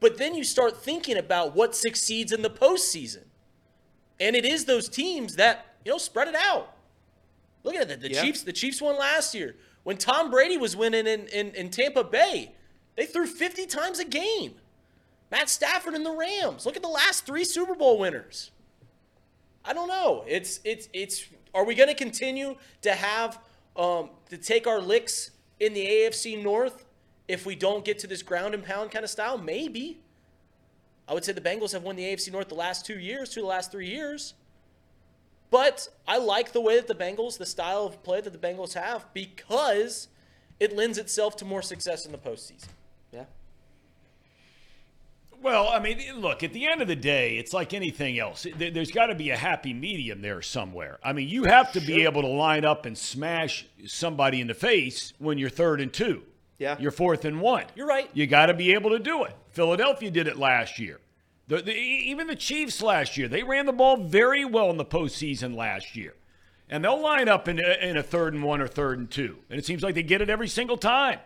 But 0.00 0.18
then 0.18 0.34
you 0.34 0.44
start 0.44 0.82
thinking 0.82 1.16
about 1.16 1.54
what 1.54 1.74
succeeds 1.74 2.32
in 2.32 2.42
the 2.42 2.50
postseason. 2.50 3.24
And 4.20 4.36
it 4.36 4.44
is 4.44 4.64
those 4.66 4.88
teams 4.88 5.36
that, 5.36 5.76
you 5.84 5.92
know, 5.92 5.98
spread 5.98 6.28
it 6.28 6.34
out. 6.34 6.74
Look 7.62 7.74
at 7.74 7.90
it. 7.90 8.00
The 8.00 8.12
Yeah. 8.12 8.22
Chiefs, 8.22 8.42
the 8.42 8.52
Chiefs 8.52 8.80
won 8.82 8.98
last 8.98 9.34
year. 9.34 9.56
When 9.82 9.96
Tom 9.96 10.30
Brady 10.30 10.56
was 10.58 10.76
winning 10.76 11.06
in, 11.06 11.26
in, 11.28 11.54
in 11.54 11.70
Tampa 11.70 12.04
Bay, 12.04 12.52
they 12.96 13.06
threw 13.06 13.26
50 13.26 13.66
times 13.66 13.98
a 13.98 14.04
game. 14.04 14.54
Matt 15.30 15.48
Stafford 15.48 15.94
and 15.94 16.04
the 16.04 16.12
Rams. 16.12 16.64
Look 16.66 16.76
at 16.76 16.82
the 16.82 16.88
last 16.88 17.26
three 17.26 17.44
Super 17.44 17.74
Bowl 17.74 17.98
winners. 17.98 18.50
I 19.64 19.72
don't 19.72 19.88
know. 19.88 20.24
It's 20.28 20.60
it's 20.64 20.88
it's 20.92 21.26
are 21.54 21.64
we 21.64 21.74
gonna 21.74 21.94
continue 21.94 22.56
to 22.82 22.92
have 22.92 23.38
um 23.76 24.10
to 24.28 24.36
take 24.36 24.66
our 24.66 24.80
licks 24.80 25.30
in 25.60 25.72
the 25.72 25.86
AFC 25.86 26.42
North 26.42 26.84
if 27.28 27.46
we 27.46 27.54
don't 27.54 27.84
get 27.84 27.98
to 28.00 28.06
this 28.06 28.22
ground 28.22 28.54
and 28.54 28.64
pound 28.64 28.90
kind 28.90 29.04
of 29.04 29.10
style? 29.10 29.38
Maybe. 29.38 30.00
I 31.06 31.12
would 31.12 31.24
say 31.24 31.32
the 31.32 31.40
Bengals 31.40 31.72
have 31.72 31.82
won 31.82 31.96
the 31.96 32.02
AFC 32.02 32.32
North 32.32 32.48
the 32.48 32.54
last 32.54 32.86
two 32.86 32.98
years, 32.98 33.28
two 33.30 33.40
of 33.40 33.44
the 33.44 33.48
last 33.48 33.70
three 33.70 33.88
years. 33.88 34.34
But 35.50 35.86
I 36.08 36.18
like 36.18 36.52
the 36.52 36.60
way 36.60 36.76
that 36.76 36.88
the 36.88 36.94
Bengals, 36.94 37.38
the 37.38 37.46
style 37.46 37.84
of 37.84 38.02
play 38.02 38.20
that 38.20 38.32
the 38.32 38.38
Bengals 38.38 38.72
have, 38.72 39.06
because 39.12 40.08
it 40.58 40.74
lends 40.74 40.98
itself 40.98 41.36
to 41.36 41.44
more 41.44 41.62
success 41.62 42.06
in 42.06 42.12
the 42.12 42.18
postseason. 42.18 42.68
Well, 45.44 45.68
I 45.68 45.78
mean, 45.78 46.00
look, 46.16 46.42
at 46.42 46.54
the 46.54 46.66
end 46.66 46.80
of 46.80 46.88
the 46.88 46.96
day, 46.96 47.36
it's 47.36 47.52
like 47.52 47.74
anything 47.74 48.18
else. 48.18 48.46
There- 48.56 48.70
There's 48.70 48.90
got 48.90 49.06
to 49.08 49.14
be 49.14 49.28
a 49.28 49.36
happy 49.36 49.74
medium 49.74 50.22
there 50.22 50.40
somewhere. 50.40 50.98
I 51.04 51.12
mean, 51.12 51.28
you 51.28 51.44
have 51.44 51.70
to 51.72 51.80
be 51.80 52.04
able 52.04 52.22
to 52.22 52.28
line 52.28 52.64
up 52.64 52.86
and 52.86 52.96
smash 52.96 53.66
somebody 53.86 54.40
in 54.40 54.46
the 54.46 54.54
face 54.54 55.12
when 55.18 55.36
you're 55.36 55.50
third 55.50 55.82
and 55.82 55.92
two. 55.92 56.22
Yeah. 56.58 56.76
You're 56.80 56.92
fourth 56.92 57.26
and 57.26 57.42
one. 57.42 57.64
You're 57.74 57.86
right. 57.86 58.08
You 58.14 58.26
got 58.26 58.46
to 58.46 58.54
be 58.54 58.72
able 58.72 58.88
to 58.90 58.98
do 58.98 59.24
it. 59.24 59.36
Philadelphia 59.50 60.10
did 60.10 60.26
it 60.28 60.38
last 60.38 60.78
year. 60.78 60.98
The, 61.46 61.60
the, 61.60 61.74
even 61.74 62.26
the 62.26 62.36
Chiefs 62.36 62.80
last 62.80 63.18
year, 63.18 63.28
they 63.28 63.42
ran 63.42 63.66
the 63.66 63.72
ball 63.74 63.98
very 63.98 64.46
well 64.46 64.70
in 64.70 64.78
the 64.78 64.84
postseason 64.84 65.54
last 65.54 65.94
year. 65.94 66.14
And 66.70 66.82
they'll 66.82 66.98
line 67.02 67.28
up 67.28 67.48
in 67.48 67.60
a, 67.60 67.86
in 67.86 67.98
a 67.98 68.02
third 68.02 68.32
and 68.32 68.42
one 68.42 68.62
or 68.62 68.66
third 68.66 68.98
and 68.98 69.10
two. 69.10 69.36
And 69.50 69.58
it 69.58 69.66
seems 69.66 69.82
like 69.82 69.94
they 69.94 70.02
get 70.02 70.22
it 70.22 70.30
every 70.30 70.48
single 70.48 70.78
time. 70.78 71.18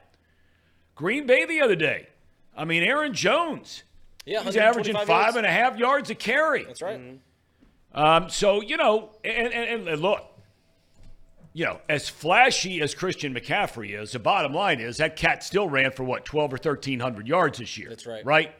Green 0.96 1.24
Bay 1.24 1.44
the 1.46 1.60
other 1.60 1.76
day. 1.76 2.08
I 2.56 2.64
mean, 2.64 2.82
Aaron 2.82 3.14
Jones. 3.14 3.84
Yeah, 4.28 4.42
He's 4.42 4.56
averaging 4.56 4.94
125 4.94 5.06
five 5.06 5.24
yards. 5.24 5.36
and 5.36 5.46
a 5.46 5.50
half 5.50 5.78
yards 5.78 6.10
a 6.10 6.14
carry. 6.14 6.64
That's 6.64 6.82
right. 6.82 7.18
Um, 7.94 8.28
so, 8.28 8.60
you 8.60 8.76
know, 8.76 9.10
and, 9.24 9.52
and, 9.52 9.88
and 9.88 10.02
look, 10.02 10.22
you 11.54 11.64
know, 11.64 11.80
as 11.88 12.08
flashy 12.08 12.80
as 12.82 12.94
Christian 12.94 13.34
McCaffrey 13.34 13.98
is, 14.00 14.12
the 14.12 14.18
bottom 14.18 14.52
line 14.52 14.80
is 14.80 14.98
that 14.98 15.16
cat 15.16 15.42
still 15.42 15.68
ran 15.68 15.90
for 15.92 16.04
what, 16.04 16.24
12 16.24 16.52
or 16.52 16.56
1,300 16.56 17.26
yards 17.26 17.58
this 17.58 17.78
year. 17.78 17.88
That's 17.88 18.06
right. 18.06 18.24
Right? 18.24 18.54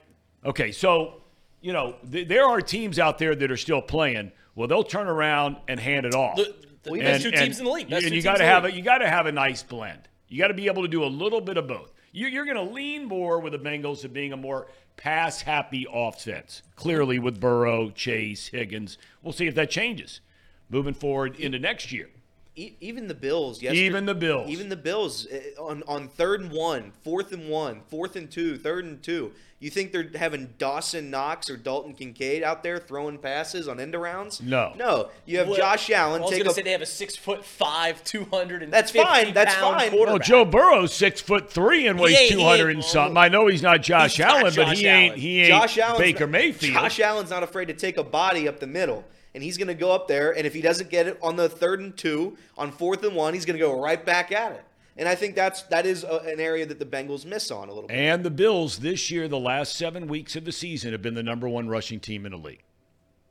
Okay, 0.44 0.72
so, 0.72 1.22
you 1.60 1.72
know, 1.72 1.96
th- 2.10 2.26
there 2.26 2.46
are 2.46 2.60
teams 2.60 2.98
out 2.98 3.18
there 3.18 3.34
that 3.34 3.50
are 3.50 3.56
still 3.56 3.82
playing. 3.82 4.32
Well, 4.54 4.68
they'll 4.68 4.82
turn 4.82 5.06
around 5.06 5.58
and 5.68 5.78
hand 5.78 6.06
it 6.06 6.14
off. 6.14 6.36
The, 6.36 6.54
the 6.82 6.98
best 6.98 7.22
two 7.22 7.30
teams 7.30 7.58
in 7.58 7.66
the 7.66 7.70
league. 7.70 7.90
Best 7.90 8.06
and 8.06 8.14
you 8.14 8.22
got 8.22 8.38
to 8.38 8.44
have 8.44 8.64
league. 8.64 8.74
a, 8.74 8.76
you 8.76 8.82
got 8.82 8.98
to 8.98 9.08
have 9.08 9.26
a 9.26 9.32
nice 9.32 9.62
blend. 9.62 10.08
You 10.28 10.38
got 10.38 10.48
to 10.48 10.54
be 10.54 10.66
able 10.66 10.82
to 10.82 10.88
do 10.88 11.04
a 11.04 11.06
little 11.06 11.40
bit 11.40 11.56
of 11.56 11.68
both. 11.68 11.92
You, 12.12 12.26
you're 12.26 12.46
going 12.46 12.56
to 12.56 12.74
lean 12.74 13.04
more 13.04 13.38
with 13.40 13.52
the 13.52 13.58
Bengals 13.58 14.00
to 14.00 14.08
being 14.08 14.32
a 14.32 14.36
more 14.36 14.68
pass 14.98 15.42
happy 15.42 15.86
offense. 15.90 16.62
Clearly, 16.76 17.18
with 17.18 17.40
Burrow, 17.40 17.88
Chase, 17.88 18.48
Higgins, 18.48 18.98
we'll 19.22 19.32
see 19.32 19.46
if 19.46 19.54
that 19.54 19.70
changes 19.70 20.20
moving 20.68 20.92
forward 20.92 21.36
into 21.36 21.58
next 21.58 21.90
year. 21.90 22.10
E- 22.58 22.76
even 22.80 23.06
the 23.06 23.14
Bills, 23.14 23.62
yesterday, 23.62 23.82
Even 23.86 24.04
the 24.06 24.14
Bills. 24.14 24.50
even 24.50 24.68
the 24.68 24.76
Bills 24.76 25.26
eh, 25.30 25.40
on 25.58 25.82
on 25.86 26.08
third 26.08 26.40
and 26.40 26.50
one, 26.50 26.92
fourth 27.04 27.32
and 27.32 27.48
one, 27.48 27.82
fourth 27.88 28.16
and 28.16 28.30
two, 28.30 28.58
third 28.58 28.84
and 28.84 29.02
two. 29.02 29.32
You 29.60 29.70
think 29.70 29.90
they're 29.90 30.08
having 30.14 30.54
Dawson 30.58 31.10
Knox 31.10 31.50
or 31.50 31.56
Dalton 31.56 31.92
Kincaid 31.92 32.44
out 32.44 32.62
there 32.62 32.78
throwing 32.78 33.18
passes 33.18 33.66
on 33.66 33.80
end 33.80 33.94
arounds? 33.94 34.40
No. 34.40 34.72
no. 34.76 35.08
You 35.26 35.38
have 35.38 35.48
Well, 35.48 35.56
Josh 35.56 35.90
Allen 35.90 36.22
I 36.22 36.24
was 36.26 36.38
gonna 36.38 36.52
say 36.52 36.62
they 36.62 36.70
have 36.70 36.80
a 36.82 36.86
six 36.86 37.16
foot 37.16 37.44
five, 37.44 38.02
two 38.04 38.24
hundred 38.24 38.62
and 38.62 38.72
That's 38.72 38.92
fine, 38.92 39.34
that's 39.34 39.54
fine. 39.56 39.90
Quarterback. 39.90 40.26
Joe 40.26 40.44
Burrow's 40.44 40.92
six 40.94 41.20
foot 41.20 41.50
three 41.50 41.86
and 41.88 41.98
weighs 41.98 42.28
two 42.30 42.40
hundred 42.40 42.70
and 42.76 42.84
something. 42.84 43.16
I 43.16 43.28
know 43.28 43.46
he's 43.48 43.62
not 43.62 43.82
Josh 43.82 44.12
He's 44.12 44.20
not 44.20 44.30
Allen, 44.30 44.44
but 44.44 44.66
Josh 44.68 44.78
he 44.78 44.86
ain't 44.86 45.16
he 45.16 45.40
ain't 45.40 45.48
Josh 45.48 45.78
Allen's 45.78 45.98
Baker 45.98 46.26
not- 46.26 46.30
Mayfield. 46.32 46.74
Josh 46.74 47.00
Allen's 47.00 47.30
not 47.30 47.42
afraid 47.42 47.66
to 47.66 47.74
take 47.74 47.96
a 47.96 48.04
body 48.04 48.46
up 48.46 48.60
the 48.60 48.66
middle. 48.68 49.04
And 49.38 49.44
he's 49.44 49.56
going 49.56 49.68
to 49.68 49.74
go 49.74 49.92
up 49.92 50.08
there, 50.08 50.36
and 50.36 50.48
if 50.48 50.52
he 50.52 50.60
doesn't 50.60 50.90
get 50.90 51.06
it 51.06 51.16
on 51.22 51.36
the 51.36 51.48
third 51.48 51.78
and 51.78 51.96
two, 51.96 52.36
on 52.56 52.72
fourth 52.72 53.04
and 53.04 53.14
one, 53.14 53.34
he's 53.34 53.44
going 53.44 53.56
to 53.56 53.64
go 53.64 53.80
right 53.80 54.04
back 54.04 54.32
at 54.32 54.50
it. 54.50 54.64
And 54.96 55.08
I 55.08 55.14
think 55.14 55.36
that's 55.36 55.62
that 55.68 55.86
is 55.86 56.02
a, 56.02 56.16
an 56.26 56.40
area 56.40 56.66
that 56.66 56.80
the 56.80 56.84
Bengals 56.84 57.24
miss 57.24 57.52
on 57.52 57.68
a 57.68 57.72
little 57.72 57.86
bit. 57.86 57.96
And 57.96 58.24
the 58.24 58.32
Bills 58.32 58.80
this 58.80 59.12
year, 59.12 59.28
the 59.28 59.38
last 59.38 59.76
seven 59.76 60.08
weeks 60.08 60.34
of 60.34 60.44
the 60.44 60.50
season, 60.50 60.90
have 60.90 61.02
been 61.02 61.14
the 61.14 61.22
number 61.22 61.48
one 61.48 61.68
rushing 61.68 62.00
team 62.00 62.26
in 62.26 62.32
the 62.32 62.38
league. 62.38 62.64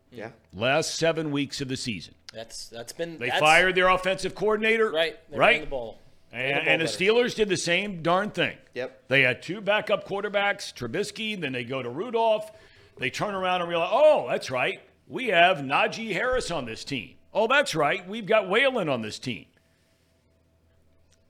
Yeah. 0.10 0.30
Last 0.53 0.95
seven 0.95 1.30
weeks 1.30 1.60
of 1.60 1.68
the 1.68 1.76
season. 1.76 2.14
That's 2.34 2.70
that's 2.70 2.93
been 2.93 3.18
They 3.18 3.28
that's, 3.28 3.41
fired 3.41 3.76
their 3.76 3.89
offensive 3.89 4.34
coordinator. 4.34 4.89
right. 4.89 5.20
Right. 5.30 5.60
the 5.60 5.68
ball. 5.68 5.99
Ran 6.32 6.41
And, 6.41 6.64
ball 6.64 6.74
and 6.74 6.82
the. 6.84 6.86
Steelers 6.86 7.36
did 7.36 7.49
the 7.49 7.58
same 7.58 8.01
darn 8.01 8.32
thing. 8.32 8.55
Yep. 8.76 9.10
They 9.10 9.24
had 9.24 9.41
two 9.41 9.60
backup 9.60 10.08
quarterbacks, 10.08 10.74
Trubisky, 10.74 11.38
then 11.38 11.51
they 11.51 11.66
go 11.66 11.84
to 11.84 11.89
Rudolph. 11.89 12.49
They 12.97 13.10
turn 13.10 13.36
around 13.36 13.60
and 13.60 13.70
realize, 13.70 13.89
oh, 13.91 14.26
that's 14.30 14.49
right. 14.49 14.80
We 15.08 15.28
have 15.28 15.60
Najee 15.60 16.12
Harris 16.14 16.51
on 16.51 16.66
this 16.66 16.84
team. 16.84 17.16
Oh, 17.34 17.47
that's 17.47 17.76
right. 17.76 18.08
We've 18.08 18.26
got 18.26 18.49
Warren 18.49 18.89
on 18.89 19.01
this 19.01 19.20
team. 19.20 19.45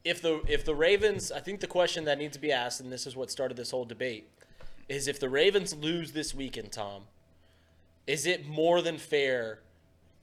if 0.03 0.21
the 0.21 0.41
if 0.47 0.63
the 0.63 0.73
Ravens, 0.73 1.31
I 1.31 1.39
think 1.39 1.59
the 1.59 1.67
question 1.67 2.05
that 2.05 2.17
needs 2.17 2.35
to 2.35 2.39
be 2.41 2.51
asked, 2.51 2.79
and 2.79 2.91
this 2.91 3.05
is 3.05 3.15
what 3.15 3.29
started 3.29 3.57
this 3.57 3.71
whole 3.71 3.85
debate, 3.85 4.29
is 4.87 5.07
if 5.07 5.19
the 5.19 5.29
Ravens 5.29 5.75
lose 5.75 6.13
this 6.13 6.33
weekend, 6.33 6.71
Tom, 6.71 7.03
is 8.07 8.25
it 8.25 8.47
more 8.47 8.81
than 8.81 8.97
fair 8.97 9.59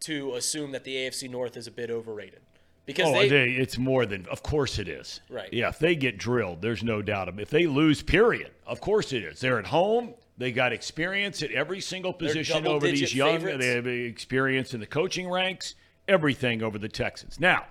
to 0.00 0.34
assume 0.34 0.72
that 0.72 0.84
the 0.84 0.94
AFC 0.96 1.30
North 1.30 1.56
is 1.56 1.66
a 1.66 1.70
bit 1.70 1.90
overrated? 1.90 2.40
Because 2.86 3.08
oh, 3.08 3.12
they, 3.12 3.28
they, 3.28 3.50
it's 3.52 3.78
more 3.78 4.04
than, 4.04 4.26
of 4.30 4.42
course 4.42 4.78
it 4.78 4.88
is. 4.88 5.20
Right. 5.30 5.50
Yeah, 5.52 5.68
if 5.68 5.78
they 5.78 5.94
get 5.94 6.18
drilled, 6.18 6.60
there's 6.60 6.82
no 6.82 7.00
doubt. 7.00 7.38
If 7.40 7.48
they 7.48 7.66
lose, 7.66 8.02
period, 8.02 8.50
of 8.66 8.80
course 8.82 9.12
it 9.14 9.22
is. 9.22 9.40
They're 9.40 9.58
at 9.58 9.66
home. 9.66 10.14
They 10.36 10.50
got 10.50 10.72
experience 10.72 11.42
at 11.42 11.52
every 11.52 11.80
single 11.80 12.12
position 12.12 12.66
over 12.66 12.86
these 12.86 13.14
young. 13.14 13.38
favorites. 13.38 13.58
They 13.58 13.74
have 13.74 13.86
experience 13.86 14.74
in 14.74 14.80
the 14.80 14.86
coaching 14.86 15.30
ranks, 15.30 15.74
everything 16.08 16.62
over 16.62 16.78
the 16.78 16.88
Texans. 16.88 17.38
Now, 17.38 17.66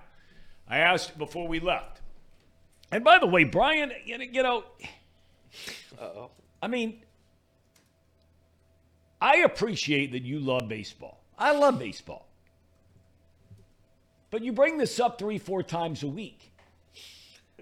I 0.68 0.78
asked 0.78 1.18
before 1.18 1.46
we 1.46 1.60
left. 1.60 2.00
And 2.90 3.04
by 3.04 3.18
the 3.18 3.26
way, 3.26 3.44
Brian, 3.44 3.92
you 4.06 4.18
know, 4.18 4.24
you 4.24 4.42
know 4.42 6.30
I 6.62 6.68
mean, 6.68 7.02
I 9.20 9.38
appreciate 9.38 10.12
that 10.12 10.22
you 10.22 10.38
love 10.38 10.68
baseball. 10.68 11.20
I 11.38 11.52
love 11.52 11.78
baseball. 11.78 12.26
But 14.30 14.42
you 14.42 14.52
bring 14.52 14.78
this 14.78 14.98
up 14.98 15.18
three, 15.18 15.38
four 15.38 15.62
times 15.62 16.02
a 16.02 16.08
week. 16.08 16.52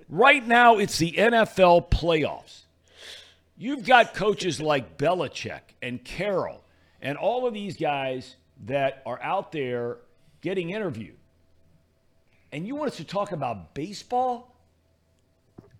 Right 0.08 0.46
now, 0.46 0.78
it's 0.78 0.98
the 0.98 1.12
NFL 1.12 1.90
playoffs. 1.90 2.61
You've 3.62 3.86
got 3.86 4.12
coaches 4.12 4.60
like 4.60 4.98
Belichick 4.98 5.60
and 5.80 6.02
Carroll 6.02 6.64
and 7.00 7.16
all 7.16 7.46
of 7.46 7.54
these 7.54 7.76
guys 7.76 8.34
that 8.66 9.04
are 9.06 9.22
out 9.22 9.52
there 9.52 9.98
getting 10.40 10.70
interviewed. 10.70 11.14
And 12.50 12.66
you 12.66 12.74
want 12.74 12.90
us 12.90 12.96
to 12.96 13.04
talk 13.04 13.30
about 13.30 13.72
baseball? 13.72 14.52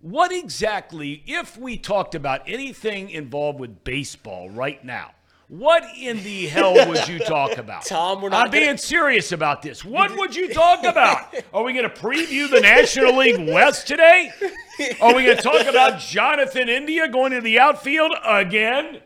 What 0.00 0.30
exactly, 0.30 1.24
if 1.26 1.58
we 1.58 1.76
talked 1.76 2.14
about 2.14 2.42
anything 2.46 3.10
involved 3.10 3.58
with 3.58 3.82
baseball 3.82 4.48
right 4.48 4.84
now, 4.84 5.10
what 5.52 5.84
in 6.00 6.22
the 6.24 6.46
hell 6.46 6.72
would 6.88 7.06
you 7.06 7.18
talk 7.18 7.58
about? 7.58 7.84
Tom, 7.84 8.22
we're 8.22 8.30
not 8.30 8.46
I'm 8.46 8.50
being 8.50 8.64
gonna- 8.66 8.78
serious 8.78 9.32
about 9.32 9.60
this. 9.60 9.84
What 9.84 10.10
would 10.16 10.34
you 10.34 10.48
talk 10.48 10.82
about? 10.82 11.34
Are 11.52 11.62
we 11.62 11.74
going 11.74 11.84
to 11.88 11.94
preview 11.94 12.48
the 12.50 12.60
National 12.62 13.14
League 13.18 13.50
West 13.52 13.86
today? 13.86 14.30
Are 15.00 15.14
we 15.14 15.24
going 15.24 15.36
to 15.36 15.42
talk 15.42 15.66
about 15.66 16.00
Jonathan 16.00 16.70
India 16.70 17.06
going 17.06 17.32
to 17.32 17.42
the 17.42 17.58
outfield 17.60 18.12
again? 18.24 19.00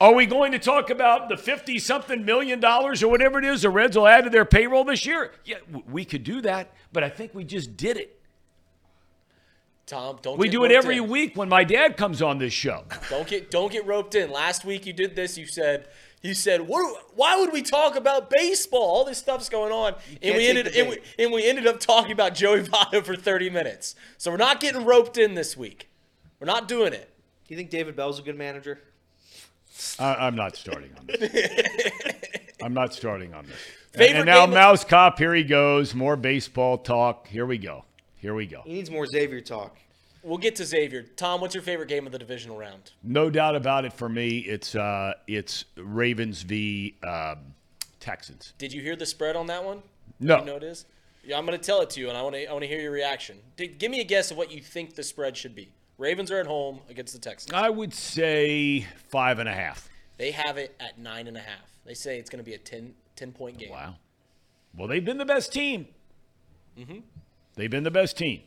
Are 0.00 0.14
we 0.14 0.24
going 0.24 0.52
to 0.52 0.58
talk 0.58 0.88
about 0.88 1.28
the 1.28 1.36
50 1.36 1.78
something 1.78 2.24
million 2.24 2.58
dollars 2.58 3.02
or 3.02 3.08
whatever 3.08 3.38
it 3.38 3.44
is 3.44 3.60
the 3.62 3.68
Reds 3.70 3.98
will 3.98 4.06
add 4.06 4.24
to 4.24 4.30
their 4.30 4.46
payroll 4.46 4.84
this 4.84 5.04
year? 5.04 5.32
Yeah, 5.44 5.56
we 5.90 6.06
could 6.06 6.24
do 6.24 6.40
that, 6.40 6.72
but 6.90 7.04
I 7.04 7.10
think 7.10 7.34
we 7.34 7.44
just 7.44 7.76
did 7.76 7.98
it. 7.98 8.18
Tom, 9.86 10.18
don't 10.22 10.38
We 10.38 10.46
get 10.48 10.52
do 10.52 10.64
it 10.64 10.70
every 10.72 10.98
in. 10.98 11.08
week 11.08 11.36
when 11.36 11.48
my 11.48 11.64
dad 11.64 11.96
comes 11.96 12.22
on 12.22 12.38
this 12.38 12.52
show. 12.52 12.84
Don't 13.08 13.26
get 13.26 13.50
don't 13.50 13.72
get 13.72 13.86
roped 13.86 14.14
in. 14.14 14.30
Last 14.30 14.64
week 14.64 14.86
you 14.86 14.92
did 14.92 15.16
this. 15.16 15.36
You 15.36 15.46
said 15.46 15.88
you 16.22 16.32
said 16.34 16.60
what? 16.68 17.16
Why 17.16 17.36
would 17.40 17.52
we 17.52 17.60
talk 17.62 17.96
about 17.96 18.30
baseball? 18.30 18.82
All 18.82 19.04
this 19.04 19.18
stuff's 19.18 19.48
going 19.48 19.72
on, 19.72 19.94
and 20.22 20.36
we 20.36 20.46
ended 20.48 20.68
and 20.76 20.90
we, 20.90 20.98
and 21.18 21.32
we 21.32 21.48
ended 21.48 21.66
up 21.66 21.80
talking 21.80 22.12
about 22.12 22.34
Joey 22.34 22.62
Votto 22.64 23.04
for 23.04 23.16
30 23.16 23.50
minutes. 23.50 23.96
So 24.16 24.30
we're 24.30 24.36
not 24.36 24.60
getting 24.60 24.84
roped 24.84 25.18
in 25.18 25.34
this 25.34 25.56
week. 25.56 25.88
We're 26.38 26.46
not 26.46 26.68
doing 26.68 26.92
it. 26.92 27.10
Do 27.48 27.54
you 27.54 27.56
think 27.56 27.70
David 27.70 27.96
Bell's 27.96 28.18
a 28.20 28.22
good 28.22 28.38
manager? 28.38 28.78
I, 29.98 30.14
I'm 30.26 30.36
not 30.36 30.54
starting 30.56 30.90
on 30.98 31.06
this. 31.06 31.90
I'm 32.62 32.74
not 32.74 32.92
starting 32.94 33.34
on 33.34 33.46
this. 33.46 33.56
Favorite 33.92 34.18
and 34.20 34.26
now 34.26 34.44
of- 34.44 34.50
Mouse 34.50 34.84
Cop, 34.84 35.18
here 35.18 35.34
he 35.34 35.42
goes. 35.42 35.94
More 35.94 36.14
baseball 36.16 36.78
talk. 36.78 37.26
Here 37.26 37.46
we 37.46 37.58
go. 37.58 37.84
Here 38.20 38.34
we 38.34 38.46
go. 38.46 38.62
He 38.64 38.74
needs 38.74 38.90
more 38.90 39.06
Xavier 39.06 39.40
talk. 39.40 39.76
We'll 40.22 40.38
get 40.38 40.56
to 40.56 40.66
Xavier. 40.66 41.02
Tom, 41.16 41.40
what's 41.40 41.54
your 41.54 41.62
favorite 41.62 41.88
game 41.88 42.04
of 42.04 42.12
the 42.12 42.18
divisional 42.18 42.58
round? 42.58 42.92
No 43.02 43.30
doubt 43.30 43.56
about 43.56 43.86
it. 43.86 43.92
For 43.92 44.08
me, 44.08 44.38
it's 44.40 44.74
uh, 44.74 45.14
it's 45.26 45.64
Ravens 45.76 46.42
v 46.42 46.94
um, 47.02 47.38
Texans. 48.00 48.52
Did 48.58 48.72
you 48.72 48.82
hear 48.82 48.96
the 48.96 49.06
spread 49.06 49.36
on 49.36 49.46
that 49.46 49.64
one? 49.64 49.82
No. 50.18 50.40
You 50.40 50.44
know 50.44 50.56
it 50.56 50.62
is. 50.62 50.84
Yeah, 51.24 51.38
I'm 51.38 51.46
going 51.46 51.58
to 51.58 51.64
tell 51.64 51.80
it 51.80 51.90
to 51.90 52.00
you, 52.00 52.08
and 52.08 52.18
I 52.18 52.22
want 52.22 52.34
to 52.34 52.46
I 52.46 52.52
want 52.52 52.62
to 52.62 52.68
hear 52.68 52.80
your 52.80 52.92
reaction. 52.92 53.38
Did, 53.56 53.78
give 53.78 53.90
me 53.90 54.00
a 54.00 54.04
guess 54.04 54.30
of 54.30 54.36
what 54.36 54.50
you 54.50 54.60
think 54.60 54.94
the 54.94 55.02
spread 55.02 55.36
should 55.36 55.54
be. 55.54 55.70
Ravens 55.96 56.30
are 56.30 56.38
at 56.38 56.46
home 56.46 56.80
against 56.88 57.14
the 57.14 57.18
Texans. 57.18 57.52
I 57.54 57.70
would 57.70 57.94
say 57.94 58.86
five 59.08 59.38
and 59.38 59.48
a 59.48 59.52
half. 59.52 59.88
They 60.18 60.30
have 60.32 60.58
it 60.58 60.74
at 60.80 60.98
nine 60.98 61.26
and 61.26 61.36
a 61.36 61.40
half. 61.40 61.78
They 61.86 61.94
say 61.94 62.18
it's 62.18 62.28
going 62.30 62.42
to 62.42 62.44
be 62.44 62.54
a 62.54 62.58
10, 62.58 62.94
10 63.16 63.32
point 63.32 63.58
game. 63.58 63.70
Wow. 63.70 63.96
Well, 64.76 64.88
they've 64.88 65.04
been 65.04 65.18
the 65.18 65.24
best 65.24 65.52
team. 65.52 65.88
They've 67.56 67.70
been 67.70 67.84
the 67.84 67.90
best 67.90 68.16
team. 68.16 68.42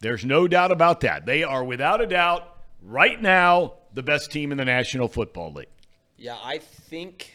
There's 0.00 0.24
no 0.24 0.48
doubt 0.48 0.72
about 0.72 1.00
that. 1.00 1.26
They 1.26 1.42
are, 1.42 1.62
without 1.62 2.00
a 2.00 2.06
doubt, 2.06 2.56
right 2.82 3.20
now, 3.20 3.74
the 3.92 4.02
best 4.02 4.30
team 4.30 4.52
in 4.52 4.58
the 4.58 4.64
National 4.64 5.08
Football 5.08 5.52
League. 5.52 5.68
Yeah, 6.16 6.36
I 6.42 6.58
think, 6.58 7.32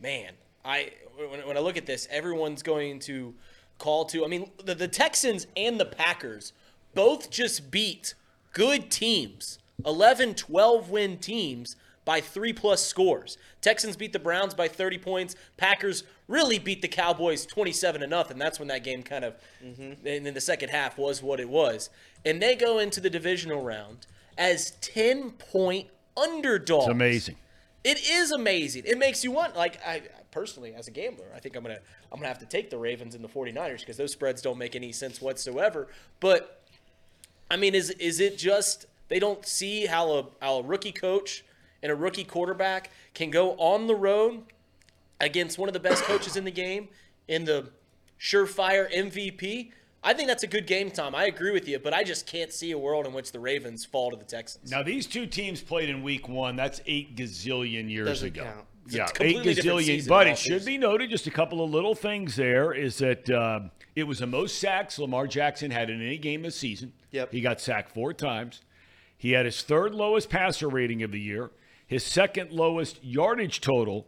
man, 0.00 0.32
I 0.64 0.92
when, 1.16 1.46
when 1.46 1.56
I 1.56 1.60
look 1.60 1.76
at 1.76 1.86
this, 1.86 2.08
everyone's 2.10 2.62
going 2.62 3.00
to 3.00 3.34
call 3.78 4.04
to. 4.06 4.24
I 4.24 4.28
mean, 4.28 4.50
the, 4.64 4.74
the 4.74 4.88
Texans 4.88 5.46
and 5.56 5.78
the 5.78 5.84
Packers 5.84 6.52
both 6.94 7.30
just 7.30 7.70
beat 7.70 8.14
good 8.52 8.90
teams, 8.90 9.58
11, 9.84 10.34
12 10.34 10.90
win 10.90 11.18
teams 11.18 11.76
by 12.04 12.20
three 12.20 12.52
plus 12.52 12.84
scores. 12.84 13.38
Texans 13.60 13.96
beat 13.96 14.12
the 14.12 14.18
Browns 14.18 14.54
by 14.54 14.68
30 14.68 14.98
points. 14.98 15.36
Packers 15.56 16.04
really 16.28 16.58
beat 16.58 16.82
the 16.82 16.88
Cowboys 16.88 17.44
27 17.46 18.00
to 18.00 18.06
nothing. 18.06 18.32
And 18.32 18.40
that's 18.40 18.58
when 18.58 18.68
that 18.68 18.84
game 18.84 19.02
kind 19.02 19.24
of, 19.24 19.36
mm-hmm. 19.64 20.06
and 20.06 20.26
then 20.26 20.34
the 20.34 20.40
second 20.40 20.70
half 20.70 20.96
was 20.98 21.22
what 21.22 21.40
it 21.40 21.48
was. 21.48 21.90
And 22.24 22.40
they 22.40 22.54
go 22.54 22.78
into 22.78 23.00
the 23.00 23.10
divisional 23.10 23.62
round 23.62 24.06
as 24.38 24.72
10 24.80 25.32
point 25.32 25.88
underdogs. 26.16 26.86
It's 26.86 26.92
amazing. 26.92 27.36
It 27.82 27.98
is 28.10 28.30
amazing. 28.30 28.84
It 28.86 28.98
makes 28.98 29.24
you 29.24 29.30
want 29.30 29.56
like 29.56 29.80
I 29.86 30.02
personally 30.30 30.74
as 30.74 30.86
a 30.86 30.90
gambler, 30.90 31.26
I 31.34 31.40
think 31.40 31.56
I'm 31.56 31.62
going 31.62 31.76
to 31.76 31.82
I'm 32.12 32.18
going 32.18 32.22
to 32.22 32.28
have 32.28 32.38
to 32.38 32.46
take 32.46 32.70
the 32.70 32.78
Ravens 32.78 33.14
and 33.14 33.24
the 33.24 33.28
49ers 33.28 33.80
because 33.80 33.96
those 33.96 34.12
spreads 34.12 34.42
don't 34.42 34.58
make 34.58 34.76
any 34.76 34.92
sense 34.92 35.20
whatsoever. 35.20 35.88
But 36.20 36.62
I 37.50 37.56
mean 37.56 37.74
is 37.74 37.90
is 37.90 38.20
it 38.20 38.36
just 38.36 38.86
they 39.08 39.18
don't 39.18 39.46
see 39.46 39.86
how 39.86 40.10
a 40.12 40.26
how 40.42 40.58
a 40.58 40.62
rookie 40.62 40.92
coach 40.92 41.44
and 41.82 41.90
a 41.90 41.94
rookie 41.94 42.24
quarterback 42.24 42.90
can 43.14 43.30
go 43.30 43.52
on 43.52 43.86
the 43.86 43.94
road 43.94 44.42
against 45.20 45.58
one 45.58 45.68
of 45.68 45.72
the 45.72 45.80
best 45.80 46.04
coaches 46.04 46.36
in 46.36 46.44
the 46.44 46.50
game 46.50 46.88
in 47.28 47.44
the 47.44 47.70
surefire 48.18 48.92
MVP? 48.92 49.72
I 50.02 50.14
think 50.14 50.28
that's 50.28 50.42
a 50.42 50.46
good 50.46 50.66
game, 50.66 50.90
Tom. 50.90 51.14
I 51.14 51.24
agree 51.26 51.50
with 51.50 51.68
you, 51.68 51.78
but 51.78 51.92
I 51.92 52.04
just 52.04 52.26
can't 52.26 52.52
see 52.52 52.70
a 52.70 52.78
world 52.78 53.06
in 53.06 53.12
which 53.12 53.32
the 53.32 53.38
Ravens 53.40 53.84
fall 53.84 54.10
to 54.10 54.16
the 54.16 54.24
Texans. 54.24 54.70
Now 54.70 54.82
these 54.82 55.06
two 55.06 55.26
teams 55.26 55.60
played 55.60 55.90
in 55.90 56.02
Week 56.02 56.26
One. 56.28 56.56
That's 56.56 56.80
eight 56.86 57.16
gazillion 57.16 57.90
years 57.90 58.06
Doesn't 58.08 58.28
ago. 58.28 58.44
count. 58.44 58.66
It's 58.86 58.94
a 58.94 58.98
Yeah, 58.98 59.06
eight 59.20 59.36
gazillion. 59.38 60.08
But 60.08 60.26
it 60.26 60.38
should 60.38 60.64
be 60.64 60.78
noted, 60.78 61.10
just 61.10 61.26
a 61.26 61.30
couple 61.30 61.62
of 61.62 61.70
little 61.70 61.94
things 61.94 62.34
there, 62.34 62.72
is 62.72 62.96
that 62.98 63.28
um, 63.30 63.70
it 63.94 64.04
was 64.04 64.20
the 64.20 64.26
most 64.26 64.58
sacks 64.58 64.98
Lamar 64.98 65.26
Jackson 65.26 65.70
had 65.70 65.90
in 65.90 66.00
any 66.00 66.16
game 66.16 66.40
this 66.42 66.56
season. 66.56 66.94
Yep. 67.10 67.32
He 67.32 67.42
got 67.42 67.60
sacked 67.60 67.92
four 67.92 68.14
times. 68.14 68.62
He 69.18 69.32
had 69.32 69.44
his 69.44 69.60
third 69.60 69.94
lowest 69.94 70.30
passer 70.30 70.66
rating 70.68 71.02
of 71.02 71.12
the 71.12 71.20
year, 71.20 71.50
his 71.90 72.04
second 72.04 72.52
lowest 72.52 73.02
yardage 73.02 73.60
total 73.60 74.06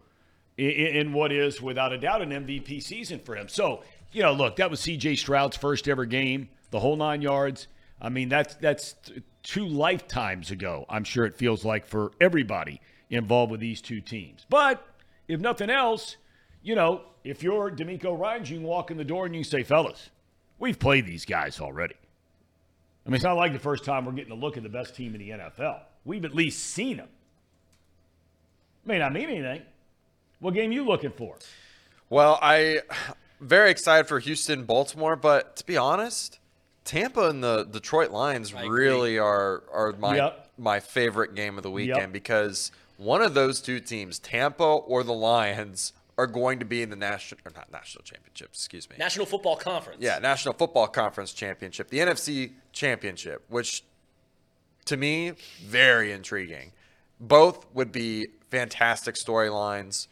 in, 0.56 0.70
in 0.70 1.12
what 1.12 1.32
is, 1.32 1.60
without 1.60 1.92
a 1.92 1.98
doubt, 1.98 2.22
an 2.22 2.30
MVP 2.30 2.80
season 2.80 3.18
for 3.18 3.34
him. 3.34 3.48
So, 3.48 3.82
you 4.12 4.22
know, 4.22 4.32
look, 4.32 4.54
that 4.56 4.70
was 4.70 4.78
C.J. 4.78 5.16
Stroud's 5.16 5.56
first 5.56 5.88
ever 5.88 6.04
game, 6.04 6.48
the 6.70 6.78
whole 6.78 6.94
nine 6.94 7.22
yards. 7.22 7.66
I 8.00 8.08
mean, 8.08 8.28
that's 8.28 8.54
that's 8.54 8.94
two 9.42 9.66
lifetimes 9.66 10.52
ago. 10.52 10.86
I'm 10.88 11.02
sure 11.02 11.24
it 11.24 11.34
feels 11.34 11.64
like 11.64 11.84
for 11.84 12.12
everybody 12.20 12.80
involved 13.10 13.50
with 13.50 13.60
these 13.60 13.80
two 13.80 14.00
teams. 14.00 14.46
But 14.48 14.86
if 15.26 15.40
nothing 15.40 15.68
else, 15.68 16.18
you 16.62 16.76
know, 16.76 17.00
if 17.24 17.42
you're 17.42 17.68
DeMeco 17.68 18.16
Ryans, 18.16 18.48
you 18.48 18.58
can 18.58 18.66
walk 18.66 18.92
in 18.92 18.96
the 18.96 19.04
door 19.04 19.26
and 19.26 19.34
you 19.34 19.42
can 19.42 19.50
say, 19.50 19.64
"Fellas, 19.64 20.10
we've 20.60 20.78
played 20.78 21.04
these 21.04 21.24
guys 21.24 21.58
already." 21.60 21.96
I 23.04 23.08
mean, 23.08 23.16
it's 23.16 23.24
not 23.24 23.36
like 23.36 23.52
the 23.52 23.58
first 23.58 23.84
time 23.84 24.04
we're 24.04 24.12
getting 24.12 24.30
a 24.30 24.36
look 24.36 24.56
at 24.56 24.62
the 24.62 24.68
best 24.68 24.94
team 24.94 25.16
in 25.16 25.20
the 25.20 25.30
NFL. 25.30 25.80
We've 26.04 26.24
at 26.24 26.32
least 26.32 26.64
seen 26.64 26.98
them. 26.98 27.08
May 28.84 28.98
not 28.98 29.12
mean 29.12 29.28
anything. 29.30 29.62
What 30.40 30.54
game 30.54 30.72
you 30.72 30.84
looking 30.84 31.12
for? 31.12 31.36
Well, 32.10 32.38
I 32.42 32.80
very 33.40 33.70
excited 33.70 34.06
for 34.08 34.18
Houston, 34.18 34.64
Baltimore, 34.64 35.16
but 35.16 35.56
to 35.56 35.66
be 35.66 35.76
honest, 35.76 36.38
Tampa 36.84 37.28
and 37.28 37.42
the 37.42 37.64
Detroit 37.64 38.10
Lions 38.10 38.52
really 38.52 39.18
are 39.18 39.62
are 39.72 39.92
my 39.98 40.16
Yep. 40.16 40.48
my 40.58 40.80
favorite 40.80 41.34
game 41.34 41.56
of 41.56 41.62
the 41.62 41.70
weekend 41.70 41.98
Yep. 42.00 42.12
because 42.12 42.72
one 42.96 43.22
of 43.22 43.34
those 43.34 43.60
two 43.60 43.80
teams, 43.80 44.18
Tampa 44.18 44.64
or 44.64 45.02
the 45.04 45.12
Lions, 45.14 45.92
are 46.18 46.26
going 46.26 46.58
to 46.58 46.64
be 46.64 46.82
in 46.82 46.90
the 46.90 46.96
national 46.96 47.40
or 47.44 47.52
not 47.54 47.72
national 47.72 48.02
championship, 48.04 48.48
excuse 48.52 48.88
me. 48.90 48.96
National 48.98 49.24
Football 49.26 49.56
Conference. 49.56 49.98
Yeah, 50.02 50.18
National 50.18 50.54
Football 50.54 50.88
Conference 50.88 51.32
Championship, 51.32 51.88
the 51.88 52.00
NFC 52.00 52.52
Championship, 52.72 53.44
which 53.48 53.82
to 54.86 54.96
me, 54.96 55.30
very 55.64 56.10
intriguing. 56.12 56.72
Both 57.20 57.64
would 57.72 57.92
be 57.92 58.26
fantastic 58.52 59.14
storylines. 59.14 60.08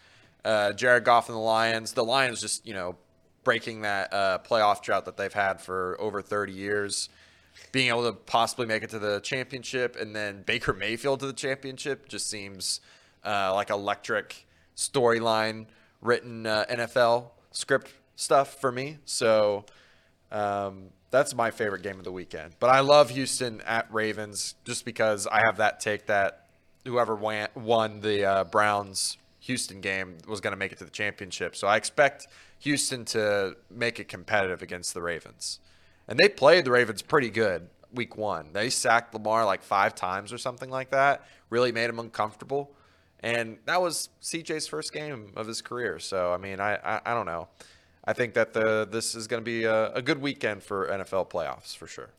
Uh, 0.47 0.73
Jared 0.73 1.05
Goff 1.05 1.29
and 1.29 1.37
the 1.37 1.43
Lions. 1.43 1.93
The 1.93 2.03
Lions 2.03 2.41
just, 2.41 2.67
you 2.67 2.73
know, 2.73 2.97
breaking 3.45 3.83
that 3.83 4.12
uh, 4.15 4.39
playoff 4.39 4.83
drought 4.83 5.05
that 5.05 5.19
they've 5.19 5.33
had 5.33 5.61
for 5.61 6.01
over 6.01 6.23
30 6.23 6.55
years. 6.55 7.11
Being 7.71 7.89
able 7.89 8.05
to 8.05 8.12
possibly 8.12 8.65
make 8.65 8.83
it 8.83 8.91
to 8.91 8.99
the 8.99 9.21
championship 9.21 9.95
and 10.01 10.17
then 10.17 10.43
Baker 10.43 10.73
Mayfield 10.73 11.21
to 11.21 11.27
the 11.27 11.35
championship 11.35 12.09
just 12.09 12.31
seems 12.31 12.81
uh, 13.25 13.53
like 13.55 13.69
electric 13.69 14.47
storyline 14.75 15.67
written 16.01 16.47
uh, 16.47 16.65
NFL 16.71 17.27
script 17.51 17.93
stuff 18.17 18.59
for 18.59 18.73
me. 18.73 18.97
So 19.05 19.67
um, 20.33 20.85
that's 21.11 21.35
my 21.35 21.51
favorite 21.51 21.83
game 21.83 21.99
of 21.99 22.05
the 22.05 22.12
weekend. 22.12 22.55
But 22.59 22.71
I 22.71 22.81
love 22.81 23.11
Houston 23.11 23.61
at 23.67 23.93
Ravens 23.93 24.55
just 24.65 24.87
because 24.87 25.27
I 25.27 25.45
have 25.45 25.59
that 25.59 25.81
take 25.81 26.07
that 26.07 26.40
whoever 26.85 27.15
won, 27.15 28.01
the 28.01 28.24
uh, 28.24 28.44
Browns 28.44 29.19
Houston 29.40 29.81
game 29.81 30.19
was 30.28 30.40
going 30.40 30.52
to 30.52 30.57
make 30.57 30.73
it 30.73 30.78
to 30.78 30.85
the 30.85 30.90
championship. 30.90 31.57
So 31.57 31.66
I 31.66 31.77
expect 31.77 32.27
Houston 32.61 33.05
to 33.07 33.57
make 33.70 33.98
it 33.98 34.09
competitive 34.09 34.62
against 34.62 34.94
the 34.94 35.02
Ravens. 35.02 35.61
And 36.07 36.19
they 36.19 36.28
played 36.28 36.65
the 36.65 36.70
Ravens 36.70 37.02
pretty 37.02 37.31
good 37.31 37.69
week 37.93 38.16
one. 38.16 38.52
They 38.52 38.70
sacked 38.70 39.15
Lamar 39.15 39.44
like 39.44 39.62
five 39.62 39.94
times 39.94 40.32
or 40.32 40.39
something 40.39 40.70
like 40.70 40.90
that, 40.90 41.27
really 41.48 41.73
made 41.73 41.90
him 41.90 41.98
uncomfortable. 41.98 42.73
And 43.20 43.59
that 43.66 43.81
was 43.81 44.09
CJ's 44.23 44.66
first 44.66 44.93
game 44.93 45.32
of 45.36 45.47
his 45.47 45.61
career. 45.61 45.98
So, 45.98 46.32
I 46.32 46.39
mean, 46.39 46.61
I, 46.61 46.77
I, 46.77 47.01
I 47.07 47.15
don't 47.15 47.27
know. 47.27 47.48
I 48.05 48.12
think 48.12 48.35
that 48.35 48.55
the 48.55 48.89
this 48.90 49.15
is 49.15 49.27
going 49.27 49.43
to 49.43 49.44
be 49.44 49.65
a, 49.65 49.93
a 49.93 50.02
good 50.02 50.20
weekend 50.23 50.62
for 50.62 50.89
NFL 50.89 51.31
playoffs 51.31 51.77
for 51.77 51.86
sure. 51.86 52.11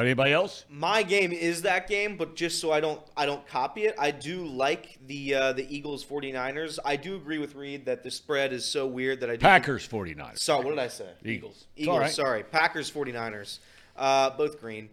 Anybody 0.00 0.32
else? 0.32 0.64
My 0.68 1.02
game 1.02 1.32
is 1.32 1.62
that 1.62 1.88
game, 1.88 2.16
but 2.16 2.36
just 2.36 2.60
so 2.60 2.72
I 2.72 2.80
don't 2.80 3.00
I 3.16 3.26
don't 3.26 3.46
copy 3.46 3.84
it, 3.84 3.94
I 3.98 4.10
do 4.10 4.46
like 4.46 4.98
the 5.06 5.34
uh, 5.34 5.52
the 5.52 5.66
Eagles 5.74 6.04
49ers. 6.04 6.78
I 6.84 6.96
do 6.96 7.16
agree 7.16 7.38
with 7.38 7.54
Reed 7.54 7.84
that 7.86 8.02
the 8.02 8.10
spread 8.10 8.52
is 8.52 8.64
so 8.64 8.86
weird 8.86 9.20
that 9.20 9.30
I 9.30 9.36
do 9.36 9.40
Packers 9.40 9.86
49ers. 9.86 10.38
Sorry, 10.38 10.64
what 10.64 10.70
did 10.70 10.78
I 10.78 10.88
say? 10.88 11.08
Eagles. 11.24 11.66
Eagles, 11.76 11.94
all 11.94 12.00
right. 12.00 12.10
sorry. 12.10 12.42
Packers 12.42 12.90
49ers. 12.90 13.58
Uh, 13.96 14.30
both 14.30 14.60
green. 14.60 14.88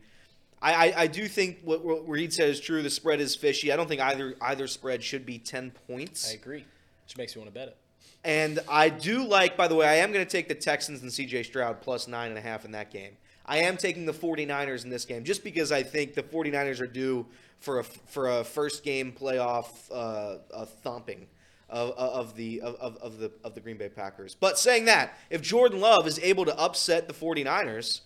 I, 0.62 0.74
I, 0.74 0.94
I 1.02 1.08
do 1.08 1.28
think 1.28 1.60
what, 1.64 1.84
what 1.84 2.08
Reed 2.08 2.32
said 2.32 2.50
is 2.50 2.60
true. 2.60 2.84
The 2.84 2.90
spread 2.90 3.20
is 3.20 3.36
fishy. 3.36 3.72
I 3.72 3.76
don't 3.76 3.88
think 3.88 4.02
either 4.02 4.36
either 4.42 4.68
spread 4.68 5.04
should 5.04 5.26
be 5.26 5.40
10 5.40 5.72
points. 5.88 6.30
I 6.30 6.34
agree. 6.36 6.66
Which 7.06 7.18
makes 7.18 7.36
me 7.36 7.42
want 7.42 7.54
to 7.54 7.60
bet 7.60 7.70
it. 7.70 7.78
And 8.24 8.60
I 8.70 8.90
do 8.90 9.24
like, 9.24 9.58
by 9.58 9.68
the 9.68 9.76
way, 9.76 9.88
I 9.88 9.96
am 9.96 10.12
going 10.12 10.24
to 10.24 10.32
take 10.32 10.48
the 10.48 10.56
Texans 10.56 11.02
and 11.02 11.10
CJ 11.10 11.46
Stroud 11.46 11.82
plus 11.82 12.08
nine 12.08 12.30
and 12.30 12.38
a 12.38 12.42
half 12.42 12.66
in 12.66 12.72
that 12.74 12.92
game. 12.92 13.18
I 13.52 13.58
am 13.58 13.76
taking 13.76 14.06
the 14.06 14.14
49ers 14.14 14.86
in 14.86 14.90
this 14.90 15.04
game 15.04 15.26
just 15.26 15.44
because 15.44 15.74
I 15.74 15.84
think 15.84 16.14
the 16.14 16.24
49ers 16.24 16.80
are 16.80 16.88
due 16.88 17.26
for 17.60 17.80
a, 17.80 17.84
for 17.84 18.40
a 18.40 18.46
first 18.46 18.82
game 18.82 19.12
playoff 19.12 19.68
uh, 19.92 20.38
a 20.54 20.66
thumping 20.66 21.28
of, 21.70 21.92
of 21.92 22.36
the 22.38 22.62
of, 22.62 22.96
of, 22.96 23.20
the 23.20 23.30
of 23.44 23.54
the 23.54 23.60
Green 23.60 23.76
Bay 23.76 23.90
Packers. 23.90 24.36
But 24.36 24.58
saying 24.58 24.86
that, 24.86 25.18
if 25.30 25.42
Jordan 25.42 25.82
Love 25.82 26.08
is 26.08 26.18
able 26.20 26.46
to 26.46 26.58
upset 26.58 27.10
the 27.10 27.14
49ers, 27.14 28.00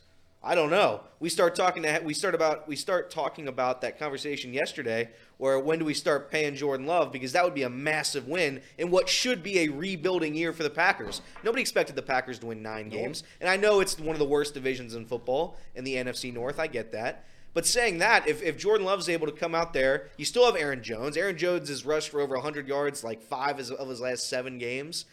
I 0.48 0.54
don't 0.54 0.70
know. 0.70 1.02
We 1.20 1.30
start 1.30 1.56
talking 1.56 1.82
to 1.82 2.02
we 2.04 2.14
start 2.14 2.36
about 2.36 2.68
we 2.68 2.76
start 2.76 3.10
talking 3.10 3.48
about 3.48 3.82
that 3.82 3.98
conversation 3.98 4.54
yesterday 4.54 5.10
where 5.40 5.60
when 5.60 5.80
do 5.80 5.86
we 5.86 5.96
start 5.96 6.30
paying 6.30 6.56
Jordan 6.56 6.86
Love 6.86 7.12
because 7.12 7.32
that 7.32 7.44
would 7.44 7.56
be 7.56 7.64
a 7.64 7.70
massive 7.70 8.28
win 8.28 8.62
in 8.78 8.92
what 8.92 9.10
should 9.10 9.42
be 9.42 9.62
a 9.62 9.70
rebuilding 9.70 10.36
year 10.36 10.54
for 10.54 10.62
the 10.62 10.70
Packers. 10.70 11.24
Nobody 11.44 11.62
expected 11.62 11.96
the 11.96 12.04
Packers 12.04 12.38
to 12.40 12.46
win 12.46 12.62
9 12.62 12.90
games. 12.90 13.24
And 13.42 13.50
I 13.50 13.58
know 13.58 13.80
it's 13.80 13.98
one 14.00 14.14
of 14.14 14.20
the 14.20 14.26
worst 14.26 14.54
divisions 14.54 14.94
in 14.94 15.08
football 15.08 15.58
in 15.74 15.84
the 15.84 15.96
NFC 15.96 16.32
North. 16.32 16.60
I 16.60 16.68
get 16.68 16.92
that. 16.92 17.26
But 17.56 17.66
saying 17.66 17.98
that, 17.98 18.28
if, 18.28 18.44
if 18.44 18.56
Jordan 18.56 18.86
Love's 18.86 19.10
able 19.10 19.26
to 19.26 19.34
come 19.34 19.56
out 19.56 19.74
there, 19.74 20.10
you 20.18 20.26
still 20.26 20.46
have 20.46 20.56
Aaron 20.56 20.84
Jones. 20.84 21.18
Aaron 21.18 21.38
Jones 21.38 21.70
has 21.70 21.86
rushed 21.86 22.10
for 22.10 22.22
over 22.22 22.36
100 22.36 22.68
yards 22.68 23.04
like 23.04 23.24
five 23.24 23.60
of 23.60 23.90
his 23.90 24.02
last 24.02 24.30
seven 24.30 24.60
games. 24.60 25.06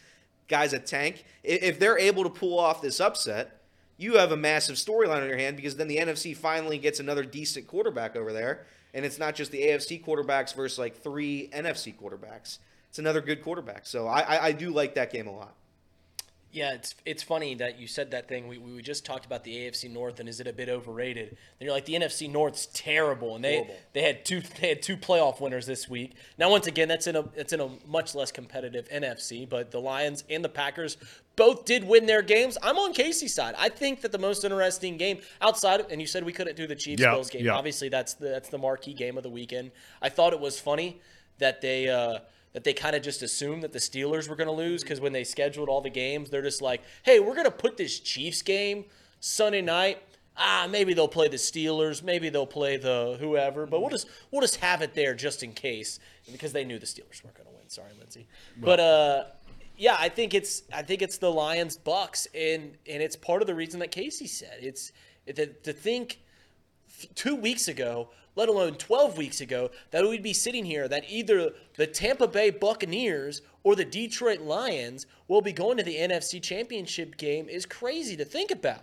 Guy's 0.49 0.75
a 0.75 0.79
tank. 0.79 1.25
If 1.43 1.79
they're 1.79 1.99
able 1.99 2.25
to 2.25 2.31
pull 2.31 2.59
off 2.59 2.83
this 2.83 3.01
upset, 3.01 3.62
you 3.97 4.17
have 4.17 4.33
a 4.33 4.37
massive 4.37 4.77
storyline 4.77 5.23
on 5.23 5.29
your 5.29 5.37
hand 5.37 5.57
because 5.57 5.77
then 5.77 5.89
the 5.89 5.99
NFC 5.99 6.37
finally 6.37 6.79
gets 6.79 7.01
another 7.01 7.25
decent 7.25 7.67
quarterback 7.67 8.17
over 8.17 8.33
there, 8.33 8.67
and 8.95 9.05
it's 9.05 9.19
not 9.19 9.35
just 9.35 9.51
the 9.53 9.63
AFC 9.63 10.05
quarterbacks 10.05 10.55
versus 10.55 10.79
like 10.79 10.97
three 11.03 11.49
NFC 11.53 11.95
quarterbacks. 11.95 12.59
It's 12.89 12.99
another 12.99 13.21
good 13.21 13.43
quarterback. 13.43 13.87
So 13.87 14.07
I, 14.07 14.21
I, 14.21 14.45
I 14.47 14.53
do 14.53 14.71
like 14.71 14.95
that 14.97 15.13
game 15.13 15.27
a 15.27 15.33
lot. 15.33 15.55
Yeah, 16.53 16.75
it's 16.75 16.95
it's 17.07 17.23
funny 17.23 17.55
that 17.55 17.79
you 17.81 17.87
said 17.87 18.11
that 18.11 18.29
thing. 18.29 18.47
We, 18.47 18.59
we 18.59 18.83
just 18.83 19.07
talked 19.07 19.25
about 19.25 19.43
the 19.43 19.55
AFC 19.57 19.91
North 19.91 20.21
and 20.21 20.29
is 20.29 20.39
it 20.39 20.47
a 20.47 20.53
bit 20.53 20.69
overrated? 20.69 21.29
And 21.31 21.37
you're 21.61 21.73
like 21.73 21.87
the 21.87 21.95
NFC 21.95 22.31
North's 22.31 22.67
terrible, 22.75 23.35
and 23.37 23.43
they 23.43 23.55
Horrible. 23.57 23.75
they 23.95 24.03
had 24.03 24.25
two 24.27 24.43
they 24.61 24.69
had 24.69 24.83
two 24.83 24.99
playoff 24.99 25.41
winners 25.41 25.65
this 25.65 25.89
week. 25.89 26.13
Now 26.37 26.51
once 26.51 26.67
again, 26.67 26.89
that's 26.89 27.07
in 27.07 27.17
a 27.17 27.25
it's 27.37 27.55
in 27.55 27.61
a 27.61 27.71
much 27.87 28.15
less 28.15 28.31
competitive 28.31 28.87
NFC, 28.91 29.49
but 29.49 29.71
the 29.71 29.81
Lions 29.81 30.25
and 30.29 30.45
the 30.45 30.51
Packers 30.51 30.99
both 31.37 31.65
did 31.65 31.85
win 31.85 32.05
their 32.05 32.21
games. 32.21 32.59
I'm 32.63 32.77
on 32.77 32.93
Casey's 32.93 33.33
side. 33.35 33.55
I 33.59 33.71
think 33.71 34.03
that 34.03 34.13
the 34.13 34.19
most 34.19 34.45
interesting 34.45 34.99
game 34.99 35.21
outside 35.41 35.81
of, 35.81 35.91
and 35.91 36.03
you 36.03 36.07
said 36.07 36.23
we 36.23 36.35
couldn't 36.35 36.57
do 36.57 36.67
the 36.67 36.77
Chiefs 36.77 37.01
Yeah, 37.01 37.13
Bills 37.13 37.31
game. 37.31 37.47
yeah. 37.47 37.55
Obviously, 37.55 37.89
that's 37.89 38.13
the 38.13 38.29
that's 38.29 38.51
the 38.51 38.59
marquee 38.59 38.93
game 38.93 39.17
of 39.17 39.23
the 39.23 39.31
weekend. 39.31 39.71
I 40.03 40.11
thought 40.11 40.35
it 40.35 40.41
was 40.41 40.61
funny 40.61 41.01
that 41.39 41.63
they 41.63 41.89
uh, 41.89 42.19
that 42.53 42.65
they 42.65 42.73
kind 42.73 42.95
of 42.95 43.03
just 43.03 43.23
assumed 43.23 43.63
that 43.63 43.73
the 43.73 43.79
Steelers 43.79 44.29
were 44.29 44.37
going 44.37 44.49
to 44.49 44.53
lose 44.53 44.83
because 44.83 45.01
when 45.01 45.13
they 45.13 45.25
scheduled 45.25 45.69
all 45.69 45.81
the 45.81 45.91
games, 45.91 46.31
they're 46.31 46.43
just 46.43 46.63
like, 46.63 46.83
hey, 47.03 47.21
we're 47.21 47.35
going 47.35 47.45
to 47.45 47.51
put 47.51 47.77
this 47.77 47.99
Chiefs 48.01 48.43
game 48.43 48.85
Sunday 49.21 49.63
night. 49.63 50.03
Ah, 50.37 50.67
maybe 50.71 50.95
they'll 50.95 51.09
play 51.09 51.29
the 51.29 51.37
Steelers, 51.37 52.03
maybe 52.03 52.31
they'll 52.31 52.47
play 52.47 52.79
the 52.79 53.17
whoever, 53.21 53.67
but 53.67 53.81
we'll 53.81 53.91
just 53.91 54.09
we'll 54.31 54.41
just 54.41 54.57
have 54.57 54.81
it 54.81 54.95
there 54.95 55.15
just 55.15 55.43
in 55.43 55.53
case 55.53 56.01
because 56.31 56.53
they 56.53 56.65
knew 56.65 56.79
the 56.79 56.87
Steelers 56.87 57.23
weren't 57.23 57.37
going 57.37 57.47
to 57.47 57.55
win. 57.55 57.69
Sorry, 57.69 57.91
Lindsay, 57.99 58.27
but 58.57 58.81
uh, 58.81 59.25
yeah, 59.77 59.97
I 59.99 60.09
think 60.09 60.33
it's 60.33 60.63
I 60.73 60.83
think 60.83 61.03
it's 61.03 61.19
the 61.19 61.31
Lions 61.31 61.77
Bucks, 61.77 62.27
and 62.35 62.77
and 62.89 63.03
it's 63.03 63.15
part 63.15 63.43
of 63.43 63.47
the 63.47 63.55
reason 63.55 63.81
that 63.81 63.91
Casey 63.91 64.27
said 64.27 64.57
it's 64.63 64.93
to, 65.27 65.47
to 65.47 65.73
think 65.73 66.21
two 67.15 67.35
weeks 67.35 67.69
ago, 67.69 68.09
let 68.35 68.49
alone 68.49 68.75
12 68.75 69.17
weeks 69.19 69.41
ago, 69.41 69.71
that 69.91 70.05
we'd 70.05 70.23
be 70.23 70.33
sitting 70.33 70.65
here 70.65 70.89
that 70.89 71.05
either 71.09 71.53
the 71.77 71.87
Tampa 71.87 72.27
Bay 72.27 72.51
Buccaneers 72.51 73.43
or 73.63 73.77
the 73.77 73.85
Detroit 73.85 74.41
Lions 74.41 75.07
will 75.29 75.43
be 75.43 75.53
going 75.53 75.77
to 75.77 75.83
the 75.83 75.97
NFC 75.97 76.43
Championship 76.43 77.17
game 77.17 77.49
is 77.49 77.67
crazy 77.67 78.17
to 78.17 78.25
think 78.25 78.51
about. 78.51 78.81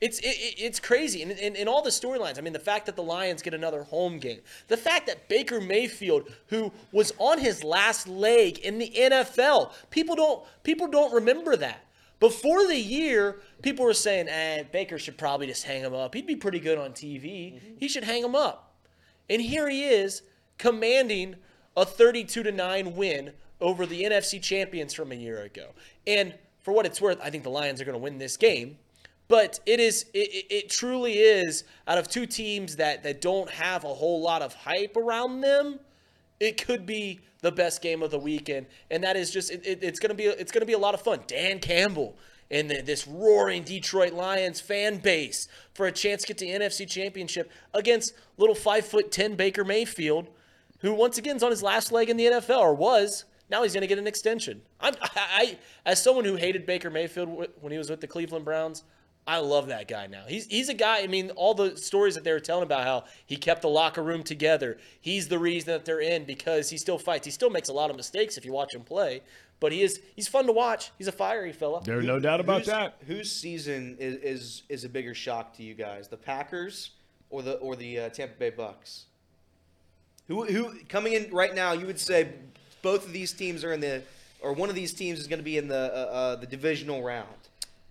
It's 0.00 0.18
it, 0.18 0.26
it- 0.26 0.54
it's 0.58 0.80
crazy, 0.80 1.22
and 1.22 1.30
in, 1.32 1.54
in 1.56 1.68
all 1.68 1.80
the 1.82 1.90
storylines. 1.90 2.36
I 2.36 2.40
mean, 2.42 2.52
the 2.52 2.58
fact 2.58 2.86
that 2.86 2.96
the 2.96 3.02
Lions 3.02 3.42
get 3.42 3.54
another 3.54 3.84
home 3.84 4.18
game, 4.18 4.40
the 4.68 4.76
fact 4.76 5.06
that 5.06 5.28
Baker 5.28 5.60
Mayfield, 5.60 6.28
who 6.48 6.72
was 6.92 7.12
on 7.18 7.38
his 7.38 7.62
last 7.64 8.08
leg 8.08 8.58
in 8.58 8.78
the 8.78 8.90
NFL, 8.90 9.72
people 9.90 10.16
don't 10.16 10.42
people 10.64 10.88
don't 10.88 11.12
remember 11.14 11.56
that. 11.56 11.84
Before 12.20 12.66
the 12.66 12.76
year, 12.78 13.40
people 13.62 13.84
were 13.84 13.94
saying, 13.94 14.28
"Eh, 14.28 14.64
Baker 14.72 14.98
should 14.98 15.16
probably 15.16 15.46
just 15.46 15.64
hang 15.64 15.82
him 15.82 15.94
up. 15.94 16.14
He'd 16.14 16.26
be 16.26 16.36
pretty 16.36 16.60
good 16.60 16.76
on 16.78 16.92
TV. 16.92 17.60
He 17.78 17.88
should 17.88 18.04
hang 18.04 18.22
him 18.24 18.34
up." 18.34 18.73
And 19.28 19.40
here 19.40 19.68
he 19.68 19.84
is, 19.84 20.22
commanding 20.58 21.36
a 21.76 21.84
32 21.84 22.42
to 22.42 22.52
9 22.52 22.94
win 22.96 23.32
over 23.60 23.86
the 23.86 24.02
NFC 24.04 24.40
champions 24.40 24.92
from 24.94 25.12
a 25.12 25.14
year 25.14 25.42
ago. 25.42 25.70
And 26.06 26.34
for 26.60 26.72
what 26.72 26.86
it's 26.86 27.00
worth, 27.00 27.18
I 27.22 27.30
think 27.30 27.42
the 27.44 27.50
Lions 27.50 27.80
are 27.80 27.84
going 27.84 27.94
to 27.94 28.02
win 28.02 28.18
this 28.18 28.36
game. 28.36 28.78
But 29.26 29.58
it 29.64 29.80
is 29.80 30.04
it, 30.12 30.46
it- 30.50 30.68
truly 30.70 31.14
is 31.14 31.64
out 31.88 31.96
of 31.96 32.08
two 32.08 32.26
teams 32.26 32.76
that 32.76 33.02
that 33.04 33.22
don't 33.22 33.48
have 33.50 33.84
a 33.84 33.94
whole 33.94 34.20
lot 34.22 34.42
of 34.42 34.52
hype 34.54 34.96
around 34.98 35.40
them, 35.40 35.80
it 36.40 36.62
could 36.64 36.84
be 36.84 37.20
the 37.40 37.50
best 37.50 37.80
game 37.80 38.02
of 38.02 38.10
the 38.10 38.18
weekend, 38.18 38.66
and 38.90 39.02
that 39.02 39.16
is 39.16 39.30
just 39.30 39.50
it, 39.50 39.66
it- 39.66 39.82
it's 39.82 39.98
gonna 39.98 40.14
be 40.14 40.24
it's 40.24 40.52
gonna 40.52 40.66
be 40.66 40.74
a 40.74 40.78
lot 40.78 40.92
of 40.92 41.00
fun. 41.00 41.20
Dan 41.26 41.58
Campbell 41.58 42.16
and 42.50 42.70
the, 42.70 42.82
this 42.82 43.06
roaring 43.06 43.62
Detroit 43.62 44.12
Lions 44.12 44.60
fan 44.60 44.98
base 44.98 45.48
for 45.72 45.86
a 45.86 45.92
chance 45.92 46.22
to 46.22 46.28
get 46.28 46.38
to 46.38 46.46
the 46.46 46.52
NFC 46.52 46.88
Championship 46.88 47.50
against 47.72 48.14
little 48.36 48.54
five 48.54 48.84
foot 48.84 49.10
ten 49.10 49.34
Baker 49.34 49.64
Mayfield, 49.64 50.28
who 50.80 50.92
once 50.92 51.18
again 51.18 51.36
is 51.36 51.42
on 51.42 51.50
his 51.50 51.62
last 51.62 51.92
leg 51.92 52.10
in 52.10 52.16
the 52.16 52.26
NFL 52.26 52.60
or 52.60 52.74
was. 52.74 53.24
Now 53.50 53.62
he's 53.62 53.74
gonna 53.74 53.86
get 53.86 53.98
an 53.98 54.06
extension. 54.06 54.62
I'm 54.80 54.94
I, 55.00 55.08
I 55.14 55.58
as 55.86 56.02
someone 56.02 56.24
who 56.24 56.36
hated 56.36 56.66
Baker 56.66 56.90
Mayfield 56.90 57.48
when 57.60 57.72
he 57.72 57.78
was 57.78 57.90
with 57.90 58.00
the 58.00 58.06
Cleveland 58.06 58.44
Browns. 58.44 58.84
I 59.26 59.38
love 59.38 59.68
that 59.68 59.88
guy 59.88 60.06
now. 60.06 60.24
He's 60.28 60.46
he's 60.46 60.68
a 60.68 60.74
guy. 60.74 61.00
I 61.00 61.06
mean, 61.06 61.30
all 61.30 61.54
the 61.54 61.76
stories 61.78 62.14
that 62.14 62.24
they 62.24 62.32
were 62.32 62.40
telling 62.40 62.64
about 62.64 62.84
how 62.84 63.04
he 63.24 63.36
kept 63.36 63.62
the 63.62 63.68
locker 63.68 64.02
room 64.02 64.22
together. 64.22 64.76
He's 65.00 65.28
the 65.28 65.38
reason 65.38 65.72
that 65.72 65.86
they're 65.86 66.00
in 66.00 66.24
because 66.24 66.68
he 66.68 66.76
still 66.76 66.98
fights. 66.98 67.24
He 67.24 67.30
still 67.30 67.48
makes 67.48 67.70
a 67.70 67.72
lot 67.72 67.88
of 67.88 67.96
mistakes 67.96 68.36
if 68.36 68.44
you 68.44 68.52
watch 68.52 68.74
him 68.74 68.82
play, 68.82 69.22
but 69.60 69.72
he 69.72 69.82
is 69.82 70.00
he's 70.16 70.28
fun 70.28 70.46
to 70.46 70.52
watch. 70.52 70.90
He's 70.98 71.08
a 71.08 71.12
fiery 71.12 71.52
fella. 71.52 71.82
There's 71.84 72.04
no 72.04 72.18
doubt 72.18 72.40
about 72.40 72.58
Whose- 72.58 72.66
that. 72.66 72.96
Whose 73.06 73.30
season 73.32 73.96
is, 73.98 74.16
is 74.16 74.62
is 74.68 74.84
a 74.84 74.88
bigger 74.88 75.14
shock 75.14 75.56
to 75.56 75.62
you 75.62 75.74
guys, 75.74 76.08
the 76.08 76.16
Packers 76.16 76.90
or 77.30 77.42
the 77.42 77.54
or 77.54 77.76
the 77.76 78.00
uh, 78.00 78.08
Tampa 78.10 78.34
Bay 78.38 78.50
Bucks? 78.50 79.06
Who 80.28 80.44
who 80.44 80.78
coming 80.88 81.12
in 81.12 81.32
right 81.32 81.54
now? 81.54 81.72
You 81.72 81.86
would 81.86 82.00
say 82.00 82.32
both 82.82 83.06
of 83.06 83.12
these 83.12 83.32
teams 83.32 83.64
are 83.64 83.72
in 83.72 83.80
the 83.80 84.02
or 84.40 84.52
one 84.52 84.68
of 84.68 84.74
these 84.74 84.92
teams 84.92 85.18
is 85.18 85.26
going 85.26 85.38
to 85.38 85.44
be 85.44 85.58
in 85.58 85.68
the 85.68 85.74
uh, 85.94 85.96
uh, 86.12 86.36
the 86.36 86.46
divisional 86.46 87.02
round. 87.02 87.28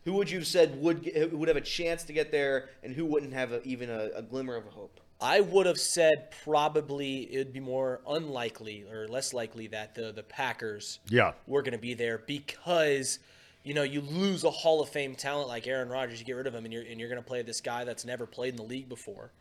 Who 0.05 0.13
would 0.13 0.29
you 0.29 0.39
have 0.39 0.47
said 0.47 0.81
would 0.81 1.09
would 1.31 1.47
have 1.47 1.57
a 1.57 1.61
chance 1.61 2.03
to 2.03 2.13
get 2.13 2.31
there, 2.31 2.69
and 2.83 2.93
who 2.93 3.05
wouldn't 3.05 3.33
have 3.33 3.51
a, 3.53 3.63
even 3.63 3.89
a, 3.89 4.09
a 4.15 4.21
glimmer 4.21 4.55
of 4.55 4.67
a 4.67 4.69
hope? 4.69 4.99
I 5.23 5.39
would 5.39 5.65
have 5.65 5.79
said 5.79 6.31
probably 6.43 7.21
it 7.33 7.37
would 7.37 7.53
be 7.53 7.59
more 7.61 8.01
unlikely 8.07 8.83
or 8.91 9.07
less 9.07 9.33
likely 9.33 9.67
that 9.67 9.95
the 9.95 10.11
the 10.11 10.23
Packers 10.23 10.99
Yeah. 11.09 11.31
were 11.47 11.61
going 11.61 11.71
to 11.73 11.77
be 11.77 11.93
there 11.93 12.17
because 12.17 13.19
you 13.63 13.73
know 13.73 13.83
you 13.83 14.01
lose 14.01 14.43
a 14.43 14.51
Hall 14.51 14.81
of 14.81 14.89
Fame 14.89 15.15
talent 15.15 15.47
like 15.47 15.65
Aaron 15.65 15.87
Rodgers, 15.89 16.19
you 16.19 16.25
get 16.25 16.33
rid 16.35 16.47
of 16.47 16.53
him, 16.53 16.65
and 16.65 16.73
you're 16.73 16.83
and 16.83 16.99
you're 16.99 17.09
going 17.09 17.21
to 17.21 17.27
play 17.27 17.41
this 17.41 17.61
guy 17.61 17.85
that's 17.85 18.03
never 18.05 18.25
played 18.25 18.49
in 18.49 18.57
the 18.57 18.63
league 18.63 18.89
before. 18.89 19.31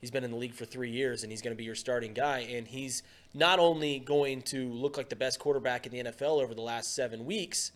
He's 0.00 0.10
been 0.10 0.24
in 0.24 0.32
the 0.32 0.36
league 0.36 0.54
for 0.54 0.64
three 0.64 0.90
years, 0.90 1.22
and 1.22 1.30
he's 1.30 1.40
going 1.42 1.54
to 1.54 1.56
be 1.56 1.62
your 1.62 1.76
starting 1.76 2.12
guy. 2.12 2.40
And 2.40 2.66
he's 2.66 3.04
not 3.34 3.60
only 3.60 4.00
going 4.00 4.42
to 4.42 4.68
look 4.68 4.96
like 4.96 5.08
the 5.08 5.14
best 5.14 5.38
quarterback 5.38 5.86
in 5.86 5.92
the 5.92 6.10
NFL 6.10 6.42
over 6.42 6.54
the 6.54 6.60
last 6.60 6.92
seven 6.96 7.24
weeks, 7.24 7.70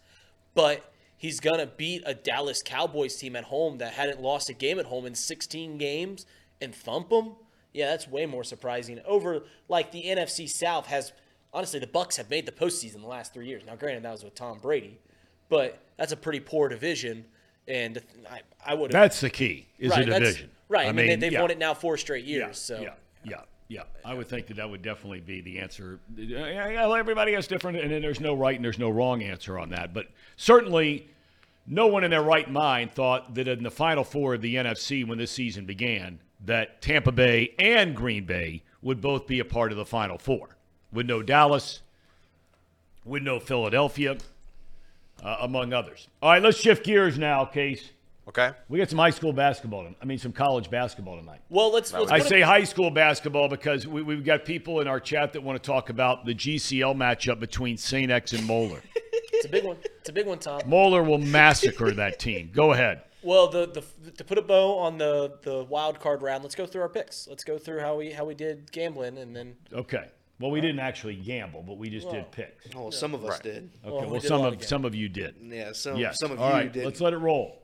but 0.52 0.92
he's 1.16 1.38
going 1.38 1.60
to 1.60 1.66
beat 1.68 2.02
a 2.04 2.14
Dallas 2.14 2.62
Cowboys 2.64 3.14
team 3.14 3.36
at 3.36 3.44
home 3.44 3.78
that 3.78 3.92
hadn't 3.92 4.20
lost 4.20 4.50
a 4.50 4.52
game 4.54 4.80
at 4.80 4.86
home 4.86 5.06
in 5.06 5.14
16 5.14 5.78
games 5.78 6.26
and 6.60 6.74
thump 6.74 7.10
them. 7.10 7.32
Yeah, 7.72 7.90
that's 7.90 8.08
way 8.08 8.26
more 8.26 8.44
surprising. 8.44 9.00
Over 9.06 9.42
like 9.68 9.92
the 9.92 10.04
NFC 10.04 10.48
South 10.48 10.86
has 10.86 11.12
honestly 11.52 11.80
the 11.80 11.86
Bucks 11.86 12.16
have 12.16 12.30
made 12.30 12.46
the 12.46 12.52
postseason 12.52 13.00
the 13.00 13.06
last 13.06 13.34
three 13.34 13.46
years. 13.46 13.64
Now, 13.66 13.76
granted, 13.76 14.04
that 14.04 14.12
was 14.12 14.24
with 14.24 14.34
Tom 14.34 14.58
Brady, 14.58 14.98
but 15.48 15.78
that's 15.96 16.12
a 16.12 16.16
pretty 16.16 16.40
poor 16.40 16.68
division, 16.68 17.24
and 17.68 18.00
I, 18.30 18.40
I 18.64 18.74
would 18.74 18.92
have. 18.92 19.02
That's 19.02 19.20
the 19.20 19.30
key. 19.30 19.66
Is 19.78 19.90
right, 19.90 20.04
the 20.04 20.10
that's- 20.10 20.30
division. 20.30 20.50
Right. 20.68 20.88
I, 20.88 20.92
mean, 20.92 21.06
they, 21.06 21.16
they've 21.16 21.32
yeah. 21.32 21.40
won 21.42 21.50
it 21.52 21.58
now 21.58 21.74
four 21.74 21.96
straight 21.96 22.24
years. 22.24 22.40
Yeah, 22.40 22.52
so 22.52 22.80
yeah, 22.80 22.94
yeah, 23.24 23.42
yeah. 23.68 23.82
I 24.04 24.14
would 24.14 24.26
think 24.26 24.48
that 24.48 24.56
that 24.56 24.68
would 24.68 24.82
definitely 24.82 25.20
be 25.20 25.40
the 25.40 25.60
answer. 25.60 26.00
Yeah, 26.16 26.70
yeah, 26.70 26.98
everybody 26.98 27.34
has 27.34 27.46
different, 27.46 27.78
and 27.78 28.02
there's 28.02 28.20
no 28.20 28.34
right 28.34 28.56
and 28.56 28.64
there's 28.64 28.78
no 28.78 28.90
wrong 28.90 29.22
answer 29.22 29.58
on 29.58 29.70
that. 29.70 29.94
But 29.94 30.06
certainly, 30.36 31.08
no 31.68 31.86
one 31.86 32.02
in 32.02 32.10
their 32.10 32.22
right 32.22 32.50
mind 32.50 32.92
thought 32.92 33.34
that 33.36 33.46
in 33.46 33.62
the 33.62 33.70
Final 33.70 34.02
Four 34.02 34.34
of 34.34 34.40
the 34.40 34.56
NFC 34.56 35.06
when 35.06 35.18
this 35.18 35.30
season 35.30 35.66
began, 35.66 36.18
that 36.44 36.82
Tampa 36.82 37.12
Bay 37.12 37.54
and 37.58 37.94
Green 37.94 38.24
Bay 38.24 38.62
would 38.82 39.00
both 39.00 39.26
be 39.26 39.40
a 39.40 39.44
part 39.44 39.72
of 39.72 39.78
the 39.78 39.86
Final 39.86 40.18
Four. 40.18 40.56
With 40.92 41.06
no 41.06 41.22
Dallas, 41.22 41.80
with 43.04 43.22
no 43.22 43.40
Philadelphia, 43.40 44.16
uh, 45.22 45.36
among 45.40 45.72
others. 45.72 46.08
All 46.22 46.30
right, 46.30 46.42
let's 46.42 46.58
shift 46.58 46.84
gears 46.84 47.18
now, 47.18 47.44
Case. 47.44 47.90
Okay. 48.28 48.50
We 48.68 48.78
got 48.78 48.90
some 48.90 48.98
high 48.98 49.10
school 49.10 49.32
basketball. 49.32 49.86
I 50.02 50.04
mean, 50.04 50.18
some 50.18 50.32
college 50.32 50.68
basketball 50.68 51.16
tonight. 51.16 51.40
well, 51.48 51.72
let's. 51.72 51.92
let's 51.92 52.10
I 52.10 52.18
say 52.18 52.40
high 52.40 52.64
school 52.64 52.90
basketball 52.90 53.48
because 53.48 53.86
we, 53.86 54.02
we've 54.02 54.24
got 54.24 54.44
people 54.44 54.80
in 54.80 54.88
our 54.88 54.98
chat 54.98 55.32
that 55.34 55.42
want 55.42 55.62
to 55.62 55.64
talk 55.64 55.90
about 55.90 56.24
the 56.24 56.34
GCL 56.34 56.96
matchup 56.96 57.38
between 57.38 57.76
St. 57.76 58.10
X 58.10 58.32
and 58.32 58.44
Moeller. 58.44 58.82
it's 58.94 59.46
a 59.46 59.48
big 59.48 59.64
one. 59.64 59.76
It's 60.00 60.08
a 60.08 60.12
big 60.12 60.26
one, 60.26 60.40
Tom. 60.40 60.60
Moeller 60.66 61.04
will 61.04 61.18
massacre 61.18 61.92
that 61.92 62.18
team. 62.18 62.50
Go 62.52 62.72
ahead. 62.72 63.02
Well, 63.26 63.48
the, 63.48 63.66
the 63.66 64.10
to 64.12 64.24
put 64.24 64.38
a 64.38 64.42
bow 64.42 64.78
on 64.78 64.98
the 64.98 65.38
the 65.42 65.64
wild 65.64 65.98
card 66.00 66.22
round, 66.22 66.44
let's 66.44 66.54
go 66.54 66.64
through 66.64 66.82
our 66.82 66.88
picks. 66.88 67.26
Let's 67.26 67.44
go 67.44 67.58
through 67.58 67.80
how 67.80 67.96
we 67.96 68.12
how 68.12 68.24
we 68.24 68.34
did 68.34 68.70
gambling, 68.72 69.18
and 69.18 69.34
then 69.34 69.56
Okay. 69.72 70.08
Well, 70.38 70.50
we 70.50 70.60
didn't 70.60 70.80
actually 70.80 71.16
gamble, 71.16 71.62
but 71.62 71.78
we 71.78 71.88
just 71.88 72.10
did 72.10 72.30
picks. 72.30 72.66
Oh, 72.76 72.90
some 72.90 73.14
of 73.14 73.24
us 73.24 73.30
Right. 73.30 73.42
did. 73.42 73.70
Okay. 73.84 73.90
Well, 73.90 74.00
we 74.02 74.06
Well, 74.06 74.20
did 74.20 74.24
a 74.26 74.28
some 74.28 74.40
lot 74.42 74.52
of 74.52 74.60
of 74.60 74.64
some 74.66 74.84
of 74.84 74.94
you 74.94 75.08
did. 75.08 75.34
Yeah, 75.42 75.72
some 75.72 75.96
Yes. 75.96 76.18
some 76.20 76.30
of 76.30 76.38
All 76.40 76.48
you 76.48 76.54
right, 76.54 76.72
did. 76.72 76.84
Let's 76.84 77.00
let 77.00 77.12
it 77.14 77.18
roll. 77.18 77.62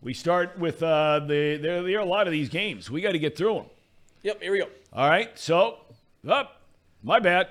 We 0.00 0.12
start 0.14 0.58
with 0.58 0.82
uh, 0.82 1.20
the 1.20 1.56
there. 1.62 1.82
There 1.82 1.98
are 1.98 2.02
a 2.02 2.04
lot 2.04 2.26
of 2.26 2.32
these 2.32 2.48
games. 2.48 2.90
We 2.90 3.00
got 3.00 3.12
to 3.12 3.18
get 3.18 3.36
through 3.36 3.54
them. 3.54 3.66
yep, 4.22 4.42
here 4.42 4.50
we 4.52 4.58
go. 4.58 4.68
All 4.92 5.08
right. 5.08 5.38
So, 5.38 5.78
up. 6.28 6.62
my 7.02 7.20
bad. 7.20 7.48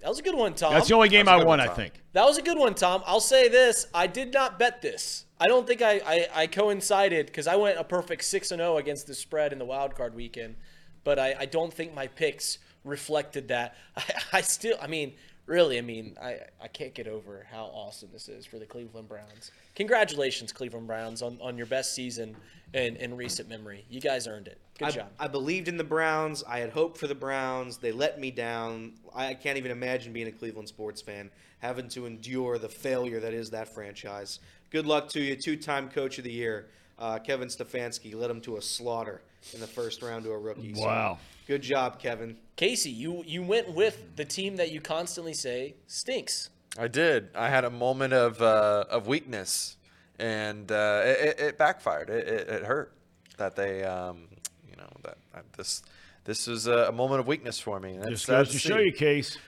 That 0.00 0.08
was 0.08 0.18
a 0.18 0.22
good 0.22 0.34
one, 0.36 0.54
Tom. 0.54 0.72
That's 0.72 0.88
the 0.88 0.94
only 0.94 1.08
game 1.08 1.26
That 1.26 1.34
was 1.36 1.40
I 1.40 1.42
a 1.42 1.44
good 1.44 1.48
won. 1.48 1.58
one, 1.58 1.68
I 1.68 1.74
think. 1.74 1.94
That 2.12 2.24
was 2.24 2.38
a 2.38 2.42
good 2.42 2.58
one, 2.58 2.74
Tom. 2.74 3.02
I'll 3.06 3.20
say 3.20 3.48
this: 3.48 3.86
I 3.94 4.06
did 4.06 4.32
not 4.32 4.58
bet 4.58 4.82
this. 4.82 5.24
I 5.40 5.46
don't 5.46 5.66
think 5.66 5.82
I 5.82 6.00
I, 6.06 6.26
I 6.42 6.46
coincided 6.46 7.26
because 7.26 7.46
I 7.46 7.56
went 7.56 7.78
a 7.78 7.84
perfect 7.84 8.24
six 8.24 8.50
and 8.50 8.60
zero 8.60 8.76
against 8.78 9.06
the 9.06 9.14
spread 9.14 9.52
in 9.52 9.58
the 9.58 9.64
wild 9.64 9.94
card 9.94 10.14
weekend, 10.14 10.56
but 11.04 11.18
I, 11.18 11.34
I 11.40 11.46
don't 11.46 11.72
think 11.72 11.94
my 11.94 12.06
picks 12.06 12.58
reflected 12.84 13.48
that. 13.48 13.74
I, 13.96 14.02
I 14.34 14.40
still, 14.42 14.76
I 14.80 14.86
mean, 14.86 15.14
really, 15.46 15.78
I 15.78 15.80
mean, 15.80 16.16
I 16.20 16.38
I 16.60 16.68
can't 16.68 16.94
get 16.94 17.08
over 17.08 17.46
how 17.50 17.64
awesome 17.66 18.10
this 18.12 18.28
is 18.28 18.44
for 18.44 18.58
the 18.58 18.66
Cleveland 18.66 19.08
Browns. 19.08 19.50
Congratulations, 19.74 20.52
Cleveland 20.52 20.86
Browns, 20.86 21.22
on, 21.22 21.38
on 21.40 21.56
your 21.56 21.66
best 21.66 21.94
season 21.94 22.36
in, 22.72 22.96
in 22.96 23.16
recent 23.16 23.48
memory. 23.48 23.84
You 23.88 24.00
guys 24.00 24.26
earned 24.26 24.48
it. 24.48 24.58
Good 24.78 24.88
I, 24.88 24.90
job. 24.90 25.08
I 25.18 25.28
believed 25.28 25.68
in 25.68 25.76
the 25.76 25.84
Browns. 25.84 26.42
I 26.46 26.58
had 26.58 26.70
hope 26.70 26.98
for 26.98 27.06
the 27.06 27.14
Browns. 27.14 27.78
They 27.78 27.92
let 27.92 28.20
me 28.20 28.30
down. 28.30 28.92
I 29.14 29.34
can't 29.34 29.56
even 29.56 29.70
imagine 29.70 30.12
being 30.12 30.28
a 30.28 30.32
Cleveland 30.32 30.68
sports 30.68 31.00
fan, 31.00 31.30
having 31.60 31.88
to 31.90 32.06
endure 32.06 32.58
the 32.58 32.68
failure 32.68 33.20
that 33.20 33.32
is 33.32 33.50
that 33.50 33.72
franchise. 33.74 34.40
Good 34.70 34.86
luck 34.86 35.08
to 35.10 35.20
you, 35.20 35.36
two-time 35.36 35.88
Coach 35.88 36.18
of 36.18 36.24
the 36.24 36.32
Year, 36.32 36.66
uh, 36.98 37.18
Kevin 37.18 37.48
Stefanski. 37.48 38.14
Led 38.14 38.30
him 38.30 38.40
to 38.42 38.56
a 38.56 38.62
slaughter 38.62 39.20
in 39.54 39.60
the 39.60 39.66
first 39.66 40.02
round 40.02 40.24
to 40.24 40.32
a 40.32 40.38
rookie. 40.38 40.74
So, 40.74 40.84
Wow. 40.84 41.18
Good 41.46 41.62
job, 41.62 41.98
Kevin. 41.98 42.36
Casey, 42.56 42.90
you 42.90 43.22
you 43.26 43.42
went 43.42 43.72
with 43.72 44.16
the 44.16 44.24
team 44.24 44.56
that 44.56 44.70
you 44.70 44.80
constantly 44.80 45.34
say 45.34 45.74
stinks. 45.86 46.50
I 46.78 46.88
did. 46.88 47.28
I 47.34 47.48
had 47.48 47.64
a 47.64 47.70
moment 47.70 48.12
of 48.12 48.40
uh, 48.42 48.84
of 48.90 49.06
weakness, 49.06 49.76
and 50.18 50.70
uh, 50.70 51.02
it, 51.04 51.18
it- 51.20 51.40
it 51.40 51.58
backfired. 51.58 52.10
It, 52.10 52.28
it, 52.28 52.48
it 52.48 52.64
hurt 52.64 52.92
that 53.38 53.56
they, 53.56 53.84
um, 53.84 54.28
you 54.68 54.76
know, 54.76 54.88
that 55.02 55.18
that 55.34 55.52
this 55.54 55.82
this 56.24 56.46
was 56.46 56.66
a, 56.66 56.86
a 56.88 56.92
moment 56.92 57.20
of 57.20 57.26
weakness 57.26 57.58
for 57.58 57.78
me. 57.80 57.96
That's 57.96 58.10
Just 58.10 58.26
sad 58.26 58.32
goes 58.38 58.46
to 58.48 58.52
to 58.54 58.58
show 58.58 58.78
you, 58.78 58.92
Case. 58.92 59.38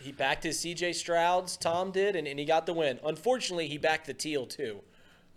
He 0.00 0.12
backed 0.12 0.44
his 0.44 0.58
C.J. 0.60 0.92
Strouds. 0.92 1.58
Tom 1.58 1.90
did, 1.90 2.14
and, 2.14 2.26
and 2.28 2.38
he 2.38 2.44
got 2.44 2.66
the 2.66 2.72
win. 2.72 3.00
Unfortunately, 3.04 3.66
he 3.66 3.78
backed 3.78 4.06
the 4.06 4.14
teal 4.14 4.46
too. 4.46 4.80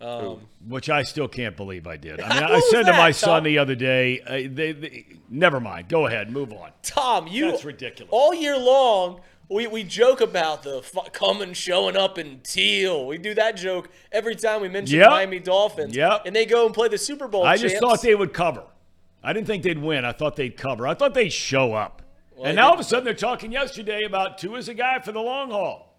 Um, 0.02 0.40
Which 0.68 0.90
I 0.90 1.02
still 1.04 1.28
can't 1.28 1.56
believe 1.56 1.86
I 1.86 1.96
did. 1.96 2.20
I 2.20 2.34
mean, 2.34 2.42
I 2.50 2.50
was 2.56 2.70
said 2.70 2.82
to 2.84 2.92
my 2.92 3.08
that, 3.10 3.16
son 3.16 3.36
Tom? 3.36 3.44
the 3.44 3.58
other 3.58 3.74
day, 3.74 4.20
uh, 4.20 4.32
they, 4.52 4.72
they, 4.72 5.06
never 5.28 5.60
mind. 5.60 5.88
Go 5.88 6.06
ahead, 6.06 6.30
move 6.30 6.52
on. 6.52 6.70
Tom, 6.82 7.26
you 7.28 7.50
That's 7.50 7.64
ridiculous. 7.64 8.08
All 8.12 8.34
year 8.34 8.58
long, 8.58 9.20
we, 9.48 9.66
we 9.66 9.84
joke 9.84 10.20
about 10.20 10.62
the 10.62 10.82
fu- 10.82 11.08
coming 11.12 11.52
showing 11.52 11.96
up 11.96 12.18
in 12.18 12.40
teal. 12.42 13.06
We 13.06 13.18
do 13.18 13.34
that 13.34 13.56
joke 13.56 13.90
every 14.10 14.34
time 14.34 14.60
we 14.60 14.68
mention 14.68 14.98
Yep. 14.98 15.10
Miami 15.10 15.38
Dolphins. 15.38 15.94
Yep. 15.94 16.22
And 16.26 16.34
they 16.34 16.46
go 16.46 16.66
and 16.66 16.74
play 16.74 16.88
the 16.88 16.98
Super 16.98 17.28
Bowl. 17.28 17.44
I 17.44 17.56
just 17.56 17.76
thought 17.78 18.02
they 18.02 18.14
would 18.14 18.32
cover. 18.32 18.64
I 19.22 19.32
didn't 19.32 19.46
think 19.46 19.62
they'd 19.62 19.78
win. 19.78 20.04
I 20.04 20.12
thought 20.12 20.34
they'd 20.36 20.56
cover. 20.56 20.86
I 20.88 20.94
thought 20.94 21.14
they'd 21.14 21.32
show 21.32 21.74
up. 21.74 22.02
Well, 22.34 22.46
and 22.46 22.56
now 22.56 22.68
all 22.68 22.74
of 22.74 22.80
a 22.80 22.84
sudden 22.84 23.04
they're 23.04 23.14
talking 23.14 23.52
yesterday 23.52 24.02
about 24.04 24.38
Tua 24.38 24.58
as 24.58 24.68
a 24.68 24.74
guy 24.74 24.98
for 24.98 25.12
the 25.12 25.20
long 25.20 25.50
haul. 25.50 25.96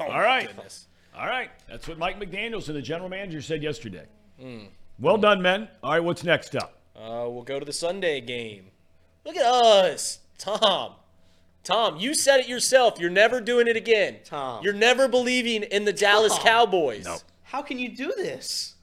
Oh, 0.00 0.04
all 0.04 0.08
my 0.08 0.20
right. 0.22 0.46
goodness. 0.46 0.86
All 1.16 1.26
right. 1.26 1.50
That's 1.68 1.86
what 1.88 1.98
Mike 1.98 2.18
McDaniels 2.20 2.68
and 2.68 2.76
the 2.76 2.82
general 2.82 3.08
manager 3.08 3.42
said 3.42 3.62
yesterday. 3.62 4.06
Hmm. 4.40 4.64
Well 4.98 5.18
done, 5.18 5.42
men. 5.42 5.68
All 5.82 5.92
right, 5.92 6.00
what's 6.04 6.24
next 6.24 6.54
up? 6.56 6.78
Uh, 6.96 7.26
we'll 7.28 7.42
go 7.42 7.58
to 7.58 7.64
the 7.64 7.72
Sunday 7.72 8.20
game. 8.20 8.66
Look 9.24 9.36
at 9.36 9.44
us, 9.44 10.20
Tom. 10.38 10.94
Tom, 11.64 11.96
you 11.96 12.14
said 12.14 12.40
it 12.40 12.48
yourself. 12.48 12.98
You're 12.98 13.10
never 13.10 13.40
doing 13.40 13.68
it 13.68 13.76
again. 13.76 14.18
Tom. 14.24 14.62
You're 14.64 14.72
never 14.72 15.06
believing 15.08 15.62
in 15.62 15.84
the 15.84 15.92
Dallas 15.92 16.34
Tom. 16.34 16.42
Cowboys. 16.42 17.04
No. 17.04 17.16
How 17.44 17.62
can 17.62 17.78
you 17.78 17.94
do 17.94 18.12
this? 18.16 18.74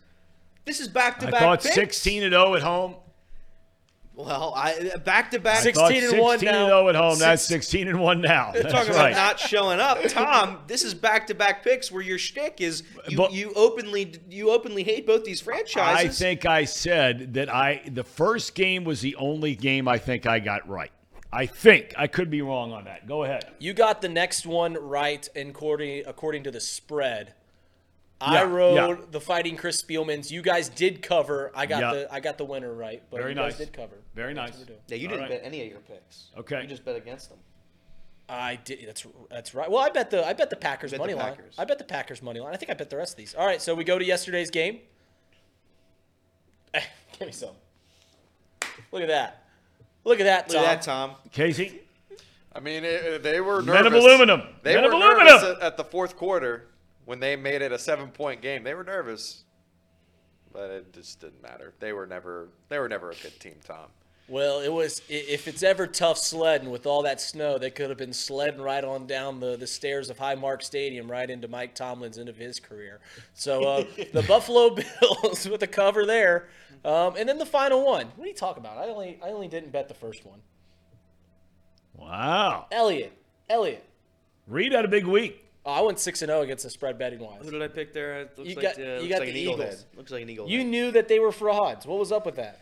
This 0.65 0.79
is 0.79 0.87
back 0.87 1.19
to 1.19 1.25
back. 1.25 1.35
I 1.35 1.39
back. 1.39 1.41
thought 1.41 1.63
picks. 1.63 1.75
16 1.75 2.23
and 2.23 2.33
0 2.33 2.55
at 2.55 2.61
home. 2.61 2.95
Well, 4.25 4.53
I 4.53 4.97
back 5.05 5.31
to 5.31 5.39
back. 5.39 5.59
16 5.59 6.03
and 6.03 6.19
1 6.19 6.39
16 6.39 6.51
now. 6.51 6.59
and 6.63 6.69
0 6.69 6.89
at 6.89 6.95
home. 6.95 7.19
That's 7.19 7.41
16 7.43 7.87
and 7.87 8.01
1 8.01 8.19
now. 8.19 8.51
That's 8.53 8.71
Talking 8.71 8.91
right. 8.93 9.11
about 9.11 9.15
not 9.15 9.39
showing 9.39 9.79
up, 9.79 9.97
Tom. 10.09 10.59
This 10.67 10.83
is 10.83 10.93
back 10.93 11.27
to 11.27 11.33
back 11.33 11.63
picks 11.63 11.89
where 11.89 12.01
your 12.01 12.17
shtick 12.17 12.59
is 12.59 12.83
you, 13.07 13.15
But- 13.15 13.31
you 13.31 13.53
openly 13.55 14.19
you 14.29 14.51
openly 14.51 14.83
hate 14.83 15.07
both 15.07 15.23
these 15.23 15.39
franchises. 15.39 16.05
I 16.05 16.09
think 16.25 16.45
I 16.45 16.65
said 16.65 17.33
that 17.35 17.47
I 17.53 17.81
the 17.87 18.03
first 18.03 18.55
game 18.55 18.83
was 18.83 18.99
the 18.99 19.15
only 19.15 19.55
game 19.55 19.87
I 19.87 19.97
think 19.97 20.25
I 20.27 20.39
got 20.39 20.67
right. 20.67 20.91
I 21.31 21.45
think 21.45 21.93
I 21.95 22.07
could 22.07 22.29
be 22.29 22.41
wrong 22.41 22.73
on 22.73 22.85
that. 22.85 23.07
Go 23.07 23.23
ahead. 23.23 23.45
You 23.59 23.73
got 23.73 24.01
the 24.01 24.09
next 24.09 24.45
one 24.45 24.73
right 24.73 25.27
according 25.35 26.03
according 26.07 26.43
to 26.43 26.51
the 26.51 26.59
spread. 26.59 27.35
I 28.21 28.33
Yeah, 28.35 28.41
wrote 28.43 28.75
yeah. 28.99 29.05
the 29.11 29.21
fighting 29.21 29.55
Chris 29.55 29.81
Spielman's. 29.81 30.29
You 30.31 30.41
guys 30.41 30.67
did 30.69 31.01
cover. 31.01 31.51
I 31.55 31.65
got 31.65 31.81
Yeah. 31.81 31.93
the 31.93 32.13
I 32.13 32.19
got 32.19 32.37
the 32.37 32.45
winner 32.45 32.73
right, 32.73 33.01
but 33.09 33.17
Very 33.17 33.31
you 33.31 33.35
guys 33.35 33.51
nice. 33.53 33.57
did 33.59 33.73
cover. 33.73 33.95
Very 34.13 34.33
nice. 34.33 34.53
yeah, 34.87 34.95
you 34.97 35.07
All 35.07 35.11
didn't 35.15 35.21
right. 35.21 35.29
bet 35.29 35.41
any 35.43 35.61
of 35.61 35.67
your 35.69 35.79
picks. 35.79 36.25
Okay. 36.37 36.61
you 36.61 36.67
just 36.67 36.83
bet 36.83 36.95
against 36.97 37.29
them. 37.29 37.39
I 38.27 38.57
did. 38.63 38.79
That's 38.87 39.07
that's 39.31 39.55
right. 39.55 39.71
Well, 39.71 39.81
I 39.81 39.89
bet 39.89 40.11
the 40.11 40.25
I 40.27 40.33
bet 40.33 40.49
the 40.49 40.55
Packers 40.55 40.91
bet 40.91 40.99
the 40.99 41.03
money 41.03 41.13
line. 41.15 41.35
I 41.57 41.65
bet 41.65 41.77
the 41.79 41.83
Packers 41.85 42.21
money 42.21 42.39
line. 42.39 42.53
I 42.53 42.57
think 42.57 42.69
I 42.69 42.73
bet 42.75 42.89
the 42.89 42.97
rest 42.97 43.13
of 43.13 43.17
these. 43.17 43.33
All 43.33 43.45
right, 43.45 43.61
so 43.61 43.73
we 43.73 43.83
go 43.83 43.97
to 43.97 44.05
yesterday's 44.05 44.49
game. 44.51 44.79
Eh, 46.73 46.81
Give 47.17 47.27
me 47.27 47.31
some. 47.31 47.55
Look 48.91 49.01
at 49.01 49.07
that. 49.07 49.45
Look 50.03 50.19
at 50.19 50.23
that, 50.25 50.47
Look 50.49 50.57
Tom. 50.57 50.65
at 50.65 50.71
that, 50.75 50.81
Tom. 50.83 51.11
Casey, 51.31 51.81
I 52.53 52.59
mean, 52.61 52.83
it, 52.85 53.21
they 53.21 53.41
were 53.41 53.61
Men 53.61 53.85
of 53.85 53.93
aluminum. 53.93 54.41
They 54.63 54.75
Men 54.75 54.85
were 54.85 54.93
of 54.93 54.99
nervous 54.99 55.33
aluminum. 55.43 55.57
at, 55.57 55.63
at 55.73 55.77
the 55.77 55.83
fourth 55.83 56.15
quarter 56.15 56.68
when 57.09 57.19
they 57.19 57.35
made 57.35 57.63
it 57.63 57.71
a 57.71 57.79
seven-point 57.79 58.39
game. 58.39 58.63
They 58.63 58.75
were 58.75 58.83
nervous, 58.83 59.43
but 60.53 60.69
it 60.69 60.93
just 60.93 61.19
didn't 61.19 61.41
matter. 61.41 61.73
They 61.79 61.91
were 61.91 62.05
never. 62.05 62.49
They 62.69 62.77
were 62.77 62.87
never 62.87 63.09
a 63.09 63.15
good 63.15 63.37
team, 63.39 63.55
Tom. 63.65 63.87
Well, 64.27 64.59
it 64.59 64.71
was 64.71 65.01
if 65.09 65.47
it's 65.47 65.63
ever 65.63 65.87
tough 65.87 66.19
sledding 66.19 66.69
with 66.69 66.85
all 66.85 67.01
that 67.01 67.19
snow, 67.19 67.57
they 67.57 67.71
could 67.71 67.89
have 67.89 67.97
been 67.97 68.13
sledding 68.13 68.61
right 68.61 68.83
on 68.83 69.07
down 69.07 69.39
the, 69.39 69.57
the 69.57 69.65
stairs 69.65 70.11
of 70.11 70.19
Highmark 70.19 70.61
Stadium, 70.61 71.09
right 71.09 71.27
into 71.27 71.47
Mike 71.47 71.73
Tomlin's 71.73 72.19
end 72.19 72.29
of 72.29 72.37
his 72.37 72.59
career. 72.59 72.99
So 73.33 73.63
uh, 73.63 73.85
the 74.13 74.21
Buffalo 74.27 74.75
Bills 74.75 75.49
with 75.49 75.61
the 75.61 75.67
cover 75.67 76.05
there, 76.05 76.49
um, 76.85 77.15
and 77.17 77.27
then 77.27 77.39
the 77.39 77.45
final 77.47 77.83
one. 77.83 78.05
What 78.17 78.25
are 78.25 78.27
you 78.27 78.35
talking 78.35 78.63
about? 78.63 78.77
I 78.77 78.83
only 78.83 79.19
I 79.23 79.29
only 79.29 79.47
didn't 79.47 79.71
bet 79.71 79.87
the 79.87 79.95
first 79.95 80.27
one. 80.27 80.41
wow. 81.95 82.67
Elliot, 82.71 83.13
Elliot. 83.49 83.83
Reed 84.45 84.73
had 84.73 84.85
a 84.85 84.89
big 84.89 85.07
week. 85.07 85.43
Oh, 85.69 85.73
I 85.73 85.81
went 85.81 85.99
six 85.99 86.23
and 86.23 86.29
zero 86.29 86.41
against 86.41 86.63
the 86.63 86.69
spread 86.71 86.97
betting 86.97 87.19
wise. 87.19 87.41
Who 87.43 87.51
did 87.51 87.61
I 87.61 87.67
pick 87.67 87.93
there? 87.93 88.21
It 88.21 88.31
looks 88.37 88.49
You 88.49 88.55
like, 88.55 88.63
got- 88.63 88.79
uh, 88.79 89.01
you 89.01 89.07
got 89.09 89.19
like 89.19 89.25
the 89.25 89.29
an 89.31 89.37
eagle 89.37 89.53
Eagles. 89.53 89.69
head. 89.69 89.83
Looks 89.95 90.11
like 90.11 90.23
an 90.23 90.29
eagle. 90.29 90.49
You 90.49 90.59
head. 90.59 90.67
knew 90.67 90.91
that 90.91 91.07
they 91.07 91.19
were 91.19 91.31
frauds. 91.31 91.85
What 91.85 91.99
was 91.99 92.11
up 92.11 92.25
with 92.25 92.37
that? 92.37 92.59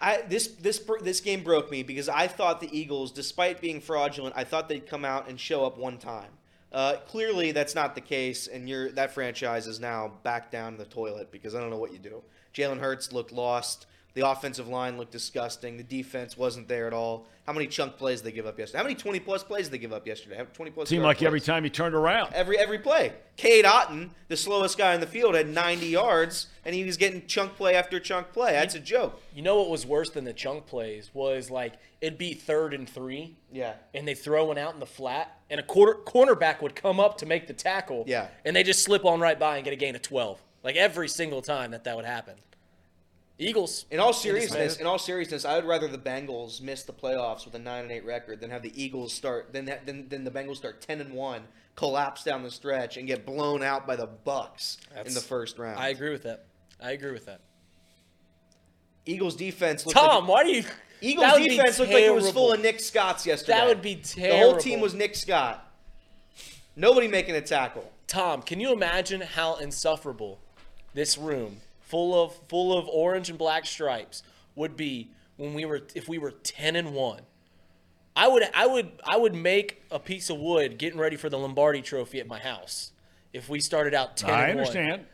I, 0.00 0.22
this 0.28 0.48
this 0.48 0.82
this 1.02 1.20
game 1.20 1.42
broke 1.44 1.70
me 1.70 1.82
because 1.82 2.08
I 2.08 2.26
thought 2.28 2.60
the 2.60 2.76
Eagles, 2.78 3.12
despite 3.12 3.60
being 3.60 3.80
fraudulent, 3.80 4.34
I 4.36 4.44
thought 4.44 4.68
they'd 4.68 4.86
come 4.86 5.04
out 5.04 5.28
and 5.28 5.38
show 5.38 5.64
up 5.66 5.76
one 5.78 5.98
time. 5.98 6.30
Uh, 6.72 6.96
clearly, 7.06 7.52
that's 7.52 7.74
not 7.74 7.94
the 7.94 8.00
case, 8.00 8.46
and 8.46 8.66
you're, 8.66 8.90
that 8.92 9.12
franchise 9.12 9.66
is 9.66 9.78
now 9.78 10.12
back 10.22 10.50
down 10.50 10.78
the 10.78 10.86
toilet 10.86 11.30
because 11.30 11.54
I 11.54 11.60
don't 11.60 11.68
know 11.68 11.76
what 11.76 11.92
you 11.92 11.98
do. 11.98 12.22
Jalen 12.54 12.80
Hurts 12.80 13.12
looked 13.12 13.32
lost. 13.32 13.84
The 14.14 14.28
offensive 14.28 14.68
line 14.68 14.98
looked 14.98 15.12
disgusting. 15.12 15.78
The 15.78 15.82
defense 15.82 16.36
wasn't 16.36 16.68
there 16.68 16.86
at 16.86 16.92
all. 16.92 17.26
How 17.46 17.52
many 17.54 17.66
chunk 17.66 17.96
plays 17.96 18.20
did 18.20 18.26
they 18.30 18.34
give 18.36 18.46
up 18.46 18.58
yesterday? 18.58 18.78
How 18.78 18.84
many 18.84 18.94
20 18.94 19.20
plus 19.20 19.42
plays 19.42 19.64
did 19.66 19.72
they 19.72 19.78
give 19.78 19.92
up 19.92 20.06
yesterday? 20.06 20.36
How- 20.36 20.44
20 20.44 20.70
plus. 20.70 20.88
Seemed 20.90 21.02
yard 21.02 21.16
like 21.16 21.22
every 21.22 21.40
time 21.40 21.64
he 21.64 21.70
turned 21.70 21.94
around. 21.94 22.32
Every 22.34 22.58
every 22.58 22.78
play. 22.78 23.14
Cade 23.36 23.64
Otton, 23.64 24.10
the 24.28 24.36
slowest 24.36 24.76
guy 24.76 24.94
in 24.94 25.00
the 25.00 25.06
field, 25.06 25.34
had 25.34 25.48
90 25.48 25.86
yards, 25.86 26.48
and 26.64 26.74
he 26.74 26.84
was 26.84 26.98
getting 26.98 27.26
chunk 27.26 27.56
play 27.56 27.74
after 27.74 27.98
chunk 27.98 28.32
play. 28.32 28.52
That's 28.52 28.74
a 28.74 28.80
joke. 28.80 29.20
You 29.34 29.40
know 29.42 29.56
what 29.56 29.70
was 29.70 29.86
worse 29.86 30.10
than 30.10 30.24
the 30.24 30.34
chunk 30.34 30.66
plays 30.66 31.10
was 31.14 31.50
like 31.50 31.72
it'd 32.02 32.18
be 32.18 32.34
third 32.34 32.74
and 32.74 32.86
three. 32.88 33.36
Yeah. 33.50 33.74
and 33.94 34.06
they 34.06 34.14
throw 34.14 34.44
one 34.44 34.58
out 34.58 34.74
in 34.74 34.80
the 34.80 34.86
flat, 34.86 35.38
and 35.50 35.58
a 35.58 35.62
quarter 35.62 35.94
cornerback 36.04 36.60
would 36.62 36.76
come 36.76 37.00
up 37.00 37.16
to 37.18 37.26
make 37.26 37.46
the 37.46 37.54
tackle. 37.54 38.04
Yeah. 38.06 38.28
and 38.44 38.54
they 38.54 38.62
just 38.62 38.84
slip 38.84 39.04
on 39.06 39.20
right 39.20 39.38
by 39.38 39.56
and 39.56 39.64
get 39.64 39.72
a 39.72 39.76
gain 39.76 39.96
of 39.96 40.02
twelve. 40.02 40.40
Like 40.62 40.76
every 40.76 41.08
single 41.08 41.42
time 41.42 41.70
that 41.72 41.84
that 41.84 41.96
would 41.96 42.04
happen. 42.04 42.34
Eagles. 43.42 43.86
In 43.90 44.00
all 44.00 44.12
seriousness, 44.12 44.76
in 44.76 44.86
all 44.86 44.98
seriousness, 44.98 45.44
I 45.44 45.56
would 45.56 45.64
rather 45.64 45.88
the 45.88 45.98
Bengals 45.98 46.60
miss 46.60 46.82
the 46.82 46.92
playoffs 46.92 47.44
with 47.44 47.54
a 47.54 47.58
nine 47.58 47.84
and 47.84 47.92
eight 47.92 48.04
record 48.04 48.40
than 48.40 48.50
have 48.50 48.62
the 48.62 48.72
Eagles 48.80 49.12
start 49.12 49.52
than 49.52 49.66
than, 49.84 50.08
than 50.08 50.24
the 50.24 50.30
Bengals 50.30 50.56
start 50.56 50.80
ten 50.80 51.00
and 51.00 51.12
one, 51.12 51.42
collapse 51.76 52.24
down 52.24 52.42
the 52.42 52.50
stretch, 52.50 52.96
and 52.96 53.06
get 53.06 53.26
blown 53.26 53.62
out 53.62 53.86
by 53.86 53.96
the 53.96 54.06
Bucks 54.06 54.78
in 55.04 55.14
the 55.14 55.20
first 55.20 55.58
round. 55.58 55.78
I 55.78 55.88
agree 55.88 56.10
with 56.10 56.22
that. 56.24 56.46
I 56.80 56.92
agree 56.92 57.12
with 57.12 57.26
that. 57.26 57.40
Eagles 59.04 59.34
defense 59.36 59.84
looked 59.84 59.98
Tom, 59.98 60.24
like, 60.24 60.30
why 60.30 60.44
do 60.44 60.50
you? 60.50 60.64
Eagles 61.00 61.26
that 61.26 61.34
would 61.34 61.42
be 61.42 61.56
defense 61.56 61.78
looked 61.80 61.92
like 61.92 62.04
it 62.04 62.14
was 62.14 62.30
full 62.30 62.52
of 62.52 62.60
Nick 62.60 62.78
Scotts 62.78 63.26
yesterday. 63.26 63.58
That 63.58 63.66
would 63.66 63.82
be 63.82 63.96
terrible. 63.96 64.38
The 64.38 64.44
whole 64.44 64.56
team 64.56 64.80
was 64.80 64.94
Nick 64.94 65.16
Scott. 65.16 65.68
Nobody 66.76 67.08
making 67.08 67.34
a 67.34 67.40
tackle. 67.40 67.90
Tom, 68.06 68.42
can 68.42 68.60
you 68.60 68.72
imagine 68.72 69.20
how 69.20 69.56
insufferable 69.56 70.38
this 70.94 71.18
room 71.18 71.60
full 71.92 72.20
of 72.24 72.32
full 72.48 72.76
of 72.76 72.88
orange 72.88 73.28
and 73.28 73.38
black 73.38 73.66
stripes 73.66 74.24
would 74.56 74.76
be 74.76 75.10
when 75.36 75.54
we 75.54 75.64
were 75.66 75.82
if 75.94 76.08
we 76.08 76.18
were 76.18 76.32
10 76.32 76.74
and 76.74 76.92
1? 76.94 77.20
I 78.16 78.28
would 78.28 78.42
I 78.54 78.66
would 78.66 78.90
I 79.04 79.16
would 79.16 79.34
make 79.34 79.82
a 79.90 79.98
piece 79.98 80.28
of 80.30 80.38
wood 80.38 80.78
getting 80.78 80.98
ready 80.98 81.16
for 81.16 81.28
the 81.28 81.38
Lombardi 81.38 81.82
trophy 81.82 82.18
at 82.18 82.26
my 82.26 82.38
house 82.40 82.92
if 83.32 83.48
we 83.48 83.60
started 83.60 83.94
out 83.94 84.16
10 84.16 84.30
I 84.30 84.32
and 84.32 84.40
1. 84.40 84.48
I 84.48 84.50
understand. 84.52 85.06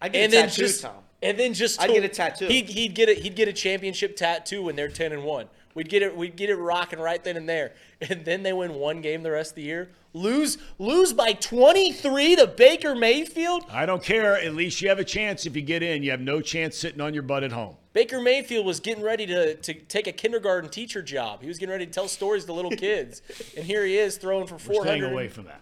I 0.00 0.08
get 0.08 0.24
And 0.24 0.32
a 0.32 0.36
then 0.36 0.48
tattoo, 0.48 0.62
just 0.62 0.82
Tom. 0.82 0.94
and 1.22 1.38
then 1.38 1.54
just 1.54 1.80
I'd 1.80 1.90
get 1.90 2.04
a 2.04 2.08
tattoo. 2.08 2.46
He'd, 2.46 2.68
he'd 2.68 2.94
get 2.94 3.08
a 3.08 3.14
he'd 3.14 3.36
get 3.36 3.48
a 3.48 3.52
championship 3.52 4.16
tattoo 4.16 4.62
when 4.62 4.76
they're 4.76 4.88
10 4.88 5.12
and 5.12 5.24
1. 5.24 5.46
We'd 5.74 5.88
get 5.88 6.02
it 6.02 6.16
we'd 6.16 6.36
get 6.36 6.50
it 6.50 6.56
rocking 6.56 7.00
right 7.00 7.22
then 7.22 7.36
and 7.36 7.48
there. 7.48 7.72
And 8.10 8.22
then 8.22 8.42
they 8.42 8.52
win 8.52 8.74
one 8.74 9.00
game 9.00 9.22
the 9.22 9.30
rest 9.30 9.52
of 9.52 9.56
the 9.56 9.62
year. 9.62 9.88
Lose 10.12 10.58
lose 10.78 11.14
by 11.14 11.32
23 11.32 12.36
to 12.36 12.46
Baker 12.46 12.94
Mayfield. 12.94 13.64
I 13.70 13.86
don't 13.86 14.02
care. 14.02 14.36
At 14.38 14.54
least 14.54 14.82
you 14.82 14.90
have 14.90 14.98
a 14.98 15.04
chance 15.04 15.46
if 15.46 15.56
you 15.56 15.62
get 15.62 15.82
in. 15.82 16.02
You 16.02 16.10
have 16.10 16.20
no 16.20 16.42
chance 16.42 16.76
sitting 16.76 17.00
on 17.00 17.14
your 17.14 17.22
butt 17.22 17.44
at 17.44 17.52
home. 17.52 17.76
Baker 17.94 18.20
Mayfield 18.20 18.66
was 18.66 18.80
getting 18.80 19.02
ready 19.02 19.24
to, 19.26 19.54
to 19.54 19.72
take 19.72 20.06
a 20.06 20.12
kindergarten 20.12 20.68
teacher 20.68 21.02
job. 21.02 21.40
He 21.40 21.48
was 21.48 21.56
getting 21.56 21.72
ready 21.72 21.86
to 21.86 21.92
tell 21.92 22.08
stories 22.08 22.44
to 22.44 22.52
little 22.52 22.70
kids. 22.76 23.22
and 23.56 23.64
here 23.64 23.86
he 23.86 23.96
is 23.96 24.18
throwing 24.18 24.46
for 24.46 24.56
We're 24.68 24.82
staying 24.82 25.04
away 25.04 25.28
from 25.28 25.46
that. 25.46 25.60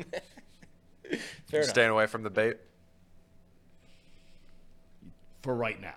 Fair 1.46 1.60
enough. 1.60 1.70
Staying 1.70 1.90
away 1.90 2.06
from 2.06 2.24
the 2.24 2.30
bait. 2.30 2.56
for 5.42 5.54
right 5.54 5.80
now. 5.80 5.94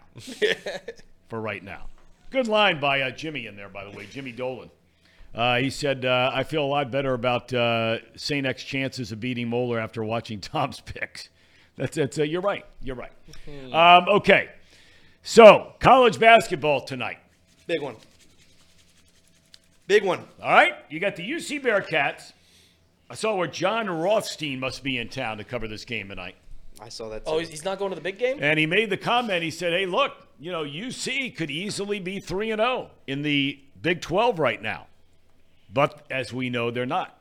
for 1.30 1.42
right 1.42 1.64
now. 1.64 1.88
Good 2.30 2.48
line 2.48 2.80
by 2.80 3.02
uh, 3.02 3.12
Jimmy 3.12 3.48
in 3.48 3.56
there, 3.56 3.70
by 3.70 3.86
the 3.86 3.92
way, 3.92 4.06
Jimmy 4.12 4.32
Dolan. 4.32 4.70
Uh, 5.34 5.58
he 5.58 5.70
said, 5.70 6.04
uh, 6.04 6.32
I 6.34 6.44
feel 6.44 6.64
a 6.64 6.68
lot 6.68 6.92
better 6.92 7.14
about 7.14 7.54
uh, 7.54 8.00
St. 8.16 8.46
X 8.46 8.64
chances 8.64 9.12
of 9.12 9.20
beating 9.20 9.48
Moeller 9.48 9.80
after 9.80 10.04
watching 10.04 10.42
Tom's 10.42 10.82
picks. 10.82 11.30
That's, 11.78 11.96
that's 11.96 12.20
uh, 12.20 12.24
You're 12.24 12.42
right. 12.42 12.66
You're 12.82 12.96
right. 12.96 13.12
Um, 13.72 14.10
okay. 14.10 14.50
So, 15.24 15.74
college 15.80 16.20
basketball 16.20 16.82
tonight. 16.82 17.20
Big 17.68 17.82
one. 17.82 17.96
Big 19.88 20.04
one. 20.04 20.20
All 20.42 20.52
right. 20.52 20.74
You 20.90 21.00
got 21.00 21.16
the 21.16 21.30
UC 21.30 21.64
Bearcats. 21.64 22.34
I 23.10 23.16
saw 23.16 23.36
where 23.36 23.48
Jon 23.48 23.90
Rothstein 23.90 24.60
must 24.60 24.84
be 24.84 24.98
in 24.98 25.08
town 25.08 25.38
to 25.38 25.44
cover 25.44 25.68
this 25.68 25.86
game 25.86 26.10
tonight. 26.10 26.36
I 26.80 26.90
saw 26.90 27.10
that. 27.10 27.24
Oh, 27.26 27.34
too. 27.34 27.40
he's 27.40 27.50
he's 27.50 27.66
not 27.66 27.80
going 27.80 27.92
to 27.92 27.96
the 27.96 28.02
big 28.02 28.20
game? 28.20 28.38
And 28.42 28.60
he 28.60 28.66
made 28.66 28.90
the 28.90 28.98
comment. 28.98 29.44
He 29.44 29.52
said, 29.52 29.74
"Hey, 29.74 29.86
look, 29.86 30.14
you 30.40 30.52
know, 30.52 30.64
UC 30.64 31.36
could 31.36 31.50
easily 31.50 32.00
be 32.00 32.20
three 32.20 32.52
and 32.52 32.60
zero 32.60 32.92
in 33.08 33.22
the 33.22 33.60
Big 33.82 34.02
Twelve 34.02 34.40
right 34.40 34.62
now, 34.62 34.88
but 35.74 36.06
as 36.10 36.32
we 36.32 36.50
know, 36.50 36.72
they're 36.72 36.86
not. 36.86 37.18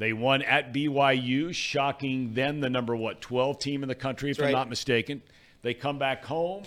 They 0.00 0.14
won 0.14 0.40
at 0.40 0.72
BYU, 0.72 1.54
shocking 1.54 2.32
then 2.32 2.60
the 2.60 2.70
number 2.70 2.96
what 2.96 3.20
12 3.20 3.58
team 3.58 3.82
in 3.82 3.88
the 3.90 3.94
country, 3.94 4.30
if 4.30 4.38
That's 4.38 4.48
I'm 4.48 4.54
right. 4.54 4.58
not 4.60 4.70
mistaken. 4.70 5.20
They 5.60 5.74
come 5.74 5.98
back 5.98 6.24
home, 6.24 6.62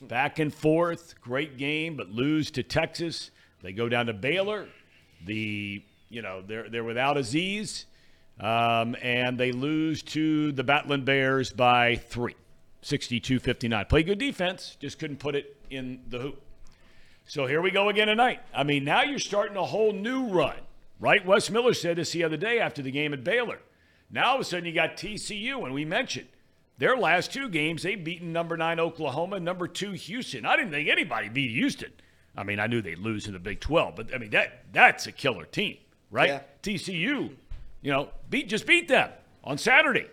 back 0.00 0.38
and 0.38 0.52
forth, 0.52 1.14
great 1.20 1.58
game, 1.58 1.96
but 1.96 2.08
lose 2.08 2.50
to 2.52 2.62
Texas. 2.62 3.30
They 3.62 3.72
go 3.72 3.90
down 3.90 4.06
to 4.06 4.14
Baylor. 4.14 4.68
The 5.26 5.82
you 6.08 6.22
know 6.22 6.40
they're 6.40 6.70
they're 6.70 6.84
without 6.84 7.18
Aziz, 7.18 7.84
um, 8.40 8.96
and 9.02 9.38
they 9.38 9.52
lose 9.52 10.02
to 10.02 10.52
the 10.52 10.64
Battling 10.64 11.04
Bears 11.04 11.52
by 11.52 11.96
three, 11.96 12.36
62-59. 12.82 13.88
Play 13.88 14.02
good 14.02 14.18
defense, 14.18 14.76
just 14.80 14.98
couldn't 14.98 15.18
put 15.18 15.34
it 15.34 15.56
in 15.70 16.00
the 16.08 16.18
hoop. 16.18 16.42
So 17.26 17.46
here 17.46 17.60
we 17.60 17.70
go 17.70 17.88
again 17.88 18.08
tonight. 18.08 18.40
I 18.54 18.62
mean, 18.62 18.84
now 18.84 19.02
you're 19.02 19.18
starting 19.18 19.56
a 19.56 19.64
whole 19.64 19.92
new 19.92 20.28
run, 20.28 20.56
right? 20.98 21.24
Wes 21.26 21.50
Miller 21.50 21.74
said 21.74 21.96
this 21.96 22.12
the 22.12 22.24
other 22.24 22.36
day 22.36 22.58
after 22.58 22.80
the 22.80 22.90
game 22.90 23.12
at 23.12 23.22
Baylor. 23.22 23.58
Now 24.10 24.30
all 24.30 24.34
of 24.36 24.40
a 24.40 24.44
sudden 24.44 24.64
you 24.64 24.72
got 24.72 24.96
TCU, 24.96 25.64
and 25.64 25.74
we 25.74 25.84
mentioned 25.84 26.28
their 26.78 26.96
last 26.96 27.32
two 27.32 27.48
games, 27.48 27.82
they've 27.82 28.02
beaten 28.02 28.32
number 28.32 28.56
nine 28.56 28.80
Oklahoma, 28.80 29.40
number 29.40 29.66
two 29.66 29.92
Houston. 29.92 30.46
I 30.46 30.56
didn't 30.56 30.70
think 30.70 30.88
anybody 30.88 31.28
beat 31.28 31.50
Houston. 31.50 31.92
I 32.36 32.44
mean, 32.44 32.60
I 32.60 32.68
knew 32.68 32.80
they'd 32.80 32.98
lose 32.98 33.26
in 33.26 33.32
the 33.32 33.40
Big 33.40 33.58
12, 33.60 33.96
but 33.96 34.14
I 34.14 34.18
mean 34.18 34.30
that 34.30 34.64
that's 34.72 35.06
a 35.08 35.12
killer 35.12 35.44
team, 35.44 35.76
right? 36.10 36.28
Yeah. 36.28 36.40
TCU, 36.62 37.34
you 37.82 37.92
know, 37.92 38.08
beat 38.30 38.48
just 38.48 38.66
beat 38.66 38.88
them 38.88 39.10
on 39.44 39.58
Saturday. 39.58 40.06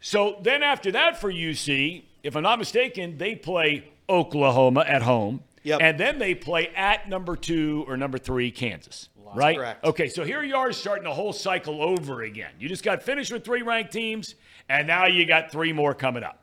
So 0.00 0.38
then 0.42 0.62
after 0.62 0.92
that 0.92 1.20
for 1.20 1.30
UC, 1.30 2.04
if 2.22 2.36
I'm 2.36 2.42
not 2.42 2.58
mistaken, 2.58 3.18
they 3.18 3.34
play 3.34 3.90
Oklahoma 4.08 4.84
at 4.86 5.02
home. 5.02 5.42
Yep. 5.62 5.80
And 5.82 6.00
then 6.00 6.18
they 6.18 6.34
play 6.34 6.68
at 6.68 7.08
number 7.08 7.36
two 7.36 7.84
or 7.86 7.96
number 7.96 8.18
three, 8.18 8.50
Kansas. 8.50 9.08
Right? 9.32 9.56
Correct. 9.56 9.84
Okay, 9.84 10.08
so 10.08 10.24
here 10.24 10.42
you 10.42 10.56
are 10.56 10.72
starting 10.72 11.04
the 11.04 11.14
whole 11.14 11.32
cycle 11.32 11.82
over 11.82 12.22
again. 12.22 12.50
You 12.58 12.68
just 12.68 12.82
got 12.82 13.00
finished 13.00 13.30
with 13.30 13.44
three 13.44 13.62
ranked 13.62 13.92
teams, 13.92 14.34
and 14.68 14.88
now 14.88 15.06
you 15.06 15.24
got 15.24 15.52
three 15.52 15.72
more 15.72 15.94
coming 15.94 16.24
up. 16.24 16.42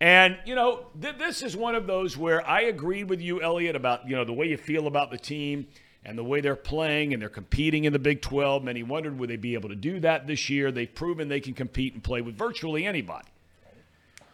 And, 0.00 0.38
you 0.44 0.54
know, 0.54 0.86
th- 1.00 1.16
this 1.18 1.42
is 1.42 1.56
one 1.56 1.74
of 1.74 1.88
those 1.88 2.16
where 2.16 2.46
I 2.46 2.62
agree 2.62 3.02
with 3.02 3.20
you, 3.20 3.42
Elliot, 3.42 3.74
about, 3.74 4.08
you 4.08 4.14
know, 4.14 4.24
the 4.24 4.32
way 4.32 4.46
you 4.46 4.56
feel 4.56 4.86
about 4.86 5.10
the 5.10 5.18
team 5.18 5.66
and 6.04 6.18
the 6.18 6.24
way 6.24 6.40
they're 6.40 6.56
playing 6.56 7.12
and 7.12 7.22
they're 7.22 7.28
competing 7.28 7.84
in 7.84 7.92
the 7.92 7.98
Big 7.98 8.20
12. 8.20 8.62
Many 8.62 8.82
wondered 8.82 9.18
would 9.18 9.30
they 9.30 9.36
be 9.36 9.54
able 9.54 9.70
to 9.70 9.74
do 9.74 10.00
that 10.00 10.26
this 10.26 10.50
year. 10.50 10.70
They've 10.70 10.92
proven 10.92 11.28
they 11.28 11.40
can 11.40 11.54
compete 11.54 11.94
and 11.94 12.02
play 12.02 12.20
with 12.20 12.36
virtually 12.36 12.86
anybody. 12.86 13.28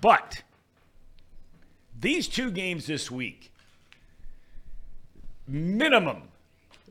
But 0.01 0.43
these 1.99 2.27
two 2.27 2.51
games 2.51 2.87
this 2.87 3.11
week, 3.11 3.53
minimum, 5.47 6.23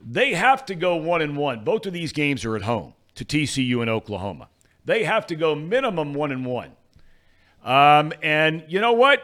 they 0.01 0.33
have 0.33 0.65
to 0.67 0.75
go 0.75 0.95
one 0.95 1.21
and 1.21 1.35
one. 1.35 1.63
Both 1.63 1.85
of 1.85 1.93
these 1.93 2.13
games 2.13 2.45
are 2.45 2.55
at 2.55 2.61
home 2.61 2.93
to 3.15 3.25
TCU 3.25 3.81
and 3.81 3.89
Oklahoma. 3.89 4.47
They 4.85 5.03
have 5.03 5.27
to 5.27 5.35
go 5.35 5.55
minimum 5.55 6.13
one 6.13 6.31
and 6.31 6.45
one. 6.45 6.71
Um, 7.63 8.13
and 8.23 8.63
you 8.67 8.79
know 8.79 8.93
what? 8.93 9.23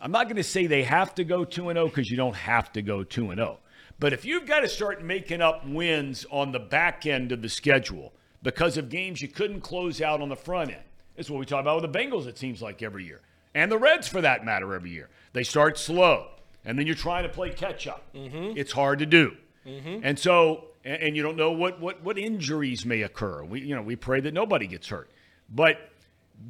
I'm 0.00 0.10
not 0.10 0.24
going 0.24 0.36
to 0.36 0.42
say 0.42 0.66
they 0.66 0.82
have 0.82 1.14
to 1.14 1.24
go 1.24 1.44
2 1.44 1.68
and 1.68 1.76
0 1.76 1.88
because 1.88 2.10
you 2.10 2.16
don't 2.16 2.36
have 2.36 2.72
to 2.72 2.82
go 2.82 3.04
2 3.04 3.30
and 3.30 3.38
0. 3.38 3.58
But 3.98 4.12
if 4.12 4.24
you've 4.24 4.46
got 4.46 4.60
to 4.60 4.68
start 4.68 5.02
making 5.02 5.40
up 5.40 5.66
wins 5.66 6.26
on 6.30 6.52
the 6.52 6.58
back 6.58 7.06
end 7.06 7.32
of 7.32 7.42
the 7.42 7.48
schedule 7.48 8.12
because 8.42 8.76
of 8.76 8.88
games 8.88 9.22
you 9.22 9.28
couldn't 9.28 9.60
close 9.60 10.00
out 10.02 10.20
on 10.20 10.28
the 10.28 10.36
front 10.36 10.70
end, 10.70 10.82
it's 11.16 11.30
what 11.30 11.38
we 11.40 11.46
talk 11.46 11.62
about 11.62 11.80
with 11.80 11.90
the 11.90 11.98
Bengals, 11.98 12.26
it 12.26 12.36
seems 12.36 12.60
like 12.60 12.82
every 12.82 13.04
year. 13.04 13.22
And 13.54 13.72
the 13.72 13.78
Reds, 13.78 14.06
for 14.06 14.20
that 14.20 14.44
matter, 14.44 14.74
every 14.74 14.90
year. 14.90 15.08
They 15.32 15.42
start 15.42 15.78
slow, 15.78 16.28
and 16.64 16.78
then 16.78 16.86
you're 16.86 16.94
trying 16.94 17.22
to 17.22 17.28
play 17.30 17.50
catch 17.50 17.86
up. 17.86 18.04
Mm-hmm. 18.14 18.56
It's 18.56 18.72
hard 18.72 18.98
to 18.98 19.06
do. 19.06 19.34
Mm-hmm. 19.66 20.00
And 20.02 20.18
so, 20.18 20.66
and, 20.84 21.02
and 21.02 21.16
you 21.16 21.22
don't 21.22 21.36
know 21.36 21.52
what, 21.52 21.80
what, 21.80 22.02
what 22.02 22.18
injuries 22.18 22.84
may 22.84 23.02
occur. 23.02 23.44
We, 23.44 23.62
you 23.62 23.74
know, 23.74 23.82
we 23.82 23.96
pray 23.96 24.20
that 24.20 24.34
nobody 24.34 24.66
gets 24.66 24.88
hurt. 24.88 25.10
But 25.48 25.78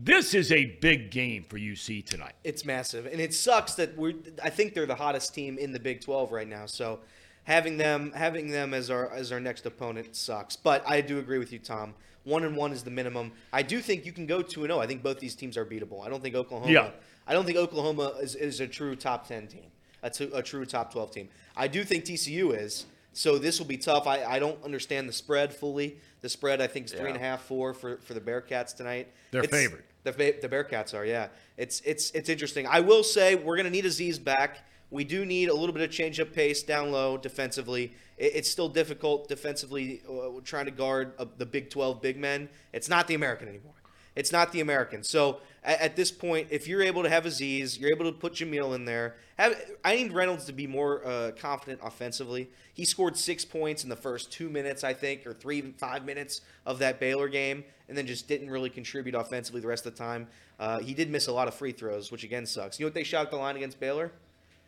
this 0.02 0.34
is 0.34 0.50
a 0.50 0.66
big 0.66 1.10
game 1.10 1.44
for 1.44 1.58
UC 1.58 2.04
tonight. 2.06 2.34
It's 2.42 2.64
massive, 2.64 3.06
and 3.06 3.20
it 3.20 3.32
sucks 3.32 3.74
that 3.74 3.96
we're. 3.96 4.14
I 4.42 4.50
think 4.50 4.74
they're 4.74 4.86
the 4.86 4.94
hottest 4.96 5.34
team 5.34 5.58
in 5.58 5.72
the 5.72 5.78
Big 5.78 6.00
12 6.00 6.32
right 6.32 6.48
now. 6.48 6.66
So 6.66 7.00
having 7.46 7.76
them 7.78 8.12
having 8.14 8.50
them 8.50 8.74
as 8.74 8.90
our 8.90 9.10
as 9.12 9.32
our 9.32 9.40
next 9.40 9.66
opponent 9.66 10.14
sucks. 10.14 10.54
But 10.56 10.84
I 10.86 11.00
do 11.00 11.18
agree 11.18 11.38
with 11.38 11.52
you, 11.52 11.58
Tom. 11.58 11.94
One 12.24 12.44
and 12.44 12.56
one 12.56 12.72
is 12.72 12.82
the 12.82 12.90
minimum. 12.90 13.32
I 13.52 13.62
do 13.62 13.80
think 13.80 14.04
you 14.04 14.12
can 14.12 14.26
go 14.26 14.42
two 14.42 14.64
and 14.64 14.70
zero. 14.70 14.80
I 14.80 14.86
think 14.86 15.02
both 15.02 15.20
these 15.20 15.34
teams 15.34 15.56
are 15.56 15.64
beatable. 15.64 16.04
I 16.04 16.08
don't 16.08 16.22
think 16.22 16.34
Oklahoma. 16.34 16.70
Yeah. 16.72 16.90
I 17.26 17.32
don't 17.32 17.44
think 17.44 17.56
Oklahoma 17.58 18.14
is, 18.20 18.34
is 18.34 18.60
a 18.60 18.66
true 18.68 18.94
top 18.96 19.26
ten 19.28 19.46
team. 19.46 19.70
A, 20.02 20.10
t- 20.10 20.30
a 20.32 20.42
true 20.42 20.64
top 20.66 20.92
12 20.92 21.10
team. 21.10 21.28
I 21.56 21.66
do 21.66 21.82
think 21.82 22.04
TCU 22.04 22.56
is. 22.56 22.86
So 23.12 23.38
this 23.38 23.58
will 23.58 23.66
be 23.66 23.78
tough. 23.78 24.06
I, 24.06 24.22
I 24.24 24.38
don't 24.38 24.62
understand 24.62 25.08
the 25.08 25.12
spread 25.12 25.52
fully. 25.52 25.96
The 26.20 26.28
spread 26.28 26.60
I 26.60 26.66
think 26.68 26.86
is 26.86 26.92
three 26.92 27.08
and 27.08 27.16
a 27.16 27.20
half, 27.20 27.42
four 27.42 27.72
for 27.74 27.96
for 27.98 28.14
the 28.14 28.20
Bearcats 28.20 28.76
tonight. 28.76 29.08
They're 29.30 29.42
It's- 29.42 29.58
favored. 29.60 29.84
The, 30.04 30.12
the 30.40 30.48
Bearcats 30.48 30.94
are, 30.94 31.04
yeah. 31.04 31.28
It's 31.56 31.80
it's 31.80 32.10
it's 32.12 32.28
interesting. 32.28 32.66
I 32.68 32.78
will 32.80 33.02
say 33.02 33.34
we're 33.34 33.56
gonna 33.56 33.70
need 33.70 33.86
Aziz 33.86 34.18
back. 34.20 34.64
We 34.90 35.04
do 35.04 35.24
need 35.24 35.48
a 35.48 35.54
little 35.54 35.72
bit 35.72 35.82
of 35.82 35.90
change 35.90 36.20
up 36.20 36.32
pace 36.32 36.62
down 36.62 36.92
low 36.92 37.16
defensively. 37.16 37.92
It's 38.18 38.50
still 38.50 38.68
difficult 38.68 39.28
defensively 39.28 40.00
uh, 40.08 40.40
trying 40.44 40.66
to 40.66 40.70
guard 40.70 41.12
uh, 41.18 41.26
the 41.36 41.46
Big 41.46 41.70
12 41.70 42.00
big 42.00 42.16
men. 42.16 42.48
It's 42.72 42.88
not 42.88 43.08
the 43.08 43.14
American 43.14 43.48
anymore. 43.48 43.74
It's 44.14 44.32
not 44.32 44.50
the 44.50 44.60
American. 44.60 45.02
So 45.02 45.40
at, 45.62 45.94
this 45.94 46.10
point, 46.10 46.48
if 46.50 46.66
you're 46.66 46.82
able 46.82 47.02
to 47.02 47.10
have 47.10 47.26
Aziz, 47.26 47.78
you're 47.78 47.90
able 47.90 48.06
to 48.06 48.12
put 48.12 48.32
Jamil 48.32 48.74
in 48.74 48.86
there. 48.86 49.16
Have 49.36 49.54
I 49.84 49.96
need 49.96 50.12
Reynolds 50.12 50.46
to 50.46 50.52
be 50.54 50.66
more 50.66 51.06
uh, 51.06 51.32
confident 51.38 51.80
offensively. 51.82 52.48
He 52.72 52.86
scored 52.86 53.18
six 53.18 53.44
points 53.44 53.82
in 53.82 53.90
the 53.90 53.96
first 53.96 54.32
two 54.32 54.48
minutes, 54.48 54.84
I 54.84 54.94
think, 54.94 55.26
or 55.26 55.34
three, 55.34 55.60
five 55.76 56.06
minutes 56.06 56.40
of 56.64 56.78
that 56.78 56.98
Baylor 56.98 57.28
game, 57.28 57.62
and 57.88 57.98
then 57.98 58.06
just 58.06 58.26
didn't 58.26 58.48
really 58.48 58.70
contribute 58.70 59.14
offensively 59.14 59.60
the 59.60 59.66
rest 59.66 59.84
of 59.84 59.92
the 59.92 59.98
time. 59.98 60.28
Uh, 60.58 60.78
he 60.78 60.94
did 60.94 61.10
miss 61.10 61.26
a 61.26 61.32
lot 61.32 61.46
of 61.46 61.54
free 61.54 61.72
throws, 61.72 62.10
which 62.10 62.24
again 62.24 62.46
sucks. 62.46 62.78
You 62.78 62.84
know 62.84 62.88
what 62.88 62.94
they 62.94 63.04
shot 63.04 63.30
the 63.30 63.36
line 63.36 63.56
against 63.56 63.78
Baylor? 63.78 64.12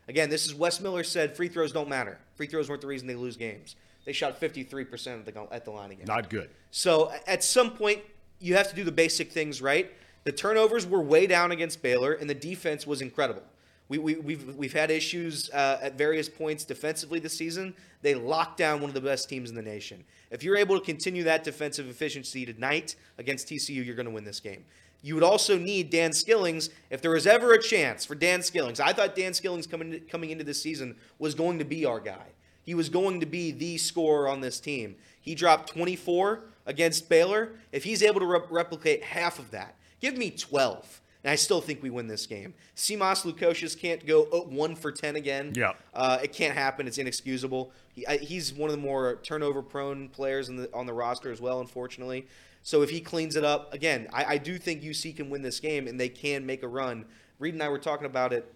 Again, 0.08 0.30
this 0.30 0.46
is 0.46 0.54
Wes 0.54 0.80
Miller 0.80 1.04
said 1.04 1.36
free 1.36 1.48
throws 1.48 1.70
don't 1.72 1.88
matter. 1.88 2.18
Free 2.34 2.46
throws 2.46 2.68
weren't 2.68 2.80
the 2.80 2.86
reason 2.86 3.06
they 3.06 3.14
lose 3.14 3.36
games. 3.36 3.76
They 4.04 4.12
shot 4.12 4.40
53% 4.40 5.06
at 5.06 5.26
the, 5.26 5.46
at 5.52 5.64
the 5.66 5.70
line 5.70 5.90
again. 5.90 6.06
Not 6.06 6.30
good. 6.30 6.48
So 6.70 7.12
at 7.26 7.44
some 7.44 7.72
point, 7.72 8.00
you 8.40 8.54
have 8.54 8.70
to 8.70 8.74
do 8.74 8.84
the 8.84 8.92
basic 8.92 9.30
things 9.30 9.60
right. 9.60 9.92
The 10.24 10.32
turnovers 10.32 10.86
were 10.86 11.00
way 11.00 11.26
down 11.26 11.52
against 11.52 11.82
Baylor, 11.82 12.14
and 12.14 12.28
the 12.28 12.34
defense 12.34 12.86
was 12.86 13.02
incredible. 13.02 13.42
We, 13.88 13.98
we, 13.98 14.16
we've, 14.16 14.56
we've 14.56 14.72
had 14.72 14.90
issues 14.90 15.50
uh, 15.50 15.78
at 15.80 15.96
various 15.96 16.28
points 16.28 16.64
defensively 16.64 17.18
this 17.18 17.36
season. 17.36 17.74
They 18.02 18.14
locked 18.14 18.58
down 18.58 18.80
one 18.80 18.90
of 18.90 18.94
the 18.94 19.00
best 19.00 19.28
teams 19.28 19.48
in 19.48 19.56
the 19.56 19.62
nation. 19.62 20.04
If 20.30 20.42
you're 20.42 20.56
able 20.56 20.78
to 20.78 20.84
continue 20.84 21.24
that 21.24 21.44
defensive 21.44 21.88
efficiency 21.88 22.44
tonight 22.44 22.96
against 23.16 23.48
TCU, 23.48 23.84
you're 23.84 23.94
going 23.94 24.06
to 24.06 24.12
win 24.12 24.24
this 24.24 24.40
game. 24.40 24.64
You 25.02 25.14
would 25.14 25.24
also 25.24 25.56
need 25.56 25.90
Dan 25.90 26.10
Skillings. 26.10 26.70
If 26.90 27.02
there 27.02 27.12
was 27.12 27.26
ever 27.26 27.52
a 27.52 27.62
chance 27.62 28.04
for 28.04 28.14
Dan 28.14 28.40
Skillings, 28.40 28.80
I 28.80 28.92
thought 28.92 29.14
Dan 29.14 29.32
Skillings 29.32 29.66
coming 29.70 30.00
coming 30.10 30.30
into 30.30 30.44
this 30.44 30.60
season 30.60 30.96
was 31.18 31.34
going 31.34 31.58
to 31.58 31.64
be 31.64 31.84
our 31.84 32.00
guy. 32.00 32.26
He 32.64 32.74
was 32.74 32.88
going 32.88 33.20
to 33.20 33.26
be 33.26 33.50
the 33.50 33.78
scorer 33.78 34.28
on 34.28 34.40
this 34.40 34.60
team. 34.60 34.96
He 35.20 35.34
dropped 35.34 35.70
24 35.70 36.40
against 36.66 37.08
Baylor. 37.08 37.52
If 37.72 37.84
he's 37.84 38.02
able 38.02 38.20
to 38.20 38.26
rep- 38.26 38.50
replicate 38.50 39.02
half 39.02 39.38
of 39.38 39.50
that, 39.52 39.74
give 40.00 40.18
me 40.18 40.30
12, 40.30 41.00
and 41.24 41.30
I 41.30 41.36
still 41.36 41.62
think 41.62 41.82
we 41.82 41.88
win 41.88 42.08
this 42.08 42.26
game. 42.26 42.52
Simas 42.76 43.24
Lukosius 43.24 43.78
can't 43.78 44.04
go 44.06 44.24
one 44.50 44.76
for 44.76 44.92
10 44.92 45.16
again. 45.16 45.52
Yeah. 45.56 45.72
Uh, 45.94 46.18
it 46.22 46.32
can't 46.34 46.54
happen. 46.54 46.86
It's 46.86 46.98
inexcusable. 46.98 47.72
He, 47.94 48.06
I, 48.06 48.18
he's 48.18 48.52
one 48.52 48.68
of 48.68 48.76
the 48.76 48.82
more 48.82 49.18
turnover-prone 49.22 50.10
players 50.10 50.50
in 50.50 50.56
the, 50.56 50.70
on 50.74 50.84
the 50.84 50.92
roster 50.92 51.32
as 51.32 51.40
well, 51.40 51.60
unfortunately. 51.60 52.26
So 52.68 52.82
if 52.82 52.90
he 52.90 53.00
cleans 53.00 53.34
it 53.34 53.44
up, 53.44 53.72
again, 53.72 54.08
I, 54.12 54.24
I 54.34 54.36
do 54.36 54.58
think 54.58 54.82
UC 54.82 55.16
can 55.16 55.30
win 55.30 55.40
this 55.40 55.58
game, 55.58 55.88
and 55.88 55.98
they 55.98 56.10
can 56.10 56.44
make 56.44 56.62
a 56.62 56.68
run. 56.68 57.06
Reed 57.38 57.54
and 57.54 57.62
I 57.62 57.70
were 57.70 57.78
talking 57.78 58.04
about 58.04 58.34
it 58.34 58.52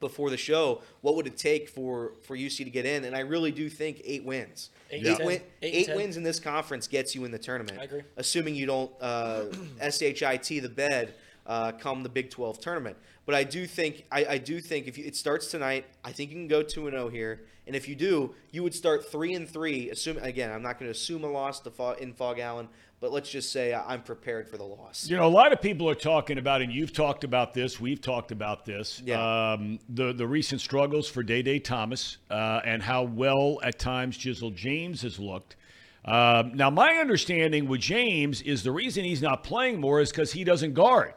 before 0.00 0.28
the 0.28 0.36
show. 0.36 0.82
What 1.00 1.16
would 1.16 1.26
it 1.26 1.38
take 1.38 1.70
for 1.70 2.12
for 2.24 2.36
UC 2.36 2.64
to 2.64 2.70
get 2.70 2.84
in? 2.84 3.06
And 3.06 3.16
I 3.16 3.20
really 3.20 3.52
do 3.52 3.70
think 3.70 4.02
eight 4.04 4.22
wins. 4.22 4.68
Eight 4.90 5.02
Eight, 5.06 5.24
win, 5.24 5.40
Eight 5.62 5.88
eight 5.88 5.96
wins 5.96 6.18
in 6.18 6.24
this 6.24 6.38
conference 6.38 6.86
gets 6.86 7.14
you 7.14 7.24
in 7.24 7.30
the 7.30 7.38
tournament. 7.38 7.78
I 7.80 7.84
agree. 7.84 8.02
Assuming 8.18 8.54
you 8.54 8.66
don't 8.66 8.92
uh, 9.00 9.44
shit 9.80 10.60
the 10.60 10.68
bed 10.68 11.14
uh, 11.46 11.72
come 11.72 12.02
the 12.02 12.08
Big 12.08 12.30
12 12.30 12.60
tournament. 12.60 12.96
But 13.24 13.34
I 13.34 13.44
do 13.44 13.66
think 13.66 14.04
I, 14.12 14.24
I 14.26 14.38
do 14.38 14.60
think 14.60 14.86
if 14.86 14.98
you, 14.98 15.04
it 15.04 15.16
starts 15.16 15.50
tonight, 15.50 15.86
I 16.04 16.12
think 16.12 16.30
you 16.30 16.36
can 16.36 16.48
go 16.48 16.62
two 16.62 16.86
and 16.86 16.94
zero 16.94 17.08
here. 17.08 17.40
And 17.66 17.74
if 17.74 17.88
you 17.88 17.96
do, 17.96 18.32
you 18.52 18.62
would 18.62 18.74
start 18.74 19.10
three 19.10 19.34
and 19.34 19.48
three. 19.48 19.90
Assume 19.90 20.18
again, 20.18 20.52
I'm 20.52 20.62
not 20.62 20.78
going 20.78 20.86
to 20.86 20.96
assume 20.96 21.24
a 21.24 21.26
loss 21.28 21.58
to 21.60 21.70
Phog, 21.70 22.00
in 22.00 22.12
Phog 22.12 22.38
Allen, 22.38 22.68
but 23.00 23.12
let's 23.12 23.30
just 23.30 23.52
say 23.52 23.74
I'm 23.74 24.02
prepared 24.02 24.48
for 24.48 24.56
the 24.56 24.64
loss. 24.64 25.08
You 25.08 25.16
know, 25.16 25.26
a 25.26 25.28
lot 25.28 25.52
of 25.52 25.60
people 25.60 25.88
are 25.88 25.94
talking 25.94 26.38
about, 26.38 26.62
and 26.62 26.72
you've 26.72 26.92
talked 26.92 27.24
about 27.24 27.52
this. 27.52 27.78
We've 27.78 28.00
talked 28.00 28.32
about 28.32 28.64
this. 28.64 29.02
Yeah. 29.04 29.52
Um, 29.52 29.78
the 29.88 30.12
the 30.12 30.26
recent 30.26 30.60
struggles 30.60 31.08
for 31.08 31.22
Day 31.22 31.42
Day 31.42 31.58
Thomas 31.58 32.16
uh, 32.30 32.60
and 32.64 32.82
how 32.82 33.02
well 33.02 33.58
at 33.62 33.78
times 33.78 34.16
Jizzle 34.16 34.54
James 34.54 35.02
has 35.02 35.18
looked. 35.18 35.56
Um, 36.04 36.54
now, 36.54 36.70
my 36.70 36.94
understanding 36.94 37.66
with 37.66 37.80
James 37.80 38.40
is 38.42 38.62
the 38.62 38.70
reason 38.70 39.04
he's 39.04 39.22
not 39.22 39.42
playing 39.42 39.80
more 39.80 40.00
is 40.00 40.10
because 40.10 40.32
he 40.32 40.44
doesn't 40.44 40.74
guard, 40.74 41.14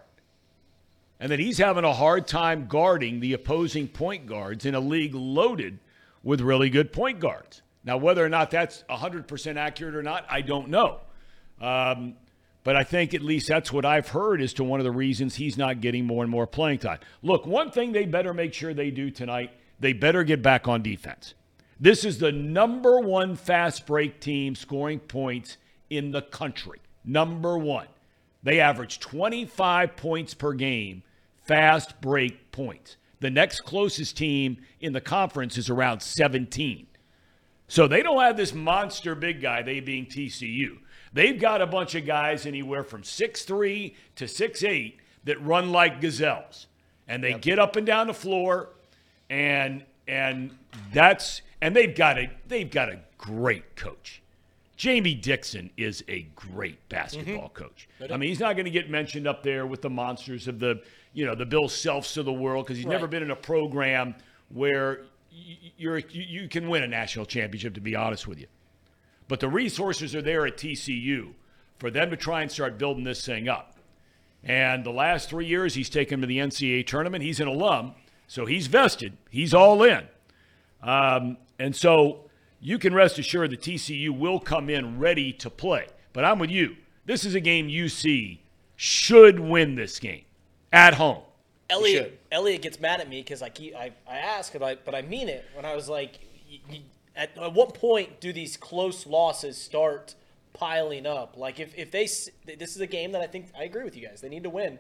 and 1.20 1.32
that 1.32 1.40
he's 1.40 1.60
having 1.60 1.86
a 1.86 1.94
hard 1.94 2.28
time 2.28 2.68
guarding 2.68 3.20
the 3.20 3.34
opposing 3.34 3.88
point 3.88 4.26
guards 4.26 4.66
in 4.66 4.76
a 4.76 4.80
league 4.80 5.14
loaded 5.14 5.80
with 6.24 6.42
really 6.42 6.70
good 6.70 6.92
point 6.92 7.20
guards. 7.20 7.62
Now, 7.86 7.98
whether 7.98 8.26
or 8.26 8.30
not 8.30 8.52
that's 8.52 8.84
100% 8.90 9.56
accurate 9.56 9.96
or 9.96 10.04
not, 10.04 10.26
I 10.30 10.42
don't 10.42 10.68
know. 10.68 11.00
Um, 11.62 12.16
but 12.64 12.76
I 12.76 12.84
think 12.84 13.14
at 13.14 13.22
least 13.22 13.48
that's 13.48 13.72
what 13.72 13.86
I've 13.86 14.10
heard 14.10 14.42
as 14.42 14.54
to 14.54 14.64
one 14.64 14.80
of 14.80 14.84
the 14.84 14.92
reasons 14.92 15.36
he's 15.36 15.58
not 15.58 15.82
getting 15.82 16.06
more 16.06 16.24
and 16.24 16.32
more 16.32 16.46
playing 16.46 16.80
time. 16.80 17.00
Look, 17.22 17.46
one 17.46 17.72
thing 17.72 17.92
they 17.92 18.06
better 18.06 18.34
make 18.34 18.54
sure 18.54 18.74
they 18.74 18.92
do 18.92 19.10
tonight, 19.10 19.52
they 19.80 19.94
better 19.94 20.24
get 20.24 20.42
back 20.42 20.68
on 20.68 20.82
defense. 20.82 21.34
This 21.80 22.04
is 22.04 22.20
the 22.20 22.32
number 22.32 23.00
one 23.00 23.36
fast 23.36 23.88
break 23.88 24.20
team 24.20 24.56
scoring 24.56 25.00
points 25.00 25.58
in 25.90 26.12
the 26.12 26.22
country. 26.22 26.80
Number 27.06 27.58
one. 27.58 27.88
They 28.44 28.60
average 28.60 29.00
25 29.00 29.96
points 29.96 30.34
per 30.34 30.54
game, 30.54 31.04
fast 31.44 32.00
break 32.02 32.52
points. 32.52 32.98
The 33.20 33.30
next 33.30 33.62
closest 33.62 34.16
team 34.16 34.58
in 34.80 34.94
the 34.94 35.02
conference 35.02 35.58
is 35.58 35.70
around 35.70 36.02
17. 36.02 36.88
So 37.68 37.88
they 37.88 38.02
don't 38.02 38.22
have 38.22 38.38
this 38.38 38.54
monster 38.54 39.14
big 39.14 39.42
guy, 39.42 39.62
they 39.62 39.80
being 39.82 40.06
TCU. 40.06 40.78
They've 41.14 41.40
got 41.40 41.62
a 41.62 41.68
bunch 41.68 41.96
of 41.96 42.06
guys 42.06 42.46
anywhere 42.46 42.84
from 42.84 43.02
6'3 43.02 43.96
to 44.16 44.26
6'8 44.26 44.94
that 45.26 45.42
run 45.44 45.72
like 45.72 46.02
gazelles. 46.02 46.68
And 47.08 47.24
they 47.24 47.34
get 47.34 47.58
up 47.58 47.76
and 47.76 47.86
down 47.88 48.08
the 48.08 48.14
floor 48.14 48.70
and 49.30 49.84
and 50.08 50.58
that's 50.94 51.42
and 51.62 51.76
they've 51.76 51.96
got 51.96 52.18
a 52.18 52.30
they've 52.48 52.70
got 52.70 52.90
a 52.90 53.00
great 53.18 53.76
coach. 53.76 54.22
Jamie 54.76 55.14
Dixon 55.14 55.70
is 55.76 56.04
a 56.08 56.22
great 56.36 56.88
basketball 56.88 57.50
mm-hmm. 57.50 57.64
coach. 57.64 57.90
I 58.10 58.16
mean, 58.16 58.30
he's 58.30 58.40
not 58.40 58.54
going 58.54 58.64
to 58.64 58.72
get 58.72 58.90
mentioned 58.90 59.28
up 59.28 59.44
there 59.44 59.66
with 59.66 59.82
the 59.82 59.90
monsters 59.90 60.48
of 60.48 60.58
the, 60.58 60.82
you 61.12 61.26
know, 61.26 61.36
the 61.36 61.46
Bill 61.46 61.66
Selfs 61.66 62.16
of 62.16 62.24
the 62.24 62.32
world 62.32 62.66
because 62.66 62.78
he's 62.78 62.86
never 62.86 63.06
been 63.06 63.22
in 63.22 63.32
a 63.32 63.36
program 63.36 64.16
where 64.48 65.02
you're 65.78 65.98
you, 65.98 66.42
you 66.42 66.48
can 66.48 66.70
win 66.70 66.84
a 66.84 66.88
national 66.88 67.26
championship. 67.26 67.74
To 67.74 67.82
be 67.82 67.96
honest 67.96 68.26
with 68.26 68.40
you, 68.40 68.48
but 69.30 69.40
the 69.40 69.48
resources 69.48 70.14
are 70.14 70.22
there 70.22 70.46
at 70.46 70.58
TCU 70.58 71.30
for 71.78 71.90
them 71.90 72.10
to 72.10 72.18
try 72.18 72.42
and 72.42 72.52
start 72.52 72.78
building 72.78 73.06
this 73.06 73.26
thing 73.26 73.48
up. 73.48 73.78
And 74.44 74.84
the 74.84 74.92
last 74.92 75.30
three 75.30 75.46
years, 75.46 75.76
he's 75.76 75.90
taken 75.90 76.20
them 76.20 76.22
to 76.22 76.28
the 76.28 76.40
NCAA 76.40 76.86
tournament. 76.86 77.24
He's 77.24 77.40
an 77.40 77.48
alum, 77.48 77.94
so 78.28 78.46
he's 78.46 78.68
vested. 78.68 79.16
He's 79.30 79.54
all 79.54 79.84
in. 79.84 80.08
Um, 80.82 81.38
and 81.58 81.76
so 81.76 82.30
you 82.60 82.80
can 82.80 82.94
rest 82.94 83.20
assured 83.20 83.52
that 83.52 83.62
TCU 83.62 84.10
will 84.10 84.40
come 84.40 84.70
in 84.70 84.98
ready 85.00 85.32
to 85.34 85.50
play. 85.50 85.88
But 86.12 86.26
I'm 86.26 86.40
with 86.40 86.50
you. 86.50 86.76
This 87.06 87.24
is 87.24 87.36
a 87.36 87.40
game 87.40 87.68
UC 87.68 88.40
should 88.76 89.40
win 89.40 89.76
this 89.76 90.00
game 90.00 90.24
at 90.74 90.96
home. 90.96 91.22
Elliot 91.70 92.20
Elliot 92.32 92.64
gets 92.64 92.80
mad 92.80 93.00
at 93.00 93.08
me 93.08 93.22
because 93.22 93.44
I 93.44 93.50
keep 93.50 93.76
I, 93.76 93.92
I 94.10 94.18
ask 94.18 94.52
but 94.54 94.64
I 94.64 94.76
but 94.84 94.96
I 94.96 95.04
mean 95.04 95.30
it 95.30 95.46
when 95.54 95.66
I 95.66 95.76
was 95.76 95.88
like 95.88 96.18
y- 96.50 96.60
y- 96.68 96.82
at, 97.20 97.38
at 97.38 97.54
what 97.54 97.74
point 97.74 98.20
do 98.20 98.34
these 98.34 98.58
close 98.58 99.06
losses 99.06 99.58
start 99.58 100.16
piling 100.54 101.06
up 101.06 101.36
like 101.38 101.60
if, 101.60 101.78
if 101.78 101.92
they 101.92 102.06
this 102.06 102.76
is 102.76 102.82
a 102.82 102.88
game 102.88 103.12
that 103.12 103.22
I 103.22 103.28
think 103.28 103.48
I 103.58 103.64
agree 103.64 103.84
with 103.84 103.96
you 103.96 104.08
guys 104.08 104.22
they 104.22 104.30
need 104.30 104.44
to 104.44 104.50
win 104.50 104.80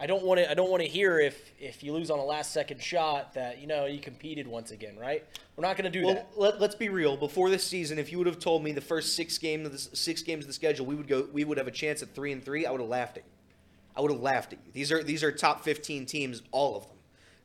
I 0.00 0.06
don't 0.06 0.24
want 0.24 0.40
to 0.40 0.50
I 0.50 0.54
don't 0.54 0.70
want 0.70 0.82
to 0.82 0.88
hear 0.88 1.20
if 1.20 1.52
if 1.60 1.84
you 1.84 1.92
lose 1.92 2.10
on 2.10 2.18
a 2.18 2.24
last 2.24 2.52
second 2.52 2.82
shot 2.82 3.34
that 3.34 3.60
you 3.60 3.66
know 3.66 3.86
you 3.86 4.00
competed 4.00 4.46
once 4.46 4.72
again 4.72 4.98
right 4.98 5.24
we're 5.56 5.62
not 5.62 5.76
going 5.76 5.90
to 5.90 5.98
do 5.98 6.06
Well, 6.06 6.14
that 6.14 6.30
let, 6.36 6.60
let's 6.60 6.74
be 6.74 6.88
real. 6.88 7.16
Before 7.16 7.48
this 7.48 7.64
season, 7.64 7.98
if 7.98 8.10
you 8.10 8.18
would 8.18 8.26
have 8.26 8.40
told 8.40 8.64
me 8.64 8.72
the 8.72 8.80
first 8.80 9.14
six 9.14 9.38
game 9.38 9.64
of 9.64 9.70
the 9.70 9.78
six 9.78 10.20
games 10.22 10.44
of 10.44 10.48
the 10.48 10.52
schedule, 10.52 10.84
we 10.84 10.96
would 10.96 11.06
go, 11.06 11.28
we 11.32 11.44
would 11.44 11.58
have 11.58 11.68
a 11.68 11.72
chance 11.72 12.02
at 12.02 12.12
three 12.12 12.32
and 12.32 12.44
three. 12.44 12.66
I 12.66 12.72
would 12.72 12.80
have 12.80 12.90
laughed 12.90 13.18
at 13.18 13.24
you. 13.24 13.30
I 13.96 14.00
would 14.00 14.10
have 14.10 14.20
laughed 14.20 14.52
at 14.52 14.58
you. 14.66 14.72
These 14.72 14.90
are 14.90 15.02
these 15.02 15.22
are 15.22 15.30
top 15.30 15.62
fifteen 15.62 16.06
teams, 16.06 16.42
all 16.50 16.76
of 16.76 16.82
them, 16.88 16.96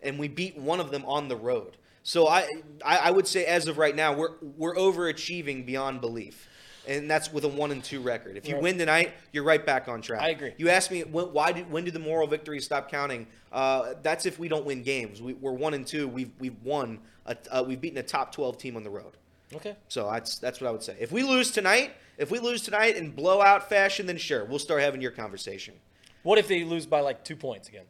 and 0.01 0.17
we 0.17 0.27
beat 0.27 0.57
one 0.57 0.79
of 0.79 0.89
them 0.89 1.05
on 1.05 1.27
the 1.27 1.35
road. 1.35 1.77
So 2.09 2.27
I, 2.27 2.47
I 2.83 3.11
would 3.11 3.27
say 3.27 3.45
as 3.45 3.67
of 3.67 3.77
right 3.77 3.95
now, 3.95 4.13
we're 4.13 4.31
we're 4.57 4.73
overachieving 4.73 5.63
beyond 5.63 6.01
belief. 6.01 6.47
And 6.87 7.07
that's 7.07 7.31
with 7.31 7.43
a 7.43 7.47
one 7.47 7.69
and 7.69 7.83
two 7.83 8.01
record. 8.01 8.35
If 8.35 8.47
you 8.47 8.55
Right. 8.55 8.63
win 8.63 8.79
tonight, 8.79 9.13
you're 9.31 9.43
right 9.43 9.63
back 9.63 9.87
on 9.87 10.01
track. 10.01 10.23
I 10.23 10.29
agree. 10.29 10.53
You 10.57 10.69
asked 10.69 10.89
me 10.89 11.03
when, 11.03 11.25
why 11.25 11.51
did 11.51 11.69
when 11.71 11.83
did 11.83 11.93
the 11.93 11.99
moral 11.99 12.25
victories 12.25 12.65
stop 12.65 12.89
counting? 12.89 13.27
Uh, 13.51 13.93
that's 14.01 14.25
if 14.25 14.39
we 14.39 14.47
don't 14.47 14.65
win 14.65 14.81
games. 14.81 15.21
We, 15.21 15.33
we're 15.33 15.51
one 15.51 15.75
and 15.75 15.85
two. 15.85 16.07
We've 16.07 16.31
we've 16.39 16.59
won. 16.63 16.97
A, 17.27 17.37
uh, 17.51 17.63
we've 17.67 17.79
beaten 17.79 17.99
a 17.99 18.03
top 18.03 18.31
twelve 18.33 18.57
team 18.57 18.75
on 18.75 18.81
the 18.83 18.89
road. 18.89 19.13
okay 19.53 19.75
So 19.87 20.09
that's 20.11 20.39
that's 20.39 20.59
what 20.59 20.67
I 20.67 20.71
would 20.71 20.81
say. 20.81 20.97
If 20.99 21.11
we 21.11 21.21
lose 21.21 21.51
tonight, 21.51 21.91
if 22.17 22.31
we 22.31 22.39
lose 22.39 22.63
tonight 22.63 22.95
in 22.95 23.11
blowout 23.11 23.69
fashion, 23.69 24.07
then 24.07 24.17
sure, 24.17 24.45
we'll 24.45 24.57
start 24.57 24.81
having 24.81 24.99
your 24.99 25.11
conversation. 25.11 25.75
what 26.23 26.39
if 26.39 26.47
they 26.47 26.63
lose 26.63 26.87
by 26.87 27.01
like 27.01 27.23
two 27.23 27.35
points 27.35 27.67
again 27.69 27.85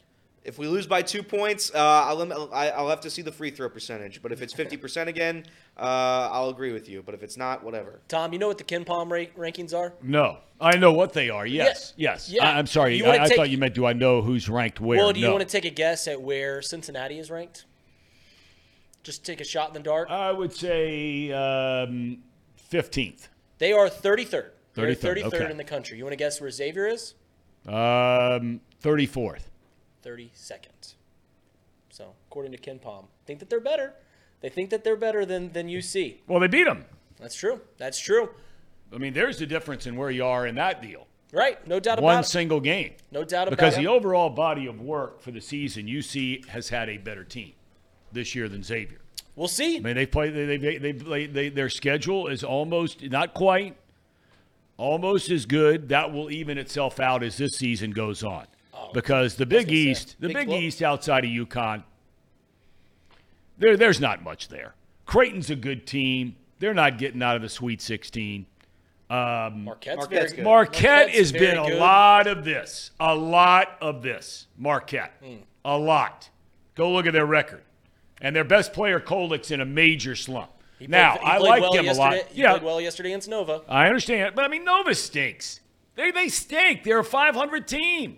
If 0.50 0.58
we 0.58 0.66
lose 0.68 0.88
by 0.88 1.04
two 1.04 1.22
points, 1.22 1.72
uh, 1.76 1.78
I'll, 1.78 2.52
I- 2.52 2.70
I'll 2.72 2.90
have 2.90 3.02
to 3.02 3.10
see 3.12 3.22
the 3.22 3.32
free 3.32 3.52
throw 3.52 3.70
percentage. 3.70 4.20
But 4.24 4.32
if 4.32 4.42
it's 4.42 4.52
fifty 4.52 4.78
percent 4.78 5.08
again, 5.08 5.46
uh, 5.78 6.28
I'll 6.32 6.50
agree 6.50 6.74
with 6.74 6.90
you. 6.90 7.04
But 7.04 7.14
if 7.14 7.22
it's 7.22 7.38
not, 7.38 7.64
whatever. 7.64 8.00
Tom 8.08 8.34
you 8.34 8.40
know 8.40 8.48
what 8.48 8.58
the 8.58 8.64
KenPom 8.64 9.12
ra- 9.12 9.46
rankings 9.46 9.78
are 9.78 9.94
No, 10.02 10.40
I 10.60 10.76
know 10.78 10.92
what 10.92 11.14
they 11.14 11.30
are. 11.30 11.46
Yes, 11.46 11.94
Yeah, 11.98 12.14
yes. 12.14 12.32
yeah. 12.32 12.50
I, 12.50 12.58
am 12.58 12.66
sorry. 12.66 12.98
You 12.98 13.06
wanna 13.06 13.20
I, 13.20 13.26
I 13.26 13.30
thought 13.30 13.52
you 13.52 13.60
meant 13.60 13.76
do 13.76 13.86
I 13.86 13.94
know 13.94 14.24
who's 14.24 14.50
ranked 14.50 14.82
where? 14.82 14.98
well 14.98 15.14
do 15.14 15.20
you 15.20 15.28
No. 15.28 15.34
want 15.34 15.48
to 15.48 15.52
take 15.52 15.66
a 15.66 15.70
guess 15.70 16.08
at 16.08 16.20
where 16.20 16.64
Cincinnati 16.64 17.20
is 17.20 17.30
ranked 17.30 17.66
just 19.04 19.24
take 19.24 19.42
a 19.42 19.46
shot 19.46 19.68
in 19.68 19.76
the 19.76 19.80
dark 19.82 20.10
I 20.10 20.32
would 20.32 20.52
say 20.52 21.32
um, 21.32 22.24
15th. 22.72 23.28
They 23.60 23.72
are 23.72 23.88
33rd. 23.88 24.50
They're 24.74 24.96
33rd, 24.96 24.96
33rd 24.96 25.24
okay. 25.26 25.52
in 25.52 25.58
the 25.58 25.64
country. 25.64 26.00
You 26.00 26.06
want 26.06 26.14
to 26.14 26.18
guess 26.18 26.42
where 26.42 26.50
Xavier 26.50 26.88
is? 26.88 27.14
Um, 27.68 28.62
34th. 28.84 29.49
32nd. 30.04 30.94
So, 31.90 32.14
according 32.30 32.52
to 32.54 32.58
KenPom, 32.58 33.06
think 33.26 33.40
that 33.40 33.50
they're 33.50 33.60
better. 33.60 33.94
They 34.42 34.50
think 34.50 34.70
that 34.70 34.84
they're 34.84 34.96
better 34.96 35.26
than, 35.26 35.52
than 35.52 35.68
UC. 35.68 36.18
Well, 36.28 36.40
they 36.40 36.48
beat 36.48 36.64
them. 36.66 36.86
That's 37.20 37.36
true. 37.36 37.62
That's 37.78 38.00
true. 38.00 38.30
I 38.94 38.98
mean, 38.98 39.14
there's 39.14 39.38
the 39.40 39.46
difference 39.46 39.86
in 39.86 39.96
where 39.96 40.10
you 40.10 40.24
are 40.26 40.48
in 40.48 40.56
that 40.56 40.82
deal. 40.82 41.08
Right. 41.32 41.66
No 41.68 41.80
doubt 41.80 42.02
One 42.02 42.16
about 42.16 42.26
it. 42.26 42.28
single 42.30 42.60
game. 42.60 42.94
No 43.12 43.24
doubt 43.24 43.48
about 43.50 43.58
Because 43.58 43.78
it. 43.78 43.82
the 43.82 43.88
overall 43.88 44.30
body 44.30 44.66
of 44.66 44.80
work 44.82 45.22
for 45.22 45.32
the 45.32 45.42
season, 45.42 45.86
UC 45.86 46.48
has 46.48 46.70
had 46.70 46.90
a 46.90 46.98
better 46.98 47.24
team 47.24 47.52
this 48.12 48.34
year 48.34 48.50
than 48.50 48.64
Xavier. 48.64 49.00
We'll 49.36 49.48
see. 49.48 49.78
I 49.78 49.80
mean, 49.80 49.96
they 49.96 50.06
play. 50.08 50.32
They 50.32 50.58
they 50.58 50.78
they, 50.78 50.94
play, 50.94 51.26
they 51.28 51.50
their 51.50 51.70
schedule 51.70 52.28
is 52.28 52.44
almost 52.44 53.04
not 53.04 53.34
quite, 53.34 53.78
almost 54.78 55.30
as 55.30 55.46
good. 55.46 55.90
That 55.90 56.12
will 56.12 56.32
even 56.32 56.58
itself 56.58 57.00
out 57.00 57.24
as 57.24 57.38
this 57.38 57.52
season 57.54 57.92
goes 57.92 58.24
on, 58.24 58.48
because 58.94 59.36
the 59.36 59.46
Big 59.46 59.68
gonna 59.68 59.70
say, 59.70 59.74
East, 59.92 60.16
the 60.20 60.28
Big 60.28 60.48
Big 60.48 60.50
East 60.64 60.82
outside 60.82 61.24
of 61.26 61.30
UConn, 61.32 61.84
there 63.58 63.78
there's 63.78 64.00
not 64.00 64.24
much 64.24 64.48
there. 64.48 64.76
Creighton's 65.06 65.50
a 65.50 65.56
good 65.56 65.86
team. 65.88 66.36
They're 66.60 66.74
not 66.74 66.98
getting 66.98 67.22
out 67.24 67.36
of 67.36 67.42
the 67.42 67.50
Sweet 67.50 67.82
16. 67.82 68.46
Marquette's, 69.10 69.66
Marquette's 69.66 70.08
very 70.10 70.28
good. 70.28 70.36
good. 70.36 70.44
Marquette 70.44 71.10
has 71.10 71.32
very 71.32 71.46
been 71.48 71.58
a 71.58 71.68
good. 71.70 71.80
lot 71.80 72.28
of 72.28 72.44
this. 72.46 72.92
A 73.00 73.16
lot 73.16 73.78
of 73.82 74.04
this. 74.04 74.48
Marquette. 74.58 75.14
Hmm. 75.24 75.36
A 75.66 75.78
lot. 75.78 76.30
Go 76.76 76.92
look 76.92 77.06
at 77.08 77.14
their 77.14 77.26
record. 77.26 77.64
And 78.22 78.36
their 78.36 78.44
best 78.44 78.72
player, 78.74 79.00
Kolek's 79.00 79.50
in 79.52 79.62
a 79.62 79.66
major 79.66 80.16
slump. 80.16 80.52
He 80.78 80.86
played- 80.86 80.92
now, 80.92 81.14
he 81.18 81.26
I 81.26 81.38
like 81.38 81.62
well 81.62 81.74
him 81.74 81.88
a 81.88 81.94
lot. 81.94 82.12
yesterday- 82.14 82.34
He 82.36 82.42
Yeah, 82.42 82.52
played 82.52 82.64
well 82.64 82.82
yesterday 82.82 83.10
against 83.10 83.30
Nova. 83.30 83.62
I 83.68 83.88
understand. 83.88 84.36
But 84.36 84.46
I 84.46 84.48
mean, 84.48 84.64
Nova 84.64 84.94
stinks. 84.94 85.62
They, 85.96 86.12
they 86.12 86.30
stink. 86.30 86.84
They're 86.84 87.00
a 87.00 87.04
500 87.04 87.68
team. 87.68 88.18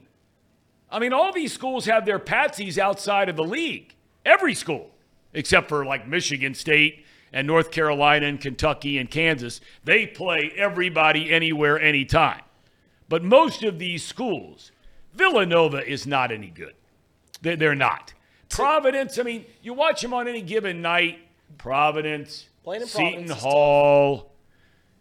I 0.91 0.99
mean, 0.99 1.13
all 1.13 1.31
these 1.31 1.53
schools 1.53 1.85
have 1.85 2.05
their 2.05 2.19
patsies 2.19 2.77
outside 2.77 3.29
of 3.29 3.35
the 3.35 3.43
league. 3.43 3.95
Every 4.25 4.53
school, 4.53 4.91
except 5.33 5.69
for 5.69 5.85
like 5.85 6.07
Michigan 6.07 6.53
State 6.53 7.05
and 7.33 7.47
North 7.47 7.71
Carolina 7.71 8.27
and 8.27 8.39
Kentucky 8.39 8.97
and 8.97 9.09
Kansas. 9.09 9.61
They 9.83 10.05
play 10.05 10.51
everybody 10.55 11.31
anywhere, 11.31 11.79
anytime. 11.79 12.41
But 13.07 13.23
most 13.23 13.63
of 13.63 13.79
these 13.79 14.05
schools, 14.05 14.71
Villanova 15.13 15.87
is 15.87 16.05
not 16.05 16.31
any 16.31 16.49
good. 16.49 16.73
They're, 17.41 17.55
they're 17.55 17.75
not. 17.75 18.13
Providence, 18.49 19.17
I 19.17 19.23
mean, 19.23 19.45
you 19.61 19.73
watch 19.73 20.01
them 20.01 20.13
on 20.13 20.27
any 20.27 20.41
given 20.41 20.81
night. 20.81 21.19
Providence, 21.57 22.47
Playing 22.63 22.83
in 22.83 22.87
Seton 22.87 23.11
Providence. 23.11 23.41
Hall. 23.41 24.31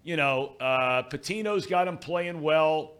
You 0.02 0.16
know, 0.16 0.54
uh, 0.60 1.02
Pitino's 1.02 1.66
got 1.66 1.84
them 1.84 1.98
playing 1.98 2.40
well 2.40 2.92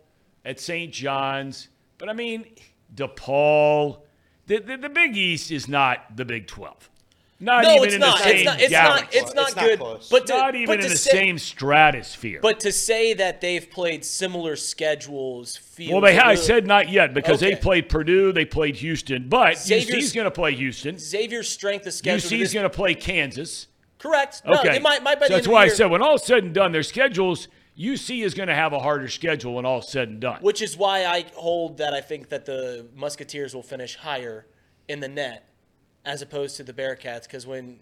at 0.45 0.61
St. 0.61 0.93
John's. 0.93 1.69
But 1.99 2.09
I 2.09 2.12
mean, 2.12 2.47
DePaul, 2.95 3.99
the, 4.47 4.59
the, 4.59 4.77
the 4.77 4.89
Big 4.89 5.17
East 5.17 5.51
is 5.51 5.69
not 5.69 6.17
the 6.17 6.25
Big 6.25 6.47
12. 6.47 6.89
Not 7.43 7.62
No, 7.65 7.73
even 7.77 7.85
it's 7.85 7.95
in 7.95 8.01
not. 8.01 8.19
the 8.19 8.25
same 8.25 8.35
It's 8.37 8.45
not. 8.45 8.61
It's 8.61 8.71
galaxy. 8.71 9.05
not. 9.05 9.15
It's 9.15 9.35
not 9.35 9.47
It's 9.49 9.57
not 9.57 9.65
good. 9.65 9.79
close. 9.79 10.09
But 10.11 10.27
to, 10.27 10.33
not 10.37 10.55
even 10.57 10.67
but 10.67 10.85
in 10.85 10.91
the 10.91 10.97
say, 10.97 11.11
same 11.11 11.39
stratosphere. 11.39 12.41
But 12.43 12.61
to 12.61 12.73
say 12.73 13.15
that 13.15 13.41
they've 13.41 13.71
played 13.71 14.05
similar 14.05 14.57
schedules 14.57 15.57
feels. 15.57 15.91
well, 15.93 16.01
they 16.03 16.19
a 16.19 16.21
I 16.23 16.29
little- 16.31 16.45
said 16.45 16.67
not 16.67 16.91
yet 16.91 17.15
because 17.15 17.41
they 17.41 17.57
played 17.57 17.89
Purdue, 17.89 18.33
they 18.33 18.45
played 18.45 18.77
Houston, 18.77 19.31
but 19.31 19.57
Xavier's- 19.57 19.89
UC's 19.89 20.12
going 20.12 20.27
to 20.27 20.31
play 20.31 20.55
Houston. 20.55 20.99
Xavier's 20.99 21.49
strength 21.49 21.87
of 21.87 21.95
schedule. 21.95 22.29
to 22.29 22.37
UC's 22.37 22.53
going 22.53 22.65
to 22.65 22.69
play 22.71 22.95
Kansas. 22.95 23.69
correct. 23.99 24.43
No, 24.45 24.59
Okay, 24.59 24.73
they 24.73 24.79
might. 24.79 25.03
might 25.03 25.19
by 25.19 25.27
so 25.27 25.29
the 25.29 25.35
that's 25.37 25.47
end 25.47 25.53
why 25.55 25.61
I 25.62 25.65
the 25.65 25.69
year- 25.71 25.77
said 25.77 25.91
when 25.91 26.03
all 26.03 26.19
said 26.19 26.45
and 26.45 26.53
done, 26.53 26.73
their 26.73 26.83
schedules. 26.83 27.49
UC 27.78 28.24
is 28.24 28.34
going 28.34 28.48
to 28.48 28.55
have 28.55 28.72
a 28.72 28.78
harder 28.78 29.09
schedule 29.09 29.55
when 29.55 29.64
all 29.64 29.82
said 29.82 30.09
and 30.09 30.20
done. 30.20 30.42
Which 30.42 30.62
is 30.62 30.76
why 30.76 31.05
I 31.05 31.24
hold 31.34 31.78
that 31.78 31.94
I 31.94 32.01
think 32.01 32.28
that 32.28 32.44
the 32.44 32.86
Musketeers 32.94 33.55
will 33.55 33.62
finish 33.62 33.97
higher 33.97 34.47
in 34.88 35.01
the 35.01 35.09
net 35.09 35.48
as 36.05 36.22
opposed 36.22 36.56
to 36.56 36.64
the 36.64 36.72
Bearcats. 36.72 37.24
Because 37.24 37.47
when 37.47 37.78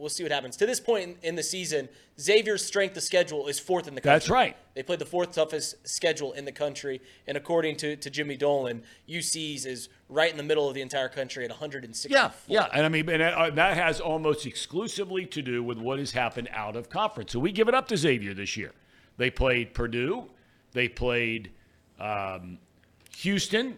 we'll 0.00 0.08
see 0.08 0.22
what 0.22 0.32
happens. 0.32 0.56
To 0.56 0.66
this 0.66 0.80
point 0.80 1.18
in, 1.22 1.36
the 1.36 1.42
season, 1.42 1.88
Xavier's 2.18 2.64
strength 2.64 2.96
of 2.96 3.02
schedule 3.02 3.46
is 3.46 3.58
fourth 3.58 3.86
in 3.86 3.94
the 3.94 4.00
country. 4.00 4.14
That's 4.14 4.30
right. 4.30 4.56
They 4.74 4.82
played 4.82 4.98
the 4.98 5.06
fourth 5.06 5.32
toughest 5.32 5.86
schedule 5.86 6.32
in 6.32 6.44
the 6.44 6.52
country, 6.52 7.00
and 7.26 7.36
according 7.36 7.76
to, 7.76 7.96
to 7.96 8.10
Jimmy 8.10 8.36
Dolan, 8.36 8.82
UC's 9.08 9.66
is 9.66 9.88
right 10.08 10.30
in 10.30 10.36
the 10.36 10.42
middle 10.42 10.68
of 10.68 10.74
the 10.74 10.80
entire 10.80 11.08
country 11.08 11.44
at 11.44 11.50
160. 11.50 12.12
Yeah, 12.12 12.30
yeah, 12.46 12.68
and 12.72 12.84
I 12.84 12.88
mean, 12.88 13.08
and 13.08 13.22
uh, 13.22 13.50
that 13.50 13.76
has 13.76 14.00
almost 14.00 14.46
exclusively 14.46 15.26
to 15.26 15.42
do 15.42 15.62
with 15.62 15.78
what 15.78 15.98
has 15.98 16.12
happened 16.12 16.48
out 16.52 16.76
of 16.76 16.88
conference. 16.88 17.32
So 17.32 17.38
we 17.38 17.52
give 17.52 17.68
it 17.68 17.74
up 17.74 17.88
to 17.88 17.96
Xavier 17.96 18.34
this 18.34 18.56
year. 18.56 18.72
They 19.20 19.28
played 19.30 19.74
Purdue, 19.74 20.30
they 20.72 20.88
played 20.88 21.50
um, 21.98 22.56
Houston, 23.18 23.76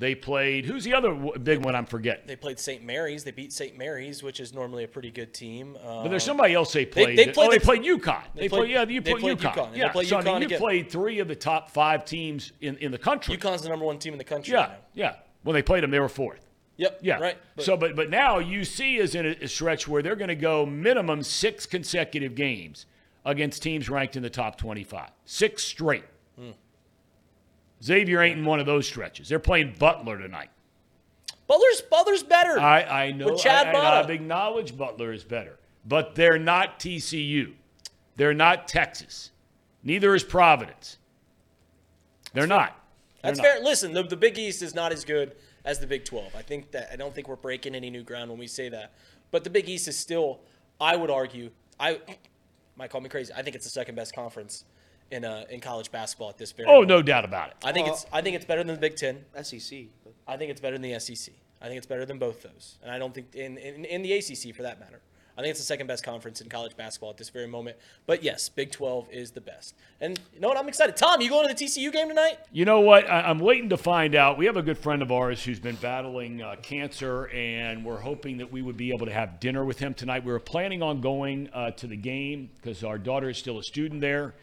they 0.00 0.16
played 0.16 0.64
who's 0.66 0.82
the 0.82 0.92
other 0.94 1.14
big 1.38 1.64
one 1.64 1.76
I'm 1.76 1.86
forgetting. 1.86 2.24
They 2.26 2.34
played 2.34 2.58
St. 2.58 2.82
Mary's. 2.82 3.22
They 3.22 3.30
beat 3.30 3.52
St. 3.52 3.78
Mary's, 3.78 4.20
which 4.24 4.40
is 4.40 4.52
normally 4.52 4.82
a 4.82 4.88
pretty 4.88 5.12
good 5.12 5.32
team. 5.32 5.78
But 5.80 6.08
there's 6.08 6.24
somebody 6.24 6.54
else 6.54 6.72
they 6.72 6.84
played. 6.84 7.16
they 7.16 7.28
played 7.28 7.46
oh, 7.46 7.50
they 7.52 7.58
the- 7.58 7.64
played 7.64 7.82
UConn. 7.82 8.22
they 8.34 8.40
They, 8.40 8.48
played- 8.48 8.58
played, 8.58 8.70
yeah, 8.70 8.82
you 8.82 9.00
they 9.00 9.10
played 9.12 9.20
played 9.22 9.38
UConn. 9.38 9.54
UConn, 9.54 9.72
they 9.72 9.78
Yeah, 9.78 9.92
played 9.92 10.08
so 10.08 10.16
I 10.18 10.22
mean, 10.24 10.34
UConn 10.34 10.40
you 10.40 10.46
again. 10.46 10.58
played 10.58 10.90
three 10.90 11.20
of 11.20 11.28
the 11.28 11.36
top 11.36 11.70
five 11.70 12.04
teams 12.04 12.50
in, 12.60 12.76
in 12.78 12.90
the 12.90 12.98
country. 12.98 13.36
UConn's 13.36 13.62
the 13.62 13.68
number 13.68 13.84
one 13.84 14.00
team 14.00 14.12
in 14.12 14.18
the 14.18 14.24
country. 14.24 14.54
Yeah, 14.54 14.60
right 14.66 14.70
yeah. 14.94 15.14
When 15.44 15.54
they 15.54 15.62
played 15.62 15.84
them, 15.84 15.92
they 15.92 16.00
were 16.00 16.08
fourth. 16.08 16.44
Yep. 16.78 16.98
Yeah. 17.02 17.20
Right. 17.20 17.38
But- 17.54 17.64
so, 17.64 17.76
but 17.76 17.94
but 17.94 18.10
now 18.10 18.40
UC 18.40 18.98
is 18.98 19.14
in 19.14 19.24
a, 19.26 19.36
a 19.42 19.46
stretch 19.46 19.86
where 19.86 20.02
they're 20.02 20.16
going 20.16 20.26
to 20.26 20.34
go 20.34 20.66
minimum 20.66 21.22
six 21.22 21.64
consecutive 21.66 22.34
games 22.34 22.86
against 23.24 23.62
teams 23.62 23.88
ranked 23.88 24.16
in 24.16 24.22
the 24.22 24.30
top 24.30 24.56
25. 24.56 25.10
Six 25.24 25.62
straight. 25.62 26.04
Xavier 27.82 28.22
ain't 28.22 28.38
in 28.38 28.44
one 28.46 28.60
of 28.60 28.66
those 28.66 28.86
stretches. 28.86 29.28
They're 29.28 29.38
playing 29.38 29.74
Butler 29.78 30.18
tonight. 30.18 30.48
Butler's 31.46 31.82
Butler's 31.82 32.22
better. 32.22 32.58
I, 32.58 32.82
I 32.82 33.12
know. 33.12 33.32
With 33.32 33.42
Thad 33.42 33.68
I, 33.68 33.72
Matta. 33.72 33.96
I've 33.96 34.10
acknowledged 34.10 34.78
Butler 34.78 35.12
is 35.12 35.22
better, 35.22 35.58
but 35.84 36.14
they're 36.14 36.38
not 36.38 36.80
TCU. 36.80 37.52
They're 38.16 38.32
not 38.32 38.68
Texas. 38.68 39.32
Neither 39.82 40.14
is 40.14 40.24
Providence. 40.24 40.96
They're 42.32 42.46
not. 42.46 42.80
They're 43.22 43.32
That's 43.32 43.38
not. 43.38 43.46
fair. 43.46 43.62
Listen, 43.62 43.92
the, 43.92 44.02
the 44.02 44.16
Big 44.16 44.38
East 44.38 44.62
is 44.62 44.74
not 44.74 44.92
as 44.92 45.04
good 45.04 45.36
as 45.64 45.78
the 45.78 45.86
Big 45.86 46.06
12. 46.06 46.34
I 46.34 46.40
think 46.40 46.70
that 46.70 46.90
I 46.90 46.96
don't 46.96 47.14
think 47.14 47.28
we're 47.28 47.36
breaking 47.36 47.74
any 47.74 47.90
new 47.90 48.02
ground 48.02 48.30
when 48.30 48.38
we 48.38 48.46
say 48.46 48.70
that. 48.70 48.94
But 49.30 49.44
the 49.44 49.50
Big 49.50 49.68
East 49.68 49.88
is 49.88 49.96
still, 49.96 50.40
I 50.80 50.96
would 50.96 51.10
argue, 51.10 51.50
I 51.78 52.00
might 52.76 52.90
call 52.90 53.00
me 53.00 53.08
crazy. 53.08 53.32
I 53.34 53.42
think 53.42 53.56
it's 53.56 53.64
the 53.64 53.70
second 53.70 53.94
best 53.94 54.14
conference 54.14 54.64
in 55.10 55.24
uh, 55.24 55.44
in 55.50 55.60
college 55.60 55.90
basketball 55.90 56.30
at 56.30 56.38
this 56.38 56.52
very. 56.52 56.68
Oh, 56.68 56.74
moment. 56.74 56.88
no 56.88 57.02
doubt 57.02 57.24
about 57.24 57.50
it. 57.50 57.56
I 57.64 57.72
think 57.72 57.88
it's 57.88 58.06
I 58.12 58.20
think 58.20 58.36
it's 58.36 58.44
better 58.44 58.62
than 58.62 58.74
the 58.74 58.80
Big 58.80 58.96
Ten. 58.96 59.24
SEC. 59.42 59.78
I 60.26 60.36
think 60.36 60.50
it's 60.50 60.60
better 60.60 60.78
than 60.78 60.90
the 60.90 60.98
SEC. 60.98 61.34
I 61.60 61.66
think 61.66 61.78
it's 61.78 61.86
better 61.86 62.04
than 62.04 62.18
both 62.18 62.42
those, 62.42 62.78
and 62.82 62.90
I 62.90 62.98
don't 62.98 63.14
think 63.14 63.34
in 63.34 63.56
in, 63.58 63.84
in 63.84 64.02
the 64.02 64.12
ACC 64.12 64.54
for 64.54 64.62
that 64.62 64.80
matter. 64.80 65.00
I 65.36 65.40
think 65.40 65.50
it's 65.50 65.60
the 65.60 65.66
second 65.66 65.88
best 65.88 66.04
conference 66.04 66.40
in 66.40 66.48
college 66.48 66.76
basketball 66.76 67.10
at 67.10 67.16
this 67.16 67.28
very 67.28 67.48
moment. 67.48 67.76
But 68.06 68.22
yes, 68.22 68.48
Big 68.48 68.70
12 68.70 69.08
is 69.10 69.32
the 69.32 69.40
best. 69.40 69.74
And 70.00 70.18
you 70.32 70.40
know 70.40 70.48
what? 70.48 70.56
I'm 70.56 70.68
excited. 70.68 70.96
Tom, 70.96 71.20
you 71.20 71.28
going 71.28 71.48
to 71.48 71.54
the 71.54 71.64
TCU 71.64 71.92
game 71.92 72.08
tonight? 72.08 72.38
You 72.52 72.64
know 72.64 72.80
what? 72.80 73.10
I, 73.10 73.22
I'm 73.22 73.38
waiting 73.38 73.68
to 73.70 73.76
find 73.76 74.14
out. 74.14 74.38
We 74.38 74.46
have 74.46 74.56
a 74.56 74.62
good 74.62 74.78
friend 74.78 75.02
of 75.02 75.10
ours 75.10 75.42
who's 75.42 75.58
been 75.58 75.76
battling 75.76 76.40
uh, 76.40 76.56
cancer, 76.62 77.26
and 77.28 77.84
we're 77.84 77.98
hoping 77.98 78.38
that 78.38 78.52
we 78.52 78.62
would 78.62 78.76
be 78.76 78.92
able 78.92 79.06
to 79.06 79.12
have 79.12 79.40
dinner 79.40 79.64
with 79.64 79.78
him 79.78 79.92
tonight. 79.92 80.24
We 80.24 80.32
were 80.32 80.38
planning 80.38 80.82
on 80.82 81.00
going 81.00 81.48
uh, 81.52 81.72
to 81.72 81.86
the 81.86 81.96
game 81.96 82.50
because 82.56 82.84
our 82.84 82.98
daughter 82.98 83.28
is 83.28 83.38
still 83.38 83.58
a 83.58 83.62
student 83.62 84.00
there, 84.00 84.34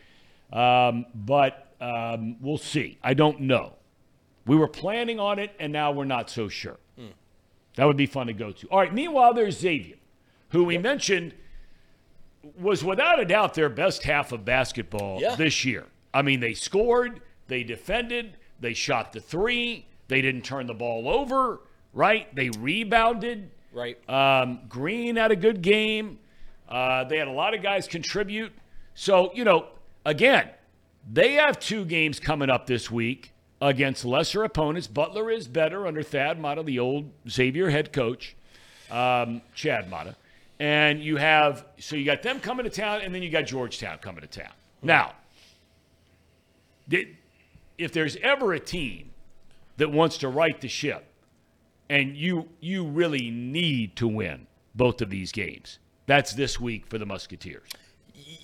um, 0.52 1.06
but 1.16 1.74
um, 1.80 2.36
we'll 2.42 2.58
see. 2.58 2.98
I 3.02 3.14
don't 3.14 3.42
know. 3.42 3.74
We 4.46 4.58
were 4.58 4.68
planning 4.68 5.20
on 5.20 5.40
it, 5.40 5.52
and 5.60 5.72
now 5.72 5.92
we're 5.92 6.04
not 6.04 6.30
so 6.30 6.50
sure. 6.50 6.78
That 7.76 7.86
would 7.86 7.98
be 7.98 8.06
fun 8.06 8.28
to 8.28 8.34
go 8.34 8.52
to. 8.52 8.68
All 8.68 8.80
right. 8.80 8.94
Meanwhile, 8.94 9.34
there's 9.34 9.58
Xavier, 9.60 9.96
who 10.52 10.64
we 10.64 10.78
mentioned 10.78 11.34
was 12.60 12.84
without 12.84 13.20
a 13.20 13.26
doubt 13.26 13.54
their 13.54 13.70
best 13.70 14.04
half 14.04 14.32
of 14.32 14.44
basketball 14.46 15.20
Yeah. 15.22 15.36
this 15.36 15.64
year. 15.66 15.86
I 16.14 16.22
mean, 16.22 16.40
they 16.40 16.54
scored, 16.54 17.22
they 17.48 17.64
defended, 17.64 18.38
they 18.60 18.74
shot 18.74 19.14
the 19.14 19.20
three, 19.20 19.86
they 20.08 20.22
didn't 20.22 20.44
turn 20.44 20.68
the 20.68 20.74
ball 20.74 21.08
over, 21.08 21.62
right? 21.94 22.34
They 22.36 22.50
rebounded. 22.50 23.52
Right. 23.74 23.98
Um, 24.10 24.62
Green 24.68 25.16
had 25.16 25.32
a 25.32 25.36
good 25.36 25.62
game. 25.62 26.20
Uh, 26.68 27.04
they 27.06 27.18
had 27.18 27.28
a 27.28 27.32
lot 27.32 27.54
of 27.54 27.62
guys 27.62 27.88
contribute. 27.88 28.52
So, 28.94 29.32
you 29.34 29.44
know, 29.46 29.68
again, 30.06 30.50
they 31.10 31.34
have 31.34 31.60
two 31.60 31.86
games 31.86 32.20
coming 32.20 32.50
up 32.50 32.66
this 32.68 32.92
week 32.92 33.32
against 33.62 34.04
lesser 34.04 34.44
opponents. 34.44 34.88
Butler 34.88 35.30
is 35.32 35.48
better 35.48 35.86
under 35.88 36.04
Thad 36.04 36.40
Matta, 36.40 36.64
the 36.64 36.80
old 36.80 37.12
Xavier 37.30 37.70
head 37.70 37.94
coach, 37.94 38.36
um, 38.90 39.42
Thad 39.56 39.90
Matta. 39.90 40.16
And 40.62 41.04
you 41.04 41.18
have, 41.18 41.66
so 41.80 41.96
you 41.96 42.06
got 42.06 42.22
them 42.22 42.40
coming 42.40 42.66
to 42.66 42.70
town, 42.70 43.02
and 43.02 43.16
then 43.16 43.24
you 43.24 43.32
got 43.32 43.48
Georgetown 43.48 43.98
coming 43.98 44.22
to 44.22 44.28
town. 44.28 44.52
Now, 44.84 45.14
if 46.88 47.92
there's 47.92 48.16
ever 48.18 48.54
a 48.54 48.60
team 48.60 49.10
that 49.78 49.92
wants 49.92 50.20
to 50.20 50.28
right 50.28 50.62
the 50.62 50.68
ship, 50.68 51.04
and 51.90 52.16
you 52.16 52.48
you 52.60 52.86
really 52.86 53.32
need 53.32 53.96
to 53.96 54.08
win 54.08 54.46
both 54.76 55.02
of 55.02 55.10
these 55.10 55.32
games. 55.32 55.80
That's 56.06 56.32
this 56.34 56.60
week 56.60 56.86
for 56.86 57.00
the 57.00 57.08
Musketeers. 57.08 57.68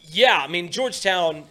Yeah, 0.09 0.41
I 0.43 0.47
mean 0.47 0.71
Georgetown. 0.71 1.43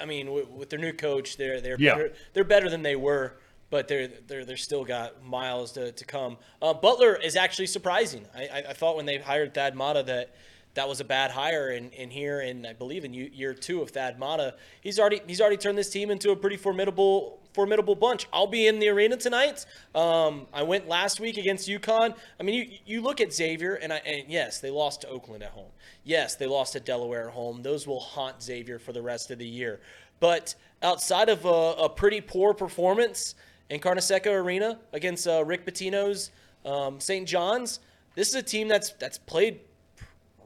I 0.00 0.06
mean 0.06 0.32
with, 0.32 0.48
with 0.48 0.70
their 0.70 0.78
new 0.78 0.94
coach, 0.94 1.36
they're 1.36 1.60
they're 1.60 1.76
Yeah. 1.78 1.96
better, 1.96 2.12
they're 2.32 2.44
better 2.44 2.70
than 2.70 2.82
they 2.82 2.96
were, 2.96 3.34
but 3.74 3.88
they're 3.88 4.06
they're 4.28 4.44
they're 4.44 4.56
still 4.56 4.84
got 4.84 5.24
miles 5.24 5.72
to, 5.72 5.90
to 5.90 6.04
come. 6.04 6.36
Uh, 6.62 6.72
Butler 6.72 7.16
is 7.16 7.34
actually 7.34 7.66
surprising. 7.66 8.24
I, 8.32 8.42
I, 8.42 8.58
I 8.68 8.72
thought 8.72 8.94
when 8.94 9.04
they 9.04 9.18
hired 9.18 9.52
Thad 9.52 9.74
Matta 9.74 10.04
that 10.04 10.32
that 10.74 10.88
was 10.88 11.00
a 11.00 11.04
bad 11.04 11.32
hire, 11.32 11.70
and 11.70 11.92
in 11.92 12.08
here, 12.08 12.38
and 12.38 12.68
I 12.68 12.72
believe 12.72 13.04
in 13.04 13.12
year- 13.12 13.52
two 13.52 13.82
of 13.82 13.90
Thad 13.90 14.16
Matta, 14.16 14.54
he's 14.80 15.00
already 15.00 15.22
he's 15.26 15.40
already 15.40 15.56
turned 15.56 15.76
this 15.76 15.90
team 15.90 16.12
into 16.12 16.30
a 16.30 16.36
pretty 16.36 16.56
formidable 16.56 17.40
formidable 17.52 17.96
bunch. 17.96 18.28
I'll 18.32 18.46
be 18.46 18.68
in 18.68 18.78
the 18.78 18.90
arena 18.90 19.16
tonight. 19.16 19.66
Um, 19.92 20.46
I 20.52 20.62
went 20.62 20.86
last 20.86 21.18
week 21.18 21.36
against 21.36 21.68
UConn. 21.68 22.14
I 22.38 22.42
mean, 22.44 22.54
you 22.54 22.78
you 22.86 23.00
look 23.00 23.20
at 23.20 23.32
Xavier, 23.34 23.74
and 23.74 23.92
I 23.92 23.96
and 24.06 24.26
yes, 24.28 24.60
they 24.60 24.70
lost 24.70 25.00
to 25.00 25.08
Oakland 25.08 25.42
at 25.42 25.50
home. 25.50 25.72
Yes, 26.04 26.36
they 26.36 26.46
lost 26.46 26.74
to 26.74 26.80
Delaware 26.80 27.26
at 27.26 27.34
home. 27.34 27.60
Those 27.60 27.88
will 27.88 27.98
haunt 27.98 28.40
Xavier 28.40 28.78
for 28.78 28.92
the 28.92 29.02
rest 29.02 29.32
of 29.32 29.40
the 29.40 29.48
year. 29.48 29.80
But 30.20 30.54
outside 30.80 31.28
of 31.28 31.44
a, 31.44 31.48
a 31.48 31.88
pretty 31.88 32.20
poor 32.20 32.54
performance 32.54 33.34
in 33.70 33.80
Carnesecca 33.80 34.30
Arena 34.30 34.78
against 34.92 35.26
uh, 35.26 35.44
Rick 35.44 35.66
Pitino's 35.66 36.30
um, 36.64 37.00
St. 37.00 37.26
John's, 37.28 37.80
this 38.14 38.28
is 38.28 38.34
a 38.34 38.42
team 38.42 38.68
that's 38.68 38.90
that's 38.92 39.18
played 39.18 39.60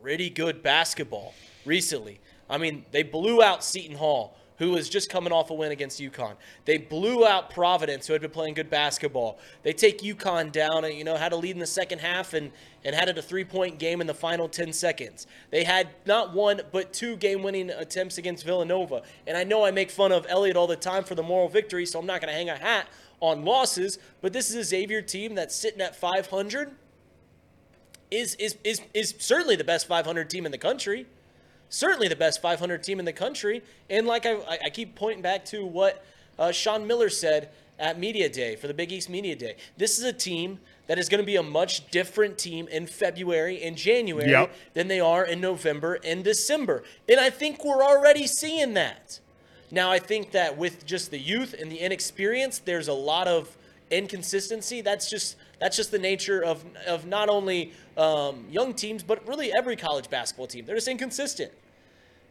pretty 0.03 0.31
good 0.31 0.63
basketball 0.63 1.35
recently. 1.65 2.21
I 2.49 2.59
mean, 2.59 2.85
they 2.93 3.03
blew 3.03 3.43
out 3.43 3.63
Seton 3.63 3.97
Hall, 3.97 4.37
who 4.57 4.71
was 4.71 4.89
just 4.89 5.11
coming 5.11 5.33
off 5.33 5.51
a 5.51 5.55
win 5.55 5.71
against 5.71 6.01
UConn. 6.01 6.35
They 6.65 6.79
blew 6.79 7.27
out 7.27 7.51
Providence, 7.51 8.07
who 8.07 8.15
had 8.15 8.23
been 8.23 8.31
playing 8.31 8.55
good 8.55 8.71
basketball. 8.71 9.39
They 9.63 9.75
take 9.75 10.01
UConn 10.01 10.51
down 10.51 10.85
and, 10.85 10.95
you 10.95 11.05
know, 11.05 11.17
had 11.17 11.33
a 11.33 11.37
lead 11.37 11.53
in 11.53 11.59
the 11.59 11.67
second 11.67 11.99
half 11.99 12.33
and, 12.33 12.51
and 12.85 12.95
had 12.95 13.11
it 13.11 13.19
a 13.19 13.23
three 13.23 13.45
point 13.45 13.79
game 13.79 14.01
in 14.01 14.07
the 14.07 14.15
final 14.15 14.49
10 14.49 14.73
seconds. 14.73 15.27
They 15.51 15.63
had 15.63 15.91
not 16.07 16.33
one, 16.33 16.63
but 16.73 16.93
two 16.95 17.17
game 17.17 17.43
winning 17.43 17.69
attempts 17.71 18.17
against 18.17 18.47
Villanova. 18.47 19.03
And 19.27 19.37
I 19.37 19.45
know 19.45 19.65
I 19.65 19.71
make 19.71 19.91
fun 19.91 20.11
of 20.11 20.27
Elliott 20.29 20.57
all 20.57 20.67
the 20.67 20.77
time 20.77 21.05
for 21.05 21.15
the 21.15 21.23
moral 21.23 21.49
victory, 21.49 21.85
so 21.85 21.99
I'm 21.99 22.07
not 22.07 22.23
going 22.23 22.33
to 22.33 22.37
hang 22.37 22.49
a 22.49 22.57
hat 22.57 22.87
on 23.21 23.45
losses, 23.45 23.99
but 24.21 24.33
this 24.33 24.51
is 24.51 24.57
a 24.57 24.65
Xavier 24.65 25.03
team 25.03 25.35
that's 25.35 25.55
sitting 25.55 25.81
at 25.81 25.97
500 25.97 26.73
is 28.11 28.35
is 28.37 28.57
is 28.65 28.81
is 28.95 29.15
certainly 29.19 29.57
the 29.57 29.65
best 29.65 29.87
500 29.87 30.31
team 30.31 30.47
in 30.47 30.53
the 30.53 30.59
country. 30.59 31.07
Certainly 31.69 32.09
the 32.09 32.17
best 32.17 32.41
500 32.41 32.83
team 32.83 32.99
in 32.99 33.05
the 33.05 33.13
country. 33.13 33.63
And 33.91 34.07
like 34.07 34.25
I, 34.25 34.37
I- 34.65 34.71
keep 34.71 34.95
pointing 34.95 35.21
back 35.23 35.45
to 35.47 35.67
what 35.67 36.03
uh, 36.39 36.51
Sean 36.51 36.87
Miller 36.87 37.11
said 37.11 37.51
at 37.79 37.99
Media 37.99 38.29
Day 38.31 38.57
for 38.57 38.67
the 38.67 38.73
Big 38.75 38.91
East 38.93 39.11
Media 39.11 39.37
Day. 39.37 39.57
This 39.77 39.99
is 39.99 40.05
a 40.05 40.13
team 40.13 40.59
that 40.87 40.99
is 40.99 41.11
going 41.11 41.21
to 41.21 41.27
be 41.27 41.37
a 41.37 41.43
much 41.43 41.91
different 41.91 42.39
team 42.39 42.67
in 42.69 42.87
February 42.87 43.63
and 43.63 43.77
January 43.77 44.31
Yep. 44.31 44.51
than 44.73 44.89
they 44.89 45.01
are 45.01 45.25
in 45.25 45.41
November 45.43 45.99
and 46.03 46.25
December. 46.25 46.83
And 47.09 47.21
I 47.21 47.29
think 47.29 47.63
we're 47.65 47.85
already 47.85 48.27
seeing 48.27 48.73
that. 48.75 49.21
Now, 49.71 49.91
I 49.91 49.99
think 49.99 50.31
that 50.33 50.57
with 50.57 50.87
just 50.87 51.11
the 51.11 51.19
youth 51.19 51.55
and 51.59 51.71
the 51.71 51.79
inexperience, 51.79 52.59
there's 52.61 52.89
a 52.89 52.93
lot 52.95 53.29
of 53.29 53.57
inconsistency. 53.91 54.81
That's 54.81 55.09
just 55.11 55.37
that's 55.61 55.77
just 55.77 55.91
the 55.91 55.99
nature 55.99 56.43
of 56.43 56.65
of 56.87 57.07
not 57.07 57.29
only 57.29 57.73
um, 57.97 58.47
young 58.51 58.75
teams, 58.75 59.03
but 59.03 59.27
really 59.29 59.53
every 59.53 59.77
college 59.77 60.09
basketball 60.09 60.47
team. 60.47 60.65
They're 60.65 60.77
just 60.77 60.89
inconsistent, 60.89 61.53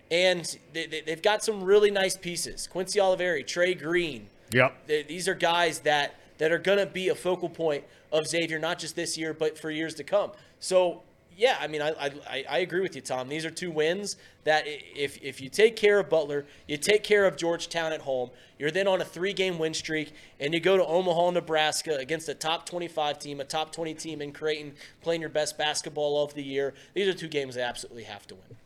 and 0.10 0.58
they, 0.74 0.86
they, 0.88 1.02
they've 1.02 1.22
got 1.22 1.44
some 1.44 1.64
really 1.64 1.92
nice 1.92 2.18
pieces. 2.18 2.68
Quincy 2.68 3.00
Olivari, 3.00 3.46
Trey 3.46 3.74
Green. 3.74 4.30
Yep. 4.52 4.88
They- 4.88 5.04
These 5.04 5.28
are 5.28 5.36
guys 5.36 5.80
that 5.80 6.16
that 6.38 6.52
are 6.52 6.60
going 6.60 6.78
to 6.80 6.86
be 6.86 7.10
a 7.10 7.16
focal 7.16 7.50
point 7.50 7.84
of 8.12 8.28
Xavier, 8.28 8.60
not 8.60 8.80
just 8.80 8.96
this 8.96 9.18
year, 9.18 9.34
but 9.34 9.58
for 9.58 9.70
years 9.72 9.94
to 9.96 10.04
come. 10.04 10.32
So 10.60 11.02
yeah, 11.38 11.56
I 11.62 11.68
mean, 11.68 11.84
I, 11.84 11.92
I 12.00 12.46
I 12.50 12.58
agree 12.60 12.82
with 12.82 12.96
you, 12.96 13.02
Tom. 13.02 13.30
These 13.30 13.46
are 13.46 13.52
two 13.52 13.70
wins 13.70 14.18
that 14.44 14.64
if 14.66 15.22
if 15.22 15.40
you 15.40 15.50
take 15.50 15.76
care 15.76 16.00
of 16.00 16.10
Butler, 16.10 16.48
you 16.68 16.78
take 16.78 17.04
care 17.04 17.26
of 17.26 17.38
Georgetown 17.38 17.94
at 17.94 18.02
home, 18.02 18.32
you're 18.58 18.72
then 18.72 18.88
on 18.88 19.02
a 19.02 19.06
three-game 19.06 19.60
win 19.60 19.76
streak, 19.76 20.14
and 20.40 20.52
you 20.52 20.60
go 20.60 20.78
to 20.78 20.86
Omaha, 20.86 21.30
Nebraska 21.30 21.96
against 21.98 22.28
a 22.28 22.34
top 22.34 22.66
25 22.66 23.20
team, 23.20 23.40
a 23.40 23.44
top 23.44 23.72
20 23.72 23.94
team 23.94 24.20
in 24.20 24.32
Creighton, 24.32 24.74
playing 25.02 25.22
your 25.22 25.30
best 25.30 25.60
basketball 25.60 26.24
of 26.24 26.34
the 26.34 26.44
year. 26.44 26.74
These 26.96 27.08
are 27.08 27.14
two 27.14 27.28
games 27.28 27.54
they 27.54 27.62
absolutely 27.62 28.04
have 28.06 28.26
to 28.28 28.36
win. 28.36 28.58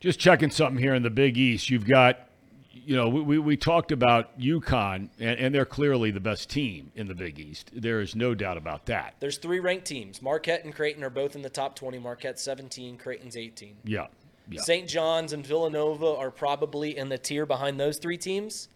Just 0.00 0.18
checking 0.18 0.50
something 0.50 0.82
here 0.82 0.94
in 0.94 1.02
the 1.02 1.10
Big 1.10 1.36
East. 1.36 1.68
You've 1.68 1.86
got, 1.86 2.29
you 2.72 2.96
know, 2.96 3.08
we, 3.08 3.20
we, 3.20 3.38
we 3.38 3.56
talked 3.56 3.92
about 3.92 4.38
UConn, 4.38 5.08
and, 5.18 5.38
and 5.38 5.54
they're 5.54 5.64
clearly 5.64 6.10
the 6.10 6.20
best 6.20 6.48
team 6.48 6.92
in 6.94 7.08
the 7.08 7.14
Big 7.14 7.38
East. 7.38 7.70
There 7.74 8.00
is 8.00 8.14
no 8.14 8.34
doubt 8.34 8.56
about 8.56 8.86
that. 8.86 9.14
There's 9.20 9.38
three 9.38 9.60
ranked 9.60 9.86
teams. 9.86 10.22
Marquette 10.22 10.64
and 10.64 10.74
Creighton 10.74 11.02
are 11.02 11.10
both 11.10 11.34
in 11.34 11.42
the 11.42 11.50
top 11.50 11.74
20. 11.74 11.98
Marquette's 11.98 12.42
17, 12.42 12.96
Creighton's 12.96 13.36
18. 13.36 13.76
Yeah. 13.84 14.06
Yeah. 14.48 14.62
St. 14.62 14.88
John's 14.88 15.32
and 15.32 15.46
Villanova 15.46 16.16
are 16.16 16.30
probably 16.30 16.96
in 16.96 17.08
the 17.08 17.18
tier 17.18 17.46
behind 17.46 17.78
those 17.78 17.98
three 17.98 18.18
teams. 18.18 18.68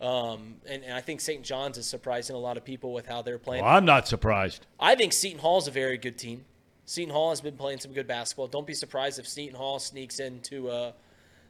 Um, 0.00 0.56
and, 0.66 0.82
and 0.82 0.94
I 0.94 1.00
think 1.00 1.20
St. 1.20 1.42
John's 1.42 1.78
is 1.78 1.86
surprising 1.86 2.36
a 2.36 2.38
lot 2.38 2.56
of 2.56 2.64
people 2.64 2.92
with 2.92 3.06
how 3.06 3.22
they're 3.22 3.38
playing. 3.38 3.64
Well, 3.64 3.74
I'm 3.74 3.84
not 3.84 4.08
surprised. 4.08 4.66
I 4.80 4.94
think 4.94 5.12
Seton 5.12 5.38
Hall's 5.38 5.68
a 5.68 5.70
very 5.70 5.98
good 5.98 6.18
team. 6.18 6.44
Seton 6.86 7.12
Hall 7.12 7.30
has 7.30 7.40
been 7.40 7.56
playing 7.56 7.80
some 7.80 7.92
good 7.92 8.06
basketball. 8.06 8.46
Don't 8.46 8.66
be 8.66 8.74
surprised 8.74 9.18
if 9.18 9.26
Seton 9.26 9.56
Hall 9.56 9.78
sneaks 9.78 10.20
into 10.20 10.68
uh, 10.68 10.92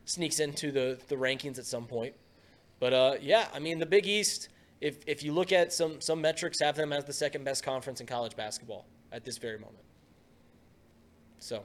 sneaks 0.05 0.41
into 0.41 0.71
the, 0.71 0.99
the 1.09 1.17
rankings 1.17 1.59
at 1.59 1.67
some 1.67 1.87
point. 1.87 2.15
But 2.81 2.93
uh, 2.93 3.15
yeah, 3.21 3.49
I 3.55 3.59
mean 3.59 3.79
the 3.79 3.87
Big 3.87 4.07
East. 4.07 4.49
If 4.81 4.99
if 5.07 5.23
you 5.23 5.33
look 5.33 5.53
at 5.53 5.73
some 5.73 6.01
some 6.01 6.21
metrics, 6.21 6.61
have 6.61 6.77
them 6.77 6.93
as 6.93 7.05
the 7.05 7.13
second 7.13 7.45
best 7.45 7.63
conference 7.65 8.01
in 8.01 8.07
college 8.07 8.37
basketball 8.37 8.87
at 9.13 9.25
this 9.25 9.39
very 9.39 9.59
moment. 9.59 9.85
So, 11.39 11.63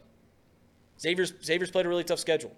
Xavier's 0.99 1.33
Xavier's 1.43 1.71
played 1.71 1.85
a 1.85 1.89
really 1.89 2.03
tough 2.03 2.19
schedule. 2.19 2.55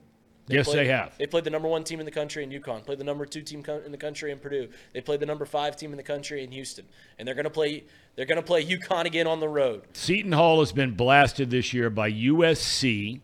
Yes, 0.47 0.65
played- 0.65 0.79
they 0.79 0.87
have. 0.87 1.17
They 1.17 1.27
played 1.27 1.43
the 1.43 1.49
number 1.49 1.67
one 1.67 1.83
team 1.83 1.99
in 1.99 2.05
the 2.05 2.11
country 2.11 2.43
in 2.43 2.49
UConn. 2.49 2.83
Played 2.83 2.97
the 2.97 3.03
number 3.03 3.25
two 3.25 3.41
team 3.41 3.63
co- 3.63 3.81
in 3.85 3.91
the 3.91 3.97
country 3.97 4.31
in 4.31 4.39
Purdue. 4.39 4.69
They 4.91 4.99
played 4.99 5.19
the 5.19 5.25
number 5.25 5.45
five 5.45 5.77
team 5.77 5.91
in 5.91 5.97
the 5.97 6.03
country 6.03 6.43
in 6.43 6.51
Houston. 6.51 6.85
And 7.17 7.27
they're 7.27 7.35
gonna 7.35 7.49
play. 7.49 7.83
They're 8.15 8.25
gonna 8.25 8.41
play 8.41 8.65
UConn 8.65 9.05
again 9.05 9.27
on 9.27 9.39
the 9.39 9.47
road. 9.47 9.83
Seton 9.93 10.31
Hall 10.33 10.59
has 10.59 10.71
been 10.71 10.91
blasted 10.95 11.51
this 11.51 11.73
year 11.73 11.89
by 11.89 12.11
USC, 12.11 13.21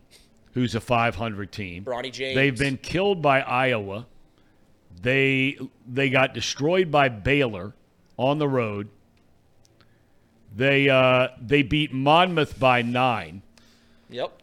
who's 0.58 0.74
a 0.74 0.80
500 0.80 1.52
team. 1.52 1.84
Bronny 1.84 2.12
James. 2.12 2.34
They've 2.34 2.58
been 2.58 2.76
killed 2.78 3.22
by 3.22 3.40
Iowa. 3.42 4.06
They 5.00 5.56
they 5.86 6.10
got 6.10 6.34
destroyed 6.34 6.90
by 6.90 7.08
Baylor 7.08 7.74
on 8.16 8.38
the 8.38 8.48
road. 8.48 8.88
They 10.56 10.88
uh, 10.88 11.28
they 11.40 11.62
beat 11.62 11.92
Monmouth 11.92 12.58
by 12.58 12.82
nine. 12.82 13.42
Yep. 14.10 14.42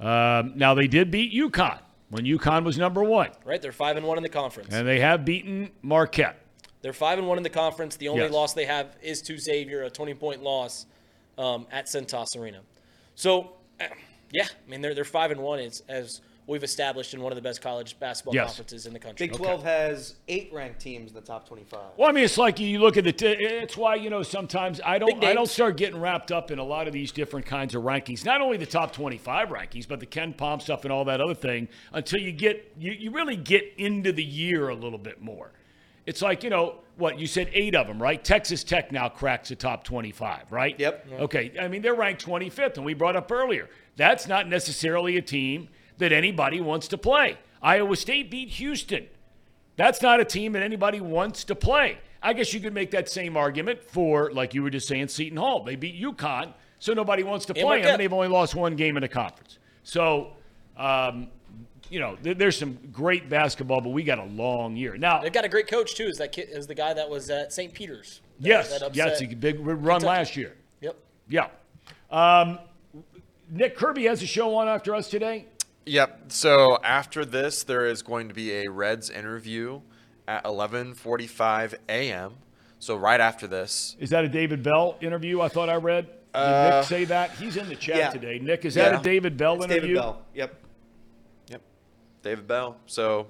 Um, 0.00 0.52
now 0.56 0.74
they 0.74 0.86
did 0.86 1.10
beat 1.10 1.32
UConn 1.32 1.78
when 2.10 2.24
UConn 2.26 2.64
was 2.64 2.76
number 2.76 3.02
one, 3.02 3.30
Right. 3.44 3.62
They're 3.62 3.72
five 3.72 3.96
and 3.96 4.04
one 4.06 4.18
in 4.18 4.22
the 4.22 4.28
conference. 4.28 4.74
and 4.74 4.86
they 4.86 5.00
have 5.00 5.24
beaten 5.24 5.70
Marquette. 5.80 6.38
They're 6.82 6.92
five 6.92 7.18
and 7.18 7.26
one 7.26 7.38
in 7.38 7.42
the 7.42 7.48
conference. 7.48 7.96
The 7.96 8.08
only 8.08 8.24
Yes. 8.24 8.32
loss 8.32 8.52
they 8.52 8.66
have 8.66 8.94
is 9.00 9.22
to 9.22 9.38
Xavier, 9.38 9.84
a 9.84 9.90
20 9.90 10.12
point 10.14 10.42
loss 10.42 10.84
um, 11.38 11.66
at 11.72 11.86
Cintas 11.86 12.36
Arena. 12.38 12.60
So, 13.14 13.52
yeah, 14.34 14.46
I 14.66 14.70
mean 14.70 14.80
they're 14.82 14.94
they're 14.94 15.04
five 15.04 15.30
and 15.30 15.40
one 15.40 15.60
as, 15.60 15.82
as 15.88 16.20
we've 16.46 16.62
established 16.62 17.14
in 17.14 17.22
one 17.22 17.32
of 17.32 17.36
the 17.36 17.42
best 17.42 17.62
college 17.62 17.98
basketball 17.98 18.34
Yes. 18.34 18.48
conferences 18.48 18.84
in 18.84 18.92
the 18.92 18.98
country. 18.98 19.28
Big 19.28 19.34
12 19.36 19.62
has 19.62 20.16
eight 20.28 20.50
ranked 20.52 20.78
teams 20.78 21.08
in 21.10 21.14
the 21.14 21.22
top 21.22 21.48
25. 21.48 21.80
Well, 21.96 22.06
I 22.06 22.12
mean, 22.12 22.24
it's 22.24 22.36
like 22.36 22.60
you 22.60 22.80
look 22.80 22.98
at 22.98 23.04
the. 23.04 23.12
T- 23.14 23.28
it's 23.28 23.78
why 23.78 23.94
you 23.94 24.10
know 24.10 24.22
sometimes 24.22 24.78
I 24.84 24.98
don't. 24.98 25.24
I 25.24 25.32
don't 25.32 25.48
start 25.48 25.78
getting 25.78 25.98
wrapped 25.98 26.30
up 26.32 26.50
in 26.50 26.58
a 26.58 26.64
lot 26.64 26.86
of 26.86 26.92
these 26.92 27.12
different 27.12 27.46
kinds 27.46 27.74
of 27.74 27.82
rankings. 27.84 28.24
Not 28.26 28.42
only 28.42 28.58
the 28.58 28.66
top 28.66 28.92
twenty-five 28.92 29.48
rankings, 29.48 29.88
but 29.88 30.00
the 30.00 30.06
KenPom 30.06 30.60
stuff 30.60 30.84
and 30.84 30.92
all 30.92 31.06
that 31.06 31.20
other 31.22 31.34
thing. 31.34 31.68
Until 31.92 32.20
you 32.20 32.32
get 32.32 32.72
you, 32.78 32.92
you 32.92 33.10
really 33.10 33.36
get 33.36 33.64
into 33.78 34.12
the 34.12 34.24
year 34.24 34.68
a 34.68 34.74
little 34.74 34.98
bit 34.98 35.22
more. 35.22 35.52
It's 36.06 36.22
like 36.22 36.44
you 36.44 36.50
know 36.50 36.76
what 36.96 37.18
you 37.18 37.26
said. 37.26 37.50
Eight 37.52 37.74
of 37.74 37.86
them, 37.86 38.00
right? 38.00 38.22
Texas 38.22 38.64
Tech 38.64 38.92
now 38.92 39.08
cracks 39.08 39.48
the 39.48 39.56
top 39.56 39.84
twenty-five, 39.84 40.50
right? 40.50 40.78
Yep. 40.78 41.06
Okay. 41.20 41.52
I 41.60 41.68
mean, 41.68 41.82
they're 41.82 41.94
ranked 41.94 42.20
twenty-fifth, 42.20 42.76
and 42.76 42.84
we 42.84 42.94
brought 42.94 43.16
up 43.16 43.30
earlier. 43.32 43.68
That's 43.96 44.26
not 44.26 44.48
necessarily 44.48 45.16
a 45.16 45.22
team 45.22 45.68
that 45.98 46.12
anybody 46.12 46.60
wants 46.60 46.88
to 46.88 46.98
play. 46.98 47.38
Iowa 47.62 47.96
State 47.96 48.30
beat 48.30 48.48
Houston. 48.50 49.06
That's 49.76 50.02
not 50.02 50.20
a 50.20 50.24
team 50.24 50.52
that 50.52 50.62
anybody 50.62 51.00
wants 51.00 51.44
to 51.44 51.54
play. 51.54 51.98
I 52.22 52.32
guess 52.32 52.54
you 52.54 52.60
could 52.60 52.74
make 52.74 52.90
that 52.92 53.08
same 53.08 53.36
argument 53.36 53.82
for, 53.82 54.32
like 54.32 54.54
you 54.54 54.62
were 54.62 54.70
just 54.70 54.88
saying, 54.88 55.08
Seton 55.08 55.36
Hall. 55.36 55.62
They 55.62 55.76
beat 55.76 56.00
UConn, 56.00 56.54
so 56.78 56.94
nobody 56.94 57.22
wants 57.22 57.44
to 57.46 57.54
play 57.54 57.82
them, 57.82 57.92
and 57.92 58.00
they've 58.00 58.12
only 58.12 58.28
lost 58.28 58.54
one 58.54 58.76
game 58.76 58.96
in 58.96 59.02
the 59.02 59.08
conference. 59.08 59.58
So, 59.82 60.32
um, 60.76 61.28
you 61.90 62.00
know, 62.00 62.16
there, 62.22 62.34
there's 62.34 62.58
some 62.58 62.78
great 62.92 63.28
basketball, 63.28 63.80
but 63.80 63.90
we 63.90 64.02
got 64.02 64.18
a 64.18 64.24
long 64.24 64.76
year. 64.76 64.96
Now, 64.96 65.20
They've 65.22 65.32
got 65.32 65.44
a 65.44 65.48
great 65.48 65.66
coach 65.68 65.94
too. 65.94 66.06
Is 66.06 66.18
that 66.18 66.32
kid, 66.32 66.48
is 66.50 66.66
the 66.66 66.74
guy 66.74 66.92
that 66.94 67.08
was 67.08 67.30
at 67.30 67.52
St. 67.52 67.72
Peter's? 67.72 68.20
That- 68.40 68.48
yes, 68.48 68.70
that 68.70 68.82
upset- 68.86 69.20
yes, 69.20 69.22
a 69.22 69.26
big 69.34 69.60
run 69.60 69.76
Kentucky. 69.78 70.06
last 70.06 70.36
year. 70.36 70.54
Yep. 70.80 70.96
Yeah. 71.28 71.48
Um, 72.10 72.58
Nick 73.50 73.76
Kirby 73.76 74.04
has 74.04 74.22
a 74.22 74.26
show 74.26 74.54
on 74.56 74.68
after 74.68 74.94
us 74.94 75.08
today. 75.08 75.46
Yep. 75.86 76.24
So 76.32 76.78
after 76.82 77.24
this, 77.24 77.62
there 77.62 77.86
is 77.86 78.02
going 78.02 78.28
to 78.28 78.34
be 78.34 78.52
a 78.64 78.68
Reds 78.70 79.10
interview 79.10 79.80
at 80.26 80.44
11:45 80.44 81.74
a.m. 81.88 82.34
So 82.78 82.96
right 82.96 83.20
after 83.20 83.46
this, 83.46 83.96
Is 83.98 84.10
that 84.10 84.24
a 84.24 84.28
David 84.28 84.62
Bell 84.62 84.96
interview? 85.00 85.40
I 85.40 85.48
thought 85.48 85.68
I 85.68 85.76
read. 85.76 86.06
Did 86.06 86.14
Uh, 86.40 86.78
Nick 86.80 86.88
say 86.88 87.04
that? 87.04 87.30
He's 87.32 87.56
in 87.56 87.68
the 87.68 87.76
chat 87.76 87.96
yeah. 87.96 88.10
today. 88.10 88.38
Nick, 88.38 88.64
is 88.64 88.74
that 88.74 88.92
Yeah. 88.92 89.00
a 89.00 89.02
David 89.02 89.36
Bell 89.36 89.54
It's 89.56 89.64
interview? 89.66 89.94
David 89.94 90.00
Bell. 90.00 90.22
Yep. 90.34 90.50
yep, 90.50 90.63
David 92.24 92.48
Bell. 92.48 92.76
So 92.86 93.26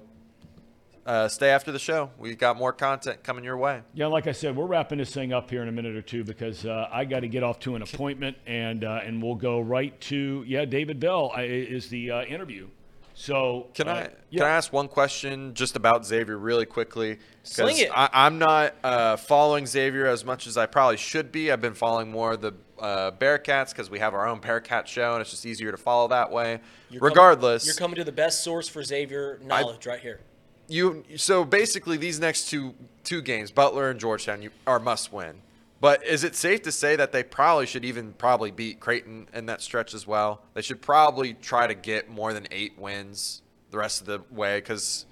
uh, 1.05 1.27
stay 1.27 1.49
after 1.49 1.71
the 1.71 1.77
show. 1.77 2.09
We've 2.17 2.37
got 2.37 2.57
more 2.57 2.73
content 2.73 3.23
coming 3.23 3.43
your 3.43 3.57
way. 3.57 3.81
Yeah, 3.93 4.07
like 4.07 4.25
I 4.25 4.31
said, 4.31 4.55
we're 4.55 4.65
wrapping 4.65 4.97
this 4.97 5.13
thing 5.13 5.33
up 5.33 5.49
here 5.49 5.61
in 5.61 5.67
a 5.67 5.71
minute 5.71 5.95
or 5.95 6.01
two 6.01 6.23
because 6.23 6.65
uh, 6.65 6.89
I 6.91 7.03
got 7.05 7.19
to 7.19 7.27
get 7.27 7.43
off 7.43 7.59
to 7.59 7.75
an 7.75 7.81
appointment, 7.81 8.37
and 8.47 8.83
uh, 8.83 9.01
and 9.03 9.21
we'll 9.21 9.35
go 9.35 9.59
right 9.59 9.99
to 10.01 10.43
yeah, 10.47 10.65
David 10.65 10.99
Bell 10.99 11.31
is 11.37 11.89
the 11.89 12.09
uh, 12.09 12.23
interview. 12.23 12.69
So 13.15 13.67
Can 13.73 13.87
uh, 13.87 13.91
I 13.93 13.99
Yeah. 14.29 14.39
can 14.41 14.47
I 14.47 14.49
ask 14.55 14.71
one 14.71 14.87
question 14.89 15.53
just 15.53 15.75
about 15.75 16.05
Xavier 16.05 16.37
really 16.37 16.65
quickly? 16.65 17.17
Sling 17.43 17.77
it. 17.77 17.89
I, 17.95 18.09
I'm 18.11 18.37
not 18.37 18.75
uh, 18.83 19.15
following 19.15 19.65
Xavier 19.65 20.05
as 20.05 20.25
much 20.25 20.45
as 20.47 20.57
I 20.57 20.65
probably 20.65 20.97
should 20.97 21.31
be. 21.31 21.51
I've 21.51 21.61
been 21.61 21.73
following 21.73 22.11
more 22.11 22.33
of 22.33 22.41
the 22.41 22.53
uh, 22.77 23.11
Bearcats 23.11 23.69
because 23.69 23.89
we 23.89 23.99
have 23.99 24.13
our 24.13 24.27
own 24.27 24.39
Bearcat 24.41 24.87
show, 24.87 25.13
and 25.13 25.21
it's 25.21 25.31
just 25.31 25.45
easier 25.45 25.71
to 25.71 25.77
follow 25.77 26.09
that 26.09 26.29
way. 26.29 26.59
You're 26.89 26.99
coming- 26.99 27.11
Regardless, 27.13 27.65
you're 27.65 27.75
coming 27.75 27.95
to 27.95 28.03
the 28.03 28.11
best 28.11 28.43
source 28.43 28.67
for 28.67 28.83
Xavier 28.83 29.39
knowledge 29.43 29.85
right 29.87 30.01
here. 30.01 30.19
you 30.67 31.03
so 31.15 31.45
basically 31.45 31.95
these 31.95 32.19
next 32.19 32.49
two 32.49 32.75
two 33.05 33.21
games, 33.21 33.49
Butler 33.49 33.89
and 33.91 33.99
Georgetown, 33.99 34.41
you 34.41 34.51
are 34.67 34.79
must 34.79 35.13
win. 35.13 35.41
But 35.81 36.05
is 36.05 36.23
it 36.23 36.35
safe 36.35 36.61
to 36.63 36.71
say 36.71 36.95
that 36.95 37.11
they 37.11 37.23
probably 37.23 37.65
should 37.65 37.85
even 37.85 38.13
probably 38.13 38.51
beat 38.51 38.79
Creighton 38.79 39.27
in 39.33 39.45
that 39.47 39.61
stretch 39.61 39.93
as 39.93 40.07
well? 40.07 40.41
They 40.53 40.61
should 40.61 40.81
probably 40.81 41.33
try 41.33 41.67
to 41.67 41.75
get 41.75 42.09
more 42.09 42.33
than 42.33 42.47
eight 42.49 42.77
wins 42.77 43.41
the 43.71 43.77
rest 43.77 44.01
of 44.01 44.07
the 44.07 44.21
way 44.31 44.57
because 44.57 45.05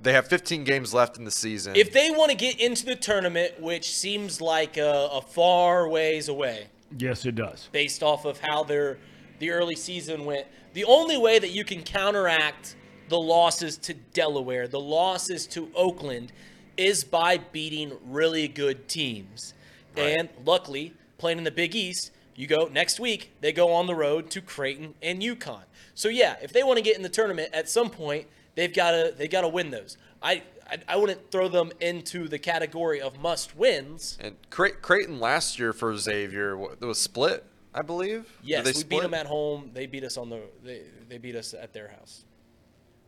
they 0.00 0.12
have 0.12 0.28
15 0.28 0.64
games 0.64 0.94
left 0.94 1.18
in 1.18 1.24
the 1.24 1.30
season. 1.30 1.74
If 1.74 1.92
they 1.92 2.10
want 2.10 2.30
to 2.30 2.36
get 2.36 2.60
into 2.60 2.86
the 2.86 2.96
tournament, 2.96 3.60
which 3.60 3.94
seems 3.94 4.40
like 4.40 4.76
a, 4.76 5.08
a 5.12 5.20
far 5.20 5.88
ways 5.88 6.28
away, 6.28 6.68
yes, 6.96 7.26
it 7.26 7.34
does. 7.34 7.68
based 7.72 8.02
off 8.02 8.24
of 8.24 8.38
how 8.40 8.62
their 8.62 8.98
the 9.38 9.50
early 9.50 9.76
season 9.76 10.24
went. 10.24 10.46
The 10.72 10.84
only 10.84 11.16
way 11.16 11.38
that 11.38 11.50
you 11.50 11.64
can 11.64 11.82
counteract 11.82 12.76
the 13.08 13.18
losses 13.18 13.76
to 13.78 13.94
Delaware, 13.94 14.66
the 14.68 14.80
losses 14.80 15.46
to 15.48 15.70
Oakland, 15.74 16.32
is 16.76 17.04
by 17.04 17.38
beating 17.38 17.92
really 18.04 18.48
good 18.48 18.88
teams. 18.88 19.54
And 19.96 20.28
luckily, 20.44 20.92
playing 21.16 21.38
in 21.38 21.44
the 21.44 21.50
Big 21.50 21.74
East, 21.74 22.10
you 22.34 22.46
go 22.46 22.68
next 22.70 23.00
week, 23.00 23.32
they 23.40 23.52
go 23.52 23.72
on 23.72 23.86
the 23.86 23.94
road 23.94 24.30
to 24.30 24.42
Creighton 24.42 24.94
and 25.00 25.22
UConn. 25.22 25.64
So 25.94 26.08
yeah, 26.08 26.36
if 26.42 26.52
they 26.52 26.62
want 26.62 26.76
to 26.76 26.82
get 26.82 26.96
in 26.96 27.02
the 27.02 27.08
tournament 27.08 27.50
at 27.54 27.68
some 27.68 27.88
point, 27.88 28.26
they've 28.54 28.72
got 28.72 28.90
to 28.90 29.14
they 29.16 29.26
got 29.26 29.40
to 29.40 29.48
win 29.48 29.70
those. 29.70 29.96
I, 30.22 30.42
I 30.70 30.78
I 30.86 30.96
wouldn't 30.96 31.30
throw 31.30 31.48
them 31.48 31.72
into 31.80 32.28
the 32.28 32.38
category 32.38 33.00
of 33.00 33.18
must 33.20 33.56
wins. 33.56 34.18
and 34.20 34.36
Cre- 34.50 34.76
Creighton 34.82 35.18
last 35.18 35.58
year 35.58 35.72
for 35.72 35.96
Xavier 35.96 36.60
it 36.72 36.84
was 36.84 36.98
split, 36.98 37.44
I 37.74 37.80
believe. 37.80 38.30
Yes, 38.42 38.64
they 38.66 38.72
we 38.72 38.84
beat 38.84 39.02
them 39.02 39.14
at 39.14 39.26
home. 39.26 39.70
They 39.72 39.86
beat 39.86 40.04
us 40.04 40.18
on 40.18 40.28
the. 40.28 40.42
They, 40.62 40.82
they 41.08 41.16
beat 41.16 41.36
us 41.36 41.54
at 41.54 41.72
their 41.72 41.88
house. 41.88 42.24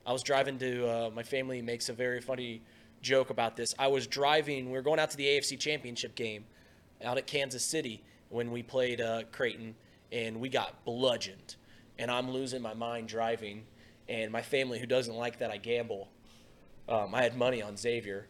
I 0.07 0.13
was 0.13 0.23
driving 0.23 0.59
to. 0.59 0.89
Uh, 0.89 1.11
my 1.11 1.23
family 1.23 1.61
makes 1.61 1.91
a 1.91 1.93
very 1.93 2.23
funny 2.23 2.63
joke 3.03 3.31
about 3.31 3.57
this. 3.57 3.75
I 3.79 3.89
was 3.89 4.07
driving. 4.07 4.67
We 4.67 4.73
were 4.73 4.83
going 4.83 4.99
out 4.99 5.11
to 5.11 5.17
the 5.17 5.27
AFC 5.27 5.59
Championship 5.59 6.15
game, 6.15 6.45
out 7.03 7.19
at 7.19 7.27
Kansas 7.27 7.65
City 7.65 8.03
when 8.29 8.51
we 8.51 8.63
played 8.63 9.01
uh, 9.01 9.23
Creighton, 9.33 9.75
and 10.13 10.41
we 10.41 10.49
got 10.49 10.85
bludgeoned. 10.85 11.57
And 11.99 12.11
I'm 12.11 12.31
losing 12.31 12.63
my 12.63 12.75
mind 12.75 13.09
driving, 13.09 13.65
and 14.09 14.31
my 14.31 14.43
family, 14.43 14.79
who 14.79 14.87
doesn't 14.87 15.15
like 15.15 15.39
that 15.39 15.51
I 15.51 15.57
gamble, 15.57 16.09
um, 16.89 17.15
I 17.15 17.23
had 17.23 17.37
money 17.37 17.61
on 17.61 17.77
Xavier, 17.77 18.27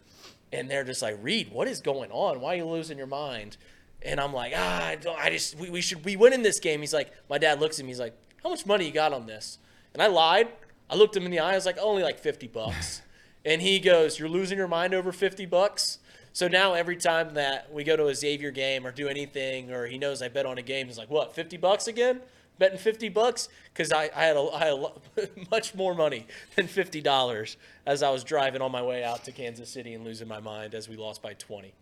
and 0.53 0.71
they're 0.71 0.85
just 0.85 1.03
like, 1.03 1.17
"Reed, 1.23 1.51
what 1.53 1.69
is 1.69 1.81
going 1.81 2.11
on? 2.11 2.41
Why 2.41 2.55
are 2.55 2.57
you 2.57 2.67
losing 2.67 2.99
your 2.99 3.07
mind?" 3.07 3.57
And 4.03 4.21
I'm 4.21 4.33
like, 4.33 4.53
ah, 4.57 4.87
I, 4.87 4.95
don't, 4.97 5.19
I 5.19 5.31
just 5.31 5.59
we, 5.59 5.71
we 5.71 5.81
should 5.81 6.05
we 6.05 6.17
win 6.17 6.33
in 6.33 6.43
this 6.43 6.61
game. 6.61 6.81
He's 6.81 6.95
like, 6.95 7.13
my 7.29 7.39
dad 7.39 7.61
looks 7.61 7.79
at 7.81 7.85
me. 7.85 7.91
He's 7.91 7.99
like, 8.01 8.17
how 8.43 8.51
much 8.51 8.65
money 8.65 8.87
you 8.87 8.93
got 8.93 9.13
on 9.13 9.27
this? 9.27 9.59
And 9.93 10.03
I 10.03 10.07
lied. 10.07 10.49
I 10.89 10.95
looked 10.95 11.17
him 11.17 11.25
in 11.25 11.31
the 11.31 11.41
eye. 11.41 11.53
I 11.53 11.55
was 11.55 11.67
like, 11.67 11.79
only 11.79 12.03
like 12.03 12.19
fifty 12.19 12.47
bucks. 12.47 13.03
And 13.45 13.63
he 13.63 13.79
goes, 13.79 14.19
you're 14.19 14.29
losing 14.29 14.59
your 14.59 14.69
mind 14.69 14.95
over 14.95 15.13
fifty 15.13 15.47
bucks. 15.47 15.99
So 16.33 16.47
now 16.47 16.75
every 16.75 16.97
time 16.97 17.35
that 17.35 17.73
we 17.73 17.85
go 17.85 17.97
to 17.97 18.07
a 18.07 18.15
Xavier 18.15 18.51
game 18.51 18.87
or 18.87 18.93
do 18.93 19.09
anything, 19.09 19.73
or 19.73 19.87
he 19.87 19.99
knows 19.99 20.23
I 20.23 20.29
bet 20.29 20.47
on 20.47 20.59
a 20.59 20.63
game, 20.63 20.87
he's 20.87 20.99
like, 20.99 21.11
what, 21.11 21.35
fifty 21.35 21.57
bucks 21.57 21.89
again? 21.89 22.21
Betting 22.59 22.79
fifty 22.79 23.09
bucks 23.09 23.49
because 23.73 23.93
I, 23.93 24.11
I 24.15 24.25
had 24.25 24.37
a, 24.37 24.41
I 24.53 24.65
had 24.67 24.75
a 24.75 25.29
much 25.51 25.75
more 25.75 25.95
money 25.95 26.27
than 26.57 26.67
fifty 26.67 27.01
dollars 27.01 27.57
as 27.87 28.03
I 28.03 28.11
was 28.11 28.25
driving 28.25 28.63
on 28.63 28.73
my 28.73 28.83
way 28.83 29.05
out 29.05 29.25
to 29.25 29.33
Kansas 29.33 29.71
City 29.71 29.95
and 29.95 30.05
losing 30.05 30.29
my 30.29 30.41
mind 30.41 30.75
as 30.75 30.89
we 30.89 30.97
lost 30.97 31.23
by 31.23 31.35
twenty. 31.35 31.73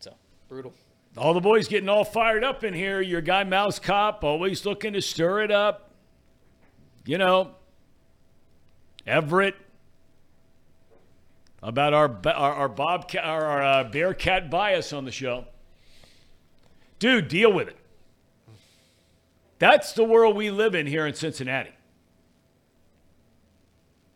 So 0.00 0.14
Brutal. 0.48 0.72
All 1.16 1.32
the 1.32 1.40
boys 1.40 1.68
getting 1.68 1.88
all 1.88 2.04
fired 2.04 2.42
up 2.42 2.64
in 2.64 2.74
here. 2.74 3.00
Your 3.00 3.20
guy 3.20 3.44
Mouse 3.44 3.78
Cop 3.78 4.24
always 4.24 4.66
looking 4.66 4.94
to 4.94 5.00
stir 5.00 5.42
it 5.42 5.50
up. 5.50 5.90
You 7.06 7.18
know, 7.18 7.52
Everett 9.06 9.54
about 11.64 11.94
our 11.94 12.20
our, 12.26 12.52
our 12.52 12.68
Bobcat 12.68 13.24
our, 13.24 13.44
our 13.44 13.62
uh, 13.62 13.84
Bearcat 13.84 14.50
bias 14.50 14.92
on 14.92 15.04
the 15.04 15.10
show. 15.10 15.46
Dude, 16.98 17.28
deal 17.28 17.52
with 17.52 17.68
it. 17.68 17.76
That's 19.58 19.92
the 19.92 20.04
world 20.04 20.36
we 20.36 20.50
live 20.50 20.74
in 20.74 20.86
here 20.86 21.06
in 21.06 21.14
Cincinnati. 21.14 21.70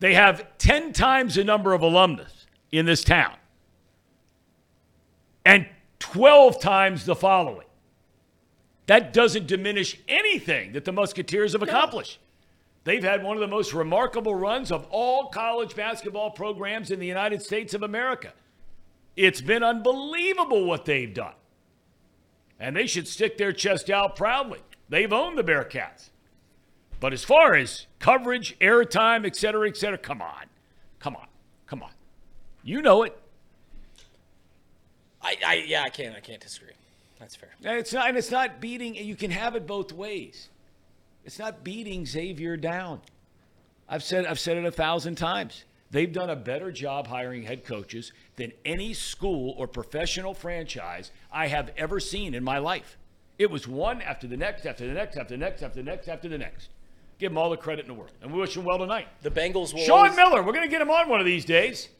They 0.00 0.14
have 0.14 0.46
10 0.58 0.92
times 0.92 1.34
the 1.34 1.44
number 1.44 1.72
of 1.72 1.82
alumnus 1.82 2.46
in 2.70 2.86
this 2.86 3.02
town 3.02 3.34
and 5.44 5.66
12 5.98 6.60
times 6.60 7.04
the 7.04 7.16
following. 7.16 7.66
That 8.86 9.12
doesn't 9.12 9.46
diminish 9.46 9.98
anything 10.06 10.72
that 10.72 10.84
the 10.84 10.92
Musketeers 10.92 11.52
have 11.52 11.62
accomplished. 11.62 12.18
They've 12.84 13.02
had 13.02 13.22
one 13.22 13.36
of 13.36 13.40
the 13.40 13.48
most 13.48 13.74
remarkable 13.74 14.34
runs 14.34 14.72
of 14.72 14.86
all 14.90 15.28
college 15.28 15.76
basketball 15.76 16.30
programs 16.30 16.90
in 16.90 17.00
the 17.00 17.06
United 17.06 17.42
States 17.42 17.74
of 17.74 17.82
America. 17.82 18.32
It's 19.16 19.40
been 19.40 19.62
unbelievable 19.62 20.64
what 20.64 20.84
they've 20.84 21.12
done. 21.12 21.34
And 22.60 22.74
they 22.74 22.86
should 22.86 23.06
stick 23.06 23.36
their 23.36 23.52
chest 23.52 23.90
out 23.90 24.16
proudly. 24.16 24.60
They've 24.88 25.12
owned 25.12 25.36
the 25.36 25.44
Bearcats. 25.44 26.10
But 27.00 27.12
as 27.12 27.24
far 27.24 27.54
as 27.54 27.86
coverage, 27.98 28.58
airtime, 28.58 29.26
et 29.26 29.36
cetera, 29.36 29.68
et 29.68 29.76
cetera, 29.76 29.98
come 29.98 30.22
on. 30.22 30.46
Come 30.98 31.14
on. 31.14 31.26
Come 31.66 31.82
on. 31.82 31.90
You 32.64 32.82
know 32.82 33.02
it. 33.02 33.16
I, 35.22 35.36
I 35.44 35.54
yeah, 35.66 35.82
I 35.82 35.90
can't 35.90 36.14
I 36.14 36.20
can't 36.20 36.40
disagree. 36.40 36.72
That's 37.18 37.34
fair. 37.34 37.50
And 37.64 37.78
it's 37.78 37.92
not, 37.92 38.08
and 38.08 38.16
it's 38.16 38.30
not 38.30 38.60
beating. 38.60 38.94
You 38.94 39.16
can 39.16 39.30
have 39.30 39.56
it 39.56 39.66
both 39.66 39.92
ways. 39.92 40.48
It's 41.28 41.38
not 41.38 41.62
beating 41.62 42.06
Xavier 42.06 42.56
down. 42.56 43.02
I've 43.86 44.02
said 44.02 44.24
I've 44.24 44.38
said 44.38 44.56
it 44.56 44.64
a 44.64 44.70
thousand 44.70 45.16
times. 45.16 45.64
They've 45.90 46.10
done 46.10 46.30
a 46.30 46.36
better 46.36 46.72
job 46.72 47.06
hiring 47.06 47.42
head 47.42 47.66
coaches 47.66 48.12
than 48.36 48.52
any 48.64 48.94
school 48.94 49.54
or 49.58 49.68
professional 49.68 50.32
franchise 50.32 51.10
I 51.30 51.48
have 51.48 51.70
ever 51.76 52.00
seen 52.00 52.32
in 52.32 52.42
my 52.42 52.56
life. 52.56 52.96
It 53.38 53.50
was 53.50 53.68
one 53.68 54.00
after 54.00 54.26
the 54.26 54.38
next, 54.38 54.64
after 54.64 54.86
the 54.86 54.94
next, 54.94 55.18
after 55.18 55.34
the 55.34 55.38
next, 55.38 55.62
after 55.62 55.82
the 55.82 55.90
next, 55.90 56.08
after 56.08 56.28
the 56.30 56.38
next. 56.38 56.70
Give 57.18 57.30
them 57.30 57.36
all 57.36 57.50
the 57.50 57.58
credit 57.58 57.82
in 57.82 57.88
the 57.88 57.94
world, 57.94 58.12
and 58.22 58.32
we 58.32 58.40
wish 58.40 58.54
them 58.54 58.64
well 58.64 58.78
tonight. 58.78 59.08
The 59.20 59.30
Bengals 59.30 59.74
will 59.74 59.80
Sean 59.80 59.98
always- 59.98 60.16
Miller, 60.16 60.42
we're 60.42 60.54
going 60.54 60.64
to 60.66 60.70
get 60.70 60.80
him 60.80 60.90
on 60.90 61.10
one 61.10 61.20
of 61.20 61.26
these 61.26 61.44
days. 61.44 61.90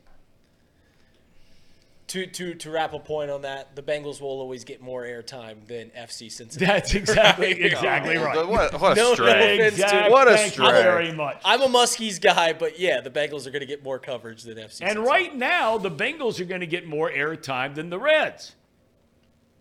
To 2.09 2.27
to 2.27 2.55
to 2.55 2.71
wrap 2.71 2.93
a 2.95 2.99
point 2.99 3.31
on 3.31 3.43
that, 3.43 3.77
the 3.77 3.83
Bengals 3.83 4.21
will 4.21 4.29
always 4.41 4.65
get 4.65 4.81
more 4.81 5.03
airtime 5.05 5.67
than 5.67 5.91
FC 5.91 6.31
Cincinnati. 6.31 6.65
That's 6.81 6.95
exactly 6.95 7.47
Right? 7.53 7.65
exactly 7.65 8.17
right. 8.17 8.37
What, 8.49 8.81
what 8.81 8.95
a 8.95 8.97
No, 8.97 9.09
no 9.11 9.15
stray. 9.15 9.55
offense 9.59 9.77
to 9.77 9.83
Exactly. 9.85 10.11
What 10.13 10.29
a 10.29 10.37
Thank 10.37 10.53
stray. 10.55 10.83
very 10.83 11.13
much. 11.13 11.41
I'm 11.45 11.61
a 11.63 11.69
Muskies 11.69 12.21
guy, 12.21 12.53
but 12.55 12.79
yeah, 12.79 13.01
the 13.01 13.11
Bengals 13.11 13.47
are 13.47 13.51
going 13.51 13.61
to 13.61 13.67
get 13.67 13.83
more 13.85 13.99
coverage 13.99 14.43
than 14.43 14.57
FC. 14.57 14.61
And 14.61 14.73
Cincinnati. 14.73 15.01
right 15.09 15.37
now, 15.37 15.79
the 15.79 15.91
Bengals 15.91 16.41
are 16.41 16.45
going 16.47 16.61
to 16.63 16.67
get 16.67 16.87
more 16.87 17.11
airtime 17.11 17.75
than 17.75 17.91
the 17.91 17.99
Reds. 17.99 18.55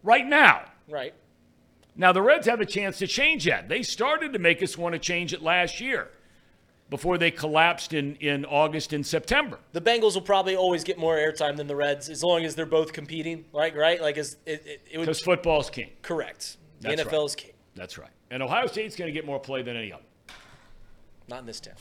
Right 0.03 0.25
now. 0.25 0.63
right, 0.89 1.13
Now, 1.95 2.13
the 2.13 2.21
Reds 2.21 2.47
have 2.47 2.61
a 2.61 2.65
chance 2.65 2.97
to 2.99 3.07
change 3.07 3.43
that. 3.45 3.67
They 3.67 3.83
started 3.83 4.31
to 4.33 4.39
make 4.39 4.63
us 4.63 4.77
want 4.77 4.93
to 4.93 4.99
change 4.99 5.33
it 5.33 5.41
last 5.41 5.81
year 5.81 6.09
before 6.89 7.17
they 7.17 7.31
collapsed 7.31 7.93
in, 7.93 8.15
in 8.15 8.45
August 8.45 8.93
and 8.93 9.05
September. 9.05 9.59
the 9.73 9.81
Bengals 9.81 10.13
will 10.13 10.21
probably 10.21 10.55
always 10.55 10.83
get 10.83 10.97
more 10.97 11.15
airtime 11.17 11.57
than 11.57 11.67
the 11.67 11.75
Reds 11.75 12.09
as 12.09 12.23
long 12.23 12.45
as 12.45 12.55
they're 12.55 12.65
both 12.65 12.93
competing. 12.93 13.45
Right, 13.53 13.75
right, 13.75 14.01
like 14.01 14.17
as 14.17 14.37
it, 14.45 14.63
it, 14.65 14.81
it 14.91 14.97
would 14.97 15.05
Because 15.05 15.21
football's 15.21 15.69
king. 15.69 15.89
correct. 16.01 16.57
The 16.81 16.89
That's 16.95 17.01
NFL 17.03 17.27
right. 17.27 17.37
king, 17.37 17.51
That's 17.75 17.97
right. 17.97 18.09
And 18.31 18.41
Ohio 18.43 18.67
State's 18.67 18.95
going 18.95 19.07
to 19.07 19.13
get 19.13 19.25
more 19.25 19.39
play 19.39 19.61
than 19.63 19.75
any 19.75 19.91
other. 19.91 20.03
not 21.27 21.39
in 21.41 21.45
this 21.45 21.59
town. 21.59 21.75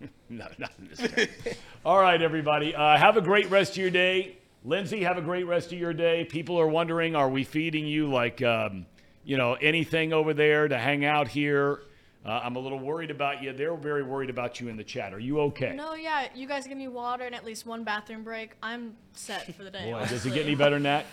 No, 0.28 0.46
not 0.58 0.70
in 0.78 0.88
this 0.88 0.98
town. 0.98 1.26
All 1.84 2.00
right, 2.00 2.20
everybody. 2.22 2.74
Uh, 2.74 2.96
have 2.96 3.16
a 3.18 3.20
great 3.20 3.50
rest 3.50 3.72
of 3.72 3.76
your 3.78 3.90
day. 3.90 4.38
Lindsay, 4.64 5.02
have 5.02 5.18
a 5.18 5.20
great 5.20 5.46
rest 5.46 5.72
of 5.72 5.78
your 5.78 5.92
day. 5.92 6.24
People 6.24 6.58
are 6.58 6.66
wondering, 6.68 7.14
are 7.14 7.28
we 7.28 7.44
feeding 7.44 7.86
you 7.86 8.08
like, 8.10 8.40
um, 8.42 8.86
you 9.24 9.36
know, 9.36 9.54
anything 9.54 10.12
over 10.14 10.32
there 10.32 10.68
to 10.68 10.78
hang 10.78 11.04
out 11.04 11.28
here? 11.28 11.80
Uh, 12.24 12.40
I'm 12.42 12.54
a 12.54 12.58
little 12.60 12.78
worried 12.78 13.10
about 13.10 13.42
you. 13.42 13.52
They're 13.52 13.74
very 13.74 14.02
worried 14.04 14.30
about 14.30 14.60
you 14.60 14.68
in 14.68 14.76
the 14.76 14.84
chat. 14.84 15.12
Are 15.12 15.18
you 15.18 15.40
okay? 15.40 15.74
No, 15.74 15.94
yeah, 15.94 16.28
you 16.34 16.46
guys 16.46 16.66
give 16.66 16.78
me 16.78 16.86
water 16.86 17.24
and 17.24 17.34
at 17.34 17.44
least 17.44 17.66
one 17.66 17.82
bathroom 17.82 18.22
break. 18.22 18.52
I'm 18.62 18.96
set 19.12 19.54
for 19.56 19.64
the 19.64 19.70
day. 19.70 19.90
Boy, 19.90 20.06
does 20.06 20.24
it 20.24 20.32
get 20.32 20.46
any 20.46 20.54
better 20.56 20.76
than 20.76 20.84
that? 20.84 21.06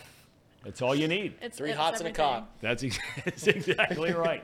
That's 0.64 0.82
all 0.82 0.94
you 0.94 1.08
need. 1.08 1.36
It's, 1.42 1.58
Three 1.58 1.70
it's 1.70 1.80
hots 1.80 2.00
and 2.02 2.08
a 2.08 2.10
everything. 2.12 2.26
cot. 2.42 2.52
That's, 2.62 2.84
ex- 2.84 3.00
that's 3.26 3.48
exactly 3.48 4.12
right. 4.12 4.44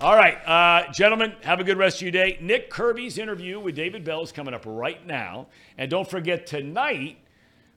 All 0.00 0.16
right, 0.16 0.36
uh, 0.46 0.90
gentlemen, 0.92 1.32
have 1.42 1.60
a 1.60 1.64
good 1.64 1.78
rest 1.78 1.98
of 1.98 2.02
your 2.02 2.10
day. 2.10 2.36
Nick 2.40 2.68
Kirby's 2.70 3.18
interview 3.18 3.60
with 3.60 3.76
David 3.76 4.04
Bell 4.04 4.22
is 4.22 4.32
coming 4.32 4.52
up 4.52 4.64
right 4.66 5.06
now. 5.06 5.46
And 5.78 5.88
don't 5.88 6.08
forget, 6.10 6.44
tonight, 6.46 7.18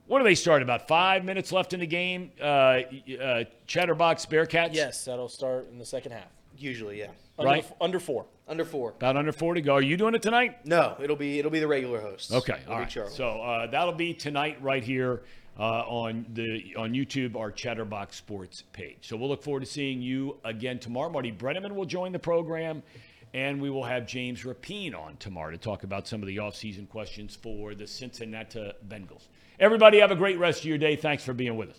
what 0.07 0.18
do 0.18 0.24
they 0.26 0.34
start? 0.36 0.64
About 0.64 0.88
five 0.88 1.24
minutes 1.24 1.52
left 1.52 1.74
in 1.74 1.80
the 1.80 1.88
game. 1.88 2.32
Uh, 2.41 2.82
uh, 3.22 3.44
Chatterbox 3.68 4.26
Bearcats? 4.26 4.74
Yes, 4.74 5.06
that'll 5.06 5.30
start 5.30 5.70
in 5.72 5.78
the 5.78 5.86
second 5.86 6.14
half. 6.14 6.30
Usually, 6.57 6.99
yeah. 6.99 7.07
Under, 7.38 7.49
Right. 7.52 7.66
under 7.82 7.99
four. 7.99 8.26
Under 8.48 8.64
four. 8.66 8.91
About 8.91 9.18
under 9.18 9.32
four 9.32 9.53
to 9.56 9.62
go. 9.62 9.74
Are 9.74 9.82
you 9.82 9.98
doing 9.98 10.16
it 10.16 10.22
tonight? 10.22 10.66
No, 10.66 10.95
it'll 11.02 11.16
be 11.16 11.40
it'll 11.40 11.52
be 11.52 11.60
the 11.60 11.68
regular 11.68 11.99
host. 11.99 12.32
Okay, 12.32 12.53
It'll 12.62 12.72
all 12.74 12.78
be 12.78 12.84
right. 12.84 12.90
Charlie. 12.90 13.12
So 13.12 13.41
uh, 13.41 13.68
that'll 13.68 13.94
be 13.94 14.14
tonight 14.14 14.57
right 14.62 14.84
here 14.84 15.24
uh, 15.60 15.64
on 15.88 16.26
the 16.34 16.76
on 16.78 16.94
YouTube, 16.94 17.36
our 17.36 17.52
Chatterbox 17.52 18.16
Sports 18.18 18.64
page. 18.72 18.98
So 19.02 19.18
we'll 19.18 19.30
look 19.30 19.41
forward 19.44 19.62
to 19.62 19.66
seeing 19.66 20.02
you 20.02 20.38
again 20.45 20.80
tomorrow. 20.80 21.10
Marty 21.10 21.32
Brennaman 21.32 21.74
will 21.74 21.86
join 21.86 22.12
the 22.12 22.20
program, 22.20 22.84
and 23.34 23.60
we 23.62 23.70
will 23.70 23.84
have 23.84 24.06
James 24.06 24.44
Rapien 24.44 24.95
on 24.95 25.18
tomorrow 25.18 25.52
to 25.52 25.57
talk 25.57 25.84
about 25.84 26.07
some 26.07 26.22
of 26.22 26.28
the 26.28 26.38
offseason 26.38 26.88
questions 26.88 27.36
for 27.36 27.74
the 27.74 27.88
Cincinnati 27.88 28.72
Bengals. 28.88 29.28
Everybody 29.60 29.99
have 30.02 30.12
a 30.12 30.16
great 30.16 30.38
rest 30.38 30.60
of 30.60 30.66
your 30.66 30.78
day. 30.78 30.95
Thanks 30.98 31.24
for 31.24 31.34
being 31.34 31.56
with 31.57 31.70
us. 31.70 31.74